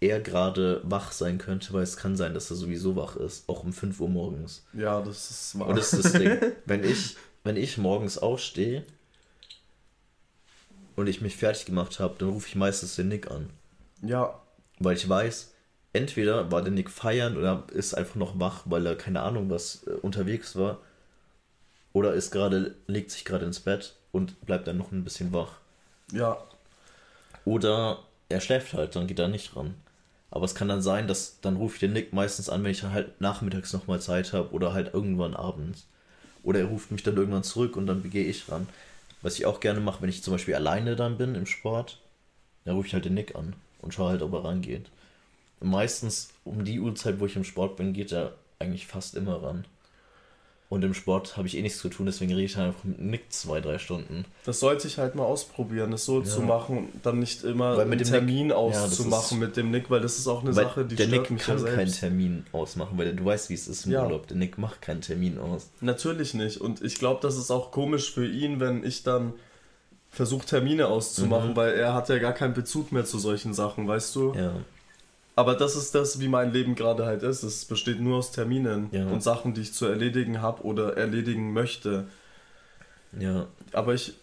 er 0.00 0.20
gerade 0.20 0.80
wach 0.84 1.12
sein 1.12 1.38
könnte, 1.38 1.72
weil 1.72 1.82
es 1.82 1.96
kann 1.96 2.16
sein, 2.16 2.34
dass 2.34 2.50
er 2.50 2.56
sowieso 2.56 2.96
wach 2.96 3.16
ist, 3.16 3.48
auch 3.48 3.62
um 3.62 3.72
5 3.72 4.00
Uhr 4.00 4.08
morgens. 4.08 4.64
Ja, 4.72 5.00
das 5.00 5.30
ist 5.30 5.58
wahr. 5.58 5.68
Und 5.68 5.76
das 5.78 5.92
ist 5.92 6.04
das 6.04 6.12
Ding. 6.12 6.38
Wenn 6.66 6.84
ich, 6.84 7.16
wenn 7.44 7.56
ich 7.56 7.78
morgens 7.78 8.18
aufstehe 8.18 8.84
und 10.96 11.08
ich 11.08 11.20
mich 11.20 11.36
fertig 11.36 11.66
gemacht 11.66 11.98
habe, 12.00 12.14
dann 12.18 12.28
rufe 12.30 12.48
ich 12.48 12.54
meistens 12.54 12.96
den 12.96 13.08
Nick 13.08 13.30
an. 13.30 13.50
ja, 14.02 14.40
Weil 14.78 14.96
ich 14.96 15.08
weiß, 15.08 15.51
entweder 15.92 16.50
war 16.50 16.62
der 16.62 16.72
Nick 16.72 16.90
feiern 16.90 17.36
oder 17.36 17.64
ist 17.72 17.94
einfach 17.94 18.16
noch 18.16 18.38
wach, 18.40 18.62
weil 18.66 18.86
er 18.86 18.96
keine 18.96 19.22
Ahnung 19.22 19.50
was 19.50 19.84
äh, 19.86 19.90
unterwegs 20.02 20.56
war. 20.56 20.80
Oder 21.94 22.12
ist 22.12 22.30
gerade, 22.32 22.74
legt 22.86 23.10
sich 23.10 23.24
gerade 23.24 23.46
ins 23.46 23.60
Bett 23.60 23.96
und 24.12 24.44
bleibt 24.44 24.66
dann 24.66 24.76
noch 24.76 24.92
ein 24.92 25.04
bisschen 25.04 25.32
wach. 25.32 25.52
ja, 26.12 26.38
Oder 27.44 28.00
er 28.28 28.40
schläft 28.40 28.74
halt, 28.74 28.96
dann 28.96 29.06
geht 29.06 29.18
er 29.18 29.28
nicht 29.28 29.56
ran. 29.56 29.74
Aber 30.30 30.44
es 30.44 30.54
kann 30.54 30.68
dann 30.68 30.82
sein, 30.82 31.06
dass 31.08 31.40
dann 31.40 31.56
rufe 31.56 31.74
ich 31.74 31.80
den 31.80 31.92
Nick 31.92 32.12
meistens 32.12 32.48
an, 32.48 32.64
wenn 32.64 32.70
ich 32.70 32.80
dann 32.80 32.92
halt 32.92 33.20
nachmittags 33.20 33.72
nochmal 33.72 34.00
Zeit 34.00 34.32
habe 34.32 34.50
oder 34.52 34.72
halt 34.72 34.94
irgendwann 34.94 35.34
abends. 35.34 35.86
Oder 36.42 36.60
er 36.60 36.66
ruft 36.66 36.90
mich 36.92 37.02
dann 37.02 37.16
irgendwann 37.16 37.44
zurück 37.44 37.76
und 37.76 37.86
dann 37.86 38.08
gehe 38.10 38.26
ich 38.26 38.50
ran. 38.50 38.68
Was 39.22 39.36
ich 39.36 39.46
auch 39.46 39.60
gerne 39.60 39.80
mache, 39.80 40.02
wenn 40.02 40.10
ich 40.10 40.22
zum 40.24 40.34
Beispiel 40.34 40.54
alleine 40.56 40.96
dann 40.96 41.18
bin 41.18 41.34
im 41.36 41.46
Sport, 41.46 41.98
dann 42.64 42.76
rufe 42.76 42.88
ich 42.88 42.94
halt 42.94 43.04
den 43.06 43.14
Nick 43.14 43.36
an 43.36 43.54
und 43.82 43.94
schaue 43.94 44.10
halt, 44.10 44.22
ob 44.22 44.32
er 44.34 44.44
rangeht. 44.44 44.90
Meistens 45.62 46.30
um 46.44 46.64
die 46.64 46.80
Uhrzeit, 46.80 47.20
wo 47.20 47.26
ich 47.26 47.36
im 47.36 47.44
Sport 47.44 47.76
bin, 47.76 47.92
geht 47.92 48.12
er 48.12 48.32
eigentlich 48.58 48.86
fast 48.86 49.14
immer 49.16 49.42
ran. 49.42 49.64
Und 50.68 50.82
im 50.84 50.94
Sport 50.94 51.36
habe 51.36 51.46
ich 51.46 51.58
eh 51.58 51.60
nichts 51.60 51.80
zu 51.80 51.90
tun, 51.90 52.06
deswegen 52.06 52.32
rede 52.32 52.44
ich 52.46 52.56
halt 52.56 52.68
einfach 52.68 52.84
mit 52.84 52.98
Nick 52.98 53.30
zwei, 53.30 53.60
drei 53.60 53.76
Stunden. 53.78 54.24
das 54.46 54.58
sollte 54.58 54.88
ich 54.88 54.96
halt 54.96 55.14
mal 55.14 55.24
ausprobieren, 55.24 55.92
es 55.92 56.06
so 56.06 56.20
Ja. 56.20 56.24
zu 56.24 56.40
machen 56.40 56.88
dann 57.02 57.18
nicht 57.18 57.44
immer 57.44 57.76
Weil 57.76 57.84
mit 57.84 57.98
einen 57.98 57.98
dem 57.98 57.98
Nick- 57.98 58.46
Termin 58.46 58.48
Ja, 58.48 58.68
das 58.70 58.84
auszumachen 58.84 59.36
ist- 59.36 59.46
mit 59.48 59.56
dem 59.58 59.70
Nick, 59.70 59.90
weil 59.90 60.00
das 60.00 60.16
ist 60.16 60.26
auch 60.28 60.42
eine 60.42 60.54
Sache, 60.54 60.86
die 60.86 60.96
der 60.96 61.04
stört 61.08 61.20
Nick 61.22 61.30
mich 61.30 61.42
kann 61.42 61.58
ja 61.58 61.74
keinen. 61.74 61.92
Termin 61.92 62.46
ausmachen, 62.52 62.96
weil 62.96 63.14
du 63.14 63.22
weißt, 63.22 63.50
wie 63.50 63.54
es 63.54 63.68
ist 63.68 63.84
im 63.84 63.92
Ja. 63.92 64.04
Urlaub. 64.04 64.28
Der 64.28 64.38
Nick 64.38 64.56
macht 64.56 64.80
keinen 64.80 65.02
Termin 65.02 65.38
aus. 65.38 65.68
Natürlich 65.82 66.32
nicht. 66.32 66.58
Und 66.58 66.80
ich 66.80 66.94
glaube, 66.98 67.20
das 67.20 67.36
ist 67.36 67.50
auch 67.50 67.70
komisch 67.70 68.10
für 68.10 68.26
ihn, 68.26 68.58
wenn 68.58 68.82
ich 68.82 69.02
dann 69.02 69.34
versuche, 70.08 70.46
Termine 70.46 70.86
auszumachen, 70.88 71.50
Mhm. 71.50 71.56
weil 71.56 71.74
er 71.74 71.92
hat 71.92 72.08
ja 72.08 72.16
gar 72.18 72.32
keinen 72.32 72.54
Bezug 72.54 72.92
mehr 72.92 73.04
zu 73.04 73.18
solchen 73.18 73.52
Sachen, 73.52 73.86
weißt 73.86 74.14
du? 74.16 74.32
Ja, 74.34 74.54
Aber 75.34 75.54
das 75.54 75.76
ist 75.76 75.94
das, 75.94 76.20
wie 76.20 76.28
mein 76.28 76.52
Leben 76.52 76.74
gerade 76.74 77.06
halt 77.06 77.22
ist. 77.22 77.42
Es 77.42 77.64
besteht 77.64 78.00
nur 78.00 78.18
aus 78.18 78.32
Terminen 78.32 78.88
Ja. 78.92 79.06
und 79.06 79.22
Sachen, 79.22 79.54
die 79.54 79.62
ich 79.62 79.72
zu 79.72 79.86
erledigen 79.86 80.42
habe 80.42 80.62
oder 80.62 80.96
erledigen 80.96 81.52
möchte. 81.52 82.04
ja, 83.18 83.46
Aber 83.72 83.94
ich, 83.94 84.14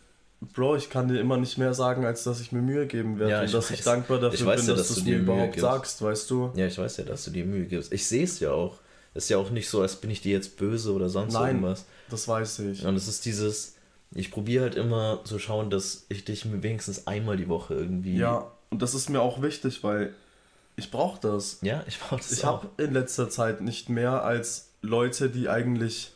Bro, 0.53 0.77
ich 0.77 0.89
kann 0.89 1.07
dir 1.09 1.19
immer 1.19 1.37
nicht 1.37 1.57
mehr 1.57 1.73
sagen, 1.73 2.05
als 2.05 2.23
dass 2.23 2.39
ich 2.39 2.51
mir 2.51 2.61
Mühe 2.61 2.87
geben 2.87 3.19
werde 3.19 3.31
Ja, 3.33 3.39
und 3.39 3.45
ich 3.47 3.51
dass 3.51 3.71
ich 3.71 3.79
weiß. 3.79 3.85
dankbar 3.85 4.19
dafür 4.19 4.33
Ich 4.35 4.39
bin, 4.57 4.67
ja, 4.67 4.73
dass, 4.75 4.87
dass 4.87 4.87
du 4.87 4.93
es 5.01 5.03
mir 5.05 5.17
überhaupt 5.17 5.53
gibst. 5.53 5.61
sagst, 5.61 6.01
weißt 6.01 6.29
du? 6.29 6.51
ja, 6.55 6.65
ich 6.67 6.77
weiß 6.77 6.97
ja, 6.97 7.03
dass 7.03 7.25
du 7.25 7.31
dir 7.31 7.45
Mühe 7.45 7.65
gibst. 7.65 7.91
Ich 7.91 8.07
sehe 8.07 8.23
es 8.23 8.39
ja 8.39 8.51
auch. 8.51 8.77
Es 9.13 9.23
ist 9.25 9.29
ja 9.29 9.37
auch 9.37 9.49
nicht 9.49 9.67
so, 9.67 9.81
als 9.81 9.95
bin 9.97 10.11
ich 10.11 10.21
dir 10.21 10.31
jetzt 10.33 10.55
böse 10.57 10.93
oder 10.93 11.09
sonst 11.09 11.33
Nein. 11.33 11.55
irgendwas. 11.57 11.85
Das 12.09 12.27
weiß 12.27 12.59
ich. 12.59 12.85
Und 12.85 12.95
es 12.95 13.07
ist 13.07 13.25
dieses, 13.25 13.75
ich 14.13 14.31
probiere 14.31 14.63
halt 14.63 14.75
immer 14.75 15.19
zu 15.25 15.39
schauen, 15.39 15.69
dass 15.69 16.05
ich 16.09 16.23
dich 16.23 16.45
wenigstens 16.61 17.05
einmal 17.07 17.35
die 17.35 17.49
Woche 17.49 17.73
irgendwie. 17.73 18.15
Ja, 18.15 18.49
und 18.69 18.81
das 18.81 18.93
ist 18.93 19.09
mir 19.09 19.21
auch 19.21 19.41
wichtig, 19.41 19.83
weil 19.83 20.13
ich 20.79 20.89
brauche 20.91 21.19
das. 21.21 21.59
Ja, 21.61 21.83
ich 21.87 21.99
brauche 21.99 22.17
das 22.17 22.31
Ich 22.31 22.43
habe 22.43 22.69
in 22.81 22.93
letzter 22.93 23.29
Zeit 23.29 23.61
nicht 23.61 23.89
mehr 23.89 24.23
als 24.23 24.73
Leute, 24.81 25.29
die 25.29 25.49
eigentlich, 25.49 26.13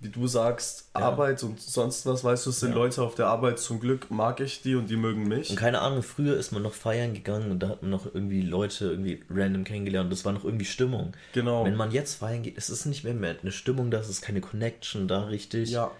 wie 0.00 0.08
du 0.08 0.26
sagst, 0.26 0.90
Ja. 0.94 1.02
Arbeit 1.06 1.42
und 1.42 1.60
sonst 1.60 2.04
was, 2.06 2.24
weißt 2.24 2.46
du, 2.46 2.50
es 2.50 2.60
sind 2.60 2.70
Ja. 2.70 2.74
Leute 2.76 3.02
auf 3.02 3.14
der 3.14 3.26
Arbeit, 3.28 3.58
zum 3.58 3.80
Glück 3.80 4.10
mag 4.10 4.40
ich 4.40 4.62
die 4.62 4.74
und 4.74 4.90
die 4.90 4.96
mögen 4.96 5.28
mich. 5.28 5.50
Und 5.50 5.56
keine 5.56 5.80
Ahnung, 5.80 6.02
früher 6.02 6.36
ist 6.36 6.52
man 6.52 6.62
noch 6.62 6.72
feiern 6.74 7.14
gegangen 7.14 7.50
und 7.50 7.60
da 7.62 7.68
hat 7.68 7.82
man 7.82 7.90
noch 7.90 8.06
irgendwie 8.06 8.42
Leute 8.42 8.86
irgendwie 8.90 9.22
random 9.30 9.64
kennengelernt. 9.64 10.10
Das 10.10 10.24
war 10.24 10.32
noch 10.32 10.44
irgendwie 10.44 10.64
Stimmung. 10.64 11.12
Genau. 11.32 11.64
Wenn 11.64 11.76
man 11.76 11.90
jetzt 11.92 12.14
feiern 12.14 12.42
geht, 12.42 12.58
es 12.58 12.70
ist 12.70 12.86
nicht 12.86 13.04
mehr, 13.04 13.14
mehr 13.14 13.36
eine 13.40 13.52
Stimmung 13.52 13.90
da, 13.90 13.98
es 14.00 14.08
ist 14.08 14.22
keine 14.22 14.40
Connection 14.40 15.06
da 15.06 15.24
richtig. 15.26 15.70
ja, 15.70 15.90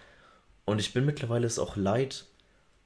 Und 0.65 0.79
ich 0.81 0.93
bin 0.93 1.05
mittlerweile 1.07 1.47
es 1.47 1.59
auch 1.59 1.77
leid, 1.77 2.25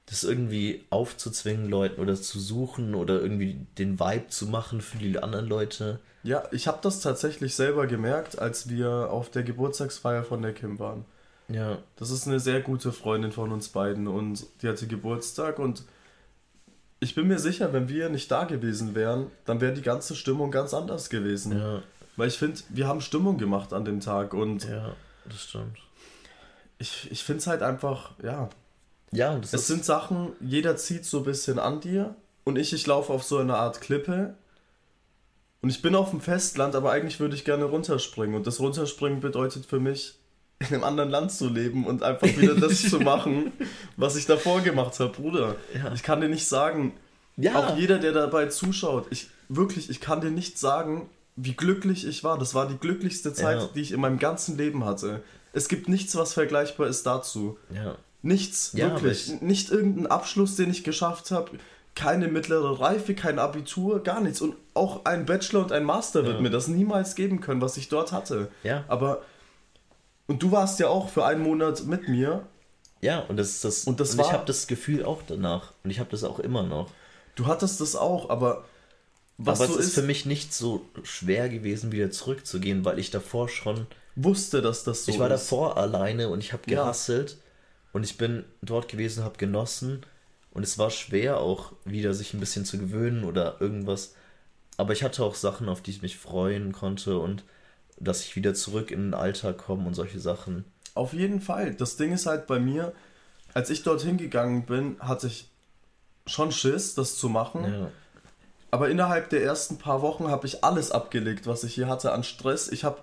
das 0.06 0.22
irgendwie 0.24 0.84
aufzuzwingen 0.90 1.68
Leuten 1.68 2.00
oder 2.00 2.14
zu 2.14 2.38
suchen 2.38 2.94
oder 2.94 3.20
irgendwie 3.20 3.66
den 3.78 3.98
Vibe 3.98 4.28
zu 4.28 4.46
machen 4.46 4.80
für 4.80 4.98
die 4.98 5.18
anderen 5.18 5.46
Leute. 5.46 6.00
ja, 6.22 6.42
ich 6.52 6.66
habe 6.68 6.78
das 6.82 7.00
tatsächlich 7.00 7.54
selber 7.54 7.86
gemerkt, 7.86 8.38
als 8.38 8.68
wir 8.68 9.10
auf 9.10 9.30
der 9.30 9.42
Geburtstagsfeier 9.42 10.24
von 10.24 10.42
der 10.42 10.52
Kim 10.52 10.78
waren. 10.78 11.04
Ja, 11.48 11.78
Das 11.96 12.10
ist 12.10 12.26
eine 12.26 12.40
sehr 12.40 12.60
gute 12.60 12.92
Freundin 12.92 13.32
von 13.32 13.52
uns 13.52 13.68
beiden 13.68 14.08
und 14.08 14.46
die 14.62 14.68
hatte 14.68 14.86
Geburtstag 14.86 15.58
und 15.58 15.84
ich 17.00 17.14
bin 17.14 17.28
mir 17.28 17.38
sicher, 17.38 17.72
wenn 17.74 17.88
wir 17.88 18.08
nicht 18.08 18.30
da 18.30 18.44
gewesen 18.44 18.94
wären, 18.94 19.30
dann 19.44 19.60
wäre 19.60 19.74
die 19.74 19.82
ganze 19.82 20.14
Stimmung 20.16 20.50
ganz 20.50 20.72
anders 20.72 21.10
gewesen. 21.10 21.58
ja, 21.58 21.82
Weil 22.16 22.28
ich 22.28 22.38
finde, 22.38 22.60
wir 22.70 22.88
haben 22.88 23.02
Stimmung 23.02 23.36
gemacht 23.36 23.72
an 23.74 23.84
dem 23.84 24.00
Tag 24.00 24.32
und 24.32 24.64
ja, 24.68 24.94
das 25.26 25.42
stimmt. 25.42 25.76
ich, 26.78 27.10
ich 27.10 27.22
finde 27.22 27.40
es 27.40 27.46
halt 27.46 27.62
einfach, 27.62 28.12
ja. 28.22 28.48
Ja, 29.14 29.38
das 29.38 29.52
Es 29.52 29.66
sind 29.66 29.84
Sachen, 29.84 30.32
jeder 30.40 30.76
zieht 30.76 31.04
so 31.04 31.18
ein 31.18 31.24
bisschen 31.24 31.58
an 31.58 31.80
dir 31.80 32.14
und 32.44 32.56
ich, 32.56 32.72
ich 32.72 32.86
laufe 32.86 33.12
auf 33.12 33.22
so 33.22 33.38
eine 33.38 33.56
Art 33.56 33.80
Klippe 33.80 34.34
und 35.62 35.70
ich 35.70 35.80
bin 35.82 35.94
auf 35.94 36.10
dem 36.10 36.20
Festland, 36.20 36.74
aber 36.74 36.90
eigentlich 36.92 37.20
würde 37.20 37.34
ich 37.34 37.44
gerne 37.44 37.64
runterspringen 37.64 38.34
und 38.36 38.46
das 38.46 38.60
Runterspringen 38.60 39.20
bedeutet 39.20 39.66
für 39.66 39.80
mich, 39.80 40.18
in 40.60 40.66
einem 40.68 40.84
anderen 40.84 41.10
Land 41.10 41.32
zu 41.32 41.48
leben 41.48 41.86
und 41.86 42.02
einfach 42.02 42.28
wieder 42.36 42.54
das 42.54 42.82
zu 42.82 42.98
machen, 43.00 43.52
was 43.96 44.16
ich 44.16 44.26
davor 44.26 44.60
gemacht 44.60 44.98
habe, 45.00 45.10
Bruder. 45.12 45.56
Ja. 45.74 45.92
Ich 45.94 46.02
kann 46.02 46.20
dir 46.20 46.28
nicht 46.28 46.46
sagen, 46.46 46.92
ja, 47.36 47.56
auch 47.56 47.76
jeder, 47.76 47.98
der 47.98 48.12
dabei 48.12 48.46
zuschaut, 48.46 49.06
ich 49.10 49.28
wirklich, 49.48 49.90
ich 49.90 50.00
kann 50.00 50.20
dir 50.20 50.30
nicht 50.30 50.58
sagen, 50.58 51.08
wie 51.36 51.54
glücklich 51.54 52.06
ich 52.06 52.22
war. 52.22 52.38
Das 52.38 52.54
war 52.54 52.68
die 52.68 52.76
glücklichste 52.78 53.32
Zeit, 53.32 53.60
Ja. 53.60 53.68
die 53.74 53.80
ich 53.80 53.90
in 53.92 54.00
meinem 54.00 54.18
ganzen 54.20 54.56
Leben 54.56 54.84
hatte. 54.84 55.22
Es 55.52 55.68
gibt 55.68 55.88
nichts, 55.88 56.14
was 56.16 56.32
vergleichbar 56.32 56.86
ist 56.86 57.04
dazu. 57.04 57.58
ja, 57.74 57.96
Nichts, 58.24 58.72
Ja, 58.74 58.90
wirklich. 58.90 59.32
ich- 59.34 59.40
Nicht 59.42 59.70
irgendein 59.70 60.06
Abschluss, 60.06 60.56
den 60.56 60.70
ich 60.70 60.82
geschafft 60.84 61.30
habe. 61.30 61.52
keine 61.96 62.26
mittlere 62.26 62.80
Reife, 62.80 63.14
kein 63.14 63.38
Abitur, 63.38 64.02
gar 64.02 64.20
nichts. 64.20 64.40
Und 64.40 64.56
auch 64.74 65.04
ein 65.04 65.26
Bachelor 65.26 65.60
und 65.62 65.70
ein 65.70 65.84
Master 65.84 66.24
wird 66.24 66.36
Ja. 66.36 66.40
mir 66.40 66.50
das 66.50 66.66
niemals 66.66 67.14
geben 67.14 67.40
können, 67.40 67.60
was 67.60 67.76
ich 67.76 67.88
dort 67.88 68.10
hatte. 68.10 68.48
Ja. 68.64 68.82
Aber, 68.88 69.22
und 70.26 70.42
du 70.42 70.50
warst 70.50 70.80
ja 70.80 70.88
auch 70.88 71.08
für 71.08 71.24
einen 71.24 71.40
Monat 71.42 71.84
mit 71.86 72.08
mir. 72.08 72.46
Ja, 73.00 73.20
und 73.20 73.36
das 73.36 73.50
ist 73.50 73.64
das. 73.64 73.84
Und 73.84 74.00
das 74.00 74.14
ich 74.14 74.18
war- 74.18 74.32
habe 74.32 74.44
das 74.44 74.66
Gefühl 74.66 75.04
auch 75.04 75.22
danach. 75.24 75.72
Und 75.84 75.90
ich 75.90 76.00
habe 76.00 76.10
das 76.10 76.24
auch 76.24 76.40
immer 76.40 76.64
noch. 76.64 76.90
Du 77.36 77.46
hattest 77.46 77.80
das 77.80 77.94
auch, 77.94 78.28
aber 78.28 78.64
was 79.38 79.60
Aber 79.60 79.68
so 79.68 79.74
es 79.74 79.80
ist 79.80 79.86
ist, 79.90 79.94
für 79.94 80.02
mich 80.02 80.26
nicht 80.26 80.52
so 80.52 80.84
schwer 81.04 81.48
gewesen, 81.48 81.92
wieder 81.92 82.10
zurückzugehen, 82.10 82.84
weil 82.84 82.98
ich 82.98 83.10
davor 83.12 83.48
schon. 83.48 83.86
wusste, 84.16 84.62
dass 84.62 84.82
das 84.84 85.04
so 85.04 85.12
ich 85.12 85.18
war 85.20 85.28
ist. 85.30 85.32
davor 85.44 85.76
alleine 85.76 86.28
und 86.28 86.38
ich 86.42 86.52
habe 86.52 86.62
Ja. 86.68 86.84
Und 87.94 88.02
ich 88.04 88.18
bin 88.18 88.44
dort 88.60 88.88
gewesen, 88.88 89.22
habe 89.22 89.38
genossen. 89.38 90.04
Und 90.50 90.64
es 90.64 90.78
war 90.78 90.90
schwer 90.90 91.38
auch 91.38 91.72
wieder 91.84 92.12
sich 92.12 92.34
ein 92.34 92.40
bisschen 92.40 92.64
zu 92.64 92.76
gewöhnen 92.76 93.24
oder 93.24 93.60
irgendwas. 93.60 94.14
Aber 94.76 94.92
ich 94.92 95.04
hatte 95.04 95.22
auch 95.22 95.36
Sachen, 95.36 95.68
auf 95.68 95.80
die 95.80 95.92
ich 95.92 96.02
mich 96.02 96.18
freuen 96.18 96.72
konnte 96.72 97.18
und 97.18 97.44
dass 97.98 98.22
ich 98.22 98.34
wieder 98.34 98.52
zurück 98.52 98.90
in 98.90 99.00
den 99.00 99.14
Alltag 99.14 99.58
komme 99.58 99.86
und 99.86 99.94
solche 99.94 100.18
Sachen. 100.18 100.64
Auf 100.94 101.12
jeden 101.12 101.40
Fall. 101.40 101.72
Das 101.74 101.96
Ding 101.96 102.12
ist 102.12 102.26
halt 102.26 102.48
bei 102.48 102.58
mir, 102.58 102.92
als 103.54 103.70
ich 103.70 103.84
dorthin 103.84 104.16
gegangen 104.16 104.66
bin, 104.66 104.96
hatte 104.98 105.28
ich 105.28 105.48
schon 106.26 106.50
Schiss, 106.50 106.96
das 106.96 107.16
zu 107.16 107.28
machen. 107.28 107.64
Ja. 107.64 107.90
Aber 108.72 108.90
innerhalb 108.90 109.30
der 109.30 109.44
ersten 109.44 109.78
paar 109.78 110.02
Wochen 110.02 110.26
habe 110.26 110.48
ich 110.48 110.64
alles 110.64 110.90
abgelegt, 110.90 111.46
was 111.46 111.62
ich 111.62 111.74
hier 111.74 111.86
hatte 111.86 112.10
an 112.10 112.24
Stress. 112.24 112.66
Ich 112.66 112.82
habe 112.82 112.98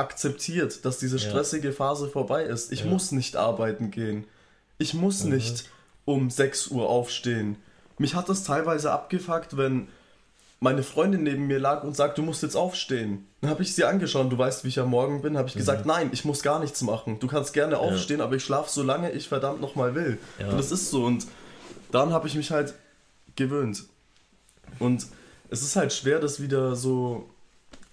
akzeptiert, 0.00 0.84
dass 0.84 0.98
diese 0.98 1.16
Ja. 1.18 1.28
stressige 1.30 1.72
Phase 1.72 2.08
vorbei 2.08 2.42
ist. 2.44 2.72
Ich 2.72 2.80
Ja. 2.80 2.86
muss 2.86 3.12
nicht 3.12 3.36
arbeiten 3.36 3.90
gehen. 3.90 4.24
Ich 4.78 4.94
muss 4.94 5.24
nicht 5.24 5.64
um 6.04 6.30
6 6.30 6.68
Uhr 6.68 6.88
aufstehen. 6.88 7.56
Mich 7.98 8.14
hat 8.14 8.28
das 8.28 8.42
teilweise 8.44 8.90
abgefuckt, 8.92 9.56
wenn 9.56 9.88
meine 10.58 10.82
Freundin 10.82 11.22
neben 11.22 11.46
mir 11.46 11.58
lag 11.58 11.84
und 11.84 11.96
sagt, 11.96 12.18
du 12.18 12.22
musst 12.22 12.42
jetzt 12.42 12.56
aufstehen. 12.56 13.26
Dann 13.40 13.50
habe 13.50 13.62
ich 13.62 13.74
sie 13.74 13.84
angeschaut, 13.84 14.30
du 14.30 14.36
weißt, 14.36 14.64
wie 14.64 14.68
ich 14.68 14.78
am 14.78 14.90
Morgen 14.90 15.22
bin, 15.22 15.38
habe 15.38 15.48
ich 15.48 15.54
gesagt, 15.54 15.86
nein, 15.86 16.10
ich 16.12 16.24
muss 16.24 16.42
gar 16.42 16.58
nichts 16.60 16.82
machen. 16.82 17.18
Du 17.20 17.26
kannst 17.28 17.52
gerne 17.54 17.78
aufstehen, 17.78 18.20
aber 18.20 18.36
ich 18.36 18.44
schlafe 18.44 18.70
so 18.70 18.82
lange 18.82 19.10
ich 19.12 19.28
verdammt 19.28 19.60
nochmal 19.60 19.94
will. 19.94 20.18
Ja. 20.38 20.48
Und 20.48 20.58
das 20.58 20.70
ist 20.72 20.90
so. 20.90 21.04
Und 21.04 21.26
dann 21.92 22.12
habe 22.12 22.26
ich 22.28 22.34
mich 22.34 22.50
halt 22.50 22.74
gewöhnt. 23.36 23.84
Und 24.78 25.06
es 25.48 25.62
ist 25.62 25.76
halt 25.76 25.92
schwer, 25.92 26.18
das 26.20 26.40
wieder 26.40 26.76
so 26.76 27.28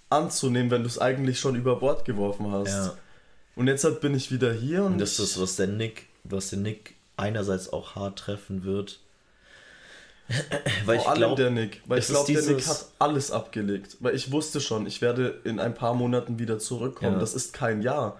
anzunehmen, 0.09 0.71
wenn 0.71 0.83
du 0.83 0.87
es 0.87 0.99
eigentlich 0.99 1.39
schon 1.39 1.55
über 1.55 1.77
Bord 1.77 2.05
geworfen 2.05 2.51
hast. 2.51 2.69
Ja. 2.69 2.97
Und 3.55 3.67
jetzt 3.67 3.83
halt 3.83 4.01
bin 4.01 4.15
ich 4.15 4.31
wieder 4.31 4.53
hier 4.53 4.83
und, 4.83 4.93
Und 4.93 5.01
das 5.01 5.19
ist, 5.19 5.39
was 5.41 5.55
der 5.55 5.67
Nick, 5.67 6.07
was 6.23 6.49
den 6.49 6.61
Nick 6.61 6.95
einerseits 7.17 7.73
auch 7.73 7.95
hart 7.95 8.19
treffen 8.19 8.63
wird. 8.63 8.99
Weil 10.85 10.95
vor 10.95 10.95
ich 10.95 11.07
allem 11.07 11.17
glaube, 11.17 11.41
der 11.41 11.51
Nick. 11.51 11.81
Weil 11.85 11.99
ich 11.99 12.07
glaube, 12.07 12.31
der 12.31 12.41
Nick 12.41 12.67
hat 12.67 12.85
alles 12.99 13.31
abgelegt. 13.31 13.97
Weil 13.99 14.15
ich 14.15 14.31
wusste 14.31 14.61
schon, 14.61 14.85
ich 14.85 15.01
werde 15.01 15.39
in 15.43 15.59
ein 15.59 15.73
paar 15.73 15.93
Monaten 15.93 16.37
wieder 16.37 16.59
zurückkommen. 16.59 17.13
Ja. 17.13 17.19
Das 17.19 17.33
ist 17.33 17.53
kein 17.53 17.81
Jahr. 17.81 18.19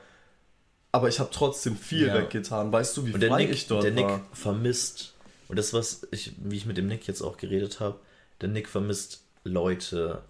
Aber 0.92 1.10
ich 1.10 1.20
habe 1.20 1.30
trotzdem 1.32 1.76
viel 1.76 2.08
Ja. 2.08 2.16
weggetan. 2.16 2.72
Weißt 2.72 2.96
du, 2.98 3.06
wie 3.06 3.14
und 3.14 3.20
der 3.20 3.30
frei 3.30 3.44
Nick, 3.44 3.52
ich 3.52 3.68
dort 3.68 3.84
der 3.84 3.92
Nick 3.92 4.06
war? 4.06 4.22
vermisst, 4.32 5.14
und 5.50 5.60
das, 5.60 5.74
was 5.74 6.08
ich, 6.12 6.34
wie 6.38 6.58
ich 6.58 6.66
mit 6.66 6.78
dem 6.78 6.88
Nick 6.88 7.08
jetzt 7.08 7.22
auch 7.22 7.38
geredet 7.38 7.80
habe, 7.80 8.00
der 8.42 8.50
Nick 8.50 8.70
vermisst 8.70 9.22
Leute 9.44 10.22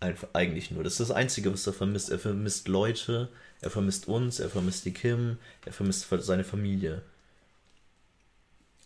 einfach 0.00 0.28
eigentlich 0.32 0.70
nur. 0.70 0.84
Das 0.84 0.94
ist 0.94 1.10
das 1.10 1.10
Einzige, 1.10 1.52
was 1.52 1.66
er 1.66 1.72
vermisst. 1.72 2.10
Er 2.10 2.18
vermisst 2.18 2.68
Leute, 2.68 3.28
er 3.60 3.70
vermisst 3.70 4.08
uns, 4.08 4.40
er 4.40 4.50
vermisst 4.50 4.84
die 4.84 4.92
Kim, 4.92 5.38
er 5.64 5.72
vermisst 5.72 6.06
seine 6.20 6.44
Familie. 6.44 7.02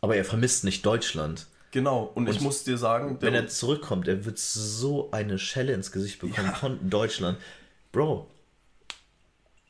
Aber 0.01 0.17
er 0.17 0.25
vermisst 0.25 0.65
nicht 0.65 0.85
Deutschland. 0.87 1.47
Genau. 1.73 2.11
Und, 2.15 2.29
ich 2.29 2.39
Und 2.39 2.45
muss 2.45 2.65
dir 2.65 2.79
sagen, 2.79 3.19
Wenn 3.21 3.35
er 3.35 3.49
zurückkommt, 3.49 4.09
er 4.09 4.25
wird 4.25 4.39
so 4.39 5.11
eine 5.13 5.39
Schelle 5.39 5.73
ins 5.73 5.93
Gesicht 5.93 6.21
bekommen 6.21 6.53
von 6.55 6.91
Deutschland. 6.91 7.39
Bro, 7.93 8.29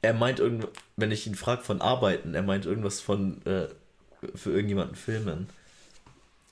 er 0.03 0.15
meint 0.15 0.41
irgend, 0.41 0.69
wenn 0.97 1.11
ich 1.11 1.27
ihn 1.27 1.35
frage 1.35 1.63
von 1.63 1.81
Arbeiten, 1.81 2.35
er 2.35 2.43
meint 2.43 2.65
irgendwas 2.65 3.01
von 3.01 3.45
äh, 3.45 3.69
für 4.35 4.51
irgendjemanden 4.51 4.97
filmen 4.97 5.49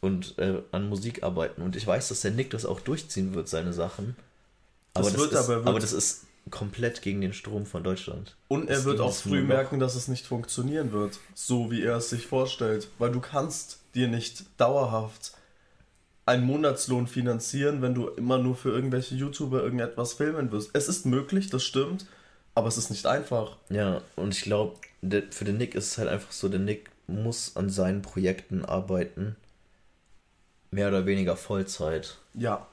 und 0.01 0.39
äh, 0.39 0.62
an 0.73 0.89
Musik 0.89 1.23
arbeiten. 1.23 1.62
Und 1.62 1.77
ich 1.77 1.86
weiß, 1.86 2.09
dass 2.09 2.20
der 2.20 2.31
Nick 2.31 2.51
das 2.51 2.66
auch 2.66 2.81
durchziehen 2.81 3.35
wird, 3.35 3.48
seine 3.48 3.73
Sachen. 3.73 4.16
Aber 4.99 5.11
Das 5.11 5.23
ist, 5.23 5.35
aber- 5.51 5.66
aber, 5.69 5.81
das 5.81 5.93
ist 5.93 6.25
komplett 6.51 7.03
gegen 7.03 7.20
den 7.20 7.33
Strom 7.35 7.66
von 7.66 7.83
Deutschland. 7.85 8.35
und 8.49 8.70
er 8.70 8.85
wird 8.85 9.01
auch 9.01 9.15
früh 9.15 9.43
merken, 9.43 9.79
dass 9.79 9.95
es 9.95 10.09
nicht 10.09 10.27
funktionieren 10.27 10.93
wird. 10.93 11.19
So 11.35 11.70
wie 11.70 11.83
er 11.83 11.97
es 11.99 12.09
sich 12.11 12.27
vorstellt. 12.27 12.89
Weil 12.99 13.12
du 13.12 13.20
kannst 13.20 13.81
dir 13.95 14.09
nicht 14.09 14.45
dauerhaft 14.59 15.33
einen 16.25 16.45
Monatslohn 16.45 17.07
finanzieren, 17.07 17.81
wenn 17.83 17.95
du 17.95 18.09
immer 18.09 18.39
nur 18.39 18.55
für 18.57 18.70
irgendwelche 18.70 19.15
YouTuber 19.15 19.62
irgendetwas 19.62 20.15
filmen 20.15 20.51
wirst. 20.53 20.70
Es 20.75 20.89
ist 20.89 21.07
möglich, 21.07 21.49
das 21.51 21.65
stimmt, 21.65 22.07
aber 22.55 22.69
es 22.69 22.77
ist 22.79 22.91
nicht 22.91 23.07
einfach. 23.07 23.57
Ja, 23.70 24.03
und 24.16 24.35
ich 24.35 24.43
glaube, 24.43 24.77
für 25.31 25.45
den 25.45 25.57
Nick 25.59 25.75
ist 25.75 25.93
es 25.93 25.99
halt 25.99 26.09
einfach 26.09 26.33
so, 26.33 26.49
der 26.49 26.61
Nick 26.61 26.91
muss 27.07 27.57
an 27.57 27.70
seinen 27.70 28.03
Projekten 28.03 28.65
arbeiten. 28.65 29.37
Mehr 30.70 30.89
oder 30.89 31.07
weniger 31.07 31.37
Vollzeit. 31.37 32.19
Ja. 32.35 32.66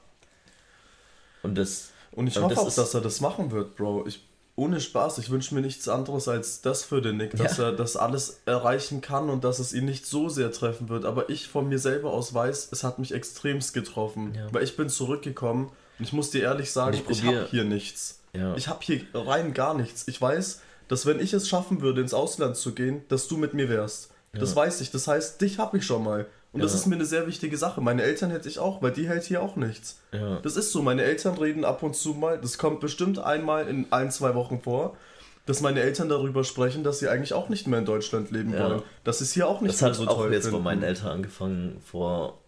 Und 1.42 1.56
das. 1.56 1.92
Und 2.16 2.26
ich 2.26 2.36
Und 2.36 2.44
hoffe 2.44 2.54
das 2.54 2.64
auch, 2.64 2.74
dass 2.82 2.94
er 2.94 3.00
das 3.00 3.20
machen 3.20 3.50
wird, 3.52 3.76
Bro. 3.76 4.06
Ich, 4.06 4.26
ohne 4.56 4.80
Spaß, 4.80 5.18
ich 5.18 5.30
wünsche 5.30 5.54
mir 5.54 5.60
nichts 5.60 5.86
anderes 5.86 6.26
als 6.28 6.62
das 6.62 6.82
für 6.82 7.00
den 7.02 7.18
Nick, 7.18 7.36
dass 7.36 7.58
Ja. 7.58 7.66
er 7.66 7.72
das 7.72 7.96
alles 7.96 8.40
erreichen 8.46 9.02
kann 9.02 9.28
und 9.30 9.44
dass 9.44 9.58
es 9.58 9.72
ihn 9.74 9.84
nicht 9.84 10.06
so 10.06 10.28
sehr 10.30 10.50
treffen 10.50 10.88
wird. 10.88 11.04
Aber 11.04 11.28
ich 11.28 11.46
von 11.46 11.68
mir 11.68 11.78
selber 11.78 12.10
aus 12.12 12.32
weiß, 12.32 12.70
es 12.72 12.82
hat 12.82 12.98
mich 12.98 13.12
extremst 13.12 13.74
getroffen. 13.74 14.32
Ja. 14.34 14.46
Weil 14.52 14.64
ich 14.64 14.76
bin 14.76 14.88
zurückgekommen 14.88 15.70
und 15.98 16.04
ich 16.04 16.12
muss 16.14 16.30
dir 16.30 16.42
ehrlich 16.42 16.72
sagen, 16.72 16.96
Und 16.96 17.10
ich, 17.10 17.18
ich 17.22 17.26
habe 17.26 17.46
hier 17.50 17.64
nichts. 17.64 18.20
Ja. 18.32 18.54
Ich 18.56 18.68
habe 18.68 18.80
hier 18.82 19.02
rein 19.14 19.52
gar 19.54 19.74
nichts. 19.74 20.08
Ich 20.08 20.20
weiß, 20.20 20.62
dass 20.88 21.04
wenn 21.06 21.20
ich 21.20 21.32
es 21.34 21.48
schaffen 21.48 21.80
würde, 21.82 22.00
ins 22.00 22.14
Ausland 22.14 22.56
zu 22.56 22.72
gehen, 22.74 23.02
dass 23.08 23.28
du 23.28 23.36
mit 23.36 23.52
mir 23.54 23.68
wärst. 23.68 24.10
Das 24.32 24.54
weiß 24.54 24.82
ich. 24.82 24.90
Das 24.90 25.08
heißt, 25.08 25.40
dich 25.40 25.58
habe 25.58 25.78
ich 25.78 25.86
schon 25.86 26.04
mal. 26.04 26.26
Und 26.56 26.62
das 26.64 26.72
Ja. 26.72 26.78
ist 26.78 26.86
mir 26.86 26.94
eine 26.96 27.04
sehr 27.04 27.26
wichtige 27.26 27.56
Sache. 27.56 27.80
Meine 27.80 28.02
Eltern 28.02 28.30
hätte 28.30 28.48
ich 28.48 28.58
auch, 28.58 28.80
weil 28.82 28.90
die 28.92 29.06
hält 29.08 29.24
hier 29.24 29.42
auch 29.42 29.56
nichts. 29.56 30.00
Ja. 30.12 30.40
Das 30.40 30.56
ist 30.56 30.72
so. 30.72 30.82
Meine 30.82 31.02
Eltern 31.02 31.36
reden 31.38 31.64
ab 31.64 31.82
und 31.82 31.94
zu 31.94 32.14
mal, 32.14 32.38
das 32.40 32.56
kommt 32.58 32.80
bestimmt 32.80 33.18
einmal 33.18 33.68
in 33.68 33.86
ein, 33.90 34.10
zwei 34.10 34.34
Wochen 34.34 34.60
vor, 34.60 34.96
dass 35.44 35.60
meine 35.60 35.80
Eltern 35.80 36.08
darüber 36.08 36.42
sprechen, 36.44 36.82
dass 36.82 36.98
sie 36.98 37.08
eigentlich 37.08 37.32
auch 37.34 37.48
nicht 37.48 37.66
mehr 37.66 37.78
in 37.78 37.84
Deutschland 37.84 38.30
leben 38.30 38.52
Ja. 38.52 38.68
wollen. 38.70 38.82
Sie 39.04 39.10
es 39.24 39.32
hier 39.32 39.46
auch 39.48 39.60
nicht 39.60 39.74
Das 39.74 39.80
mehr 39.82 39.90
hat 39.90 39.96
so 39.96 40.06
auch 40.08 40.16
toll 40.16 40.32
jetzt 40.32 40.50
bei 40.50 40.58
meinen 40.58 40.82
Eltern 40.82 41.08
angefangen 41.08 41.80
vor 41.84 42.38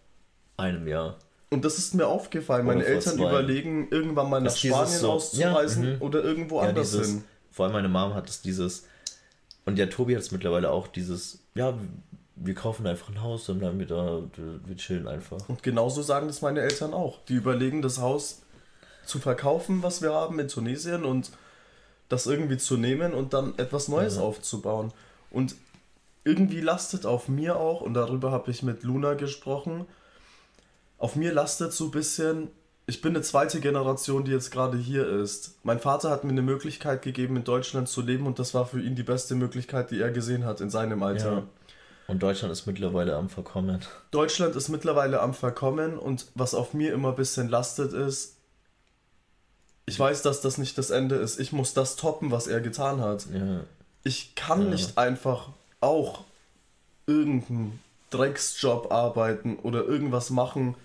einem 0.57 0.87
Jahr. 0.87 1.15
Und 1.51 1.65
das 1.65 1.77
ist 1.77 1.95
mir 1.95 2.07
aufgefallen. 2.07 2.65
Meine 2.65 2.85
Eltern 2.85 3.15
zwei. 3.17 3.29
überlegen, 3.29 3.87
irgendwann 3.91 4.29
mal 4.29 4.41
nach 4.41 4.51
Ist 4.51 4.59
Spanien 4.59 4.87
so- 4.99 5.11
auszureisen 5.13 5.83
Ja, 5.83 5.95
mhm. 5.95 6.01
oder 6.01 6.23
irgendwo 6.23 6.61
Ja, 6.61 6.67
anders 6.69 6.91
dieses, 6.91 7.07
hin. 7.07 7.23
vor 7.51 7.65
allem 7.65 7.73
meine 7.73 7.89
Mom 7.89 8.13
hat 8.13 8.29
es 8.29 8.41
dieses, 8.41 8.85
und 9.65 9.77
ja, 9.79 9.85
Tobi 9.87 10.15
hat 10.15 10.21
es 10.23 10.31
mittlerweile 10.31 10.69
auch, 10.71 10.87
dieses, 10.87 11.39
ja, 11.55 11.73
wir 12.41 12.53
kaufen 12.55 12.87
einfach 12.87 13.09
ein 13.09 13.21
Haus, 13.21 13.45
dann 13.45 13.59
bleiben 13.59 13.79
wir 13.79 13.87
da, 13.87 14.21
wir 14.65 14.77
chillen 14.77 15.07
einfach. 15.07 15.37
Und 15.49 15.61
genauso 15.63 16.01
sagen 16.01 16.27
das 16.27 16.41
meine 16.41 16.61
Eltern 16.61 16.93
auch. 16.93 17.19
Die 17.27 17.33
überlegen, 17.33 17.81
das 17.81 17.99
Haus 17.99 18.41
zu 19.05 19.19
verkaufen, 19.19 19.83
was 19.83 20.01
wir 20.01 20.13
haben 20.13 20.39
in 20.39 20.47
Tunesien 20.47 21.03
und 21.03 21.31
das 22.07 22.27
irgendwie 22.27 22.57
zu 22.57 22.77
nehmen 22.77 23.13
und 23.13 23.33
dann 23.33 23.57
etwas 23.57 23.87
Neues 23.87 24.15
Ja. 24.15 24.21
aufzubauen. 24.21 24.91
Und 25.31 25.55
irgendwie 26.23 26.61
lastet 26.61 27.05
auf 27.05 27.27
mir 27.27 27.57
auch, 27.57 27.81
und 27.81 27.93
darüber 27.93 28.31
habe 28.31 28.51
ich 28.51 28.63
mit 28.63 28.83
Luna 28.83 29.13
gesprochen, 29.15 29.85
auf 30.97 31.15
mir 31.15 31.33
lastet 31.33 31.71
so 31.73 31.85
ein 31.85 31.91
bisschen, 31.91 32.49
ich 32.87 33.01
bin 33.01 33.15
eine 33.15 33.23
zweite 33.23 33.59
Generation, 33.61 34.25
die 34.25 34.31
jetzt 34.31 34.51
gerade 34.51 34.77
hier 34.77 35.07
ist. 35.07 35.59
Mein 35.63 35.79
Vater 35.79 36.09
hat 36.09 36.23
mir 36.23 36.31
eine 36.31 36.41
Möglichkeit 36.41 37.01
gegeben, 37.03 37.37
in 37.37 37.43
Deutschland 37.43 37.87
zu 37.87 38.01
leben 38.01 38.25
und 38.27 38.39
das 38.39 38.53
war 38.53 38.65
für 38.65 38.81
ihn 38.81 38.95
die 38.95 39.03
beste 39.03 39.35
Möglichkeit, 39.35 39.91
die 39.91 40.01
er 40.01 40.11
gesehen 40.11 40.45
hat 40.45 40.61
in 40.61 40.69
seinem 40.69 41.01
Alter. 41.03 41.31
Ja. 41.31 41.43
Und 42.09 42.23
Deutschland 42.23 42.51
ist 42.51 42.65
mittlerweile 42.65 43.15
am 43.15 43.29
Verkommen. 43.29 43.79
Deutschland 44.11 44.55
ist 44.55 44.69
mittlerweile 44.69 45.21
am 45.21 45.33
Verkommen 45.33 45.97
und 45.97 46.25
was 46.35 46.53
auf 46.55 46.73
mir 46.73 46.91
immer 46.93 47.09
ein 47.09 47.15
bisschen 47.15 47.49
lastet 47.49 47.93
ist, 47.93 48.35
ich 49.85 49.99
weiß, 49.99 50.21
dass 50.21 50.41
das 50.41 50.57
nicht 50.59 50.77
das 50.77 50.91
Ende 50.91 51.15
ist. 51.15 51.39
Ich 51.39 51.51
muss 51.51 51.73
das 51.73 51.95
toppen, 51.95 52.29
was 52.31 52.45
er 52.47 52.61
getan 52.61 53.01
hat. 53.01 53.25
Ja. 53.33 53.61
Ich 54.03 54.35
kann 54.35 54.63
Ja. 54.65 54.69
nicht 54.69 54.97
einfach 54.99 55.49
auch 55.81 56.25
irgendeinen 57.07 57.79
Drecksjob 58.11 58.91
arbeiten 58.91 59.57
oder 59.57 59.83
irgendwas 59.85 60.29
machen, 60.29 60.75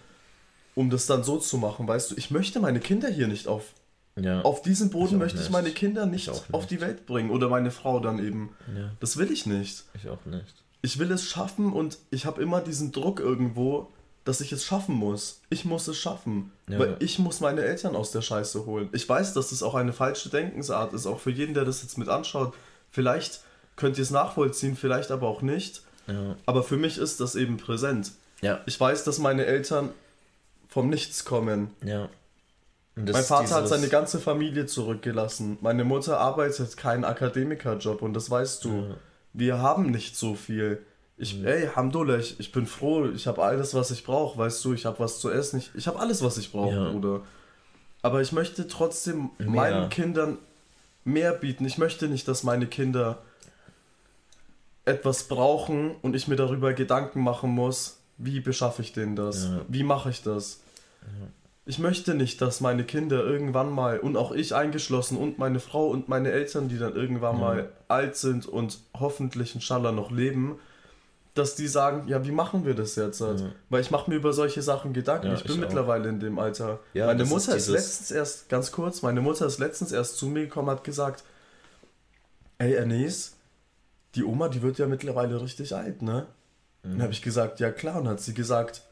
um 0.75 0.89
das 0.91 1.07
dann 1.07 1.23
so 1.23 1.37
zu 1.39 1.59
machen. 1.59 1.87
Weißt 1.87 2.11
du, 2.11 2.15
ich 2.17 2.31
möchte 2.31 2.61
meine 2.61 2.81
Kinder 2.81 3.09
hier 3.09 3.29
nicht 3.29 3.47
auf. 3.47 3.73
Ja. 4.17 4.41
Auf 4.43 4.63
diesem 4.63 4.87
Ich 4.89 4.93
Boden 4.93 5.17
auch 5.17 5.19
möchte 5.21 5.37
ich 5.39 5.45
nicht. 5.45 5.53
meine 5.53 5.71
Kinder 5.71 6.07
nicht, 6.07 6.29
Ich 6.29 6.31
auch 6.31 6.45
auf 6.53 6.63
nicht. 6.63 6.71
die 6.71 6.81
Welt 6.81 7.05
bringen 7.07 7.31
oder 7.31 7.49
meine 7.49 7.71
Frau 7.71 8.01
dann 8.01 8.19
eben. 8.25 8.51
Das 9.01 9.17
will 9.17 9.31
ich 9.31 9.45
nicht 9.45 9.85
Ich 9.95 10.09
auch 10.09 10.25
nicht. 10.25 10.55
Ich 10.85 10.99
will 10.99 11.11
es 11.13 11.25
schaffen 11.25 11.73
und 11.73 11.97
ich 12.11 12.27
habe 12.27 12.43
immer 12.43 12.61
diesen 12.61 12.93
Druck 12.93 13.19
irgendwo, 13.19 13.89
dass 14.25 14.41
ich 14.43 14.53
es 14.53 14.65
schaffen 14.65 14.95
muss. 14.95 15.41
Ich 15.49 15.65
muss 15.65 15.89
es 15.89 15.97
schaffen, 15.97 16.53
Ja. 16.69 16.79
weil 16.79 16.97
ich 17.01 17.19
muss 17.19 17.41
meine 17.41 17.63
Eltern 17.63 17.97
aus 17.97 18.11
der 18.11 18.21
Scheiße 18.23 18.67
holen. 18.67 18.89
Ich 18.93 19.09
weiß, 19.09 19.33
dass 19.33 19.49
das 19.51 19.63
auch 19.63 19.75
eine 19.75 19.93
falsche 19.95 20.29
Denkensart 20.29 20.93
ist, 20.93 21.07
auch 21.07 21.21
für 21.21 21.31
jeden, 21.31 21.55
der 21.55 21.65
das 21.65 21.83
jetzt 21.83 21.97
mit 21.97 22.09
anschaut. 22.09 22.53
Vielleicht 22.91 23.41
könnt 23.77 23.97
ihr 23.99 24.03
es 24.03 24.11
nachvollziehen, 24.11 24.77
vielleicht 24.77 25.11
aber 25.11 25.27
auch 25.27 25.41
nicht. 25.43 25.83
Ja. 26.07 26.37
Aber 26.47 26.63
für 26.63 26.77
mich 26.77 26.99
ist 26.99 27.21
das 27.21 27.35
eben 27.35 27.57
präsent. 27.57 28.13
Ja. 28.43 28.61
Ich 28.67 28.79
weiß, 28.79 29.05
dass 29.05 29.19
meine 29.19 29.47
Eltern 29.47 29.91
vom 30.69 30.91
Nichts 30.91 31.25
kommen. 31.25 31.71
Ja. 31.83 32.09
Mein 32.95 33.25
Vater 33.25 33.55
hat 33.55 33.65
dieses- 33.65 33.71
seine 33.71 33.89
ganze 33.89 34.21
Familie 34.21 34.67
zurückgelassen. 34.67 35.57
Meine 35.63 35.85
Mutter 35.85 36.21
arbeitet 36.21 36.77
keinen 36.77 37.05
Akademikerjob 37.05 38.03
und 38.03 38.13
das 38.15 38.31
weißt 38.31 38.65
du. 38.65 38.69
Ja. 38.71 38.95
Wir 39.35 39.59
haben 39.59 39.91
nicht 39.91 40.17
so 40.17 40.35
viel. 40.35 40.81
Ich, 41.17 41.37
Mhm. 41.39 41.47
ey, 41.47 41.69
Hamdullah, 41.77 42.17
ich, 42.19 42.41
ich 42.41 42.51
bin 42.51 42.67
froh, 42.67 43.07
ich 43.11 43.27
habe 43.27 43.43
alles, 43.43 43.75
was 43.75 43.91
ich 43.91 44.03
brauche, 44.05 44.39
weißt 44.39 44.65
du, 44.65 44.73
ich 44.73 44.85
habe 44.87 44.99
was 45.01 45.21
zu 45.21 45.31
essen, 45.31 45.59
ich, 45.59 45.71
ich 45.75 45.87
habe 45.87 45.99
alles, 46.01 46.23
was 46.23 46.39
ich 46.39 46.51
brauche, 46.51 46.75
Ja. 46.75 46.91
Bruder. 46.91 47.21
Aber 48.03 48.21
ich 48.21 48.33
möchte 48.33 48.67
trotzdem 48.67 49.31
Mehr. 49.39 49.51
meinen 49.51 49.89
Kindern 49.91 50.39
mehr 51.05 51.33
bieten. 51.33 51.65
Ich 51.67 51.79
möchte 51.79 52.09
nicht, 52.09 52.27
dass 52.29 52.43
meine 52.43 52.67
Kinder 52.67 53.19
etwas 54.85 55.25
brauchen 55.29 55.95
und 56.03 56.15
ich 56.15 56.29
mir 56.29 56.37
darüber 56.37 56.73
Gedanken 56.73 57.21
machen 57.23 57.51
muss, 57.51 57.99
wie 58.19 58.41
beschaffe 58.41 58.83
ich 58.83 58.93
denen 58.93 59.17
das? 59.17 59.45
Ja. 59.45 59.61
Wie 59.69 59.83
mache 59.83 60.11
ich 60.11 60.23
das? 60.23 60.61
Ich 61.67 61.79
möchte 61.79 62.15
nicht, 62.15 62.43
dass 62.43 62.61
meine 62.61 62.85
Kinder 62.85 63.25
irgendwann 63.25 63.71
mal, 63.71 63.99
und 63.99 64.17
auch 64.19 64.33
ich 64.33 64.55
eingeschlossen, 64.55 65.17
und 65.17 65.39
meine 65.39 65.61
Frau 65.61 65.89
und 65.89 66.09
meine 66.09 66.31
Eltern, 66.31 66.69
die 66.69 66.79
dann 66.79 66.95
irgendwann 66.95 67.37
Ja. 67.37 67.41
mal 67.41 67.69
alt 67.89 68.17
sind 68.17 68.47
und 68.47 68.79
hoffentlich 68.99 69.55
inshallah 69.55 69.91
noch 69.93 70.11
leben, 70.11 70.59
dass 71.33 71.57
die 71.57 71.67
sagen, 71.67 72.07
ja, 72.07 72.25
wie 72.25 72.31
machen 72.33 72.65
wir 72.67 72.75
das 72.75 72.95
jetzt? 72.97 73.21
Halt? 73.21 73.41
Ja. 73.41 73.47
Weil 73.71 73.81
ich 73.81 73.91
mache 73.91 74.09
mir 74.11 74.17
über 74.17 74.33
solche 74.33 74.61
Sachen 74.63 74.93
Gedanken. 74.93 75.29
Ja, 75.29 75.35
ich 75.35 75.43
bin 75.43 75.55
ich 75.55 75.61
mittlerweile 75.61 76.09
in 76.11 76.21
dem 76.21 76.39
Alter. 76.39 76.81
Meine 76.95 77.23
ist 77.25 77.29
Mutter 77.31 77.57
ist, 77.57 77.67
dieses- 77.67 77.73
letztens 77.75 78.11
erst, 78.11 78.49
ganz 78.51 78.71
kurz, 78.71 79.03
meine 79.03 79.21
Mutter 79.23 79.47
ist 79.47 79.59
letztens 79.59 79.91
erst 79.91 80.19
zu 80.19 80.27
mir 80.27 80.43
gekommen, 80.45 80.69
hat 80.71 80.85
gesagt, 80.85 81.25
ey 82.59 82.79
Anis, 82.79 83.37
die 84.15 84.23
Oma, 84.23 84.49
die 84.49 84.63
wird 84.63 84.79
ja 84.79 84.87
mittlerweile 84.87 85.41
richtig 85.41 85.75
alt, 85.75 86.03
ne? 86.03 86.27
Mhm. 86.85 86.91
Dann 86.93 87.03
habe 87.03 87.13
ich 87.13 87.23
gesagt, 87.23 87.59
ja 87.59 87.73
klar. 87.73 88.01
Und 88.03 88.07
hat 88.09 88.21
sie 88.21 88.35
gesagt, 88.35 88.83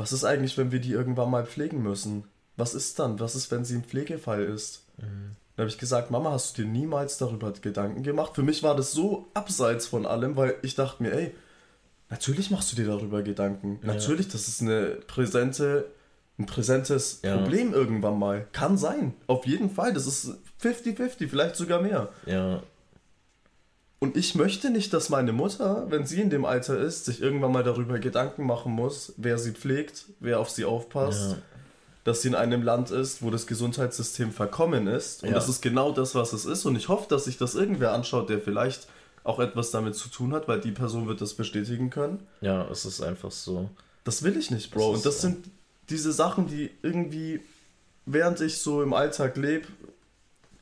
was 0.00 0.12
ist 0.12 0.24
eigentlich, 0.24 0.56
wenn 0.56 0.72
wir 0.72 0.80
die 0.80 0.92
irgendwann 0.92 1.30
mal 1.30 1.46
pflegen 1.46 1.82
müssen? 1.82 2.24
Was 2.56 2.74
ist 2.74 2.98
dann? 2.98 3.20
Was 3.20 3.34
ist, 3.36 3.50
wenn 3.50 3.64
sie 3.64 3.76
ein 3.76 3.84
Pflegefall 3.84 4.42
ist? 4.42 4.84
Mhm. 4.96 5.36
Dann 5.56 5.64
habe 5.64 5.68
ich 5.68 5.78
gesagt, 5.78 6.10
Mama, 6.10 6.30
hast 6.30 6.56
du 6.56 6.62
dir 6.62 6.68
niemals 6.68 7.18
darüber 7.18 7.52
Gedanken 7.52 8.02
gemacht? 8.02 8.34
Für 8.34 8.42
mich 8.42 8.62
war 8.62 8.74
das 8.74 8.92
so 8.92 9.28
abseits 9.34 9.86
von 9.86 10.06
allem, 10.06 10.36
weil 10.36 10.54
ich 10.62 10.74
dachte 10.74 11.02
mir, 11.02 11.12
ey, 11.12 11.34
natürlich 12.08 12.50
machst 12.50 12.72
du 12.72 12.76
dir 12.76 12.86
darüber 12.86 13.22
Gedanken. 13.22 13.78
Ja. 13.82 13.94
Natürlich, 13.94 14.28
das 14.28 14.48
ist 14.48 14.62
eine 14.62 14.96
präsente, 15.06 15.90
ein 16.38 16.46
präsentes 16.46 17.20
Ja. 17.22 17.36
Problem 17.36 17.74
irgendwann 17.74 18.18
mal. 18.18 18.46
Kann 18.52 18.78
sein. 18.78 19.14
Auf 19.26 19.46
jeden 19.46 19.70
Fall. 19.70 19.92
Das 19.92 20.06
ist 20.06 20.38
50-50, 20.62 21.28
vielleicht 21.28 21.56
sogar 21.56 21.82
mehr. 21.82 22.08
Ja, 22.24 22.62
Und 24.02 24.16
ich 24.16 24.34
möchte 24.34 24.70
nicht, 24.70 24.92
dass 24.94 25.10
meine 25.10 25.32
Mutter, 25.32 25.86
wenn 25.90 26.06
sie 26.06 26.20
in 26.22 26.30
dem 26.30 26.46
Alter 26.46 26.78
ist, 26.78 27.04
sich 27.04 27.20
irgendwann 27.20 27.52
mal 27.52 27.62
darüber 27.62 27.98
Gedanken 27.98 28.46
machen 28.46 28.72
muss, 28.72 29.12
wer 29.18 29.38
sie 29.38 29.52
pflegt, 29.52 30.06
wer 30.20 30.40
auf 30.40 30.48
sie 30.50 30.64
aufpasst, 30.64 31.32
Ja. 31.32 31.38
dass 32.04 32.22
sie 32.22 32.28
in 32.28 32.34
einem 32.34 32.62
Land 32.62 32.90
ist, 32.90 33.20
wo 33.22 33.30
das 33.30 33.46
Gesundheitssystem 33.46 34.32
verkommen 34.32 34.86
ist. 34.86 35.22
Und 35.22 35.28
Ja. 35.28 35.34
das 35.34 35.50
ist 35.50 35.60
genau 35.60 35.92
das, 35.92 36.14
was 36.14 36.32
es 36.32 36.46
ist. 36.46 36.64
Und 36.64 36.76
ich 36.76 36.88
hoffe, 36.88 37.06
dass 37.10 37.26
sich 37.26 37.36
das 37.36 37.54
irgendwer 37.54 37.92
anschaut, 37.92 38.30
der 38.30 38.40
vielleicht 38.40 38.88
auch 39.22 39.38
etwas 39.38 39.70
damit 39.70 39.94
zu 39.96 40.08
tun 40.08 40.32
hat, 40.32 40.48
weil 40.48 40.60
die 40.62 40.72
Person 40.72 41.06
wird 41.06 41.20
das 41.20 41.34
bestätigen 41.34 41.90
können. 41.90 42.20
ja, 42.40 42.66
es 42.70 42.86
ist 42.86 43.02
einfach 43.02 43.30
so. 43.30 43.68
Das 44.04 44.22
will 44.22 44.34
ich 44.38 44.50
nicht, 44.50 44.72
Das 44.74 44.80
Bro. 44.80 44.92
ist 44.92 44.96
Und 44.96 45.06
das 45.06 45.16
so. 45.16 45.28
sind 45.28 45.44
diese 45.90 46.10
Sachen, 46.12 46.46
die 46.46 46.70
irgendwie, 46.82 47.40
während 48.06 48.40
ich 48.40 48.56
so 48.56 48.82
im 48.82 48.94
Alltag 48.94 49.36
lebe, 49.36 49.66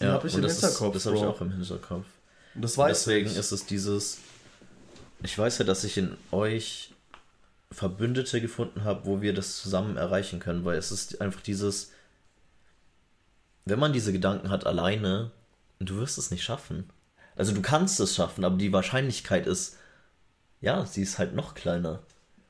die 0.00 0.04
ja, 0.04 0.14
habe 0.14 0.26
ich 0.26 0.34
im 0.34 0.42
das 0.42 0.54
Hinterkopf, 0.54 0.96
Ist, 0.96 1.06
das 1.06 1.12
habe 1.12 1.16
ich 1.24 1.28
auch 1.28 1.40
im 1.40 1.52
Hinterkopf. 1.52 2.04
Das 2.60 2.76
weiß 2.76 3.04
deswegen 3.04 3.30
ich. 3.30 3.36
ist 3.36 3.52
es 3.52 3.66
dieses. 3.66 4.18
Ich 5.22 5.36
weiß 5.36 5.58
ja, 5.58 5.64
dass 5.64 5.84
ich 5.84 5.96
in 5.98 6.16
euch 6.30 6.92
Verbündete 7.70 8.40
gefunden 8.40 8.84
habe, 8.84 9.04
wo 9.04 9.20
wir 9.20 9.34
das 9.34 9.56
zusammen 9.60 9.96
erreichen 9.96 10.40
können, 10.40 10.64
weil 10.64 10.78
es 10.78 10.90
ist 10.92 11.20
einfach 11.20 11.40
dieses. 11.40 11.90
Wenn 13.64 13.78
man 13.78 13.92
diese 13.92 14.12
Gedanken 14.12 14.48
hat 14.50 14.66
alleine, 14.66 15.30
du 15.78 15.96
wirst 15.96 16.16
es 16.18 16.30
nicht 16.30 16.42
schaffen. 16.42 16.88
Also 17.36 17.52
du 17.52 17.60
kannst 17.62 18.00
es 18.00 18.14
schaffen, 18.14 18.44
aber 18.44 18.56
die 18.56 18.72
Wahrscheinlichkeit 18.72 19.46
ist, 19.46 19.76
ja, 20.60 20.86
sie 20.86 21.02
ist 21.02 21.18
halt 21.18 21.34
noch 21.34 21.54
kleiner. 21.54 22.00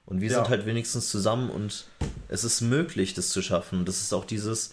Und 0.07 0.21
wir 0.21 0.31
Ja. 0.31 0.37
sind 0.37 0.49
halt 0.49 0.65
wenigstens 0.65 1.11
zusammen 1.11 1.51
und 1.51 1.87
es 2.29 2.45
ist 2.45 2.61
möglich, 2.63 3.13
das 3.15 3.29
zu 3.31 3.43
schaffen. 3.43 3.85
Das 3.85 4.01
ist 4.01 4.15
auch 4.15 4.25
dieses, 4.25 4.73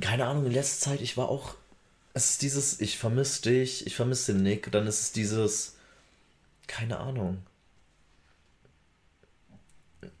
keine 0.00 0.26
Ahnung, 0.26 0.46
in 0.46 0.52
letzter 0.52 0.90
Zeit, 0.90 1.00
ich 1.00 1.16
war 1.16 1.28
auch, 1.28 1.54
es 2.16 2.30
ist 2.30 2.40
dieses, 2.42 2.80
ich 2.80 2.96
vermisse 2.96 3.42
dich, 3.42 3.86
ich 3.86 3.94
vermisse 3.94 4.32
den 4.32 4.42
Nick, 4.42 4.72
dann 4.72 4.86
ist 4.86 5.00
es 5.02 5.12
dieses, 5.12 5.74
keine 6.66 6.96
Ahnung. 6.98 7.42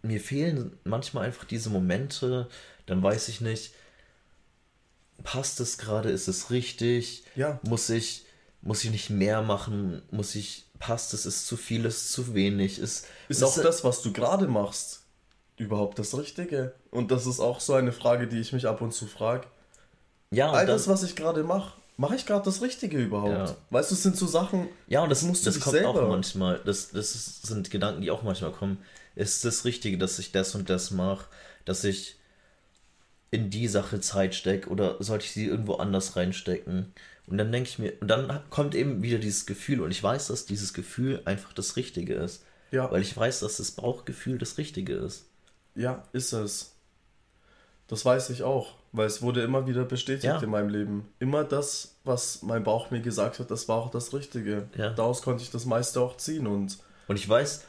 Mir 0.02 0.20
fehlen 0.20 0.78
manchmal 0.84 1.24
einfach 1.24 1.46
diese 1.46 1.70
Momente, 1.70 2.50
dann 2.84 3.02
weiß 3.02 3.28
ich 3.28 3.40
nicht, 3.40 3.72
passt 5.24 5.58
es 5.60 5.78
gerade, 5.78 6.10
ist 6.10 6.28
es 6.28 6.50
richtig, 6.50 7.24
Ja. 7.34 7.58
muss 7.62 7.88
ich, 7.88 8.26
muss 8.60 8.84
ich 8.84 8.90
nicht 8.90 9.08
mehr 9.08 9.40
machen, 9.40 10.02
muss 10.10 10.34
ich, 10.34 10.66
passt 10.78 11.14
es, 11.14 11.24
ist 11.24 11.46
zu 11.46 11.56
viel, 11.56 11.86
ist 11.86 12.12
zu 12.12 12.34
wenig, 12.34 12.78
ist, 12.78 13.06
Ist 13.30 13.42
auch 13.42 13.56
das, 13.56 13.84
was 13.84 14.02
du 14.02 14.12
gerade 14.12 14.48
machst, 14.48 15.00
überhaupt 15.56 15.98
das 15.98 16.14
Richtige? 16.18 16.74
Und 16.90 17.10
das 17.10 17.24
ist 17.24 17.40
auch 17.40 17.60
so 17.60 17.72
eine 17.72 17.92
Frage, 17.92 18.26
die 18.28 18.38
ich 18.38 18.52
mich 18.52 18.66
ab 18.66 18.82
und 18.82 18.92
zu 18.92 19.06
frage. 19.06 19.46
ja, 20.30 20.50
All 20.52 20.66
das, 20.66 20.88
was 20.88 21.02
ich 21.02 21.16
gerade 21.16 21.42
mache, 21.42 21.72
mache 21.96 22.16
ich 22.16 22.26
gerade 22.26 22.44
das 22.44 22.60
Richtige 22.62 22.98
überhaupt? 22.98 23.30
Ja. 23.50 23.56
Weißt 23.70 23.90
du, 23.90 23.94
es 23.94 24.02
sind 24.02 24.16
so 24.16 24.26
Sachen, 24.26 24.68
Ja, 24.88 25.02
und 25.02 25.08
das, 25.10 25.22
musst 25.22 25.46
du 25.46 25.50
das 25.50 25.60
kommt 25.60 25.76
auch 25.84 25.94
selber- 25.94 26.08
manchmal. 26.08 26.60
Das, 26.64 26.90
das 26.90 27.14
ist- 27.14 27.46
sind 27.46 27.70
Gedanken, 27.70 28.00
die 28.02 28.10
auch 28.10 28.22
manchmal 28.22 28.52
kommen. 28.52 28.78
Ist 29.14 29.44
das 29.44 29.64
Richtige, 29.64 29.96
dass 29.98 30.18
ich 30.18 30.32
das 30.32 30.54
und 30.54 30.68
das 30.68 30.90
mache? 30.90 31.26
Dass 31.64 31.84
ich 31.84 32.16
in 33.30 33.50
die 33.50 33.66
Sache 33.68 34.00
Zeit 34.00 34.34
stecke 34.34 34.68
oder 34.70 34.96
sollte 35.02 35.24
ich 35.24 35.32
sie 35.32 35.46
irgendwo 35.46 35.74
anders 35.74 36.16
reinstecken? 36.16 36.92
Und 37.26 37.38
dann 37.38 37.50
denke 37.50 37.68
ich 37.68 37.78
mir, 37.78 37.92
und 38.00 38.08
dann 38.08 38.40
kommt 38.50 38.74
eben 38.76 39.02
wieder 39.02 39.18
dieses 39.18 39.46
Gefühl 39.46 39.80
und 39.80 39.90
ich 39.90 40.00
weiß, 40.02 40.28
dass 40.28 40.46
dieses 40.46 40.74
Gefühl 40.74 41.22
einfach 41.24 41.52
das 41.52 41.74
Richtige 41.76 42.14
ist. 42.14 42.44
ja, 42.70 42.90
Weil 42.90 43.02
ich 43.02 43.16
weiß, 43.16 43.40
dass 43.40 43.56
das 43.56 43.72
Bauchgefühl 43.72 44.38
das 44.38 44.58
Richtige 44.58 44.94
ist. 44.94 45.24
ja, 45.74 46.04
ist 46.12 46.32
es. 46.32 46.75
Das 47.88 48.04
weiß 48.04 48.30
ich 48.30 48.42
auch, 48.42 48.74
weil 48.92 49.06
es 49.06 49.22
wurde 49.22 49.42
immer 49.42 49.66
wieder 49.66 49.84
bestätigt 49.84 50.24
Ja. 50.24 50.40
in 50.40 50.50
meinem 50.50 50.68
Leben. 50.70 51.08
Immer 51.20 51.44
das, 51.44 51.94
was 52.04 52.42
mein 52.42 52.64
Bauch 52.64 52.90
mir 52.90 53.00
gesagt 53.00 53.38
hat, 53.38 53.50
das 53.50 53.68
war 53.68 53.76
auch 53.76 53.90
das 53.90 54.12
Richtige. 54.12 54.68
Ja. 54.76 54.90
Daraus 54.90 55.22
konnte 55.22 55.42
ich 55.44 55.50
das 55.50 55.66
meiste 55.66 56.00
auch 56.00 56.16
ziehen 56.16 56.46
und 56.46 56.78
Und 57.08 57.16
ich 57.16 57.28
weiß, 57.28 57.64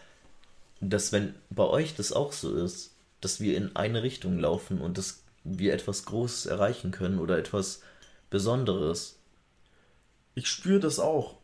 dass 0.81 1.11
wenn 1.11 1.35
bei 1.51 1.63
euch 1.65 1.95
das 1.95 2.11
auch 2.13 2.33
so 2.33 2.55
ist, 2.55 2.95
dass 3.21 3.39
wir 3.39 3.55
in 3.57 3.75
eine 3.75 4.01
Richtung 4.03 4.39
laufen 4.39 4.79
und 4.81 4.97
dass 4.97 5.21
wir 5.43 5.73
etwas 5.73 6.05
Großes 6.05 6.45
erreichen 6.47 6.91
können 6.91 7.19
oder 7.19 7.37
etwas 7.37 7.81
Besonderes. 8.29 9.15
ich 10.35 10.47
spüre 10.47 10.79
das 10.79 10.99
auch. 10.99 11.35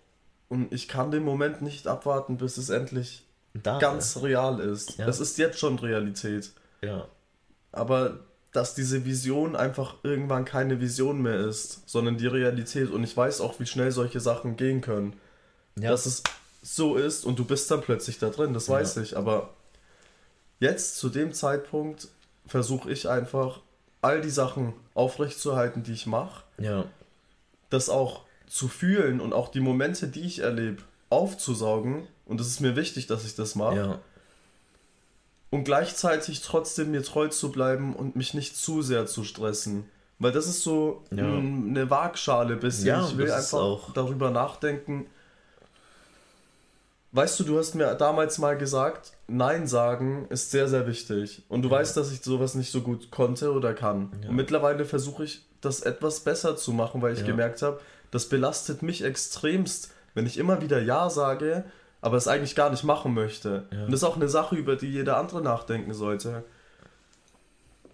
Und 0.50 0.72
ich 0.74 0.88
kann 0.88 1.10
den 1.10 1.24
Moment 1.24 1.62
nicht 1.64 1.88
abwarten, 1.88 2.38
bis 2.38 2.58
es 2.58 2.70
endlich 2.70 3.26
Da, 3.54 3.80
ganz 3.80 4.22
real 4.22 4.60
ist. 4.60 4.98
Ja. 4.98 5.08
Es 5.08 5.20
ist 5.20 5.38
jetzt 5.40 5.58
schon 5.58 5.80
Realität. 5.80 6.52
Ja, 6.82 7.08
Aber 7.72 8.20
dass 8.54 8.76
diese 8.76 9.04
Vision 9.04 9.56
einfach 9.56 9.96
irgendwann 10.04 10.46
keine 10.46 10.80
Vision 10.80 11.22
mehr 11.22 11.40
ist, 11.40 11.90
sondern 11.90 12.18
die 12.18 12.28
Realität. 12.28 12.92
Und 12.92 13.04
ich 13.04 13.18
weiß 13.18 13.42
auch, 13.42 13.60
wie 13.60 13.66
schnell 13.66 13.92
solche 13.92 14.20
Sachen 14.20 14.56
gehen 14.56 14.82
können. 14.82 15.16
ja, 15.78 15.90
Dass 15.90 16.06
es 16.06 16.24
so 16.62 16.96
ist 16.96 17.26
und 17.26 17.40
du 17.40 17.46
bist 17.46 17.70
dann 17.72 17.82
plötzlich 17.82 18.20
da 18.20 18.30
drin, 18.30 18.54
das 18.54 18.70
weiß 18.70 18.98
ich. 18.98 19.18
Aber 19.18 19.50
jetzt, 20.60 20.98
zu 20.98 21.10
dem 21.10 21.34
Zeitpunkt, 21.34 22.08
versuche 22.46 22.92
ich 22.92 23.10
einfach, 23.10 23.60
all 24.02 24.22
die 24.22 24.30
Sachen 24.30 24.74
aufrechtzuerhalten, 24.94 25.84
die 25.84 25.94
ich 25.94 26.06
mache. 26.06 26.44
ja, 26.60 26.86
Das 27.70 27.90
auch 27.90 28.22
zu 28.48 28.68
fühlen 28.68 29.20
und 29.20 29.34
auch 29.34 29.50
die 29.50 29.62
Momente, 29.62 30.08
die 30.08 30.22
ich 30.22 30.40
erlebe, 30.40 30.84
aufzusaugen. 31.10 32.08
Und 32.26 32.40
es 32.40 32.48
ist 32.48 32.60
mir 32.60 32.76
wichtig, 32.76 33.08
dass 33.08 33.26
ich 33.26 33.36
das 33.36 33.56
mache. 33.56 33.76
ja, 33.76 34.00
und 35.54 35.66
gleichzeitig 35.66 36.42
trotzdem 36.42 36.90
mir 36.92 37.04
treu 37.04 37.28
zu 37.28 37.52
bleiben 37.52 37.96
und 37.96 38.16
mich 38.16 38.34
nicht 38.34 38.58
zu 38.58 38.82
sehr 38.82 39.06
zu 39.06 39.24
stressen. 39.24 39.86
Weil 40.18 40.32
das 40.32 40.48
ist 40.48 40.64
so 40.64 41.04
Ja. 41.12 41.26
eine 41.26 41.90
Waagschale 41.92 42.56
bisschen. 42.56 42.88
Ja, 42.88 43.08
ich 43.08 43.18
will 43.18 43.32
einfach 43.32 43.60
auch- 43.60 43.94
darüber 43.94 44.32
nachdenken. 44.32 45.06
Weißt 47.12 47.40
du, 47.40 47.44
du 47.44 47.60
hast 47.60 47.76
mir 47.76 47.94
damals 47.94 48.40
mal 48.40 48.58
gesagt, 48.58 49.12
Nein 49.28 49.68
sagen 49.68 50.26
ist 50.30 50.50
sehr, 50.50 50.68
sehr 50.68 50.88
wichtig. 50.88 51.44
Und 51.50 51.62
du 51.62 51.70
weißt, 51.70 51.96
dass 51.96 52.12
ich 52.12 52.24
sowas 52.24 52.56
nicht 52.56 52.72
so 52.72 52.82
gut 52.82 53.12
konnte 53.12 53.52
oder 53.54 53.76
kann. 53.76 54.12
Ja. 54.24 54.30
Und 54.30 54.36
mittlerweile 54.36 54.86
versuche 54.86 55.24
ich, 55.26 55.46
das 55.62 55.82
etwas 55.82 56.22
besser 56.22 56.58
zu 56.58 56.74
machen, 56.74 57.02
weil 57.04 57.14
ich 57.14 57.20
Ja. 57.20 57.28
gemerkt 57.28 57.62
habe, 57.62 57.80
das 58.10 58.28
belastet 58.28 58.82
mich 58.82 59.04
extremst, 59.04 59.92
wenn 60.16 60.26
ich 60.26 60.38
immer 60.40 60.62
wieder 60.64 60.82
Ja 60.82 61.12
sage, 61.12 61.64
aber 62.04 62.18
es 62.18 62.28
eigentlich 62.28 62.54
gar 62.56 62.70
nicht 62.70 62.84
machen 62.84 63.14
möchte. 63.14 63.66
Ja. 63.72 63.86
Und 63.86 63.92
das 63.92 64.02
ist 64.02 64.04
auch 64.04 64.18
eine 64.18 64.28
Sache, 64.30 64.56
über 64.56 64.76
die 64.76 64.92
jeder 64.92 65.18
andere 65.18 65.42
nachdenken 65.42 65.94
sollte. 65.94 66.44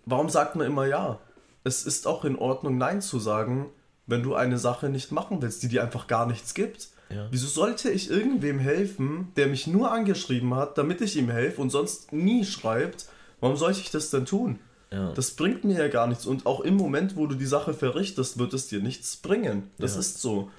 Warum 0.06 0.30
sagt 0.30 0.56
man 0.56 0.68
immer 0.68 0.86
Ja? 0.86 1.20
Es 1.64 1.84
ist 1.86 2.08
auch 2.08 2.26
in 2.26 2.38
Ordnung, 2.38 2.78
Nein 2.78 3.02
zu 3.02 3.20
sagen, 3.20 3.68
wenn 4.08 4.24
du 4.24 4.34
eine 4.34 4.58
Sache 4.58 4.90
nicht 4.90 5.12
machen 5.12 5.42
willst, 5.42 5.62
die 5.62 5.68
dir 5.68 5.84
einfach 5.84 6.08
gar 6.08 6.26
nichts 6.26 6.54
gibt. 6.56 6.88
ja. 7.10 7.28
Wieso 7.30 7.48
sollte 7.48 7.90
ich 7.92 8.10
irgendwem 8.10 8.58
helfen, 8.60 9.32
der 9.36 9.48
mich 9.48 9.68
nur 9.68 9.92
angeschrieben 9.92 10.56
hat, 10.56 10.78
damit 10.80 11.02
ich 11.02 11.16
ihm 11.16 11.30
helfe 11.30 11.62
und 11.62 11.70
sonst 11.70 12.12
nie 12.12 12.44
schreibt, 12.46 13.06
Warum 13.42 13.56
soll 13.56 13.72
ich 13.72 13.90
das 13.90 14.10
denn 14.10 14.26
tun? 14.26 14.60
Ja. 14.92 15.14
Das 15.14 15.32
bringt 15.32 15.64
mir 15.64 15.78
ja 15.78 15.88
gar 15.88 16.08
nichts. 16.08 16.26
Und 16.26 16.46
auch 16.46 16.60
im 16.60 16.76
Moment, 16.76 17.16
wo 17.16 17.26
du 17.26 17.36
die 17.36 17.46
Sache 17.46 17.74
verrichtest, 17.74 18.38
wird 18.38 18.54
es 18.54 18.68
dir 18.68 18.82
nichts 18.82 19.16
bringen. 19.16 19.70
Das 19.78 19.94
Ja. 19.94 20.00
ist 20.02 20.20
so. 20.22 20.52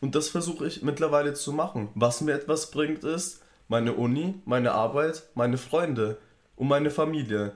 Und 0.00 0.14
das 0.14 0.28
versuche 0.28 0.66
ich 0.66 0.82
mittlerweile 0.82 1.34
zu 1.34 1.52
machen. 1.52 1.88
Was 1.94 2.20
mir 2.22 2.32
etwas 2.34 2.70
bringt, 2.70 3.04
ist 3.04 3.42
meine 3.68 3.92
Uni, 3.94 4.34
meine 4.46 4.72
Arbeit, 4.72 5.24
meine 5.34 5.58
Freunde 5.58 6.16
und 6.56 6.68
meine 6.68 6.90
Familie. 6.90 7.52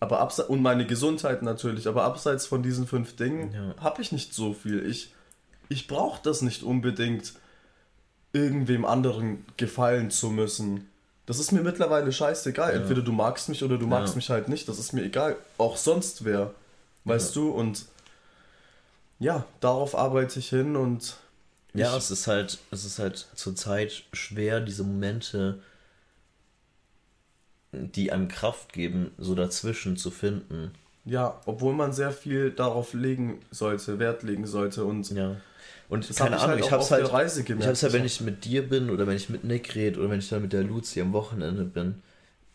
Aber 0.00 0.20
abseits 0.20 0.48
und 0.48 0.62
meine 0.62 0.86
Gesundheit 0.86 1.42
natürlich. 1.42 1.88
Aber 1.88 2.04
abseits 2.04 2.46
von 2.46 2.62
diesen 2.62 2.86
fünf 2.86 3.16
Dingen 3.16 3.52
Ja. 3.52 3.82
habe 3.82 4.02
ich 4.02 4.12
nicht 4.12 4.34
so 4.34 4.52
viel. 4.52 4.88
Ich, 4.88 5.12
ich 5.68 5.88
brauche 5.88 6.20
das 6.22 6.42
nicht 6.42 6.62
unbedingt, 6.62 7.32
irgendwem 8.32 8.84
anderen 8.84 9.44
gefallen 9.56 10.10
zu 10.10 10.28
müssen. 10.30 10.88
Das 11.26 11.38
ist 11.40 11.50
mir 11.52 11.62
mittlerweile 11.62 12.12
scheißegal. 12.12 12.74
Ja. 12.74 12.80
Entweder 12.80 13.02
du 13.02 13.12
magst 13.12 13.48
mich 13.48 13.64
oder 13.64 13.76
du 13.78 13.86
magst 13.86 14.12
Ja. 14.14 14.16
mich 14.16 14.30
halt 14.30 14.48
nicht. 14.48 14.68
Das 14.68 14.78
ist 14.78 14.92
mir 14.92 15.02
egal. 15.02 15.36
Auch 15.56 15.76
sonst 15.76 16.24
wer. 16.24 16.52
Weißt 17.04 17.34
du? 17.34 17.50
Und 17.50 17.86
ja, 19.18 19.44
darauf 19.60 19.96
arbeite 19.96 20.38
ich 20.38 20.50
hin 20.50 20.76
und 20.76 21.16
Ja, 21.78 21.96
ich- 21.96 21.96
es 21.96 22.10
ist 22.10 22.26
halt, 22.26 22.58
es 22.70 22.84
ist 22.84 22.98
halt 22.98 23.26
zurzeit 23.34 24.04
schwer, 24.12 24.60
diese 24.60 24.84
Momente, 24.84 25.60
die 27.72 28.12
einem 28.12 28.28
Kraft 28.28 28.72
geben, 28.74 29.12
so 29.16 29.34
dazwischen 29.34 29.96
zu 29.96 30.10
finden. 30.10 30.72
ja, 31.04 31.40
obwohl 31.46 31.74
man 31.74 31.92
sehr 31.92 32.12
viel 32.12 32.50
darauf 32.50 32.92
legen 32.92 33.40
sollte, 33.50 33.98
Wert 33.98 34.22
legen 34.22 34.46
sollte 34.46 34.84
und 34.84 35.10
Ja. 35.10 35.36
Und 35.88 36.08
das 36.10 36.16
keine 36.16 36.30
hab 36.32 36.36
ich 36.36 36.42
Ahnung, 36.44 36.56
halt 36.56 36.64
ich 36.66 36.72
hab's 36.72 36.84
auf 36.84 36.90
halt, 36.90 37.06
der 37.06 37.12
Reise 37.12 37.44
gemerkt. 37.44 37.62
ich 37.62 37.68
hab's 37.68 37.82
halt, 37.82 37.92
wenn 37.94 38.04
Ich 38.04 38.14
ich 38.16 38.20
mit 38.20 38.44
dir 38.44 38.68
bin 38.68 38.90
oder 38.90 39.06
wenn 39.06 39.16
ich 39.16 39.30
mit 39.30 39.44
Nick 39.44 39.74
rede 39.74 39.98
oder 40.00 40.10
wenn 40.10 40.18
ich 40.18 40.28
dann 40.28 40.42
mit 40.42 40.52
der 40.52 40.62
Luzi 40.62 41.00
am 41.00 41.12
Wochenende 41.14 41.64
bin, 41.64 42.02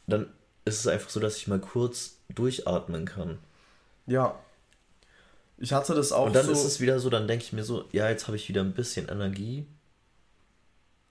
dann 0.07 0.27
ist 0.65 0.79
es 0.81 0.87
einfach 0.87 1.09
so, 1.09 1.19
dass 1.19 1.37
ich 1.37 1.47
mal 1.47 1.59
kurz 1.59 2.17
durchatmen 2.35 3.05
kann. 3.05 3.39
ja. 4.07 4.35
Ich 5.63 5.71
hatte 5.71 5.95
das 5.95 6.11
auch 6.11 6.25
Und 6.25 6.33
dann 6.35 6.45
so. 6.45 6.51
ist 6.51 6.65
es 6.65 6.81
wieder 6.81 6.99
so, 6.99 7.09
dann 7.09 7.25
denke 7.25 7.45
ich 7.45 7.53
mir 7.53 7.63
so, 7.63 7.85
ja, 7.93 8.09
jetzt 8.09 8.27
habe 8.27 8.35
ich 8.35 8.49
wieder 8.49 8.59
ein 8.59 8.73
bisschen 8.73 9.07
Energie, 9.07 9.65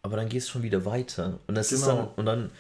aber 0.03 0.17
dann 0.17 0.29
geht 0.29 0.43
es 0.43 0.49
schon 0.51 0.63
wieder 0.63 0.85
weiter. 0.85 1.39
Und 1.47 1.55
das 1.55 1.73
ist 1.73 1.87
Genau. 1.87 1.97
dann, 1.97 2.09
und 2.17 2.27
dann 2.27 2.51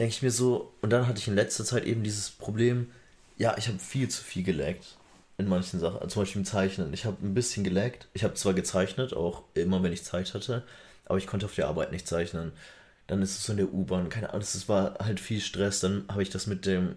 denke 0.00 0.12
ich 0.12 0.20
mir 0.22 0.32
so, 0.32 0.72
und 0.80 0.90
dann 0.90 1.06
hatte 1.06 1.20
ich 1.20 1.28
in 1.28 1.36
letzter 1.36 1.64
Zeit 1.64 1.84
eben 1.84 2.02
dieses 2.02 2.30
Problem, 2.30 2.90
ja, 3.36 3.56
ich 3.56 3.68
habe 3.68 3.78
viel 3.78 4.08
zu 4.08 4.24
viel 4.24 4.42
gelaggt 4.42 4.96
in 5.38 5.48
manchen 5.48 5.78
Sachen, 5.78 6.08
zum 6.08 6.22
Beispiel 6.22 6.40
im 6.40 6.46
Zeichnen. 6.46 6.92
Ich 6.92 7.04
habe 7.04 7.16
ein 7.24 7.34
bisschen 7.34 7.62
gelaggt. 7.62 8.08
Ich 8.12 8.24
habe 8.24 8.34
zwar 8.34 8.52
gezeichnet, 8.54 9.14
auch 9.14 9.44
immer, 9.54 9.84
wenn 9.84 9.92
ich 9.92 10.02
Zeit 10.04 10.34
hatte, 10.34 10.64
aber 11.04 11.18
ich 11.18 11.28
konnte 11.28 11.46
auf 11.46 11.54
der 11.54 11.68
Arbeit 11.68 11.92
nicht 11.92 12.08
zeichnen. 12.08 12.50
Dann 13.06 13.22
ist 13.22 13.36
es 13.38 13.44
so 13.44 13.52
in 13.52 13.58
der 13.58 13.72
U-Bahn, 13.72 14.08
keine 14.08 14.30
Ahnung, 14.30 14.42
es 14.42 14.68
war 14.68 14.98
halt 14.98 15.20
viel 15.20 15.40
Stress. 15.40 15.78
Dann 15.78 16.04
habe 16.08 16.22
ich 16.24 16.30
das 16.30 16.48
mit 16.48 16.66
dem 16.66 16.96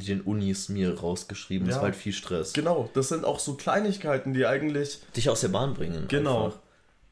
den 0.00 0.20
Unis 0.22 0.68
mir 0.68 0.98
rausgeschrieben. 0.98 1.68
Es 1.68 1.74
Ja. 1.74 1.80
war 1.80 1.84
halt 1.88 1.96
viel 1.96 2.12
Stress. 2.12 2.52
Genau, 2.52 2.90
das 2.94 3.08
sind 3.08 3.24
auch 3.24 3.38
so 3.38 3.54
Kleinigkeiten, 3.54 4.34
die 4.34 4.46
eigentlich. 4.46 5.00
dich 5.16 5.28
aus 5.30 5.40
der 5.40 5.48
Bahn 5.48 5.74
bringen. 5.74 6.06
Genau. 6.08 6.46
Einfach. 6.46 6.58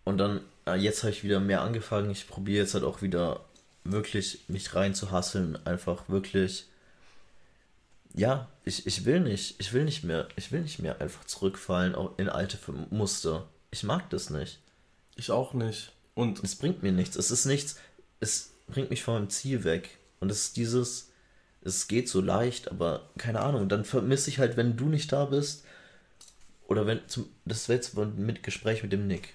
Und 0.04 0.18
dann, 0.18 0.40
äh, 0.66 0.74
jetzt 0.76 1.02
habe 1.02 1.12
ich 1.12 1.22
wieder 1.24 1.40
mehr 1.40 1.60
angefangen. 1.62 2.10
Ich 2.10 2.26
probiere 2.28 2.62
jetzt 2.62 2.74
halt 2.74 2.84
auch 2.84 3.02
wieder 3.02 3.40
wirklich 3.84 4.40
mich 4.48 4.74
rein 4.74 4.94
zu 4.94 5.10
hasseln. 5.10 5.58
Einfach 5.66 6.08
wirklich. 6.08 6.66
Ja, 8.14 8.48
ich, 8.64 8.86
ich 8.86 9.04
will 9.04 9.20
nicht. 9.20 9.56
Ich 9.60 9.72
will 9.72 9.84
nicht 9.84 10.02
mehr. 10.04 10.28
Ich 10.36 10.50
will 10.52 10.62
nicht 10.62 10.80
mehr 10.80 11.00
einfach 11.00 11.24
zurückfallen 11.24 11.94
in 12.16 12.28
alte 12.28 12.58
Muster. 12.90 13.46
Ich 13.70 13.84
mag 13.84 14.10
das 14.10 14.30
nicht. 14.30 14.58
Ich 15.16 15.30
auch 15.30 15.54
nicht. 15.54 15.92
Und 16.14 16.42
Es 16.42 16.56
bringt 16.56 16.82
mir 16.82 16.92
nichts. 16.92 17.16
Es 17.16 17.30
ist 17.30 17.44
nichts. 17.46 17.76
Es 18.18 18.50
bringt 18.66 18.90
mich 18.90 19.02
von 19.02 19.14
meinem 19.14 19.30
Ziel 19.30 19.64
weg. 19.64 19.98
Und 20.18 20.30
es 20.30 20.46
ist 20.46 20.56
dieses. 20.56 21.09
Es 21.62 21.88
geht 21.88 22.08
so 22.08 22.20
leicht, 22.20 22.70
aber 22.70 23.02
keine 23.18 23.40
Ahnung. 23.40 23.68
Dann 23.68 23.84
vermisse 23.84 24.30
ich 24.30 24.38
halt, 24.38 24.56
wenn 24.56 24.76
du 24.76 24.86
nicht 24.86 25.12
da 25.12 25.26
bist. 25.26 25.64
Oder 26.68 26.86
wenn. 26.86 27.00
Zum, 27.08 27.26
das 27.44 27.68
war 27.68 27.76
jetzt 27.76 27.94
mit 27.96 28.42
Gespräch 28.42 28.82
mit 28.82 28.92
dem 28.92 29.06
Nick. 29.06 29.34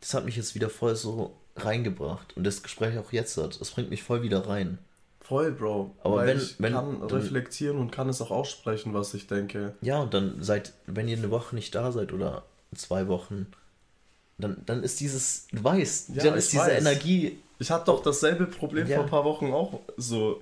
Das 0.00 0.14
hat 0.14 0.24
mich 0.24 0.36
jetzt 0.36 0.54
wieder 0.54 0.70
voll 0.70 0.96
so 0.96 1.36
reingebracht. 1.56 2.36
Und 2.36 2.44
das 2.44 2.62
Gespräch 2.62 2.98
auch 2.98 3.12
jetzt 3.12 3.36
hat. 3.36 3.60
Es 3.60 3.70
bringt 3.70 3.90
mich 3.90 4.02
voll 4.02 4.22
wieder 4.22 4.46
rein. 4.48 4.78
voll, 5.20 5.52
Bro. 5.52 5.94
Aber 6.02 6.24
wenn- 6.24 6.38
ich 6.38 6.54
wenn- 6.58 6.72
kann 6.72 7.00
dann- 7.00 7.10
reflektieren 7.10 7.76
und 7.76 7.90
kann 7.92 8.08
es 8.08 8.22
auch 8.22 8.30
aussprechen, 8.30 8.94
was 8.94 9.12
ich 9.12 9.26
denke. 9.26 9.74
Ja, 9.82 9.98
und 10.00 10.14
dann 10.14 10.42
seid, 10.42 10.72
wenn 10.86 11.06
ihr 11.06 11.18
eine 11.18 11.30
Woche 11.30 11.54
nicht 11.54 11.74
da 11.74 11.92
seid 11.92 12.14
oder 12.14 12.44
zwei 12.74 13.08
Wochen, 13.08 13.46
dann, 14.38 14.62
dann 14.64 14.82
ist 14.82 15.00
dieses, 15.00 15.46
du 15.52 15.62
weißt, 15.62 16.10
Ja, 16.14 16.24
dann 16.24 16.34
ist 16.38 16.50
diese 16.52 16.62
weiß. 16.62 16.80
Energie. 16.80 17.38
Ich 17.58 17.70
hatte 17.70 17.84
doch 17.86 18.02
dasselbe 18.02 18.46
Problem 18.46 18.86
Ja. 18.86 18.96
vor 18.96 19.04
ein 19.04 19.10
paar 19.10 19.24
Wochen 19.24 19.52
auch 19.52 19.80
so. 19.98 20.40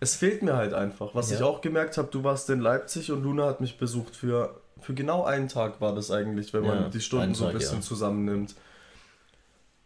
Es 0.00 0.16
fehlt 0.16 0.42
mir 0.42 0.56
halt 0.56 0.72
einfach. 0.72 1.14
Was 1.14 1.30
Ja. 1.30 1.36
ich 1.36 1.42
auch 1.42 1.60
gemerkt 1.60 1.98
habe, 1.98 2.08
du 2.10 2.24
warst 2.24 2.48
in 2.50 2.60
Leipzig 2.60 3.12
und 3.12 3.22
Luna 3.22 3.46
hat 3.46 3.60
mich 3.60 3.78
besucht 3.78 4.16
für, 4.16 4.60
für 4.80 4.94
genau 4.94 5.24
einen 5.24 5.48
Tag 5.48 5.80
war 5.80 5.94
das 5.94 6.10
eigentlich, 6.10 6.52
wenn 6.54 6.62
man 6.66 6.82
Ja, 6.84 6.88
die 6.88 7.00
Stunden 7.00 7.24
einen 7.24 7.34
so 7.34 7.44
ein 7.44 7.50
Tag, 7.52 7.60
bisschen 7.60 7.76
ja. 7.76 7.82
zusammennimmt. 7.82 8.54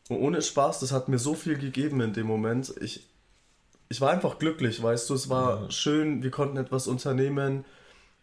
Und 0.09 0.19
ohne 0.19 0.41
Spaß, 0.43 0.81
das 0.81 0.93
hat 0.93 1.09
mir 1.09 1.19
so 1.19 1.35
viel 1.35 1.59
gegeben 1.59 2.01
in 2.01 2.13
dem 2.13 2.27
Moment. 2.27 2.73
Ich, 2.81 3.09
ich 3.89 4.01
war 4.01 4.11
einfach 4.11 4.39
glücklich, 4.39 4.83
weißt 4.83 5.11
du, 5.11 5.15
es 5.15 5.29
war 5.29 5.71
schön, 5.71 6.23
wir 6.23 6.31
konnten 6.31 6.59
etwas 6.59 6.87
unternehmen. 6.87 7.65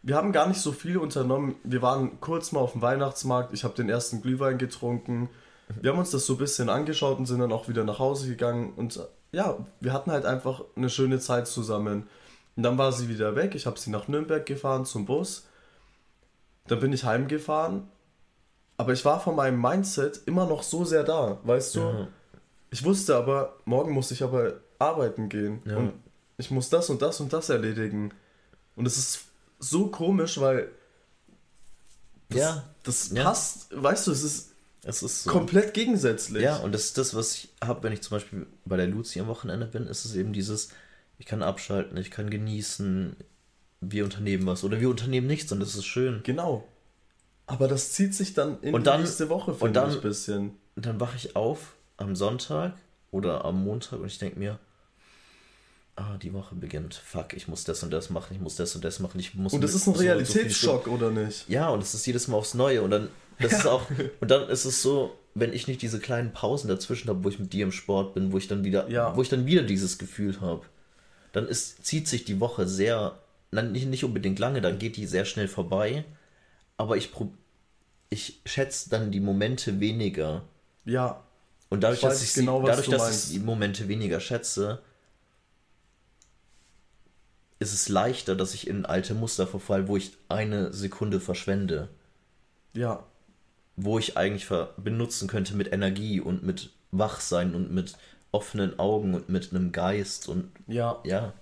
Wir 0.04 0.16
haben 0.16 0.32
gar 0.32 0.48
nicht 0.48 0.62
so 0.62 0.72
viel 0.72 0.98
unternommen. 0.98 1.56
Wir 1.64 1.82
waren 1.82 2.20
kurz 2.22 2.52
mal 2.54 2.60
auf 2.62 2.72
dem 2.72 2.82
Weihnachtsmarkt, 2.82 3.54
ich 3.54 3.64
habe 3.64 3.74
den 3.76 3.90
ersten 3.90 4.22
Glühwein 4.22 4.58
getrunken. 4.58 5.30
Wir 5.82 5.92
haben 5.92 6.00
uns 6.00 6.12
das 6.12 6.26
so 6.26 6.34
ein 6.34 6.40
bisschen 6.40 6.70
angeschaut 6.70 7.18
und 7.18 7.26
sind 7.26 7.40
dann 7.40 7.52
auch 7.52 7.68
wieder 7.68 7.84
nach 7.84 8.00
Hause 8.00 8.28
gegangen. 8.28 8.74
Und 8.76 9.00
ja, 9.32 9.58
wir 9.80 9.94
hatten 9.94 10.12
halt 10.12 10.26
einfach 10.26 10.64
eine 10.76 10.90
schöne 10.90 11.20
Zeit 11.20 11.48
zusammen. 11.48 12.08
Und 12.56 12.64
dann 12.64 12.78
war 12.78 12.92
sie 12.92 13.08
wieder 13.08 13.36
weg. 13.36 13.56
Ich 13.56 13.66
habe 13.66 13.80
sie 13.80 13.90
nach 13.90 14.08
Nürnberg 14.08 14.46
gefahren 14.46 14.86
zum 14.86 15.06
Bus. 15.06 15.48
Dann 16.68 16.80
bin 16.80 16.92
ich 16.92 17.06
heimgefahren. 17.06 17.88
Aber 18.78 18.94
ich 18.94 19.06
war 19.06 19.20
von 19.20 19.36
meinem 19.36 19.62
Mindset 19.62 20.22
immer 20.26 20.46
noch 20.46 20.64
so 20.64 20.84
sehr 20.84 21.04
da, 21.04 21.40
weißt 21.44 21.76
du? 21.76 21.80
Ja. 21.80 22.08
Ich 22.72 22.84
wusste 22.84 23.16
aber, 23.16 23.58
morgen 23.66 23.92
muss 23.92 24.12
ich 24.12 24.24
aber 24.24 24.56
arbeiten 24.80 25.30
gehen. 25.30 25.62
Ja. 25.66 25.78
Und 25.78 25.94
ich 26.38 26.52
muss 26.52 26.70
das 26.70 26.90
und 26.90 27.02
das 27.02 27.20
und 27.20 27.32
das 27.32 27.50
erledigen. 27.50 28.14
Und 28.76 28.86
es 28.88 28.98
ist 28.98 29.26
so 29.60 29.88
komisch, 29.88 30.40
weil 30.40 30.72
das, 32.30 32.40
Ja, 32.40 32.64
das 32.84 33.14
passt, 33.14 33.68
weißt 33.72 34.08
du, 34.08 34.12
es 34.12 34.24
ist 34.24 34.51
es 34.84 35.04
ist 35.04 35.24
so. 35.24 35.30
komplett 35.32 35.74
gegensätzlich. 35.74 36.44
Ja, 36.44 36.58
und 36.58 36.74
das 36.74 36.86
ist 36.86 36.98
das, 36.98 37.14
was 37.16 37.36
ich 37.36 37.50
habe, 37.64 37.84
wenn 37.84 37.94
ich 37.94 38.02
zum 38.02 38.18
Beispiel 38.18 38.48
bei 38.66 38.78
der 38.78 38.88
Luzi 38.88 39.20
am 39.20 39.28
Wochenende 39.28 39.66
bin, 39.66 39.88
ist 39.88 40.06
es 40.06 40.16
eben 40.16 40.34
dieses, 40.34 40.70
ich 41.20 41.26
kann 41.26 41.44
abschalten, 41.44 41.98
ich 41.98 42.10
kann 42.12 42.30
genießen, 42.30 43.16
wir 43.82 44.04
unternehmen 44.04 44.46
was 44.46 44.64
oder 44.64 44.80
wir 44.80 44.90
unternehmen 44.90 45.28
nichts 45.28 45.52
und 45.52 45.60
das 45.60 45.76
ist 45.76 45.86
schön. 45.86 46.22
Genau. 46.24 46.68
Aber 47.48 47.68
das 47.68 47.92
zieht 47.94 48.16
sich 48.16 48.34
dann 48.34 48.60
in 48.62 48.74
Und 48.74 48.82
die 48.82 48.86
dann- 48.86 49.02
nächste 49.02 49.30
Woche, 49.30 49.52
und 49.52 49.58
finde 49.60 49.74
dann- 49.80 49.90
ich, 49.90 49.96
ein 49.98 50.02
bisschen. 50.02 50.52
Und 50.76 50.86
dann 50.86 51.00
wache 51.00 51.18
ich 51.18 51.36
auf 51.36 51.76
am 51.98 52.16
Sonntag 52.16 52.74
oder 53.12 53.44
am 53.46 53.64
Montag 53.64 54.00
und 54.00 54.06
ich 54.08 54.18
denke 54.20 54.40
mir, 54.40 54.58
ah, 55.96 56.18
die 56.18 56.34
Woche 56.34 56.56
beginnt. 56.56 56.96
Fuck, 56.96 57.34
ich 57.34 57.48
muss 57.48 57.64
das 57.64 57.84
und 57.84 57.92
das 57.92 58.10
machen, 58.10 58.34
ich 58.36 58.40
muss 58.40 58.56
das 58.56 58.74
und 58.76 58.84
das 58.86 59.00
machen, 59.00 59.20
ich 59.20 59.36
muss. 59.36 59.54
Und 59.54 59.62
das 59.62 59.74
ist 59.76 59.86
ein 59.88 59.92
und 59.92 59.98
so 59.98 60.04
Realitätsschock, 60.04 60.88
oder 60.88 61.12
nicht? 61.12 61.48
Ja, 61.50 61.70
und 61.70 61.82
es 61.84 61.94
ist 61.94 62.06
jedes 62.08 62.28
Mal 62.28 62.38
aufs 62.38 62.54
Neue. 62.54 62.82
Und 62.82 62.92
dann, 62.92 63.10
das 63.42 63.54
ist 63.54 63.66
auch, 63.68 63.84
und 64.20 64.32
dann 64.32 64.50
ist 64.50 64.66
es 64.66 64.82
so, 64.82 65.18
wenn 65.34 65.54
ich 65.54 65.68
nicht 65.68 65.82
diese 65.82 66.00
kleinen 66.00 66.34
Pausen 66.34 66.68
dazwischen 66.68 67.10
habe, 67.10 67.24
wo 67.24 67.30
ich 67.30 67.40
mit 67.40 67.54
dir 67.54 67.64
im 67.66 67.72
Sport 67.72 68.14
bin, 68.14 68.32
wo 68.32 68.38
ich 68.38 68.48
dann 68.48 68.64
wieder, 68.64 68.90
Ja. 68.90 69.16
wo 69.16 69.22
ich 69.22 69.30
dann 69.30 69.46
wieder 69.46 69.64
dieses 69.64 69.98
Gefühl 69.98 70.42
habe, 70.42 70.66
dann 71.34 71.48
ist, 71.48 71.86
zieht 71.86 72.08
sich 72.08 72.26
die 72.26 72.40
Woche 72.40 72.68
sehr, 72.68 73.20
nein, 73.52 73.72
nicht, 73.72 73.88
nicht 73.88 74.04
unbedingt 74.04 74.40
lange, 74.40 74.62
dann 74.62 74.80
geht 74.80 74.98
die 74.98 75.06
sehr 75.08 75.26
schnell 75.26 75.48
vorbei. 75.48 76.04
Aber 76.78 76.98
ich, 76.98 77.12
ich 78.10 78.42
schätze 78.46 78.90
dann 78.90 79.12
die 79.12 79.20
Momente 79.22 79.80
weniger. 79.80 80.44
Ja, 80.86 81.24
Und 81.70 81.82
dadurch, 81.84 82.00
Ich 82.00 82.04
dass 82.04 82.24
ich, 82.24 82.34
genau, 82.34 82.62
sie, 82.62 82.66
dadurch, 82.68 82.86
du 82.88 82.92
dass 82.92 83.26
ich 83.28 83.32
die 83.34 83.40
Momente 83.40 83.88
weniger 83.88 84.20
schätze, 84.20 84.82
ist 87.60 87.74
es 87.74 87.90
leichter, 87.90 88.36
dass 88.36 88.54
ich 88.54 88.68
in 88.68 88.86
alte 88.86 89.14
Muster 89.14 89.46
verfall, 89.48 89.88
wo 89.88 89.96
ich 89.96 90.18
eine 90.30 90.74
Sekunde 90.74 91.20
verschwende 91.20 91.90
ja, 92.74 93.04
wo 93.76 93.98
ich 94.00 94.18
eigentlich 94.18 94.48
benutzen 94.78 95.28
könnte 95.28 95.56
mit 95.56 95.72
Energie 95.74 96.20
und 96.20 96.44
mit 96.44 96.70
Wachsein 96.92 97.56
und 97.56 97.72
mit 97.72 97.94
offenen 98.32 98.78
Augen 98.80 99.14
und 99.14 99.30
mit 99.30 99.52
einem 99.52 99.72
Geist 99.72 100.28
und 100.30 100.52
ja. 100.68 101.00
ja. 101.04 101.34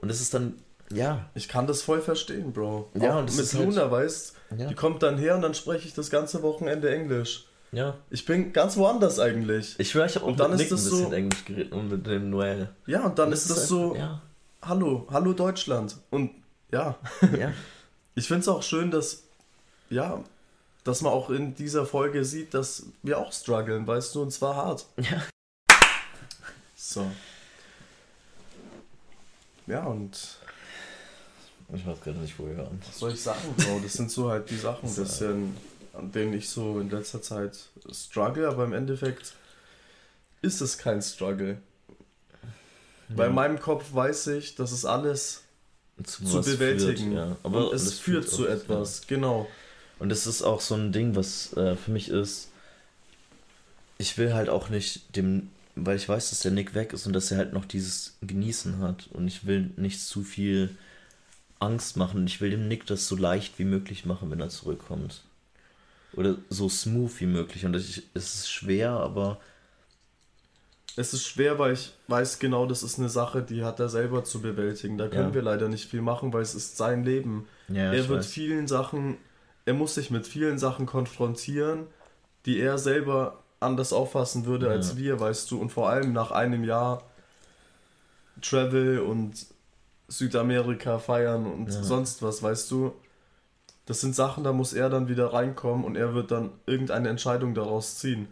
Und 0.00 0.10
es 0.10 0.20
ist 0.20 0.32
dann, 0.34 0.54
ja, 0.92 1.28
Ich 1.34 1.48
kann 1.48 1.66
das 1.66 1.82
voll 1.82 2.00
verstehen, 2.00 2.52
Bro. 2.52 2.88
Ja, 2.94 3.14
Auch 3.14 3.20
und 3.20 3.28
das 3.28 3.36
mit 3.36 3.52
halt- 3.54 3.64
Luna, 3.66 3.90
weißt 3.90 4.34
Ja. 4.58 4.66
die 4.68 4.74
kommt 4.74 5.02
dann 5.02 5.18
her 5.18 5.36
und 5.36 5.42
dann 5.42 5.54
spreche 5.54 5.86
ich 5.86 5.94
das 5.94 6.10
ganze 6.10 6.42
Wochenende 6.42 6.92
Englisch. 6.94 7.44
ja. 7.72 7.94
Ich 8.10 8.24
bin 8.26 8.52
ganz 8.52 8.76
woanders 8.76 9.20
eigentlich. 9.20 9.74
Ich 9.78 9.90
schwöre, 9.90 10.06
ich 10.06 10.14
habe 10.16 10.24
auch 10.24 10.30
Und 10.30 10.40
dann 10.40 10.50
mit 10.52 10.60
ist 10.60 10.64
Nick 10.64 10.72
ein 10.72 10.76
das 10.76 10.84
bisschen 10.90 11.06
so- 11.10 11.12
Englisch 11.12 11.44
geredet 11.44 11.72
und 11.72 11.88
mit 11.90 12.06
dem 12.06 12.30
Noel. 12.30 12.70
Ja, 12.86 13.04
und 13.06 13.18
dann 13.18 13.28
Und 13.28 13.34
ist 13.34 13.48
das 13.50 13.68
so, 13.68 13.94
Ja, 13.94 14.20
hallo, 14.62 15.06
hallo 15.10 15.32
Deutschland. 15.32 15.96
Und 16.10 16.30
ja, 16.72 16.96
ja. 17.38 17.52
ich 18.16 18.26
finde 18.26 18.40
es 18.40 18.48
auch 18.48 18.62
schön, 18.64 18.90
dass, 18.90 19.22
ja, 19.90 20.24
dass 20.84 21.00
man 21.02 21.12
auch 21.12 21.30
in 21.30 21.54
dieser 21.54 21.84
Folge 21.86 22.24
sieht, 22.24 22.54
dass 22.54 22.84
wir 23.02 23.18
auch 23.18 23.32
strugglen, 23.32 23.86
weißt 23.86 24.14
du, 24.14 24.22
und 24.22 24.30
zwar 24.32 24.56
hart. 24.56 24.86
Ja. 24.98 25.22
So. 26.76 27.10
ja, 29.66 29.84
und. 29.84 30.18
Ich 31.72 31.86
weiß 31.86 32.00
gerade 32.00 32.18
nicht, 32.18 32.36
wo 32.38 32.46
wir 32.46 32.56
waren. 32.58 32.80
Was 32.86 32.98
soll 32.98 33.12
ich 33.12 33.22
sagen, 33.22 33.54
Bro? 33.56 33.80
Das 33.84 33.92
sind 33.92 34.10
so 34.10 34.28
halt 34.28 34.50
die 34.50 34.56
Sachen, 34.56 34.92
bisschen, 34.92 35.56
an 35.92 36.10
denen 36.10 36.32
ich 36.32 36.48
so 36.48 36.80
in 36.80 36.90
letzter 36.90 37.22
Zeit 37.22 37.56
struggle, 37.92 38.48
aber 38.48 38.64
im 38.64 38.72
Endeffekt 38.72 39.34
ist 40.42 40.60
es 40.60 40.78
kein 40.78 41.00
Struggle. 41.00 41.58
Weil 43.10 43.28
in 43.28 43.34
meinem 43.34 43.60
Kopf 43.60 43.84
weiß 43.92 44.28
ich, 44.28 44.54
das 44.56 44.72
ist 44.72 44.84
alles 44.84 45.42
zu, 46.02 46.24
zu 46.24 46.40
bewältigen. 46.42 47.12
Führt, 47.12 47.28
ja. 47.30 47.36
Aber 47.44 47.68
und 47.70 47.74
es 47.76 47.84
das 47.84 47.98
führt 47.98 48.28
zu 48.28 48.46
auch- 48.46 48.50
etwas, 48.50 49.06
genau. 49.06 49.46
Und 50.00 50.10
es 50.10 50.26
ist 50.26 50.42
auch 50.42 50.60
so 50.60 50.74
ein 50.74 50.90
Ding, 50.92 51.14
was 51.14 51.52
äh, 51.56 51.76
für 51.76 51.90
mich 51.92 52.08
ist, 52.08 52.48
ich 53.98 54.16
will 54.18 54.32
halt 54.34 54.48
auch 54.48 54.68
nicht 54.70 55.14
dem, 55.14 55.50
weil 55.76 55.96
ich 55.96 56.08
weiß, 56.08 56.30
dass 56.30 56.40
der 56.40 56.50
Nick 56.52 56.74
weg 56.74 56.92
ist 56.92 57.06
und 57.06 57.12
dass 57.12 57.30
er 57.30 57.38
halt 57.38 57.52
noch 57.52 57.64
dieses 57.66 58.16
Genießen 58.22 58.78
hat. 58.80 59.08
Und 59.12 59.28
ich 59.28 59.46
will 59.46 59.70
nicht 59.76 60.00
zu 60.00 60.22
viel 60.22 60.74
Angst 61.58 61.96
machen. 61.96 62.26
Ich 62.26 62.40
will 62.40 62.50
dem 62.50 62.66
Nick 62.66 62.86
das 62.86 63.06
so 63.06 63.14
leicht 63.16 63.58
wie 63.58 63.64
möglich 63.64 64.06
machen, 64.06 64.30
wenn 64.30 64.40
er 64.40 64.48
zurückkommt. 64.48 65.22
Oder 66.14 66.36
so 66.48 66.68
smooth 66.68 67.12
wie 67.20 67.26
möglich. 67.26 67.64
Und 67.66 67.76
ich, 67.76 68.02
es 68.14 68.34
ist 68.36 68.50
schwer, 68.50 68.90
aber 68.92 69.38
Es 70.96 71.12
ist 71.14 71.26
schwer, 71.26 71.58
weil 71.58 71.74
ich 71.74 71.92
weiß 72.08 72.40
genau, 72.40 72.66
das 72.66 72.82
ist 72.82 72.98
eine 72.98 73.08
Sache, 73.08 73.42
die 73.42 73.62
hat 73.64 73.78
er 73.80 73.88
selber 73.88 74.24
zu 74.24 74.40
bewältigen. 74.42 74.98
Da 74.98 75.08
können 75.08 75.28
Ja. 75.28 75.34
wir 75.34 75.42
leider 75.42 75.68
nicht 75.68 75.88
viel 75.88 76.02
machen, 76.02 76.32
weil 76.32 76.42
es 76.42 76.54
ist 76.54 76.76
sein 76.78 77.04
Leben. 77.04 77.46
ja, 77.68 77.92
er 77.92 78.08
wird 78.08 78.20
weiß. 78.20 78.26
vielen 78.26 78.66
Sachen, 78.66 79.16
er 79.66 79.74
muss 79.74 79.94
sich 79.94 80.10
mit 80.10 80.26
vielen 80.26 80.58
Sachen 80.58 80.86
konfrontieren, 80.86 81.86
die 82.46 82.58
er 82.60 82.78
selber 82.78 83.42
anders 83.60 83.92
auffassen 83.92 84.46
würde 84.46 84.66
Ja. 84.66 84.72
als 84.72 84.96
wir, 84.96 85.20
weißt 85.20 85.50
du. 85.50 85.60
Und 85.60 85.70
vor 85.70 85.88
allem 85.90 86.12
nach 86.12 86.30
einem 86.30 86.64
Jahr 86.64 87.02
Travel 88.40 89.00
und 89.00 89.46
Südamerika 90.08 90.98
feiern 90.98 91.46
und 91.46 91.68
Ja. 91.72 91.82
sonst 91.82 92.22
was, 92.22 92.42
weißt 92.42 92.70
du. 92.70 92.92
Das 93.86 94.00
sind 94.00 94.14
Sachen, 94.14 94.44
da 94.44 94.52
muss 94.52 94.72
er 94.72 94.88
dann 94.88 95.08
wieder 95.08 95.32
reinkommen 95.32 95.84
und 95.84 95.96
er 95.96 96.14
wird 96.14 96.30
dann 96.30 96.50
irgendeine 96.66 97.08
Entscheidung 97.08 97.54
daraus 97.54 97.98
ziehen. 97.98 98.28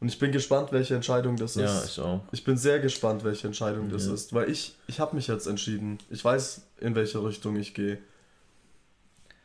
Und 0.00 0.08
ich 0.08 0.18
bin 0.18 0.32
gespannt, 0.32 0.72
welche 0.72 0.96
Entscheidung 0.96 1.36
das 1.36 1.54
Ja, 1.54 1.64
ist. 1.80 1.90
ich 1.92 2.00
auch. 2.00 2.22
Ich 2.32 2.42
bin 2.42 2.56
sehr 2.56 2.80
gespannt, 2.80 3.22
welche 3.22 3.46
Entscheidung 3.46 3.88
das 3.90 4.06
Ja. 4.06 4.14
ist, 4.14 4.32
weil 4.34 4.50
ich, 4.50 4.76
ich 4.88 4.98
habe 4.98 5.14
mich 5.14 5.28
jetzt 5.28 5.46
entschieden. 5.46 5.98
Ich 6.10 6.24
weiß, 6.24 6.62
in 6.80 6.94
welche 6.96 7.22
Richtung 7.22 7.54
ich 7.56 7.72
gehe. 7.74 7.98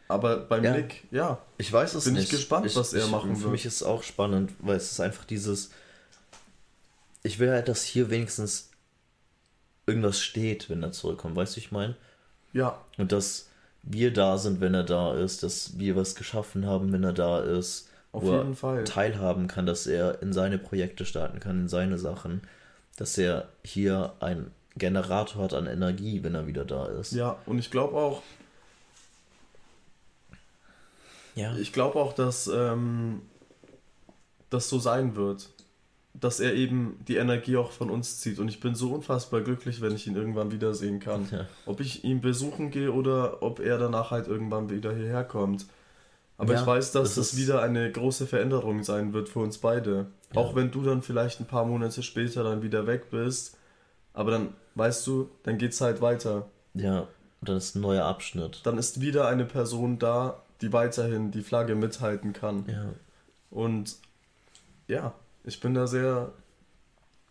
Aber 0.10 0.38
beim 0.38 0.64
Ja. 0.64 0.74
Nick, 0.78 1.04
ja, 1.12 1.38
Ich 1.58 1.72
weiß 1.72 1.94
es 1.96 2.06
Bin 2.06 2.16
ich 2.16 2.22
nicht. 2.22 2.32
gespannt, 2.32 2.74
was 2.76 2.94
er 2.94 3.08
machen 3.08 3.36
Für 3.36 3.44
wird. 3.44 3.52
mich 3.52 3.66
ist 3.66 3.76
es 3.78 3.84
auch 3.84 4.04
spannend, 4.04 4.52
weil 4.60 4.78
es 4.78 4.92
ist 4.92 5.00
einfach 5.02 5.26
dieses. 5.26 5.72
Ich 7.24 7.40
will 7.40 7.50
halt, 7.52 7.68
dass 7.68 7.84
hier 7.84 8.10
wenigstens 8.10 8.70
irgendwas 9.86 10.22
steht, 10.22 10.70
wenn 10.70 10.84
er 10.84 10.92
zurückkommt. 10.92 11.36
Weißt 11.36 11.56
du, 11.56 11.60
ich 11.60 11.72
meine? 11.72 11.96
ja, 12.54 12.80
Und 12.98 13.12
dass 13.12 13.50
wir 13.84 14.12
da 14.12 14.38
sind, 14.38 14.62
wenn 14.62 14.74
er 14.74 14.84
da 14.84 15.14
ist, 15.16 15.44
dass 15.44 15.78
wir 15.78 15.96
was 15.96 16.16
geschaffen 16.16 16.66
haben, 16.66 16.92
wenn 16.92 17.04
er 17.04 17.14
da 17.14 17.40
ist, 17.42 17.90
auf 18.12 18.24
wo 18.24 18.32
jeden 18.34 18.52
er 18.52 18.56
Fall. 18.56 18.84
teilhaben 18.86 19.48
kann, 19.48 19.66
dass 19.66 19.88
er 19.88 20.22
in 20.22 20.34
seine 20.34 20.58
Projekte 20.58 21.06
starten 21.06 21.40
kann, 21.40 21.62
in 21.62 21.68
seine 21.70 21.98
Sachen, 21.98 22.42
dass 22.98 23.18
er 23.18 23.48
hier 23.64 24.14
einen 24.20 24.52
Generator 24.78 25.44
hat 25.44 25.54
an 25.54 25.68
Energie, 25.68 26.24
wenn 26.24 26.36
er 26.36 26.48
wieder 26.48 26.66
da 26.66 26.86
ist. 26.88 27.12
Ja, 27.14 27.38
und 27.46 27.60
ich 27.60 27.70
glaube 27.72 27.96
auch, 27.98 28.22
ja. 31.38 31.55
ich 31.55 31.72
glaube 31.72 31.99
auch, 31.99 32.14
dass 32.14 32.47
ähm, 32.47 33.22
das 34.49 34.69
so 34.69 34.80
sein 34.80 35.15
wird. 35.15 35.49
Dass 36.14 36.39
er 36.39 36.55
eben 36.55 36.99
die 37.07 37.18
Energie 37.18 37.57
auch 37.57 37.72
von 37.72 37.91
uns 37.91 38.19
zieht. 38.19 38.39
Und 38.39 38.47
ich 38.47 38.59
bin 38.59 38.73
so 38.73 38.91
unfassbar 38.91 39.41
glücklich, 39.41 39.81
wenn 39.81 39.93
ich 39.93 40.07
ihn 40.07 40.15
irgendwann 40.15 40.51
wiedersehen 40.51 40.99
kann. 40.99 41.27
Ja. 41.31 41.45
Ob 41.68 41.80
ich 41.80 42.03
ihn 42.03 42.22
besuchen 42.22 42.72
gehe 42.72 42.91
oder 42.91 43.43
ob 43.43 43.59
er 43.59 43.77
danach 43.77 44.09
halt 44.09 44.27
irgendwann 44.27 44.72
wieder 44.72 44.93
hierher 44.95 45.23
kommt. 45.23 45.68
Aber 46.39 46.53
Ja, 46.53 46.61
ich 46.61 46.65
weiß, 46.65 46.91
dass 46.91 47.15
das 47.15 47.31
das, 47.31 47.38
wieder 47.38 47.61
eine 47.61 47.91
große 47.91 48.26
Veränderung 48.26 48.84
sein 48.84 49.14
wird 49.14 49.30
für 49.30 49.39
uns 49.39 49.59
beide. 49.59 50.07
Ja. 50.34 50.41
Auch 50.41 50.55
wenn 50.55 50.72
du 50.72 50.81
dann 50.84 51.03
vielleicht 51.03 51.39
ein 51.39 51.45
paar 51.45 51.65
Monate 51.65 52.01
später 52.01 52.43
dann 52.43 52.64
wieder 52.64 52.88
weg 52.88 53.11
bist. 53.11 53.55
Aber 54.14 54.31
dann, 54.31 54.53
weißt 54.73 55.05
du, 55.05 55.30
dann 55.43 55.59
geht's 55.59 55.81
halt 55.81 56.01
weiter. 56.01 56.47
ja, 56.73 57.07
dann 57.41 57.57
ist 57.57 57.76
ein 57.76 57.81
neuer 57.81 58.05
Abschnitt. 58.05 58.61
Dann 58.64 58.80
ist 58.80 58.99
wieder 58.99 59.27
eine 59.27 59.45
Person 59.45 59.99
da, 59.99 60.41
die 60.62 60.74
weiterhin 60.74 61.32
die 61.32 61.42
Flagge 61.42 61.76
mithalten 61.76 62.34
kann. 62.34 62.66
Ja. 62.68 62.94
Und 63.50 63.96
ja, 64.88 65.14
ich 65.44 65.60
bin 65.60 65.74
da 65.74 65.88
sehr, 65.88 66.32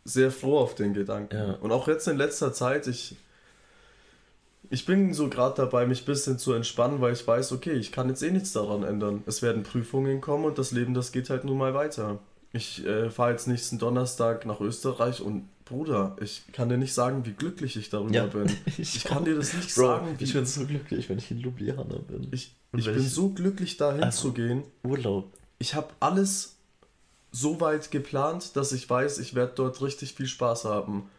sehr 0.05 0.31
froh 0.31 0.59
auf 0.59 0.75
den 0.75 0.95
Gedanken. 0.95 1.37
Ja. 1.37 1.53
Und 1.55 1.73
auch 1.73 1.89
jetzt 1.89 2.07
in 2.09 2.17
letzter 2.17 2.53
Zeit, 2.53 2.87
ich, 2.87 3.17
ich 4.71 4.85
bin 4.87 5.13
so 5.15 5.29
gerade 5.29 5.57
dabei, 5.57 5.87
mich 5.87 6.03
ein 6.03 6.07
bisschen 6.07 6.39
zu 6.39 6.53
entspannen, 6.53 7.01
weil 7.01 7.13
ich 7.13 7.27
weiß, 7.27 7.53
okay, 7.53 7.73
ich 7.73 7.93
kann 7.93 8.09
jetzt 8.09 8.23
eh 8.23 8.31
nichts 8.31 8.53
daran 8.53 8.83
ändern. 8.83 9.23
Es 9.27 9.43
werden 9.43 9.63
Prüfungen 9.63 10.21
kommen 10.21 10.45
und 10.45 10.59
das 10.59 10.73
Leben, 10.73 10.95
das 10.95 11.13
geht 11.13 11.31
halt 11.31 11.45
nun 11.45 11.59
mal 11.59 11.75
weiter. 11.75 12.19
Ich 12.53 12.87
äh, 12.87 13.11
fahre 13.11 13.33
jetzt 13.33 13.47
nächsten 13.49 13.79
Donnerstag 13.79 14.47
nach 14.47 14.61
Österreich 14.61 15.21
und 15.21 15.49
Bruder, 15.67 16.17
ich 16.21 16.45
kann 16.53 16.69
dir 16.69 16.79
nicht 16.79 16.95
sagen, 16.95 17.27
wie 17.27 17.33
glücklich 17.33 17.77
ich 17.77 17.91
darüber 17.91 18.15
Ja. 18.15 18.27
bin. 18.27 18.47
Ich 18.79 19.03
kann 19.05 19.25
dir 19.25 19.35
das 19.35 19.53
nicht 19.53 19.75
Bro, 19.75 19.83
sagen, 19.83 20.15
wie 20.19 20.25
ich 20.25 20.33
bin 20.33 20.47
so 20.47 20.65
glücklich, 20.65 21.09
wenn 21.09 21.19
ich 21.19 21.31
in 21.33 21.39
Ljubljana 21.39 21.83
bin. 22.09 22.29
ich, 22.31 22.55
Und 22.77 22.81
ich 22.89 22.95
bin 22.95 23.03
ich- 23.05 23.13
so 23.13 23.31
glücklich, 23.31 23.77
da 23.77 23.93
hinzugehen. 23.93 24.65
Urlaub. 24.85 25.33
Ich 25.59 25.75
habe 25.75 25.89
alles 26.01 26.57
so 27.33 27.61
weit 27.61 27.91
geplant, 27.91 28.57
dass 28.57 28.73
ich 28.73 28.89
weiß, 28.89 29.19
ich 29.19 29.35
werde 29.35 29.53
dort 29.55 29.81
richtig 29.83 30.15
viel 30.15 30.27
Spaß 30.27 30.65
haben. 30.65 31.11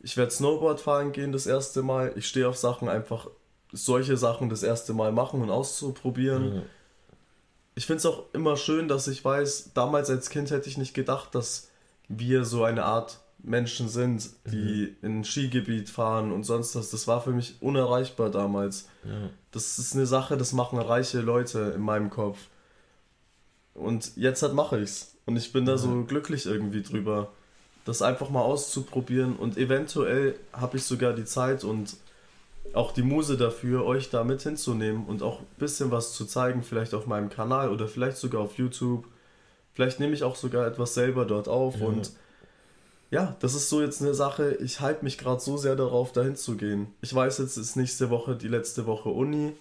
Ich 0.00 0.16
werde 0.16 0.30
Snowboard 0.30 0.80
fahren 0.80 1.12
gehen 1.12 1.32
das 1.32 1.46
erste 1.46 1.82
Mal. 1.82 2.12
Ich 2.16 2.28
stehe 2.28 2.48
auf 2.48 2.56
Sachen 2.56 2.88
einfach 2.88 3.28
solche 3.72 4.16
Sachen 4.16 4.48
das 4.48 4.62
erste 4.62 4.94
Mal 4.94 5.12
machen 5.12 5.42
und 5.42 5.50
auszuprobieren. 5.50 6.54
Ja. 6.56 6.62
Ich 7.74 7.86
finde 7.86 7.98
es 7.98 8.06
auch 8.06 8.24
immer 8.32 8.56
schön, 8.56 8.88
dass 8.88 9.08
ich 9.08 9.24
weiß, 9.24 9.72
damals 9.74 10.08
als 10.10 10.30
Kind 10.30 10.50
hätte 10.50 10.68
ich 10.68 10.78
nicht 10.78 10.94
gedacht, 10.94 11.34
dass 11.34 11.68
wir 12.08 12.44
so 12.44 12.64
eine 12.64 12.84
Art 12.84 13.20
Menschen 13.40 13.88
sind, 13.88 14.30
die 14.46 14.96
in 15.02 15.20
ein 15.20 15.24
Skigebiet 15.24 15.88
fahren 15.88 16.32
und 16.32 16.44
sonst 16.44 16.74
was. 16.74 16.90
Das 16.90 17.06
war 17.06 17.20
für 17.22 17.30
mich 17.30 17.56
unerreichbar 17.60 18.30
damals. 18.30 18.88
Ja. 19.04 19.30
Das 19.52 19.78
ist 19.78 19.94
eine 19.94 20.06
Sache, 20.06 20.36
das 20.36 20.52
machen 20.52 20.78
reiche 20.78 21.20
Leute 21.20 21.72
in 21.74 21.80
meinem 21.80 22.10
Kopf. 22.10 22.38
Und 23.74 24.16
jetzt 24.16 24.42
halt 24.42 24.54
mache 24.54 24.80
ich's. 24.80 25.14
Und 25.24 25.36
ich 25.36 25.52
bin 25.52 25.66
da 25.66 25.78
so 25.78 26.04
glücklich 26.04 26.46
irgendwie 26.46 26.82
drüber, 26.82 27.30
das 27.84 28.02
einfach 28.02 28.30
mal 28.30 28.42
auszuprobieren. 28.42 29.36
Und 29.36 29.56
eventuell 29.56 30.34
habe 30.52 30.78
ich 30.78 30.84
sogar 30.84 31.12
die 31.12 31.24
Zeit 31.24 31.64
und 31.64 31.96
auch 32.74 32.92
die 32.92 33.02
Muse 33.02 33.36
dafür, 33.36 33.84
euch 33.84 34.10
da 34.10 34.24
mit 34.24 34.42
hinzunehmen 34.42 35.06
und 35.06 35.22
auch 35.22 35.40
ein 35.40 35.46
bisschen 35.58 35.90
was 35.90 36.12
zu 36.12 36.26
zeigen, 36.26 36.62
vielleicht 36.62 36.92
auf 36.92 37.06
meinem 37.06 37.30
Kanal 37.30 37.70
oder 37.70 37.88
vielleicht 37.88 38.16
sogar 38.16 38.40
auf 38.42 38.58
YouTube. 38.58 39.06
Vielleicht 39.74 40.00
nehme 40.00 40.12
ich 40.12 40.24
auch 40.24 40.36
sogar 40.36 40.66
etwas 40.66 40.94
selber 40.94 41.24
dort 41.24 41.48
auf 41.48 41.76
Ja. 41.78 41.86
und 41.86 42.10
ja, 43.10 43.36
das 43.40 43.54
ist 43.54 43.68
so 43.70 43.80
jetzt 43.80 44.02
eine 44.02 44.14
Sache, 44.14 44.54
ich 44.56 44.80
halte 44.80 45.04
mich 45.04 45.16
gerade 45.18 45.40
so 45.40 45.56
sehr 45.56 45.76
darauf, 45.76 46.12
dahin 46.12 46.36
zu 46.36 46.56
gehen. 46.56 46.88
Ich 47.00 47.14
weiß, 47.14 47.38
jetzt 47.38 47.56
ist 47.56 47.76
nächste 47.76 48.10
Woche 48.10 48.36
die 48.36 48.48
letzte 48.48 48.86
Woche 48.86 49.08
Uni. 49.08 49.52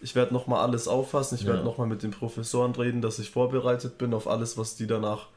Ich 0.00 0.14
werde 0.14 0.34
nochmal 0.34 0.60
alles 0.60 0.88
auffassen. 0.88 1.36
Ich 1.36 1.42
Ja. 1.42 1.48
werde 1.48 1.64
nochmal 1.64 1.86
mit 1.86 2.02
den 2.02 2.10
Professoren 2.10 2.72
reden, 2.74 3.00
dass 3.02 3.18
ich 3.18 3.30
vorbereitet 3.30 3.96
bin 3.98 4.12
auf 4.12 4.26
alles, 4.28 4.58
was 4.58 4.76
die 4.76 4.86
danach 4.86 5.28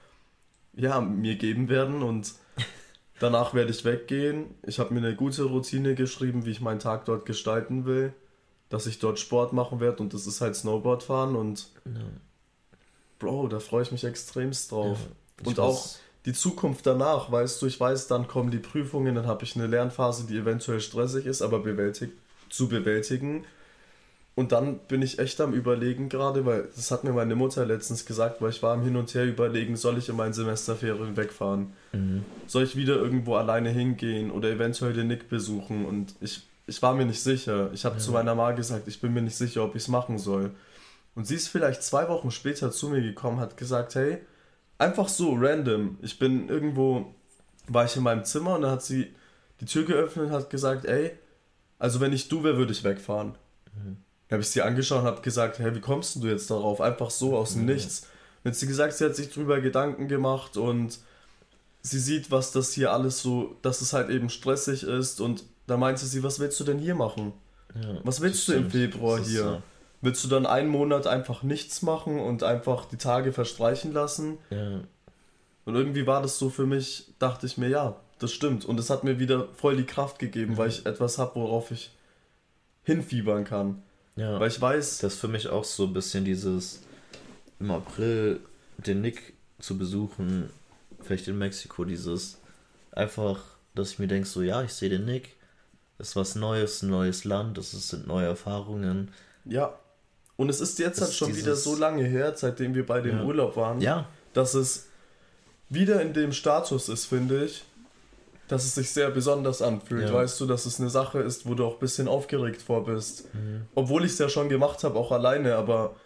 ja, 0.76 1.00
mir 1.02 1.36
geben 1.36 1.70
werden. 1.70 2.02
Und 2.04 2.34
danach 3.20 3.54
werde 3.54 3.72
ich 3.72 3.86
weggehen. 3.86 4.46
Ich 4.66 4.80
habe 4.80 4.94
mir 4.94 5.00
eine 5.00 5.16
gute 5.16 5.44
Routine 5.44 5.96
geschrieben, 5.96 6.46
wie 6.46 6.52
ich 6.52 6.62
meinen 6.62 6.80
Tag 6.80 7.06
dort 7.06 7.26
gestalten 7.26 7.86
will. 7.86 8.14
Dass 8.70 8.86
ich 8.86 9.00
dort 9.00 9.18
Sport 9.18 9.52
machen 9.54 9.80
werde 9.80 10.04
und 10.04 10.14
das 10.14 10.28
ist 10.28 10.42
halt 10.42 10.56
Snowboard 10.56 11.04
fahren. 11.04 11.36
Und 11.36 11.68
Ja. 11.86 12.02
Bro, 13.20 13.48
da 13.48 13.60
freue 13.60 13.84
ich 13.84 13.92
mich 13.92 14.04
extremst 14.04 14.72
drauf. 14.72 14.98
Ich 15.42 15.48
Und 15.48 15.58
weiß- 15.58 15.62
auch 15.62 15.88
die 16.26 16.34
Zukunft 16.34 16.86
danach, 16.86 17.32
weißt 17.32 17.62
du, 17.62 17.66
ich 17.66 17.80
weiß, 17.80 18.08
dann 18.08 18.28
kommen 18.28 18.52
die 18.52 18.58
Prüfungen, 18.58 19.16
dann 19.16 19.28
habe 19.28 19.44
ich 19.44 19.56
eine 19.56 19.68
Lernphase, 19.68 20.28
die 20.28 20.38
eventuell 20.38 20.82
stressig 20.82 21.26
ist, 21.26 21.42
aber 21.42 21.60
bewältigt, 21.60 22.14
zu 22.50 22.68
bewältigen. 22.68 23.46
Und 24.36 24.54
dann 24.54 24.80
bin 24.88 25.02
ich 25.02 25.20
echt 25.20 25.42
am 25.42 25.54
Überlegen 25.54 26.08
gerade, 26.08 26.46
weil 26.46 26.70
das 26.74 26.92
hat 26.92 27.04
mir 27.04 27.12
meine 27.12 27.36
Mutter 27.36 27.66
letztens 27.66 28.06
gesagt, 28.06 28.42
weil 28.42 28.52
ich 28.52 28.64
war 28.64 28.74
am 28.74 28.84
Hin 28.84 28.96
und 28.96 29.14
Her 29.14 29.26
überlegen, 29.26 29.76
soll 29.76 29.98
ich 29.98 30.08
in 30.08 30.16
meinen 30.16 30.32
Semesterferien 30.34 31.18
wegfahren? 31.18 31.74
Mhm. 31.92 32.24
Soll 32.48 32.64
ich 32.64 32.76
wieder 32.76 32.96
irgendwo 32.96 33.36
alleine 33.36 33.70
hingehen 33.70 34.32
oder 34.32 34.50
eventuell 34.50 34.94
den 34.94 35.08
Nick 35.08 35.28
besuchen? 35.30 35.86
Und 35.86 36.16
ich, 36.22 36.48
ich 36.68 36.82
war 36.82 36.94
mir 36.94 37.06
nicht 37.06 37.22
sicher. 37.22 37.70
Ich 37.74 37.84
habe 37.84 37.98
zu 37.98 38.12
meiner 38.12 38.34
Mama 38.34 38.54
gesagt, 38.54 38.88
ich 38.88 39.02
bin 39.02 39.14
mir 39.14 39.22
nicht 39.22 39.36
sicher, 39.36 39.64
ob 39.64 39.76
ich 39.76 39.84
es 39.84 39.88
machen 39.90 40.18
soll. 40.18 40.52
Und 41.16 41.28
sie 41.28 41.36
ist 41.36 41.50
vielleicht 41.50 41.84
zwei 41.84 42.08
Wochen 42.08 42.32
später 42.32 42.72
zu 42.72 42.88
mir 42.88 43.02
gekommen, 43.02 43.42
hat 43.42 43.58
gesagt, 43.58 43.96
hey, 43.96 44.20
einfach 44.80 45.08
so, 45.08 45.36
random. 45.36 45.98
Ich 46.02 46.18
bin 46.18 46.50
irgendwo, 46.50 47.14
war 47.68 47.86
ich 47.86 47.96
in 47.96 48.04
meinem 48.04 48.26
Zimmer 48.26 48.56
und 48.56 48.64
dann 48.64 48.72
hat 48.72 48.84
sie 48.84 49.14
die 49.62 49.66
Tür 49.66 49.84
geöffnet 49.86 50.28
und 50.28 50.32
hat 50.32 50.50
gesagt, 50.50 50.86
ey, 50.86 51.12
also 51.78 52.00
wenn 52.00 52.14
ich 52.14 52.28
du 52.28 52.44
wäre, 52.44 52.58
würde 52.58 52.72
ich 52.72 52.84
wegfahren. 52.84 53.36
Dann 53.76 53.98
habe 54.32 54.42
ich 54.42 54.50
sie 54.50 54.62
angeschaut 54.62 55.02
und 55.02 55.06
habe 55.08 55.22
gesagt, 55.22 55.60
hey, 55.60 55.74
wie 55.76 55.80
kommst 55.80 56.16
du 56.16 56.28
jetzt 56.28 56.50
darauf? 56.50 56.82
Einfach 56.82 57.10
so 57.10 57.38
aus 57.38 57.54
dem 57.54 57.66
Nichts. 57.66 58.08
Dann 58.44 58.52
hat 58.52 58.58
sie 58.60 58.68
gesagt, 58.68 58.94
sie 58.94 59.06
hat 59.06 59.16
sich 59.16 59.32
drüber 59.32 59.60
Gedanken 59.60 60.08
gemacht 60.08 60.58
und 60.58 61.00
sie 61.82 62.00
sieht, 62.00 62.32
was 62.32 62.52
das 62.52 62.74
hier 62.74 62.92
alles 62.92 63.22
so, 63.22 63.56
dass 63.62 63.82
es 63.82 63.94
halt 63.94 64.10
eben 64.10 64.30
stressig 64.30 64.84
ist 64.84 65.22
und 65.22 65.44
da 65.68 65.78
meinte 65.78 66.06
sie, 66.06 66.24
was 66.24 66.40
willst 66.40 66.60
du 66.60 66.64
denn 66.64 66.80
hier 66.80 66.96
machen? 66.96 67.34
Ja, 67.76 68.00
Was 68.04 68.22
willst 68.22 68.48
du 68.48 68.54
im. 68.54 68.70
Februar 68.70 69.20
hier? 69.20 69.44
so. 69.44 69.62
Willst 70.02 70.24
du 70.24 70.30
dann 70.30 70.46
einen 70.46 70.70
Monat 70.70 71.08
einfach 71.08 71.44
nichts 71.44 71.82
machen 71.82 72.20
und 72.20 72.44
einfach 72.44 72.86
die 72.86 72.98
Tage 72.98 73.34
verstreichen 73.34 73.92
lassen? 73.92 74.38
Ja, 74.50 74.82
Und 75.66 75.76
irgendwie 75.76 76.08
war 76.08 76.22
das 76.22 76.40
so 76.40 76.50
für 76.50 76.66
mich, 76.66 77.12
dachte 77.20 77.46
ich 77.46 77.58
mir, 77.58 77.68
ja, 77.70 77.96
das 78.20 78.32
stimmt. 78.32 78.66
Und 78.66 78.80
es 78.80 78.90
hat 78.90 79.04
mir 79.04 79.20
wieder 79.20 79.48
voll 79.56 79.76
die 79.78 79.86
Kraft 79.86 80.20
gegeben, 80.20 80.58
weil 80.58 80.70
ich 80.70 80.86
etwas 80.86 81.18
habe, 81.18 81.36
worauf 81.36 81.72
ich 81.72 81.92
hinfiebern 82.84 83.44
kann. 83.44 83.82
ja. 84.16 84.40
Weil 84.40 84.48
ich 84.50 84.60
weiß, 84.60 85.00
Das 85.00 85.14
ist 85.16 85.20
für 85.20 85.28
mich 85.28 85.48
auch 85.50 85.64
so 85.64 85.86
ein 85.86 85.94
bisschen 85.94 86.24
dieses 86.26 86.82
im 87.60 87.72
April 87.72 88.40
den 88.78 89.02
Nick 89.02 89.34
zu 89.60 89.78
besuchen, 89.78 90.50
vielleicht 91.02 91.28
in 91.28 91.38
Mexiko, 91.38 91.84
dieses 91.84 92.38
einfach, 92.94 93.42
dass 93.76 93.92
ich 93.92 94.00
mir 94.00 94.08
denke, 94.08 94.28
so 94.28 94.42
ja, 94.42 94.64
ich 94.64 94.72
sehe 94.74 94.90
den 94.90 95.04
Nick, 95.06 95.36
das 95.98 96.10
ist 96.10 96.16
was 96.16 96.36
Neues, 96.36 96.82
ein 96.82 96.90
neues 96.90 97.26
Land, 97.26 97.58
das 97.58 97.72
sind 97.72 98.08
neue 98.08 98.28
Erfahrungen. 98.28 99.12
ja. 99.46 99.74
Und 100.40 100.48
es 100.48 100.62
ist 100.62 100.80
jetzt 100.80 101.02
Das 101.02 101.10
halt 101.10 101.18
schon 101.18 101.36
wieder 101.36 101.54
so 101.54 101.76
lange 101.76 102.06
her, 102.06 102.32
seitdem 102.34 102.74
wir 102.74 102.86
beide 102.86 103.10
im 103.10 103.18
Ja. 103.18 103.24
Urlaub 103.26 103.58
waren, 103.58 103.82
Ja, 103.82 104.08
dass 104.32 104.54
es 104.54 104.88
wieder 105.68 106.02
in 106.02 106.14
dem 106.14 106.32
Status 106.32 106.88
ist, 106.88 107.08
finde 107.08 107.44
ich, 107.44 107.66
dass 108.48 108.64
es 108.64 108.74
sich 108.74 108.90
sehr 108.90 109.12
besonders 109.12 109.62
anfühlt. 109.62 110.08
Ja. 110.08 110.14
Weißt 110.14 110.40
du, 110.40 110.46
dass 110.46 110.66
es 110.66 110.80
eine 110.80 110.90
Sache 110.90 111.20
ist, 111.20 111.46
wo 111.46 111.56
du 111.56 111.66
auch 111.66 111.74
ein 111.74 111.80
bisschen 111.80 112.08
aufgeregt 112.08 112.62
vor 112.62 112.86
bist. 112.86 113.26
Mhm. 113.36 113.64
Obwohl 113.76 114.06
ich 114.06 114.14
es 114.14 114.18
ja 114.18 114.30
schon 114.30 114.48
gemacht 114.48 114.86
habe, 114.86 114.98
auch 114.98 115.12
alleine, 115.12 115.56
aber 115.58 115.98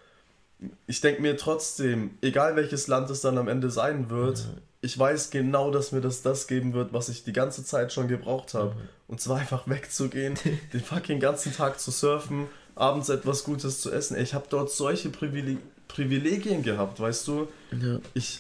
ich 0.88 1.00
denke 1.00 1.22
mir 1.22 1.38
trotzdem, 1.38 2.18
egal 2.24 2.56
welches 2.56 2.88
Land 2.88 3.12
es 3.12 3.22
dann 3.22 3.38
am 3.38 3.48
Ende 3.48 3.70
sein 3.70 4.10
wird, 4.10 4.48
ich 4.82 4.98
weiß 4.98 5.30
genau, 5.30 5.70
dass 5.70 5.92
mir 5.92 6.02
das 6.02 6.24
das 6.24 6.48
geben 6.48 6.74
wird, 6.74 6.92
was 6.92 7.08
ich 7.08 7.24
die 7.24 7.34
ganze 7.34 7.64
Zeit 7.64 7.94
schon 7.94 8.08
gebraucht 8.08 8.56
habe. 8.56 8.76
Und 9.08 9.22
zwar 9.22 9.38
einfach 9.38 9.68
wegzugehen, 9.68 10.34
den 10.74 10.82
fucking 10.82 11.20
ganzen 11.20 11.54
Tag 11.54 11.80
zu 11.80 11.92
surfen, 11.92 12.48
abends 12.76 13.10
etwas 13.10 13.44
Gutes 13.44 13.82
zu 13.82 13.92
essen. 13.92 14.18
Ich 14.18 14.34
habe 14.34 14.46
dort 14.50 14.72
solche 14.72 15.10
Privileg 15.10 15.58
Privilegien 15.88 16.64
gehabt, 16.64 17.00
weißt 17.00 17.28
du? 17.28 17.48
ja, 17.80 18.00
Ich, 18.16 18.40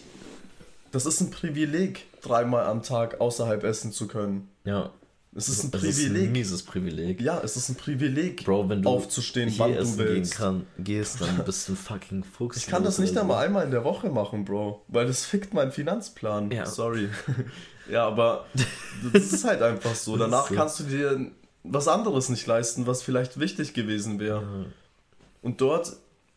das 0.91 1.05
ist 1.05 1.21
ein 1.21 1.29
Privileg, 1.29 2.05
dreimal 2.21 2.65
am 2.65 2.81
Tag 2.81 3.21
außerhalb 3.21 3.63
essen 3.63 3.91
zu 3.91 4.07
können. 4.07 4.49
ja. 4.63 4.91
Es 5.35 5.49
ist 5.49 5.63
ein 5.63 5.71
Das 5.71 5.81
ist 5.81 5.97
Privileg. 5.97 6.27
ein 6.27 6.31
mieses 6.31 6.61
Privileg. 6.61 7.19
ja, 7.19 7.41
es 7.43 7.57
ist 7.57 7.67
ein 7.69 7.73
Privileg, 7.75 8.45
Bro, 8.45 8.69
wenn 8.69 8.83
du 8.83 8.89
aufzustehen, 8.89 9.49
hier 9.49 9.59
wann 9.65 9.71
du 9.73 9.79
essen 9.79 9.97
gehen 9.97 10.07
willst. 10.07 10.35
kann, 10.35 10.67
gehst, 10.77 11.21
dann 11.21 11.41
bist 11.45 11.67
du 11.67 11.73
ein 11.73 11.75
fucking 11.75 12.23
Fuchs. 12.23 12.57
Ich 12.57 12.67
kann 12.67 12.83
das 12.83 12.99
nicht 12.99 13.17
einmal 13.17 13.43
einmal 13.43 13.65
in 13.65 13.71
der 13.71 13.83
Woche 13.83 14.09
machen, 14.11 14.45
Bro, 14.45 14.83
weil 14.89 15.07
das 15.07 15.25
fickt 15.25 15.55
meinen 15.55 15.71
Finanzplan. 15.71 16.51
Ja. 16.51 16.67
Sorry. 16.67 17.09
ja, 17.89 18.05
aber 18.05 18.45
das 19.11 19.33
ist 19.33 19.43
halt 19.43 19.63
einfach 19.63 19.95
so. 19.95 20.13
Ist 20.13 20.19
Danach 20.21 20.49
so. 20.49 20.53
kannst 20.53 20.79
du 20.81 20.83
dir 20.83 21.31
was 21.63 21.87
anderes 21.87 22.29
nicht 22.29 22.45
leisten, 22.47 22.87
was 22.87 23.01
vielleicht 23.01 23.39
wichtig 23.39 23.73
gewesen 23.73 24.19
wäre. 24.19 24.41
Ja, 24.41 24.65
Und 25.41 25.61
dort, 25.61 25.93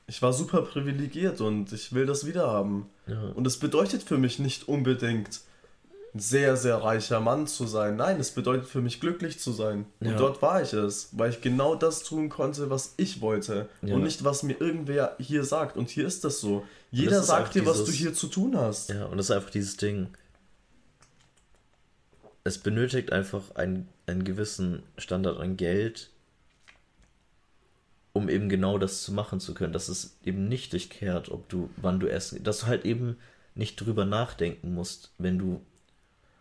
ich 0.06 0.22
war 0.22 0.32
super 0.32 0.62
privilegiert 0.62 1.40
und 1.40 1.72
ich 1.72 1.92
will 1.92 2.06
das 2.06 2.26
wieder 2.26 2.48
haben. 2.48 2.88
ja. 3.06 3.20
Und 3.34 3.46
es 3.46 3.58
bedeutet 3.58 4.02
für 4.02 4.18
mich 4.18 4.38
nicht 4.38 4.68
unbedingt 4.68 5.40
ein 6.14 6.18
sehr, 6.20 6.56
sehr 6.56 6.76
reicher 6.76 7.20
Mann 7.20 7.46
zu 7.46 7.66
sein. 7.66 7.96
Nein, 7.96 8.18
es 8.20 8.30
bedeutet 8.30 8.66
für 8.68 8.80
mich 8.80 9.00
glücklich 9.00 9.38
zu 9.38 9.52
sein. 9.52 9.84
Und 10.00 10.10
Ja. 10.10 10.16
dort 10.16 10.40
war 10.40 10.62
ich 10.62 10.72
es, 10.72 11.08
weil 11.12 11.30
ich 11.30 11.40
genau 11.42 11.74
das 11.74 12.02
tun 12.04 12.28
konnte, 12.30 12.70
was 12.70 12.94
ich 12.96 13.20
wollte. 13.20 13.68
Und 13.82 14.02
nicht, 14.02 14.24
was 14.24 14.42
mir 14.42 14.58
irgendwer 14.60 15.14
hier 15.18 15.44
sagt. 15.44 15.76
Und 15.76 15.90
hier 15.90 16.06
ist 16.06 16.24
das 16.24 16.40
so. 16.40 16.64
Jeder 16.90 17.16
das 17.18 17.26
sagt 17.26 17.54
dir, 17.54 17.66
was 17.66 17.78
du 17.80 17.84
dieses- 17.86 17.98
hier 17.98 18.14
zu 18.14 18.28
tun 18.28 18.56
hast. 18.56 18.88
Ja, 18.90 19.04
und 19.06 19.18
das 19.18 19.26
ist 19.26 19.30
einfach 19.32 19.50
dieses 19.50 19.76
Ding. 19.76 20.08
Es 22.44 22.58
benötigt 22.58 23.12
einfach 23.12 23.42
einen, 23.56 23.88
einen 24.06 24.24
gewissen 24.24 24.82
Standard 24.98 25.38
an 25.38 25.56
Geld, 25.56 26.10
um 28.12 28.28
eben 28.28 28.48
genau 28.48 28.78
das 28.78 29.02
zu 29.02 29.12
machen 29.12 29.40
zu 29.40 29.52
können. 29.54 29.72
Dass 29.72 29.88
es 29.88 30.16
eben 30.24 30.48
nicht 30.48 30.72
dich 30.72 30.90
kehrt, 30.90 31.30
ob 31.30 31.48
du, 31.48 31.70
wann 31.76 32.00
du 32.00 32.06
essen, 32.06 32.42
dass 32.44 32.60
du 32.60 32.66
halt 32.66 32.84
eben 32.84 33.18
nicht 33.54 33.76
drüber 33.76 34.04
nachdenken 34.04 34.74
musst, 34.74 35.10
wenn 35.18 35.38
du 35.38 35.60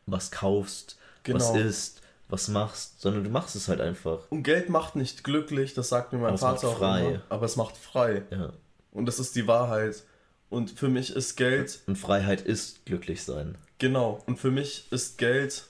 was 0.06 0.32
kaufst, 0.32 0.98
was 1.26 1.52
Genau. 1.54 1.66
isst, 1.66 2.02
was 2.30 2.48
machst, 2.48 3.02
sondern 3.02 3.24
du 3.24 3.30
machst 3.30 3.56
es 3.56 3.68
halt 3.68 3.82
einfach. 3.82 4.20
Und 4.30 4.44
Geld 4.44 4.70
macht 4.70 4.96
nicht 4.96 5.24
glücklich, 5.24 5.74
das 5.74 5.90
sagt 5.90 6.14
mir 6.14 6.20
mein 6.20 6.28
Aber 6.28 6.36
es 6.36 6.42
Vater 6.42 6.68
auch 6.68 6.78
immer. 6.78 7.22
Aber 7.30 7.46
es 7.46 7.56
macht 7.56 7.78
frei. 7.78 8.24
Ja. 8.32 8.54
Und 8.92 9.06
das 9.08 9.20
ist 9.20 9.36
die 9.36 9.48
Wahrheit. 9.48 10.04
Und 10.50 10.72
für 10.72 10.88
mich 10.90 11.16
ist 11.16 11.36
Geld 11.36 11.82
Und 11.88 11.98
Freiheit 11.98 12.42
ist 12.42 12.86
glücklich 12.86 13.24
sein. 13.24 13.58
Genau, 13.80 14.24
und 14.26 14.40
für 14.40 14.52
mich 14.52 14.88
ist 14.92 15.18
Geld 15.18 15.66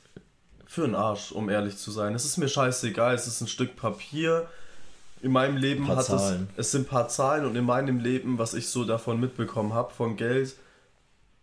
für 0.67 0.81
den 0.85 0.95
Arsch, 0.95 1.31
um 1.31 1.49
ehrlich 1.49 1.77
zu 1.77 1.91
sein. 1.91 2.15
Es 2.15 2.25
ist 2.25 2.37
mir 2.37 2.47
scheißegal, 2.49 3.13
es 3.15 3.27
ist 3.27 3.41
ein 3.41 3.47
Stück 3.47 3.75
Papier. 3.75 4.47
In 5.21 5.31
meinem 5.31 5.57
Leben 5.57 5.87
hat 5.87 6.05
Zahlen. 6.05 6.47
es, 6.55 6.67
es 6.67 6.71
sind 6.71 6.81
ein 6.83 6.89
paar 6.89 7.07
Zahlen 7.07 7.45
und 7.45 7.55
in 7.55 7.65
meinem 7.65 7.99
Leben, 7.99 8.37
was 8.37 8.53
ich 8.53 8.67
so 8.67 8.83
davon 8.83 9.19
mitbekommen 9.19 9.73
habe, 9.73 9.91
von 9.93 10.17
Geld, 10.17 10.55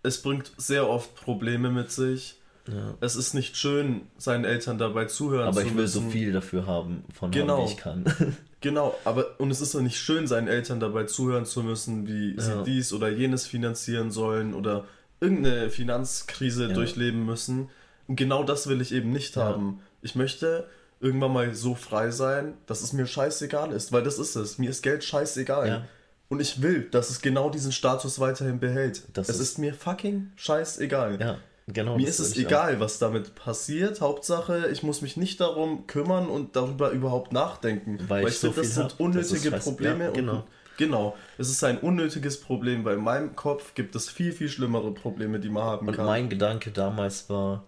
es 0.03 0.21
bringt 0.23 0.53
sehr 0.57 0.89
oft 0.89 1.15
Probleme 1.15 1.71
mit 1.71 1.91
sich. 1.91 2.37
Ja. 2.69 2.95
Es 3.01 3.17
ist 3.17 3.35
nicht 3.35 3.57
schön, 3.57 4.03
seinen 4.19 4.45
Eltern 4.45 4.79
dabei 4.79 5.07
zuhören 5.07 5.49
Aber 5.49 5.63
zu 5.63 5.67
ich 5.67 5.77
will 5.77 5.89
so 5.89 6.01
müssen. 6.01 6.13
viel 6.13 6.33
dafür 6.33 6.67
haben, 6.67 7.05
von 7.13 7.31
Genau. 7.33 7.59
haben, 7.59 7.67
wie 7.69 7.71
ich 7.73 7.77
kann. 7.77 8.05
Genau, 8.61 8.95
aber 9.05 9.41
und 9.41 9.51
es 9.51 9.61
ist 9.61 9.75
doch 9.75 9.81
nicht 9.81 9.99
schön, 9.99 10.29
seinen 10.29 10.47
Eltern 10.47 10.79
dabei 10.79 11.03
zuhören 11.03 11.45
zu 11.47 11.65
müssen, 11.65 12.07
wie 12.07 12.41
sie 12.41 12.51
Ja. 12.53 12.63
dies 12.63 12.93
oder 12.93 13.09
jenes 13.09 13.45
finanzieren 13.45 14.13
sollen 14.13 14.55
oder 14.55 14.85
irgendeine 15.21 15.69
Finanzkrise 15.69 16.69
Ja. 16.69 16.73
durchleben 16.73 17.27
müssen. 17.27 17.71
Und 18.09 18.17
genau 18.17 18.43
das 18.45 18.67
will 18.67 18.81
ich 18.81 18.93
eben 18.93 19.13
nicht 19.13 19.37
Ja. 19.37 19.45
haben. 19.45 19.81
Ich 20.03 20.15
möchte 20.15 20.67
irgendwann 21.01 21.33
mal 21.33 21.55
so 21.55 21.75
frei 21.75 22.11
sein, 22.11 22.55
dass 22.67 22.83
es 22.83 22.93
mir 22.93 23.07
scheißegal 23.07 23.73
ist, 23.73 23.93
weil 23.93 24.03
das 24.03 24.19
ist 24.19 24.37
es. 24.37 24.59
Mir 24.59 24.71
ist 24.71 24.83
Geld 24.83 25.03
scheißegal. 25.05 25.69
Ja. 25.69 25.85
Und 26.29 26.41
ich 26.41 26.63
will, 26.63 26.89
dass 26.91 27.11
es 27.11 27.21
genau 27.21 27.51
diesen 27.51 27.73
Status 27.73 28.19
weiterhin 28.19 28.59
behält. 28.59 29.03
Das 29.13 29.29
es 29.29 29.37
ist- 29.37 29.43
ist 29.43 29.59
mir 29.59 29.75
fucking 29.75 30.31
scheißegal. 30.37 31.21
Ja, 31.21 31.39
genau. 31.67 31.97
Mir 31.97 32.07
das 32.07 32.21
ist 32.21 32.29
es 32.29 32.37
ich 32.37 32.47
egal, 32.47 32.81
was 32.81 32.99
damit 32.99 33.35
passiert. 33.35 34.01
Hauptsache, 34.01 34.69
ich 34.73 34.83
muss 34.83 35.03
mich 35.03 35.17
nicht 35.17 35.41
darum 35.41 35.87
kümmern 35.87 36.29
und 36.29 36.57
darüber 36.57 36.91
überhaupt 36.91 37.33
nachdenken. 37.33 37.99
Weil 38.09 38.29
ich 38.29 38.39
so 38.39 38.51
finde, 38.53 38.69
das 38.69 38.75
sind. 38.77 38.93
Das 38.93 39.01
unnötige 39.01 39.51
scheiße. 39.51 39.71
Probleme. 39.71 40.05
Ja, 40.05 40.09
und- 40.11 40.17
genau. 40.17 40.45
genau. 40.79 41.17
Es 41.37 41.51
ist 41.51 41.63
ein 41.65 41.79
unnötiges 41.79 42.41
Problem, 42.41 42.85
weil 42.85 42.97
in 42.97 43.05
meinem 43.05 43.37
Kopf 43.37 43.75
gibt 43.75 43.95
es 43.95 44.09
viel, 44.09 44.33
viel 44.33 44.49
schlimmere 44.49 44.93
Probleme, 44.95 45.39
die 45.39 45.51
man 45.51 45.65
haben 45.65 45.89
Und 45.89 45.95
kann. 45.97 46.07
mein 46.07 46.29
Gedanke 46.31 46.71
damals 46.71 47.29
war 47.29 47.65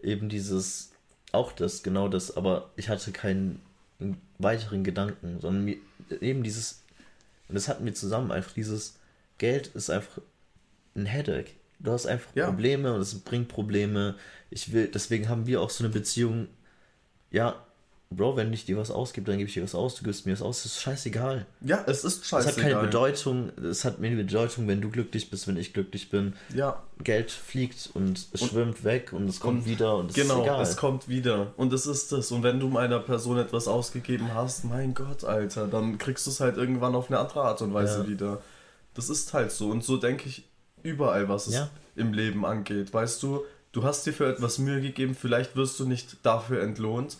eben 0.00 0.28
dieses, 0.28 0.92
auch 1.32 1.52
das, 1.52 1.82
genau 1.82 2.08
das, 2.08 2.36
aber 2.36 2.70
ich 2.76 2.88
hatte 2.88 3.12
keinen 3.12 3.60
weiteren 4.38 4.84
Gedanken, 4.84 5.40
sondern 5.40 5.64
mir, 5.64 5.76
eben 6.20 6.42
dieses, 6.42 6.84
und 7.48 7.54
das 7.54 7.68
hatten 7.68 7.84
wir 7.84 7.94
zusammen 7.94 8.30
einfach, 8.30 8.52
dieses 8.52 8.98
Geld 9.38 9.68
ist 9.68 9.90
einfach 9.90 10.20
ein 10.94 11.06
Headache. 11.06 11.52
Du 11.80 11.92
hast 11.92 12.06
einfach 12.06 12.34
Ja. 12.34 12.46
Probleme 12.46 12.92
und 12.92 13.00
es 13.00 13.18
bringt 13.20 13.48
Probleme. 13.48 14.16
Ich 14.50 14.72
will, 14.72 14.88
deswegen 14.88 15.28
haben 15.28 15.46
wir 15.46 15.60
auch 15.60 15.70
so 15.70 15.84
eine 15.84 15.92
Beziehung, 15.92 16.48
ja, 17.30 17.64
Bro, 18.10 18.36
wenn 18.38 18.50
ich 18.54 18.64
dir 18.64 18.78
was 18.78 18.90
ausgebe, 18.90 19.26
dann 19.30 19.36
gebe 19.36 19.48
ich 19.48 19.54
dir 19.54 19.62
was 19.62 19.74
aus, 19.74 19.96
du 19.96 20.02
gibst 20.02 20.24
mir 20.24 20.32
was 20.32 20.40
aus, 20.40 20.62
das 20.62 20.72
ist 20.72 20.80
scheißegal. 20.80 21.44
ja, 21.60 21.84
es 21.86 22.04
ist 22.04 22.22
Es 22.22 22.28
scheißegal. 22.28 22.54
hat 22.56 22.62
keine 22.72 22.86
Bedeutung, 22.86 23.50
es 23.62 23.84
hat 23.84 23.98
mehr 23.98 24.16
Bedeutung, 24.16 24.66
wenn 24.66 24.80
du 24.80 24.88
glücklich 24.88 25.28
bist, 25.28 25.46
wenn 25.46 25.58
ich 25.58 25.74
glücklich 25.74 26.08
bin. 26.08 26.32
Ja, 26.54 26.82
Geld 27.04 27.30
fliegt 27.30 27.90
und 27.92 28.26
es 28.32 28.40
Und- 28.40 28.48
schwimmt 28.50 28.82
weg 28.82 29.12
und 29.12 29.28
es 29.28 29.40
kommt 29.40 29.64
und 29.64 29.66
wieder 29.66 29.96
und 29.98 30.08
es 30.10 30.14
genau, 30.16 30.38
ist 30.38 30.42
egal. 30.46 30.62
es 30.62 30.76
kommt 30.78 31.08
wieder. 31.10 31.52
Und 31.58 31.70
es 31.74 31.84
ist 31.84 32.10
das. 32.10 32.32
Und 32.32 32.42
wenn 32.42 32.58
du 32.60 32.68
meiner 32.68 32.98
Person 32.98 33.36
etwas 33.36 33.68
ausgegeben 33.68 34.32
hast, 34.32 34.64
mein 34.64 34.94
Gott, 34.94 35.24
Alter, 35.24 35.66
dann 35.66 35.98
kriegst 35.98 36.26
du 36.26 36.30
es 36.30 36.40
halt 36.40 36.56
irgendwann 36.56 36.94
auf 36.94 37.10
eine 37.10 37.18
andere 37.18 37.42
Art 37.42 37.60
und 37.60 37.74
Weise 37.74 38.00
Ja. 38.04 38.08
wieder. 38.08 38.40
Das 38.94 39.10
ist 39.10 39.34
halt 39.34 39.52
so. 39.52 39.68
Und 39.68 39.84
so 39.84 39.98
denke 39.98 40.30
ich 40.30 40.44
überall, 40.82 41.28
was 41.28 41.46
es 41.46 41.54
Ja. 41.54 41.68
im 41.94 42.14
Leben 42.14 42.46
angeht. 42.46 42.94
Weißt 42.94 43.22
du, 43.22 43.42
du 43.72 43.82
hast 43.82 44.06
dir 44.06 44.14
für 44.14 44.26
etwas 44.30 44.56
Mühe 44.56 44.80
gegeben, 44.80 45.14
vielleicht 45.14 45.56
wirst 45.56 45.78
du 45.78 45.86
nicht 45.86 46.16
dafür 46.22 46.62
entlohnt, 46.62 47.18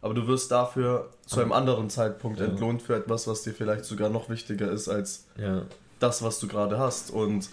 aber 0.00 0.14
du 0.14 0.26
wirst 0.26 0.50
dafür 0.50 1.10
zu 1.26 1.40
einem 1.40 1.52
anderen 1.52 1.90
Zeitpunkt 1.90 2.38
Ja. 2.40 2.46
entlohnt 2.46 2.82
für 2.82 2.94
etwas, 2.94 3.26
was 3.26 3.42
dir 3.42 3.52
vielleicht 3.52 3.84
sogar 3.84 4.08
noch 4.10 4.28
wichtiger 4.28 4.70
ist 4.70 4.88
als 4.88 5.26
ja, 5.36 5.62
das, 5.98 6.22
was 6.22 6.38
du 6.38 6.46
gerade 6.48 6.78
hast. 6.78 7.10
Und 7.10 7.48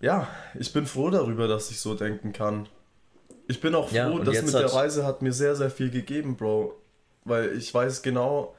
ja, 0.00 0.28
ich 0.58 0.72
bin 0.72 0.86
froh 0.86 1.10
darüber, 1.10 1.48
dass 1.48 1.70
ich 1.70 1.80
so 1.80 1.94
denken 1.94 2.32
kann. 2.32 2.68
Ich 3.48 3.60
bin 3.60 3.74
auch 3.74 3.88
froh, 3.88 3.94
Ja, 3.96 4.08
und 4.08 4.26
das 4.26 4.34
jetzt 4.34 4.46
mit 4.46 4.54
der 4.54 4.72
Reise 4.72 5.04
hat 5.06 5.22
mir 5.22 5.32
sehr, 5.32 5.54
sehr 5.56 5.70
viel 5.70 5.90
gegeben, 5.90 6.36
Bro. 6.36 6.74
Weil 7.24 7.56
ich 7.56 7.72
weiß 7.72 8.02
genau, 8.02 8.54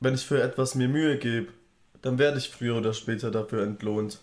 wenn 0.00 0.14
ich 0.14 0.26
für 0.26 0.42
etwas 0.42 0.74
mir 0.74 0.88
Mühe 0.88 1.18
gebe, 1.18 1.48
dann 2.02 2.18
werde 2.18 2.38
ich 2.38 2.50
früher 2.50 2.76
oder 2.76 2.92
später 2.94 3.30
dafür 3.30 3.62
entlohnt. 3.62 4.20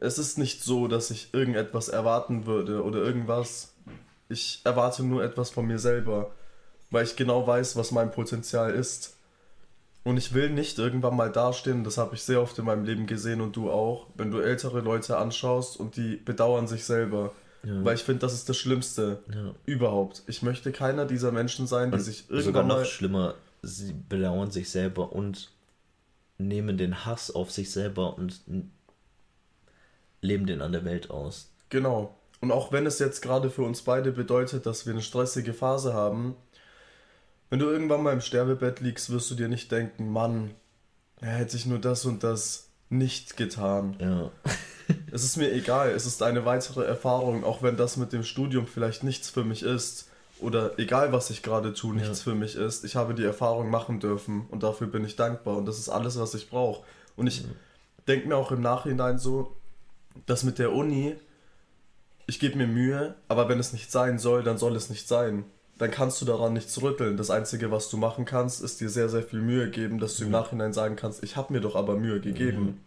Es 0.00 0.18
ist 0.18 0.38
nicht 0.38 0.62
so, 0.62 0.86
dass 0.86 1.10
ich 1.10 1.34
irgendetwas 1.34 1.88
erwarten 1.88 2.46
würde 2.46 2.84
oder 2.84 3.00
irgendwas. 3.00 3.74
Ich 4.28 4.60
erwarte 4.64 5.02
nur 5.04 5.22
etwas 5.22 5.50
von 5.50 5.66
mir 5.66 5.78
selber, 5.78 6.32
weil 6.90 7.04
ich 7.04 7.16
genau 7.16 7.46
weiß, 7.46 7.76
was 7.76 7.90
mein 7.90 8.10
Potenzial 8.10 8.72
ist. 8.72 9.16
Und 10.04 10.16
ich 10.18 10.34
will 10.34 10.50
nicht 10.50 10.78
irgendwann 10.78 11.16
mal 11.16 11.32
dastehen, 11.32 11.82
das 11.82 11.98
habe 11.98 12.14
ich 12.14 12.22
sehr 12.22 12.40
oft 12.40 12.56
in 12.58 12.64
meinem 12.64 12.84
Leben 12.84 13.06
gesehen 13.06 13.40
und 13.40 13.56
du 13.56 13.70
auch, 13.70 14.06
wenn 14.14 14.30
du 14.30 14.38
ältere 14.38 14.80
Leute 14.80 15.18
anschaust 15.18 15.76
und 15.78 15.96
die 15.96 16.16
bedauern 16.16 16.68
sich 16.68 16.84
selber. 16.84 17.32
Ja. 17.64 17.84
Weil 17.84 17.96
ich 17.96 18.04
finde, 18.04 18.20
das 18.20 18.32
ist 18.32 18.48
das 18.48 18.56
Schlimmste 18.56 19.18
ja. 19.34 19.52
überhaupt. 19.64 20.22
Ich 20.28 20.42
möchte 20.42 20.70
keiner 20.70 21.06
dieser 21.06 21.32
Menschen 21.32 21.66
sein, 21.66 21.90
die 21.90 21.96
und 21.96 22.04
sich 22.04 22.30
irgendwann. 22.30 22.44
Sogar 22.44 22.62
noch 22.62 22.84
schlimmer, 22.84 23.34
sie 23.62 23.94
belauern 24.08 24.52
sich 24.52 24.70
selber 24.70 25.12
und 25.12 25.50
nehmen 26.38 26.78
den 26.78 27.04
Hass 27.04 27.32
auf 27.32 27.50
sich 27.50 27.72
selber 27.72 28.16
und 28.16 28.40
leben 30.20 30.46
den 30.46 30.62
an 30.62 30.70
der 30.70 30.84
Welt 30.84 31.10
aus. 31.10 31.50
Genau. 31.68 32.16
Und 32.40 32.52
auch 32.52 32.72
wenn 32.72 32.86
es 32.86 32.98
jetzt 32.98 33.22
gerade 33.22 33.50
für 33.50 33.62
uns 33.62 33.82
beide 33.82 34.12
bedeutet, 34.12 34.66
dass 34.66 34.86
wir 34.86 34.92
eine 34.92 35.02
stressige 35.02 35.54
Phase 35.54 35.94
haben, 35.94 36.36
wenn 37.48 37.58
du 37.58 37.66
irgendwann 37.66 38.02
mal 38.02 38.12
im 38.12 38.20
Sterbebett 38.20 38.80
liegst, 38.80 39.10
wirst 39.10 39.30
du 39.30 39.34
dir 39.34 39.48
nicht 39.48 39.70
denken, 39.70 40.10
Mann, 40.10 40.54
er 41.20 41.32
hätte 41.32 41.52
sich 41.52 41.66
nur 41.66 41.78
das 41.78 42.04
und 42.04 42.24
das 42.24 42.68
nicht 42.90 43.36
getan. 43.36 43.96
Ja. 44.00 44.30
es 45.12 45.24
ist 45.24 45.36
mir 45.36 45.52
egal, 45.52 45.90
es 45.90 46.06
ist 46.06 46.22
eine 46.22 46.44
weitere 46.44 46.84
Erfahrung, 46.84 47.44
auch 47.44 47.62
wenn 47.62 47.76
das 47.76 47.96
mit 47.96 48.12
dem 48.12 48.24
Studium 48.24 48.66
vielleicht 48.66 49.04
nichts 49.04 49.30
für 49.30 49.44
mich 49.44 49.62
ist 49.62 50.08
oder 50.40 50.78
egal 50.78 51.12
was 51.12 51.30
ich 51.30 51.42
gerade 51.42 51.72
tue, 51.72 51.94
nichts 51.94 52.18
ja. 52.18 52.24
für 52.24 52.34
mich 52.34 52.56
ist. 52.56 52.84
Ich 52.84 52.96
habe 52.96 53.14
die 53.14 53.24
Erfahrung 53.24 53.70
machen 53.70 54.00
dürfen 54.00 54.46
und 54.50 54.62
dafür 54.62 54.86
bin 54.86 55.04
ich 55.04 55.16
dankbar 55.16 55.56
und 55.56 55.66
das 55.66 55.78
ist 55.78 55.88
alles, 55.88 56.18
was 56.18 56.34
ich 56.34 56.50
brauche. 56.50 56.84
Und 57.16 57.26
ich 57.26 57.44
mhm. 57.44 57.52
denke 58.06 58.28
mir 58.28 58.36
auch 58.36 58.52
im 58.52 58.60
Nachhinein 58.60 59.18
so, 59.18 59.56
dass 60.26 60.44
mit 60.44 60.58
der 60.58 60.72
Uni, 60.72 61.16
ich 62.26 62.40
gebe 62.40 62.56
mir 62.56 62.66
Mühe, 62.66 63.14
aber 63.28 63.48
wenn 63.48 63.58
es 63.58 63.72
nicht 63.72 63.90
sein 63.90 64.18
soll, 64.18 64.42
dann 64.42 64.58
soll 64.58 64.76
es 64.76 64.90
nicht 64.90 65.06
sein. 65.06 65.44
Dann 65.78 65.90
kannst 65.90 66.20
du 66.20 66.24
daran 66.24 66.54
nichts 66.54 66.80
rütteln. 66.82 67.16
Das 67.16 67.30
Einzige, 67.30 67.70
was 67.70 67.90
du 67.90 67.98
machen 67.98 68.24
kannst, 68.24 68.62
ist 68.62 68.80
dir 68.80 68.88
sehr, 68.88 69.08
sehr 69.08 69.22
viel 69.22 69.40
Mühe 69.40 69.70
geben, 69.70 69.98
dass 69.98 70.16
du 70.16 70.22
im 70.22 70.28
mhm. 70.28 70.32
Nachhinein 70.32 70.72
sagen 70.72 70.96
kannst, 70.96 71.22
ich 71.22 71.36
habe 71.36 71.52
mir 71.52 71.60
doch 71.60 71.76
aber 71.76 71.96
Mühe 71.96 72.20
gegeben. 72.20 72.62
Mhm. 72.62 72.78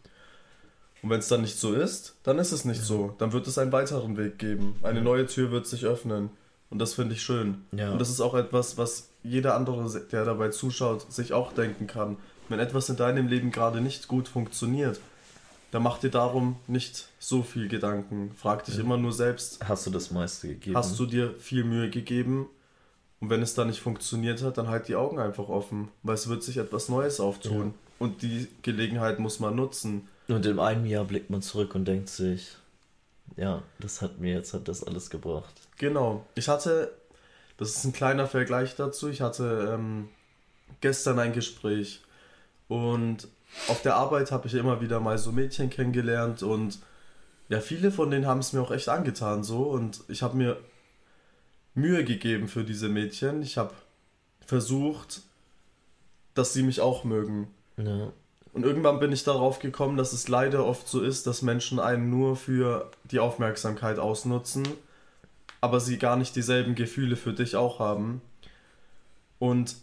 Und 1.02 1.10
wenn 1.12 1.20
es 1.20 1.28
dann 1.30 1.42
nicht 1.42 1.58
so 1.58 1.74
ist, 1.74 2.16
dann 2.24 2.40
ist 2.40 2.52
es 2.52 2.66
nicht 2.66 2.80
ja. 2.80 2.86
so. 2.86 3.16
Dann 3.20 3.32
wird 3.32 3.48
es 3.48 3.58
einen 3.58 3.72
weiteren 3.72 4.18
Weg 4.18 4.38
geben. 4.38 4.76
Eine 4.82 5.02
neue 5.02 5.28
Tür 5.28 5.52
wird 5.52 5.68
sich 5.68 5.86
öffnen. 5.86 6.30
Und 6.70 6.80
das 6.80 6.96
finde 6.96 7.16
ich 7.16 7.22
schön. 7.22 7.64
Ja. 7.72 7.92
Und 7.92 8.02
das 8.02 8.10
ist 8.10 8.22
auch 8.22 8.36
etwas, 8.36 8.78
was 8.78 9.10
jeder 9.24 9.56
andere, 9.56 9.88
der 10.12 10.26
dabei 10.26 10.50
zuschaut, 10.50 11.12
sich 11.12 11.32
auch 11.34 11.54
denken 11.54 11.88
kann. 11.88 12.18
Wenn 12.50 12.60
etwas 12.60 12.90
in 12.90 12.98
deinem 12.98 13.28
Leben 13.28 13.52
gerade 13.52 13.80
nicht 13.80 14.08
gut 14.08 14.28
funktioniert, 14.28 15.00
dann 15.72 15.84
mach 15.84 16.00
dir 16.00 16.10
darum 16.10 16.56
nicht 16.68 17.08
so 17.20 17.44
viel 17.44 17.68
Gedanken. 17.68 18.32
Frag 18.36 18.66
dich 18.66 18.76
ja. 18.76 18.82
immer 18.82 18.98
nur 18.98 19.14
selbst. 19.14 19.64
Hast 19.68 19.86
du 19.86 19.92
das 19.92 20.12
meiste 20.12 20.48
gegeben? 20.48 20.76
Hast 20.76 20.98
du 21.00 21.06
dir 21.06 21.36
viel 21.38 21.64
Mühe 21.64 21.90
gegeben? 21.90 22.48
Und 23.20 23.30
wenn 23.30 23.42
es 23.42 23.54
dann 23.54 23.68
nicht 23.68 23.82
funktioniert 23.82 24.42
hat, 24.42 24.58
dann 24.58 24.68
halt 24.68 24.88
die 24.88 24.96
Augen 24.96 25.20
einfach 25.20 25.50
offen, 25.50 25.90
weil 26.04 26.16
es 26.16 26.30
wird 26.30 26.42
sich 26.42 26.58
etwas 26.58 26.90
Neues 26.90 27.20
auftun. 27.20 27.68
Ja. 27.68 27.74
Und 28.00 28.22
die 28.22 28.48
Gelegenheit 28.62 29.20
muss 29.20 29.40
man 29.40 29.56
nutzen. 29.56 30.08
Und 30.30 30.46
in 30.46 30.58
einem 30.58 30.86
Jahr 30.86 31.04
blickt 31.04 31.30
man 31.30 31.42
zurück 31.42 31.76
und 31.76 31.86
denkt 31.86 32.08
sich, 32.08 32.56
ja, 33.36 33.62
das 33.80 34.02
hat 34.02 34.20
mir 34.20 34.34
jetzt 34.34 34.54
hat 34.54 34.68
das 34.68 34.84
alles 34.84 35.10
gebracht. 35.10 35.54
Genau. 35.78 36.26
Ich 36.36 36.48
hatte, 36.48 36.94
das 37.58 37.76
ist 37.76 37.84
ein 37.84 37.94
kleiner 37.94 38.26
Vergleich 38.28 38.76
dazu, 38.76 39.10
ich 39.10 39.22
hatte 39.22 39.74
ähm, 39.74 40.10
gestern 40.82 41.20
ein 41.20 41.34
Gespräch 41.34 42.02
und 42.70 43.28
auf 43.68 43.82
der 43.82 43.96
Arbeit 43.96 44.32
habe 44.32 44.48
ich 44.48 44.54
immer 44.54 44.82
wieder 44.82 45.00
mal 45.00 45.18
so 45.18 45.32
Mädchen 45.32 45.70
kennengelernt 45.70 46.44
und 46.44 46.80
ja, 47.50 47.60
viele 47.60 47.92
von 47.92 48.12
denen 48.12 48.28
haben 48.28 48.40
es 48.40 48.54
mir 48.54 48.62
auch 48.62 48.72
echt 48.72 48.90
angetan 48.90 49.44
so 49.44 49.64
und 49.64 50.02
ich 50.08 50.22
habe 50.22 50.38
mir 50.38 50.58
Mühe 51.74 52.04
gegeben 52.04 52.48
für 52.48 52.64
diese 52.64 52.90
Mädchen. 52.90 53.42
Ich 53.42 53.58
habe 53.58 53.74
versucht, 54.46 55.22
dass 56.34 56.54
sie 56.54 56.64
mich 56.64 56.82
auch 56.82 57.04
mögen. 57.04 57.48
Ja. 57.78 58.12
Und 58.54 58.64
irgendwann 58.64 59.00
bin 59.00 59.12
ich 59.12 59.24
darauf 59.24 59.60
gekommen, 59.60 59.98
dass 59.98 60.14
es 60.14 60.28
leider 60.28 60.66
oft 60.66 60.88
so 60.88 61.02
ist, 61.02 61.28
dass 61.28 61.42
Menschen 61.42 61.80
einen 61.80 62.10
nur 62.10 62.36
für 62.36 62.90
die 63.06 63.20
Aufmerksamkeit 63.20 64.00
ausnutzen, 64.00 64.68
aber 65.62 65.80
sie 65.80 65.98
gar 65.98 66.18
nicht 66.18 66.36
dieselben 66.36 66.76
Gefühle 66.76 67.16
für 67.16 67.34
dich 67.34 67.56
auch 67.56 67.80
haben. 67.80 68.22
Und 69.38 69.76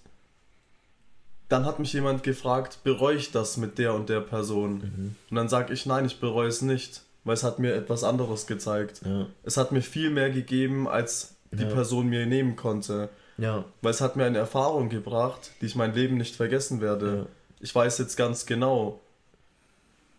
dann 1.49 1.65
hat 1.65 1.79
mich 1.79 1.93
jemand 1.93 2.23
gefragt, 2.23 2.81
bereue 2.83 3.17
ich 3.17 3.31
das 3.31 3.57
mit 3.57 3.79
der 3.79 3.95
und 3.95 4.09
der 4.09 4.21
Person? 4.21 4.79
Mhm. 4.79 5.15
Und 5.31 5.37
dann 5.37 5.49
sage 5.49 5.73
ich, 5.73 5.87
nein, 5.87 6.05
ich 6.05 6.19
bereue 6.19 6.49
es 6.49 6.63
nicht, 6.63 7.03
weil 7.25 7.35
es 7.35 7.45
hat 7.45 7.59
mir 7.59 7.75
etwas 7.75 8.03
anderes 8.03 8.47
gezeigt. 8.47 9.03
Ja. 9.05 9.27
Es 9.45 9.57
hat 9.57 9.71
mir 9.73 9.83
viel 9.83 10.11
mehr 10.11 10.31
gegeben, 10.31 10.89
als 10.89 11.37
die 11.53 11.63
ja. 11.63 11.69
Person 11.69 12.09
mir 12.09 12.27
nehmen 12.27 12.57
konnte. 12.57 13.09
Ja. 13.39 13.65
Weil 13.81 13.93
es 13.93 14.01
hat 14.01 14.17
mir 14.17 14.25
eine 14.25 14.39
Erfahrung 14.39 14.89
gebracht, 14.89 15.53
die 15.61 15.67
ich 15.67 15.77
mein 15.77 15.95
Leben 15.95 16.17
nicht 16.17 16.35
vergessen 16.35 16.81
werde. 16.81 17.17
Ja. 17.17 17.27
Ich 17.61 17.75
weiß 17.75 17.99
jetzt 17.99 18.17
ganz 18.17 18.47
genau, 18.47 19.01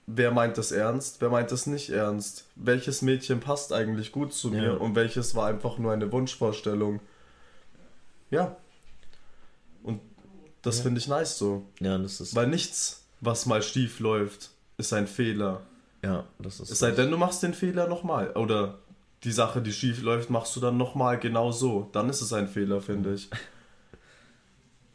wer 0.05 0.31
meint 0.31 0.57
das 0.57 0.71
ernst, 0.71 1.19
wer 1.19 1.29
meint 1.29 1.51
das 1.51 1.67
nicht 1.67 1.89
ernst. 1.89 2.45
Welches 2.55 3.01
Mädchen 3.01 3.41
passt 3.41 3.73
eigentlich 3.73 4.13
gut 4.13 4.33
zu 4.33 4.49
mir 4.49 4.79
und 4.79 4.95
welches 4.95 5.35
war 5.35 5.47
einfach 5.47 5.77
nur 5.77 5.91
eine 5.91 6.09
Wunschvorstellung. 6.11 7.01
Ja, 8.31 8.55
das 10.61 10.77
ja. 10.77 10.83
finde 10.83 10.99
ich 10.99 11.07
nice 11.07 11.37
so. 11.37 11.65
Ja, 11.79 11.97
das 11.97 12.21
ist. 12.21 12.35
Weil 12.35 12.47
nichts, 12.47 13.03
was 13.21 13.45
mal 13.45 13.61
schief 13.61 13.99
läuft, 13.99 14.51
ist 14.77 14.93
ein 14.93 15.07
Fehler. 15.07 15.61
Ja, 16.03 16.25
das 16.39 16.59
ist. 16.59 16.71
Es 16.71 16.79
sei 16.79 16.91
denn, 16.91 17.11
du 17.11 17.17
machst 17.17 17.43
den 17.43 17.53
Fehler 17.53 17.87
nochmal. 17.87 18.31
Oder 18.31 18.77
die 19.23 19.31
Sache, 19.31 19.61
die 19.61 19.73
schief 19.73 20.01
läuft, 20.01 20.29
machst 20.29 20.55
du 20.55 20.59
dann 20.59 20.77
nochmal 20.77 21.19
genau 21.19 21.51
so. 21.51 21.89
Dann 21.91 22.09
ist 22.09 22.21
es 22.21 22.33
ein 22.33 22.47
Fehler, 22.47 22.81
finde 22.81 23.13
ich. 23.13 23.29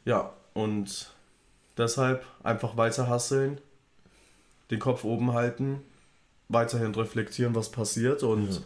Ja, 0.04 0.32
und 0.52 1.12
deshalb 1.78 2.24
einfach 2.42 2.76
weiter 2.76 3.08
hasseln, 3.08 3.60
den 4.72 4.80
Kopf 4.80 5.04
oben 5.04 5.32
halten, 5.32 5.80
weiterhin 6.48 6.92
reflektieren, 6.94 7.54
was 7.54 7.70
passiert 7.70 8.24
und 8.24 8.52
ja. 8.52 8.60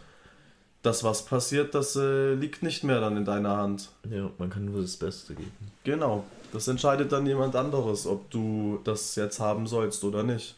das, 0.81 1.03
was 1.03 1.25
passiert, 1.25 1.75
das 1.75 1.95
äh, 1.95 2.33
liegt 2.33 2.63
nicht 2.63 2.83
mehr 2.83 2.99
dann 2.99 3.17
in 3.17 3.25
deiner 3.25 3.57
Hand. 3.57 3.89
Ja, 4.09 4.31
man 4.39 4.49
kann 4.49 4.65
nur 4.65 4.81
das 4.81 4.97
Beste 4.97 5.35
geben. 5.35 5.51
Genau. 5.83 6.23
Das 6.53 6.67
entscheidet 6.67 7.11
dann 7.11 7.25
jemand 7.25 7.55
anderes, 7.55 8.07
ob 8.07 8.29
du 8.31 8.79
das 8.83 9.15
jetzt 9.15 9.39
haben 9.39 9.67
sollst 9.67 10.03
oder 10.03 10.23
nicht. 10.23 10.55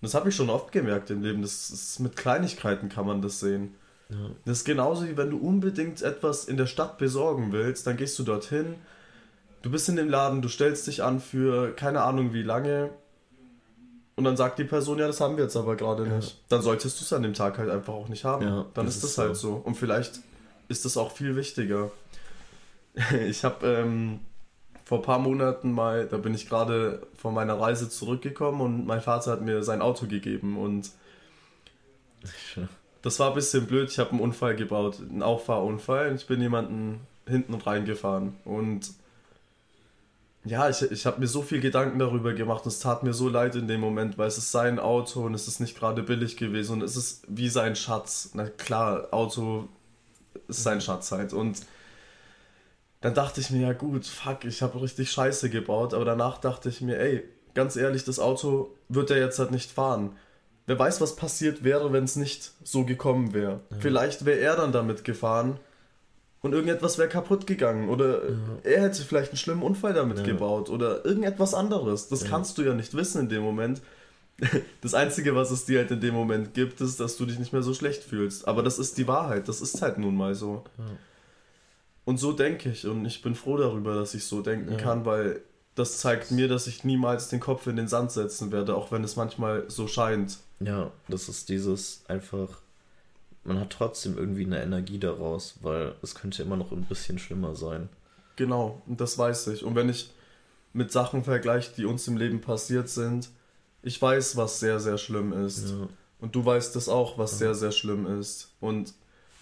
Und 0.00 0.06
das 0.06 0.14
habe 0.14 0.28
ich 0.28 0.36
schon 0.36 0.50
oft 0.50 0.72
gemerkt 0.72 1.10
im 1.10 1.22
Leben. 1.22 1.42
Das 1.42 1.70
ist, 1.70 1.98
mit 2.00 2.16
Kleinigkeiten 2.16 2.88
kann 2.88 3.06
man 3.06 3.22
das 3.22 3.40
sehen. 3.40 3.74
Ja. 4.10 4.16
Das 4.44 4.58
ist 4.58 4.64
genauso 4.64 5.06
wie 5.06 5.16
wenn 5.16 5.30
du 5.30 5.38
unbedingt 5.38 6.02
etwas 6.02 6.44
in 6.44 6.56
der 6.56 6.66
Stadt 6.66 6.98
besorgen 6.98 7.52
willst, 7.52 7.86
dann 7.86 7.96
gehst 7.96 8.18
du 8.18 8.22
dorthin, 8.22 8.74
du 9.62 9.70
bist 9.70 9.88
in 9.88 9.96
dem 9.96 10.10
Laden, 10.10 10.42
du 10.42 10.48
stellst 10.48 10.86
dich 10.86 11.02
an 11.02 11.20
für 11.20 11.72
keine 11.72 12.02
Ahnung 12.02 12.34
wie 12.34 12.42
lange 12.42 12.90
und 14.16 14.24
dann 14.24 14.36
sagt 14.36 14.58
die 14.58 14.64
Person, 14.64 14.98
ja, 14.98 15.06
das 15.06 15.20
haben 15.20 15.36
wir 15.36 15.44
jetzt 15.44 15.56
aber 15.56 15.76
gerade 15.76 16.06
nicht. 16.06 16.30
Ja. 16.30 16.36
Dann 16.48 16.62
solltest 16.62 17.00
du 17.00 17.04
es 17.04 17.12
an 17.12 17.22
dem 17.22 17.34
Tag 17.34 17.58
halt 17.58 17.70
einfach 17.70 17.94
auch 17.94 18.08
nicht 18.08 18.24
haben. 18.24 18.46
Ja, 18.46 18.66
dann 18.74 18.86
das 18.86 18.96
ist 18.96 19.04
das 19.04 19.18
halt 19.18 19.36
so. 19.36 19.54
Und 19.54 19.74
vielleicht 19.74 20.20
ist 20.68 20.84
das 20.84 20.96
auch 20.96 21.12
viel 21.12 21.36
wichtiger. 21.36 21.90
Ich 23.26 23.42
habe 23.42 23.66
ähm, 23.66 24.20
vor 24.84 24.98
ein 24.98 25.02
paar 25.02 25.18
Monaten 25.18 25.72
mal, 25.72 26.06
da 26.06 26.18
bin 26.18 26.34
ich 26.34 26.48
gerade 26.48 27.06
von 27.16 27.34
meiner 27.34 27.58
Reise 27.58 27.88
zurückgekommen 27.88 28.60
und 28.60 28.86
mein 28.86 29.00
Vater 29.00 29.32
hat 29.32 29.40
mir 29.40 29.62
sein 29.62 29.80
Auto 29.80 30.06
gegeben 30.06 30.58
und 30.58 30.90
das 33.02 33.18
war 33.18 33.28
ein 33.28 33.34
bisschen 33.34 33.66
blöd. 33.66 33.90
Ich 33.90 33.98
habe 33.98 34.10
einen 34.10 34.20
Unfall 34.20 34.56
gebaut, 34.56 35.00
einen 35.00 35.22
Auffahrunfall 35.22 36.10
und 36.10 36.16
ich 36.16 36.26
bin 36.26 36.40
jemanden 36.40 37.00
hinten 37.26 37.54
reingefahren 37.54 38.34
und 38.44 38.92
ja, 40.46 40.68
ich, 40.68 40.82
ich 40.82 41.06
habe 41.06 41.20
mir 41.20 41.26
so 41.26 41.40
viel 41.40 41.60
Gedanken 41.60 41.98
darüber 41.98 42.34
gemacht 42.34 42.64
und 42.64 42.68
es 42.68 42.78
tat 42.78 43.02
mir 43.02 43.14
so 43.14 43.30
leid 43.30 43.56
in 43.56 43.66
dem 43.66 43.80
Moment, 43.80 44.18
weil 44.18 44.28
es 44.28 44.36
ist 44.36 44.52
sein 44.52 44.78
Auto 44.78 45.24
und 45.24 45.32
es 45.32 45.48
ist 45.48 45.58
nicht 45.58 45.78
gerade 45.78 46.02
billig 46.02 46.36
gewesen 46.36 46.74
und 46.74 46.82
es 46.82 46.96
ist 46.96 47.24
wie 47.28 47.48
sein 47.48 47.74
Schatz. 47.76 48.30
Na 48.34 48.50
klar, 48.50 49.08
Auto 49.10 49.68
ist 50.46 50.62
sein 50.62 50.82
Schatz 50.82 51.12
halt 51.12 51.32
und 51.32 51.62
dann 53.04 53.12
dachte 53.12 53.42
ich 53.42 53.50
mir, 53.50 53.60
ja 53.60 53.74
gut, 53.74 54.06
fuck, 54.06 54.46
ich 54.46 54.62
habe 54.62 54.80
richtig 54.80 55.10
Scheiße 55.10 55.50
gebaut, 55.50 55.92
aber 55.92 56.06
danach 56.06 56.38
dachte 56.38 56.70
ich 56.70 56.80
mir, 56.80 56.98
ey, 56.98 57.22
ganz 57.52 57.76
ehrlich, 57.76 58.02
das 58.04 58.18
Auto 58.18 58.74
wird 58.88 59.10
er 59.10 59.18
jetzt 59.18 59.38
halt 59.38 59.50
nicht 59.50 59.70
fahren. 59.70 60.12
Wer 60.64 60.78
weiß, 60.78 61.02
was 61.02 61.14
passiert 61.14 61.64
wäre, 61.64 61.92
wenn 61.92 62.04
es 62.04 62.16
nicht 62.16 62.52
so 62.62 62.86
gekommen 62.86 63.34
wäre. 63.34 63.60
Ja. 63.68 63.76
Vielleicht 63.78 64.24
wäre 64.24 64.38
er 64.38 64.56
dann 64.56 64.72
damit 64.72 65.04
gefahren 65.04 65.60
und 66.40 66.54
irgendetwas 66.54 66.96
wäre 66.96 67.10
kaputt 67.10 67.46
gegangen 67.46 67.90
oder 67.90 68.24
ja. 68.24 68.36
er 68.62 68.82
hätte 68.84 69.02
vielleicht 69.02 69.32
einen 69.32 69.36
schlimmen 69.36 69.62
Unfall 69.62 69.92
damit 69.92 70.20
ja. 70.20 70.24
gebaut 70.24 70.70
oder 70.70 71.04
irgendetwas 71.04 71.52
anderes. 71.52 72.08
Das 72.08 72.24
kannst 72.24 72.56
du 72.56 72.62
ja 72.62 72.72
nicht 72.72 72.94
wissen 72.94 73.20
in 73.20 73.28
dem 73.28 73.42
Moment. 73.42 73.82
Das 74.80 74.94
Einzige, 74.94 75.36
was 75.36 75.50
es 75.50 75.66
dir 75.66 75.80
halt 75.80 75.90
in 75.90 76.00
dem 76.00 76.14
Moment 76.14 76.54
gibt, 76.54 76.80
ist, 76.80 76.98
dass 76.98 77.16
du 77.18 77.26
dich 77.26 77.38
nicht 77.38 77.52
mehr 77.52 77.62
so 77.62 77.72
schlecht 77.72 78.02
fühlst. 78.02 78.48
Aber 78.48 78.62
das 78.62 78.78
ist 78.78 78.96
die 78.98 79.06
Wahrheit, 79.06 79.46
das 79.46 79.60
ist 79.60 79.80
halt 79.80 79.98
nun 79.98 80.16
mal 80.16 80.34
so. 80.34 80.64
Und 82.04 82.18
so 82.18 82.32
denke 82.32 82.70
ich 82.70 82.86
und 82.86 83.04
ich 83.06 83.22
bin 83.22 83.34
froh 83.34 83.56
darüber, 83.56 83.94
dass 83.94 84.14
ich 84.14 84.24
so 84.24 84.42
denken 84.42 84.72
ja. 84.72 84.78
kann, 84.78 85.04
weil 85.04 85.40
das 85.74 85.98
zeigt 85.98 86.30
mir, 86.30 86.48
dass 86.48 86.66
ich 86.66 86.84
niemals 86.84 87.28
den 87.28 87.40
Kopf 87.40 87.66
in 87.66 87.76
den 87.76 87.88
Sand 87.88 88.12
setzen 88.12 88.52
werde, 88.52 88.76
auch 88.76 88.92
wenn 88.92 89.02
es 89.02 89.16
manchmal 89.16 89.64
so 89.68 89.88
scheint. 89.88 90.38
Ja, 90.60 90.90
das 91.08 91.28
ist 91.28 91.48
dieses 91.48 92.04
einfach, 92.08 92.60
man 93.42 93.58
hat 93.58 93.70
trotzdem 93.70 94.16
irgendwie 94.16 94.44
eine 94.44 94.62
Energie 94.62 94.98
daraus, 94.98 95.56
weil 95.62 95.94
es 96.02 96.14
könnte 96.14 96.42
immer 96.42 96.56
noch 96.56 96.72
ein 96.72 96.84
bisschen 96.84 97.18
schlimmer 97.18 97.56
sein. 97.56 97.88
Genau, 98.36 98.82
und 98.86 99.00
das 99.00 99.18
weiß 99.18 99.48
ich. 99.48 99.64
Und 99.64 99.74
wenn 99.74 99.88
ich 99.88 100.10
mit 100.72 100.92
Sachen 100.92 101.24
vergleiche, 101.24 101.72
die 101.76 101.84
uns 101.84 102.06
im 102.06 102.16
Leben 102.16 102.40
passiert 102.40 102.88
sind, 102.88 103.30
ich 103.82 104.00
weiß, 104.00 104.36
was 104.36 104.60
sehr, 104.60 104.80
sehr 104.80 104.98
schlimm 104.98 105.32
ist. 105.32 105.68
Ja. 105.68 105.88
Und 106.20 106.34
du 106.34 106.44
weißt 106.44 106.74
es 106.76 106.88
auch, 106.88 107.18
was 107.18 107.32
ja. 107.32 107.38
sehr, 107.38 107.54
sehr 107.54 107.72
schlimm 107.72 108.06
ist. 108.18 108.52
Und 108.60 108.94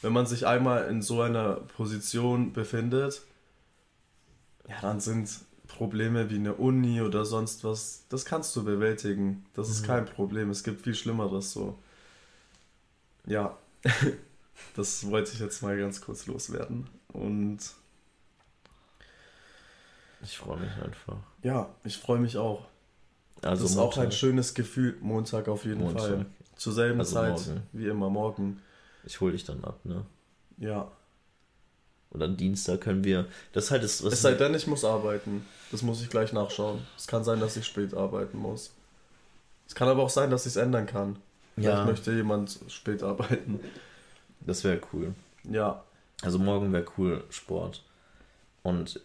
wenn 0.03 0.13
man 0.13 0.27
sich 0.27 0.47
einmal 0.47 0.89
in 0.89 1.01
so 1.03 1.21
einer 1.23 1.55
Position 1.55 2.53
befindet, 2.53 3.23
ja, 4.69 4.81
dann 4.81 5.01
sind 5.01 5.31
Probleme 5.69 6.29
wie 6.31 6.35
eine 6.37 6.55
Uni 6.55 7.01
oder 7.01 7.25
sonst 7.25 7.65
was, 7.65 8.05
das 8.11 8.25
kannst 8.25 8.55
du 8.57 8.65
bewältigen. 8.65 9.47
Das 9.55 9.71
ist 9.71 9.83
Mhm. 9.83 9.87
kein 9.87 10.05
Problem. 10.05 10.51
Es 10.51 10.63
gibt 10.65 10.83
viel 10.83 10.95
Schlimmeres 10.95 11.53
so. 11.53 11.79
Ja, 13.27 13.57
das 14.77 15.09
wollte 15.11 15.33
ich 15.33 15.41
jetzt 15.41 15.63
mal 15.63 15.79
ganz 15.79 16.01
kurz 16.01 16.27
loswerden. 16.27 16.89
Und 17.13 17.59
Ich 20.23 20.37
freue 20.39 20.59
mich 20.61 20.71
einfach. 20.83 21.17
ja, 21.43 21.69
ich 21.85 21.97
freue 21.99 22.19
mich 22.21 22.37
auch. 22.37 22.65
Also 23.43 23.65
das 23.65 23.73
ist 23.73 23.79
auch 23.79 23.97
ein 23.97 24.03
Montag, 24.05 24.15
schönes 24.15 24.55
Gefühl. 24.55 24.97
Montag 25.01 25.49
auf 25.49 25.65
jeden 25.65 25.81
Montag. 25.81 26.03
Fall. 26.03 26.27
Zur 26.57 26.73
selben 26.73 27.01
Also 27.01 27.15
Zeit 27.15 27.31
morgen. 27.33 27.63
wie 27.73 27.89
immer 27.89 28.09
morgen. 28.09 28.61
Ich 29.05 29.21
hole 29.21 29.33
dich 29.33 29.45
dann 29.45 29.63
ab, 29.65 29.81
ne? 29.85 30.05
Ja. 30.59 30.91
Und 32.11 32.23
am 32.23 32.37
Dienstag 32.37 32.83
können 32.83 33.05
wir. 33.05 33.27
Das 33.53 33.65
ist 33.65 33.71
halt 33.71 33.83
das, 33.83 34.05
was. 34.05 34.13
Es 34.13 34.23
sei 34.23 34.35
denn, 34.35 34.55
ich 34.55 34.67
muss 34.67 34.85
arbeiten. 34.85 35.47
Das 35.71 35.83
muss 35.83 36.03
ich 36.03 36.11
gleich 36.11 36.33
nachschauen. 36.33 36.81
Es 36.97 37.07
kann 37.07 37.25
sein, 37.25 37.41
dass 37.41 37.57
ich 37.57 37.67
spät 37.67 37.95
arbeiten 37.95 38.39
muss. 38.39 38.73
Es 39.67 39.75
kann 39.75 39.89
aber 39.89 40.03
auch 40.03 40.11
sein, 40.11 40.31
dass 40.31 40.43
ich 40.45 40.53
es 40.53 40.57
ändern 40.57 40.87
kann. 40.87 41.17
Vielleicht 41.55 41.79
ja, 41.79 41.85
möchte 41.85 42.13
jemand 42.13 42.59
spät 42.69 43.03
arbeiten. 43.03 43.61
das 44.41 44.63
wäre 44.65 44.81
cool. 44.93 45.15
Ja, 45.45 45.83
Also 46.23 46.39
morgen 46.39 46.73
wäre 46.73 46.85
cool 46.99 47.25
Sport. 47.31 47.83
Und 48.63 49.01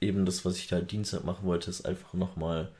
eben 0.00 0.24
das, 0.24 0.44
was 0.44 0.56
ich 0.56 0.72
halt 0.72 0.92
Dienstag 0.92 1.24
machen 1.24 1.46
wollte, 1.46 1.70
ist 1.70 1.84
einfach 1.84 2.14
nochmal 2.14 2.70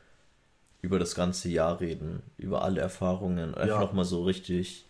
über 0.83 0.99
das 1.01 1.15
ganze 1.15 1.49
Jahr 1.49 1.81
reden, 1.81 2.23
über 2.39 2.63
alle 2.63 2.81
Erfahrungen, 2.81 3.55
einfach 3.55 3.77
Ja. 3.77 3.81
nochmal 3.81 4.05
so 4.05 4.23
richtig 4.25 4.85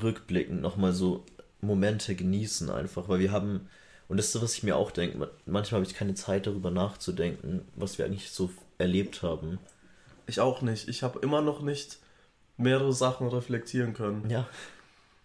rückblickend, 0.00 0.60
nochmal 0.60 0.92
so 0.92 1.24
Momente 1.60 2.14
genießen 2.14 2.70
einfach, 2.70 3.08
weil 3.08 3.20
wir 3.20 3.32
haben, 3.32 3.68
und 4.08 4.16
das 4.16 4.34
ist 4.34 4.42
was 4.42 4.54
ich 4.54 4.62
mir 4.62 4.76
auch 4.76 4.90
denke, 4.90 5.30
manchmal 5.46 5.80
habe 5.80 5.90
ich 5.90 5.96
keine 5.96 6.14
Zeit 6.14 6.46
darüber 6.46 6.70
nachzudenken, 6.70 7.62
was 7.76 7.98
wir 7.98 8.04
eigentlich 8.04 8.30
so 8.30 8.50
erlebt 8.78 9.22
haben. 9.22 9.58
ich 10.26 10.40
auch 10.40 10.62
nicht. 10.62 10.88
Ich 10.88 11.02
habe 11.02 11.20
immer 11.20 11.40
noch 11.40 11.62
nicht 11.62 11.98
mehrere 12.56 12.92
Sachen 12.92 13.28
reflektieren 13.28 13.94
können. 13.94 14.28
Ja. 14.28 14.46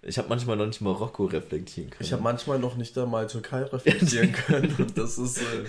Ich 0.03 0.17
habe 0.17 0.29
manchmal 0.29 0.57
noch 0.57 0.67
nicht 0.67 0.79
Marokko 0.79 1.25
reflektieren 1.25 1.89
können. 1.89 2.03
Ich 2.03 2.13
habe 2.13 2.21
manchmal 2.21 2.59
noch 2.59 2.75
nicht 2.75 2.97
einmal 2.97 3.27
Türkei 3.27 3.63
reflektieren 3.63 4.31
können. 4.47 4.73
Und 4.77 4.97
das 4.97 5.17
ist. 5.17 5.39
Äh, 5.39 5.65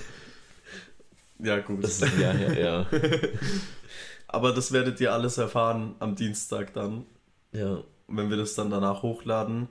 ja, 1.40 1.58
gut. 1.58 1.82
das 1.82 2.02
ist 2.02 2.18
Jahr 2.18 2.34
her, 2.34 2.58
ja. 2.58 2.86
Aber 4.28 4.52
das 4.52 4.72
werdet 4.72 5.00
ihr 5.00 5.12
alles 5.12 5.38
erfahren 5.38 5.94
am 6.00 6.14
Dienstag 6.14 6.74
dann, 6.74 7.06
Ja, 7.52 7.82
wenn 8.08 8.30
wir 8.30 8.36
das 8.36 8.54
dann 8.54 8.70
danach 8.70 9.02
hochladen. 9.02 9.68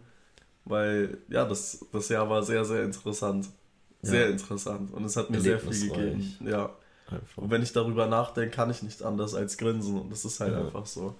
Weil, 0.65 1.18
ja, 1.30 1.45
das, 1.45 1.85
das 1.91 2.09
Jahr 2.09 2.30
war 2.30 2.43
sehr, 2.43 2.65
sehr 2.65 2.84
interessant. 2.84 3.47
Sehr 4.01 4.26
Ja. 4.26 4.31
interessant. 4.31 4.93
Und 4.93 5.05
es 5.05 5.15
hat 5.15 5.30
mir 5.30 5.39
sehr 5.41 5.59
viel 5.59 5.89
gegeben. 5.89 6.35
Ja. 6.45 6.72
einfach. 7.09 7.38
Und 7.41 7.49
wenn 7.51 7.64
ich 7.64 7.72
darüber 7.72 8.05
nachdenke, 8.07 8.53
kann 8.55 8.69
ich 8.69 8.84
nicht 8.84 9.01
anders 9.01 9.34
als 9.34 9.57
grinsen. 9.57 9.97
Und 9.99 10.09
das 10.11 10.26
ist 10.26 10.39
halt 10.41 10.51
Ja. 10.53 10.59
einfach 10.65 10.85
so. 10.85 11.15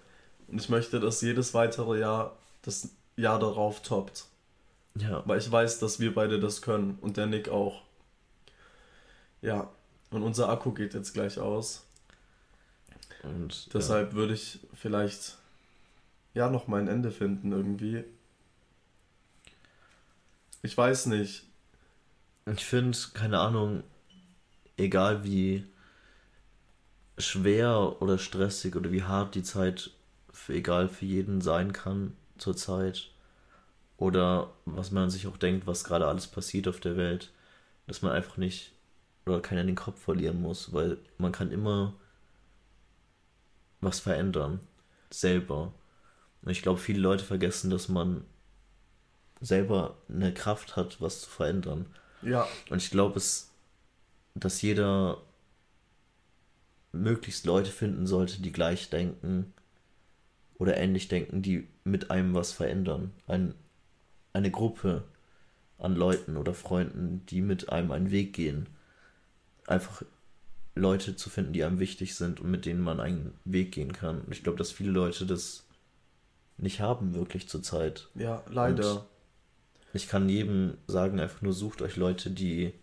Und 0.48 0.60
ich 0.62 0.68
möchte, 0.70 1.00
dass 1.00 1.22
jedes 1.22 1.54
weitere 1.54 2.00
Jahr 2.00 2.36
das 2.62 2.90
Jahr 3.16 3.40
darauf 3.40 3.82
toppt. 3.82 4.26
Ja, 5.00 5.24
Weil 5.26 5.40
ich 5.40 5.50
weiß, 5.52 5.80
dass 5.80 6.00
wir 6.00 6.14
beide 6.14 6.40
das 6.40 6.62
können. 6.62 6.98
Und 7.02 7.16
der 7.18 7.26
Nick 7.28 7.50
auch. 7.50 7.82
Ja. 9.42 9.70
Und 10.12 10.24
unser 10.24 10.50
Akku 10.50 10.72
geht 10.74 10.94
jetzt 10.94 11.14
gleich 11.14 11.40
aus. 11.40 11.86
und 13.24 13.74
Deshalb 13.74 14.14
würde 14.14 14.34
ich 14.34 14.60
vielleicht 14.74 15.38
ja 16.38 16.50
noch 16.50 16.68
mal 16.68 16.80
ein 16.80 16.88
Ende 16.88 17.12
finden 17.12 17.52
irgendwie. 17.52 18.04
Ich 20.62 20.78
weiß 20.78 21.08
nicht. 21.08 21.46
ich 22.46 22.66
finde, 22.66 22.98
keine 23.14 23.40
Ahnung, 23.40 23.84
egal 24.78 25.24
wie 25.24 25.66
schwer 27.18 28.02
oder 28.02 28.18
stressig 28.18 28.76
oder 28.76 28.92
wie 28.92 29.04
hart 29.04 29.36
die 29.36 29.44
Zeit 29.44 29.92
für 30.32 30.54
egal 30.54 30.88
für 30.88 31.06
jeden 31.06 31.42
sein 31.42 31.74
kann 31.74 32.16
zurzeit 32.38 33.10
oder 33.98 34.52
was 34.66 34.92
man 34.92 35.10
sich 35.10 35.28
auch 35.28 35.38
denkt, 35.38 35.66
was 35.66 35.84
gerade 35.84 36.08
alles 36.08 36.28
passiert 36.28 36.68
auf 36.68 36.80
der 36.80 36.96
Welt, 36.98 37.32
dass 37.88 38.02
man 38.04 38.12
einfach 38.12 38.38
nicht 38.38 38.72
oder 39.26 39.42
keiner 39.42 39.64
den 39.64 39.76
Kopf 39.76 40.00
verlieren 40.02 40.42
muss, 40.42 40.74
weil 40.74 40.98
man 41.18 41.32
kann 41.32 41.52
immer 41.52 41.94
was 43.82 44.00
verändern 44.00 44.60
selber. 45.10 45.74
Und 46.42 46.52
ich 46.52 46.62
glaube, 46.62 46.80
viele 46.80 47.00
Leute 47.00 47.24
vergessen, 47.24 47.70
dass 47.70 47.90
man 47.90 48.24
selber 49.42 49.98
eine 50.10 50.34
Kraft 50.34 50.76
hat, 50.76 51.02
was 51.02 51.22
zu 51.22 51.30
verändern. 51.30 51.86
Ja, 52.22 52.48
Und 52.70 52.82
ich 52.82 52.90
glaube, 52.90 53.18
es, 53.18 53.52
dass 54.36 54.62
jeder 54.62 55.22
möglichst 56.92 57.46
Leute 57.46 57.72
finden 57.72 58.08
sollte, 58.08 58.42
die 58.42 58.52
gleich 58.52 58.90
denken 58.90 59.54
oder 60.56 60.78
ähnlich 60.78 61.08
denken, 61.08 61.42
die 61.42 61.68
mit 61.84 62.10
einem 62.10 62.34
was 62.34 62.52
verändern. 62.52 63.12
Ein, 63.28 63.54
eine 64.34 64.50
Gruppe 64.50 65.04
an 65.78 65.96
Leuten 65.96 66.38
oder 66.38 66.54
Freunden, 66.54 67.24
die 67.28 67.42
mit 67.42 67.70
einem 67.70 67.92
einen 67.92 68.10
Weg 68.12 68.34
gehen. 68.34 68.68
Einfach 69.68 70.02
Leute 70.74 71.16
zu 71.16 71.30
finden, 71.30 71.54
die 71.54 71.64
einem 71.64 71.80
wichtig 71.80 72.16
sind 72.16 72.40
und 72.40 72.50
mit 72.50 72.66
denen 72.66 72.82
man 72.82 73.00
einen 73.00 73.34
Weg 73.46 73.72
gehen 73.74 73.94
kann. 73.94 74.22
Und 74.22 74.32
ich 74.32 74.44
glaube, 74.44 74.58
dass 74.58 74.72
viele 74.72 74.92
Leute 74.92 75.26
das 75.28 75.67
nicht 76.58 76.80
haben, 76.80 77.14
wirklich 77.14 77.48
zurzeit. 77.48 78.10
ja, 78.16 78.44
leider. 78.50 78.94
Und 78.94 79.06
ich 79.94 80.08
kann 80.08 80.30
jedem 80.30 80.78
sagen, 80.88 81.20
einfach 81.20 81.42
nur 81.42 81.54
sucht 81.54 81.82
euch 81.82 81.96
Leute, 81.96 82.30
die 82.32 82.74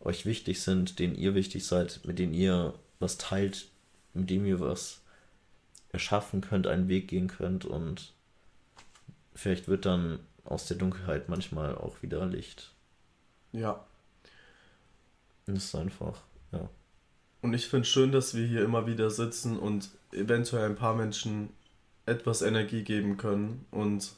euch 0.00 0.26
wichtig 0.26 0.60
sind, 0.62 0.98
denen 0.98 1.14
ihr 1.14 1.34
wichtig 1.34 1.66
seid, 1.66 2.00
mit 2.04 2.18
denen 2.18 2.34
ihr 2.34 2.74
was 2.98 3.18
teilt, 3.18 3.68
mit 4.14 4.30
dem 4.30 4.44
ihr 4.46 4.60
was 4.60 5.00
erschaffen 5.90 6.40
könnt, 6.40 6.66
einen 6.66 6.88
Weg 6.88 7.08
gehen 7.08 7.28
könnt 7.28 7.64
und 7.64 8.12
vielleicht 9.34 9.68
wird 9.68 9.86
dann 9.86 10.20
aus 10.44 10.66
der 10.66 10.76
Dunkelheit 10.76 11.28
manchmal 11.28 11.76
auch 11.76 12.02
wieder 12.02 12.26
Licht. 12.26 12.72
ja. 13.52 13.84
Das 15.46 15.64
ist 15.64 15.74
einfach, 15.74 16.20
ja. 16.52 16.68
Und 17.40 17.52
ich 17.52 17.66
finde 17.66 17.84
schön, 17.84 18.12
dass 18.12 18.34
wir 18.34 18.46
hier 18.46 18.62
immer 18.64 18.86
wieder 18.86 19.10
sitzen 19.10 19.58
und 19.58 19.90
eventuell 20.12 20.66
ein 20.66 20.76
paar 20.76 20.94
Menschen 20.94 21.50
etwas 22.06 22.42
Energie 22.42 22.82
geben 22.82 23.16
können 23.16 23.64
und 23.70 24.12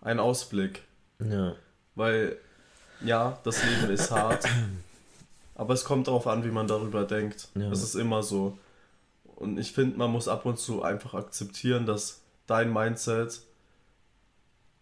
einen 0.00 0.20
Ausblick. 0.20 0.82
Ja, 1.18 1.54
Weil, 1.94 2.36
ja, 3.04 3.38
das 3.44 3.62
Leben 3.64 3.92
ist 3.92 4.10
hart, 4.10 4.46
aber 5.54 5.74
es 5.74 5.84
kommt 5.84 6.06
darauf 6.06 6.26
an, 6.26 6.44
wie 6.44 6.50
man 6.50 6.66
darüber 6.66 7.04
denkt. 7.04 7.48
Ja. 7.54 7.70
Es 7.70 7.82
ist 7.82 7.94
immer 7.94 8.22
so. 8.22 8.56
Und 9.36 9.58
ich 9.58 9.72
finde, 9.72 9.98
man 9.98 10.10
muss 10.10 10.28
ab 10.28 10.46
und 10.46 10.58
zu 10.58 10.82
einfach 10.82 11.14
akzeptieren, 11.14 11.86
dass 11.86 12.20
dein 12.46 12.72
Mindset 12.72 13.40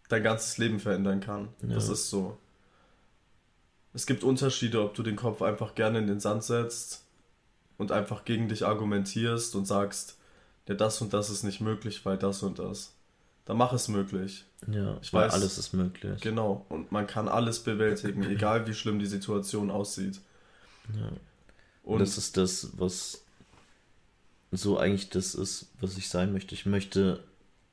dein 0.09 0.23
ganzes 0.23 0.59
Leben 0.59 0.81
verändern 0.81 1.21
kann. 1.21 1.49
Ja. 1.63 1.75
Das 1.75 1.89
ist 1.89 2.11
so. 2.11 2.37
Es 3.95 4.07
gibt 4.07 4.25
Unterschiede, 4.25 4.83
ob 4.83 4.95
du 4.95 5.03
den 5.03 5.17
Kopf 5.17 5.43
einfach 5.43 5.75
gerne 5.75 5.99
in 5.99 6.07
den 6.07 6.21
Sand 6.21 6.45
setzt 6.45 7.05
und 7.79 7.93
einfach 7.93 8.25
gegen 8.25 8.49
dich 8.49 8.67
argumentierst 8.67 9.55
und 9.55 9.67
sagst, 9.67 10.18
ja, 10.69 10.75
das 10.75 11.01
und 11.01 11.13
das 11.13 11.31
ist 11.31 11.43
nicht 11.43 11.61
möglich, 11.61 12.05
weil 12.05 12.17
das 12.19 12.43
und 12.43 12.59
das. 12.59 12.93
Dann 13.47 13.57
mach 13.57 13.73
es 13.73 13.89
möglich. 13.89 14.45
ja, 14.71 14.99
Ich 15.01 15.13
weil 15.13 15.27
weiß. 15.27 15.33
alles 15.35 15.57
ist 15.57 15.73
möglich. 15.73 16.21
Genau. 16.21 16.67
Und 16.69 16.93
man 16.93 17.07
kann 17.07 17.29
alles 17.29 17.61
bewältigen, 17.61 18.23
egal 18.31 18.67
wie 18.67 18.75
schlimm 18.75 18.99
die 18.99 19.07
Situation 19.07 19.71
aussieht. 19.71 20.21
Ja. 20.95 21.09
Und 21.83 21.95
Und 21.95 22.01
das 22.01 22.19
ist 22.19 22.37
das, 22.37 22.69
was 22.79 23.23
so 24.53 24.79
eigentlich 24.79 25.09
das 25.11 25.35
ist, 25.35 25.69
was 25.81 25.97
ich 25.97 26.09
sein 26.09 26.33
möchte. 26.33 26.55
Ich 26.55 26.67
möchte 26.67 27.23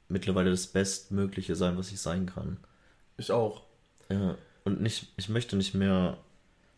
mittlerweile 0.07 0.51
das 0.51 0.67
Bestmögliche 0.67 1.55
sein, 1.55 1.77
was 1.77 1.91
ich 1.91 1.99
sein 1.99 2.25
kann. 2.25 2.57
ich 3.17 3.31
auch. 3.31 3.63
Ja. 4.09 4.35
Und 4.63 4.81
nicht, 4.81 5.07
ich 5.17 5.29
möchte 5.29 5.55
nicht 5.57 5.73
mehr 5.73 6.17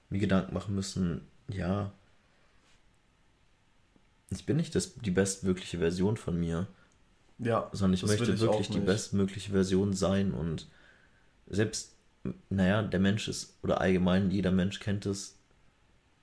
mir 0.10 0.19
Gedanken 0.19 0.53
machen 0.53 0.73
müssen, 0.76 1.22
ja, 1.49 1.91
ich 4.30 4.45
bin 4.45 4.58
nicht 4.58 4.76
das, 4.76 4.95
die 4.95 5.12
bestmögliche 5.12 5.78
Version 5.80 6.18
von 6.18 6.40
mir, 6.40 6.68
Ja. 7.40 7.70
sondern 7.72 7.94
ich 7.94 8.04
möchte 8.06 8.32
ich 8.32 8.40
wirklich 8.40 8.70
die 8.70 8.80
bestmögliche 8.80 9.52
Version 9.52 9.94
sein 9.94 10.34
und 10.34 10.68
selbst, 11.48 11.94
naja, 12.49 12.82
der 12.84 12.99
Mensch 12.99 13.28
ist, 13.28 13.58
oder 13.64 13.80
allgemein 13.80 14.32
jeder 14.32 14.52
Mensch 14.52 14.80
kennt 14.80 15.06
es, 15.06 15.38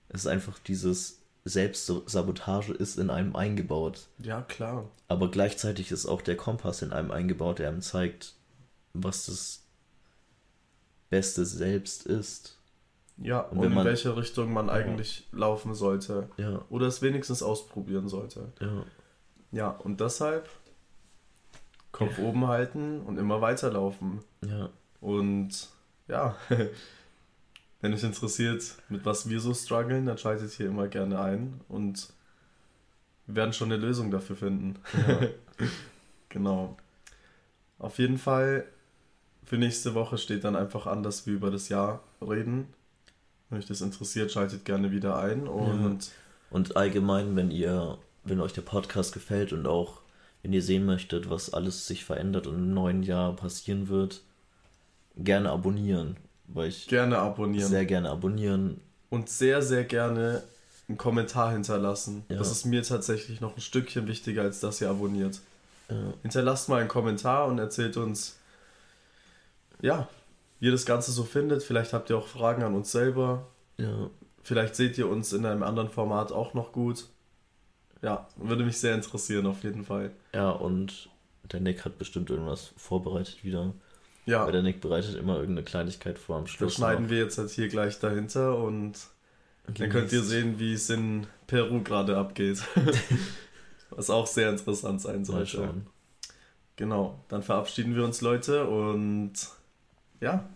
es 0.09 0.21
ist 0.23 0.27
einfach 0.27 0.59
dieses 0.59 1.21
Selbstsabotage 1.47 2.73
ist 2.73 2.99
in 2.99 3.11
einem 3.11 3.37
eingebaut. 3.37 4.09
Ja, 4.19 4.41
klar. 4.43 4.91
Aber 5.09 5.31
gleichzeitig 5.31 5.91
ist 5.93 6.07
auch 6.07 6.23
der 6.23 6.37
Kompass 6.39 6.81
in 6.81 6.93
einem 6.93 7.11
eingebaut, 7.11 7.59
der 7.59 7.69
einem 7.69 7.83
zeigt, 7.83 8.35
was 8.95 9.27
das 9.27 9.63
beste 11.11 11.45
Selbst 11.45 12.07
ist. 12.07 12.59
Ja, 13.17 13.41
Und 13.41 13.59
und, 13.59 13.65
in 13.67 13.75
man- 13.75 13.85
welche 13.87 14.17
Richtung 14.17 14.53
man 14.53 14.69
eigentlich 14.71 15.29
laufen 15.33 15.75
sollte. 15.75 16.29
Ja, 16.37 16.63
Oder 16.69 16.87
es 16.87 17.01
wenigstens 17.03 17.43
ausprobieren 17.43 18.09
sollte. 18.09 18.53
ja, 18.61 18.85
Ja, 19.53 19.69
und 19.71 20.01
deshalb 20.01 20.49
Kopf 21.93 22.19
oben 22.19 22.47
halten 22.49 23.01
und 23.03 23.19
immer 23.19 23.41
weiterlaufen. 23.41 24.21
ja. 24.45 24.69
Und 25.01 25.69
ja, 26.09 26.35
wenn 27.81 27.93
euch 27.95 28.03
interessiert, 28.03 28.65
mit 28.89 29.05
was 29.05 29.29
wir 29.29 29.39
so 29.39 29.53
strugglen, 29.55 30.07
dann 30.07 30.17
schaltet 30.19 30.51
hier 30.53 30.67
immer 30.67 30.89
gerne 30.89 31.21
ein 31.21 31.61
und 31.69 32.13
wir 33.27 33.37
werden 33.37 33.53
schon 33.53 33.71
eine 33.71 33.81
Lösung 33.81 34.11
dafür 34.11 34.35
finden. 34.37 34.77
Ja. 35.07 35.29
genau. 36.31 36.77
Auf 37.79 37.99
jeden 37.99 38.19
Fall, 38.19 38.65
für 39.45 39.57
nächste 39.59 39.95
Woche 39.95 40.17
steht 40.19 40.43
dann 40.45 40.57
einfach 40.57 40.87
an, 40.87 41.03
dass 41.03 41.27
wir 41.27 41.35
über 41.35 41.51
das 41.51 41.69
Jahr 41.69 42.01
reden. 42.21 42.67
Wenn 43.55 43.61
euch 43.61 43.69
das 43.69 43.83
interessiert, 43.83 44.33
schaltet 44.33 44.65
gerne 44.65 44.91
wieder 44.91 45.17
ein. 45.17 45.47
Und, 45.47 46.07
ja. 46.07 46.11
und 46.51 46.77
allgemein, 46.77 47.37
wenn 47.37 47.53
ihr, 47.53 47.99
wenn 48.25 48.41
euch 48.41 48.53
der 48.53 48.63
Podcast 48.63 49.15
gefällt 49.15 49.53
und 49.53 49.69
auch 49.69 50.01
wenn 50.43 50.53
ihr 50.53 50.61
sehen 50.61 50.85
möchtet, 50.85 51.31
was 51.31 51.55
alles 51.55 51.87
sich 51.87 52.05
verändert 52.05 52.49
und 52.49 52.57
im 52.57 52.75
neuen 52.75 53.05
Jahr 53.05 53.37
passieren 53.37 53.89
wird, 53.89 54.23
gerne 55.17 55.51
abonnieren. 55.51 56.17
Weil 56.49 56.69
ich 56.69 56.89
gerne 56.89 57.19
abonnieren. 57.19 57.69
Sehr 57.69 57.87
gerne 57.87 58.11
abonnieren. 58.11 58.81
Und 59.09 59.29
sehr, 59.29 59.63
sehr 59.63 59.85
gerne 59.85 60.43
einen 60.89 60.99
Kommentar 60.99 61.53
hinterlassen. 61.53 62.25
Ja. 62.29 62.39
Das 62.39 62.51
ist 62.51 62.67
mir 62.67 62.83
tatsächlich 62.83 63.41
noch 63.41 63.57
ein 63.57 63.61
Stückchen 63.61 64.09
wichtiger, 64.09 64.43
als 64.43 64.59
dass 64.59 64.81
ihr 64.81 64.91
abonniert. 64.91 65.39
Ja. 65.89 65.97
Hinterlasst 66.23 66.69
mal 66.69 66.81
einen 66.81 66.89
Kommentar 66.89 67.47
und 67.47 67.61
erzählt 67.61 67.97
uns, 67.99 68.35
ja, 69.81 70.09
ihr 70.65 70.73
das 70.73 70.87
Ganze 70.87 71.13
so 71.13 71.25
findet. 71.25 71.63
Vielleicht 71.63 71.93
habt 71.93 72.09
ihr 72.09 72.17
auch 72.17 72.27
Fragen 72.27 72.63
an 72.63 72.75
uns 72.75 72.91
selber. 72.91 73.47
Ja. 73.77 74.09
Vielleicht 74.43 74.77
seht 74.77 74.97
ihr 74.97 75.09
uns 75.09 75.33
in 75.33 75.45
einem 75.45 75.63
anderen 75.63 75.91
Format 75.91 76.33
auch 76.33 76.55
noch 76.55 76.73
gut. 76.73 77.07
Ja, 78.03 78.27
würde 78.37 78.65
mich 78.65 78.79
sehr 78.79 78.95
interessieren, 78.95 79.47
auf 79.47 79.63
jeden 79.63 79.85
Fall. 79.85 80.11
Ja, 80.35 80.51
und 80.51 81.11
der 81.53 81.61
Nick 81.61 81.85
hat 81.85 81.99
bestimmt 81.99 82.31
irgendwas 82.31 82.73
vorbereitet 82.77 83.45
wieder. 83.45 83.75
Ja. 84.25 84.47
Weil 84.47 84.53
der 84.53 84.63
Nick 84.63 84.81
bereitet 84.81 85.17
immer 85.17 85.37
irgendeine 85.37 85.65
Kleinigkeit 85.65 86.19
vor 86.19 86.37
am 86.37 86.47
Schluss. 86.47 86.73
Das 86.73 86.77
schneiden 86.77 87.05
noch. 87.05 87.11
wir 87.11 87.19
jetzt 87.19 87.37
halt 87.37 87.51
hier 87.51 87.69
gleich 87.69 87.99
dahinter 87.99 88.57
und 88.57 88.93
Genießt. 89.67 89.81
dann 89.81 89.91
könnt 89.91 90.13
ihr 90.13 90.23
sehen, 90.23 90.59
wie 90.59 90.73
es 90.73 90.89
in 90.89 91.27
Peru 91.47 91.83
gerade 91.83 92.17
abgeht. 92.17 92.63
Was 93.91 94.09
auch 94.09 94.27
sehr 94.27 94.49
interessant 94.49 95.03
sein 95.03 95.27
sollte. 95.27 95.75
Genau, 96.77 97.23
dann 97.29 97.43
verabschieden 97.43 97.95
wir 97.95 98.05
uns, 98.05 98.23
Leute, 98.23 98.67
und 98.67 99.35
ja, 100.21 100.49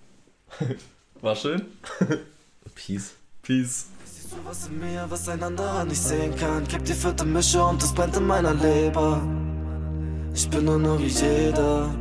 war 1.21 1.37
schön. 1.37 1.63
Peace. 2.75 3.15
Peace. 3.43 3.87
Siehst 4.05 4.33
du 4.33 4.37
was 4.45 4.67
in 4.69 4.79
mir, 4.79 5.07
was 5.09 5.29
ein 5.29 5.43
anderer 5.43 5.85
nicht 5.85 6.03
sehen 6.03 6.35
kann? 6.37 6.65
Gib 6.69 6.85
die 6.85 6.93
vierte 6.93 7.25
Mische 7.25 7.63
und 7.63 7.83
es 7.83 7.93
brennt 7.93 8.17
in 8.17 8.27
meiner 8.27 8.55
Leber. 8.55 9.23
Ich 10.35 10.49
bin 10.51 10.65
nur 10.65 10.79
noch 10.79 10.99
wie 10.99 11.07
jeder. 11.07 11.95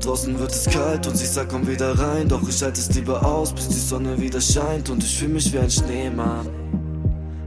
Draußen 0.00 0.38
wird 0.38 0.50
es 0.50 0.66
kalt 0.66 1.06
und 1.06 1.16
sie 1.16 1.26
sagt, 1.26 1.50
komm 1.50 1.66
wieder 1.66 1.98
rein. 1.98 2.28
Doch 2.28 2.46
ich 2.46 2.62
halte 2.62 2.80
es 2.80 2.90
lieber 2.94 3.24
aus, 3.24 3.52
bis 3.52 3.68
die 3.68 3.80
Sonne 3.80 4.20
wieder 4.20 4.40
scheint. 4.40 4.90
Und 4.90 5.02
ich 5.02 5.18
fühle 5.18 5.34
mich 5.34 5.52
wie 5.52 5.58
ein 5.58 5.70
Schneemann. 5.70 6.48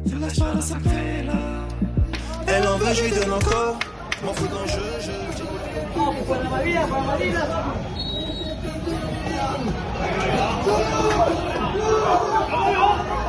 Vielleicht 0.05 0.39
war 0.39 0.55
das 0.55 0.71
ein 0.71 0.81
Fehler. 0.81 1.67
Elle 2.47 2.69
en 2.69 2.79
veut, 2.79 2.93
je 2.95 3.03
lui 3.03 3.11
donne 3.11 3.33
encore. 3.33 3.77
M'en 4.23 4.33
fous 4.33 4.47
d'un 4.47 4.65
jeu, 4.65 4.79
je. 5.05 5.27
Oh, 9.99 10.03
pour 13.09 13.26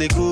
Elle 0.00 0.08
en 0.18 0.29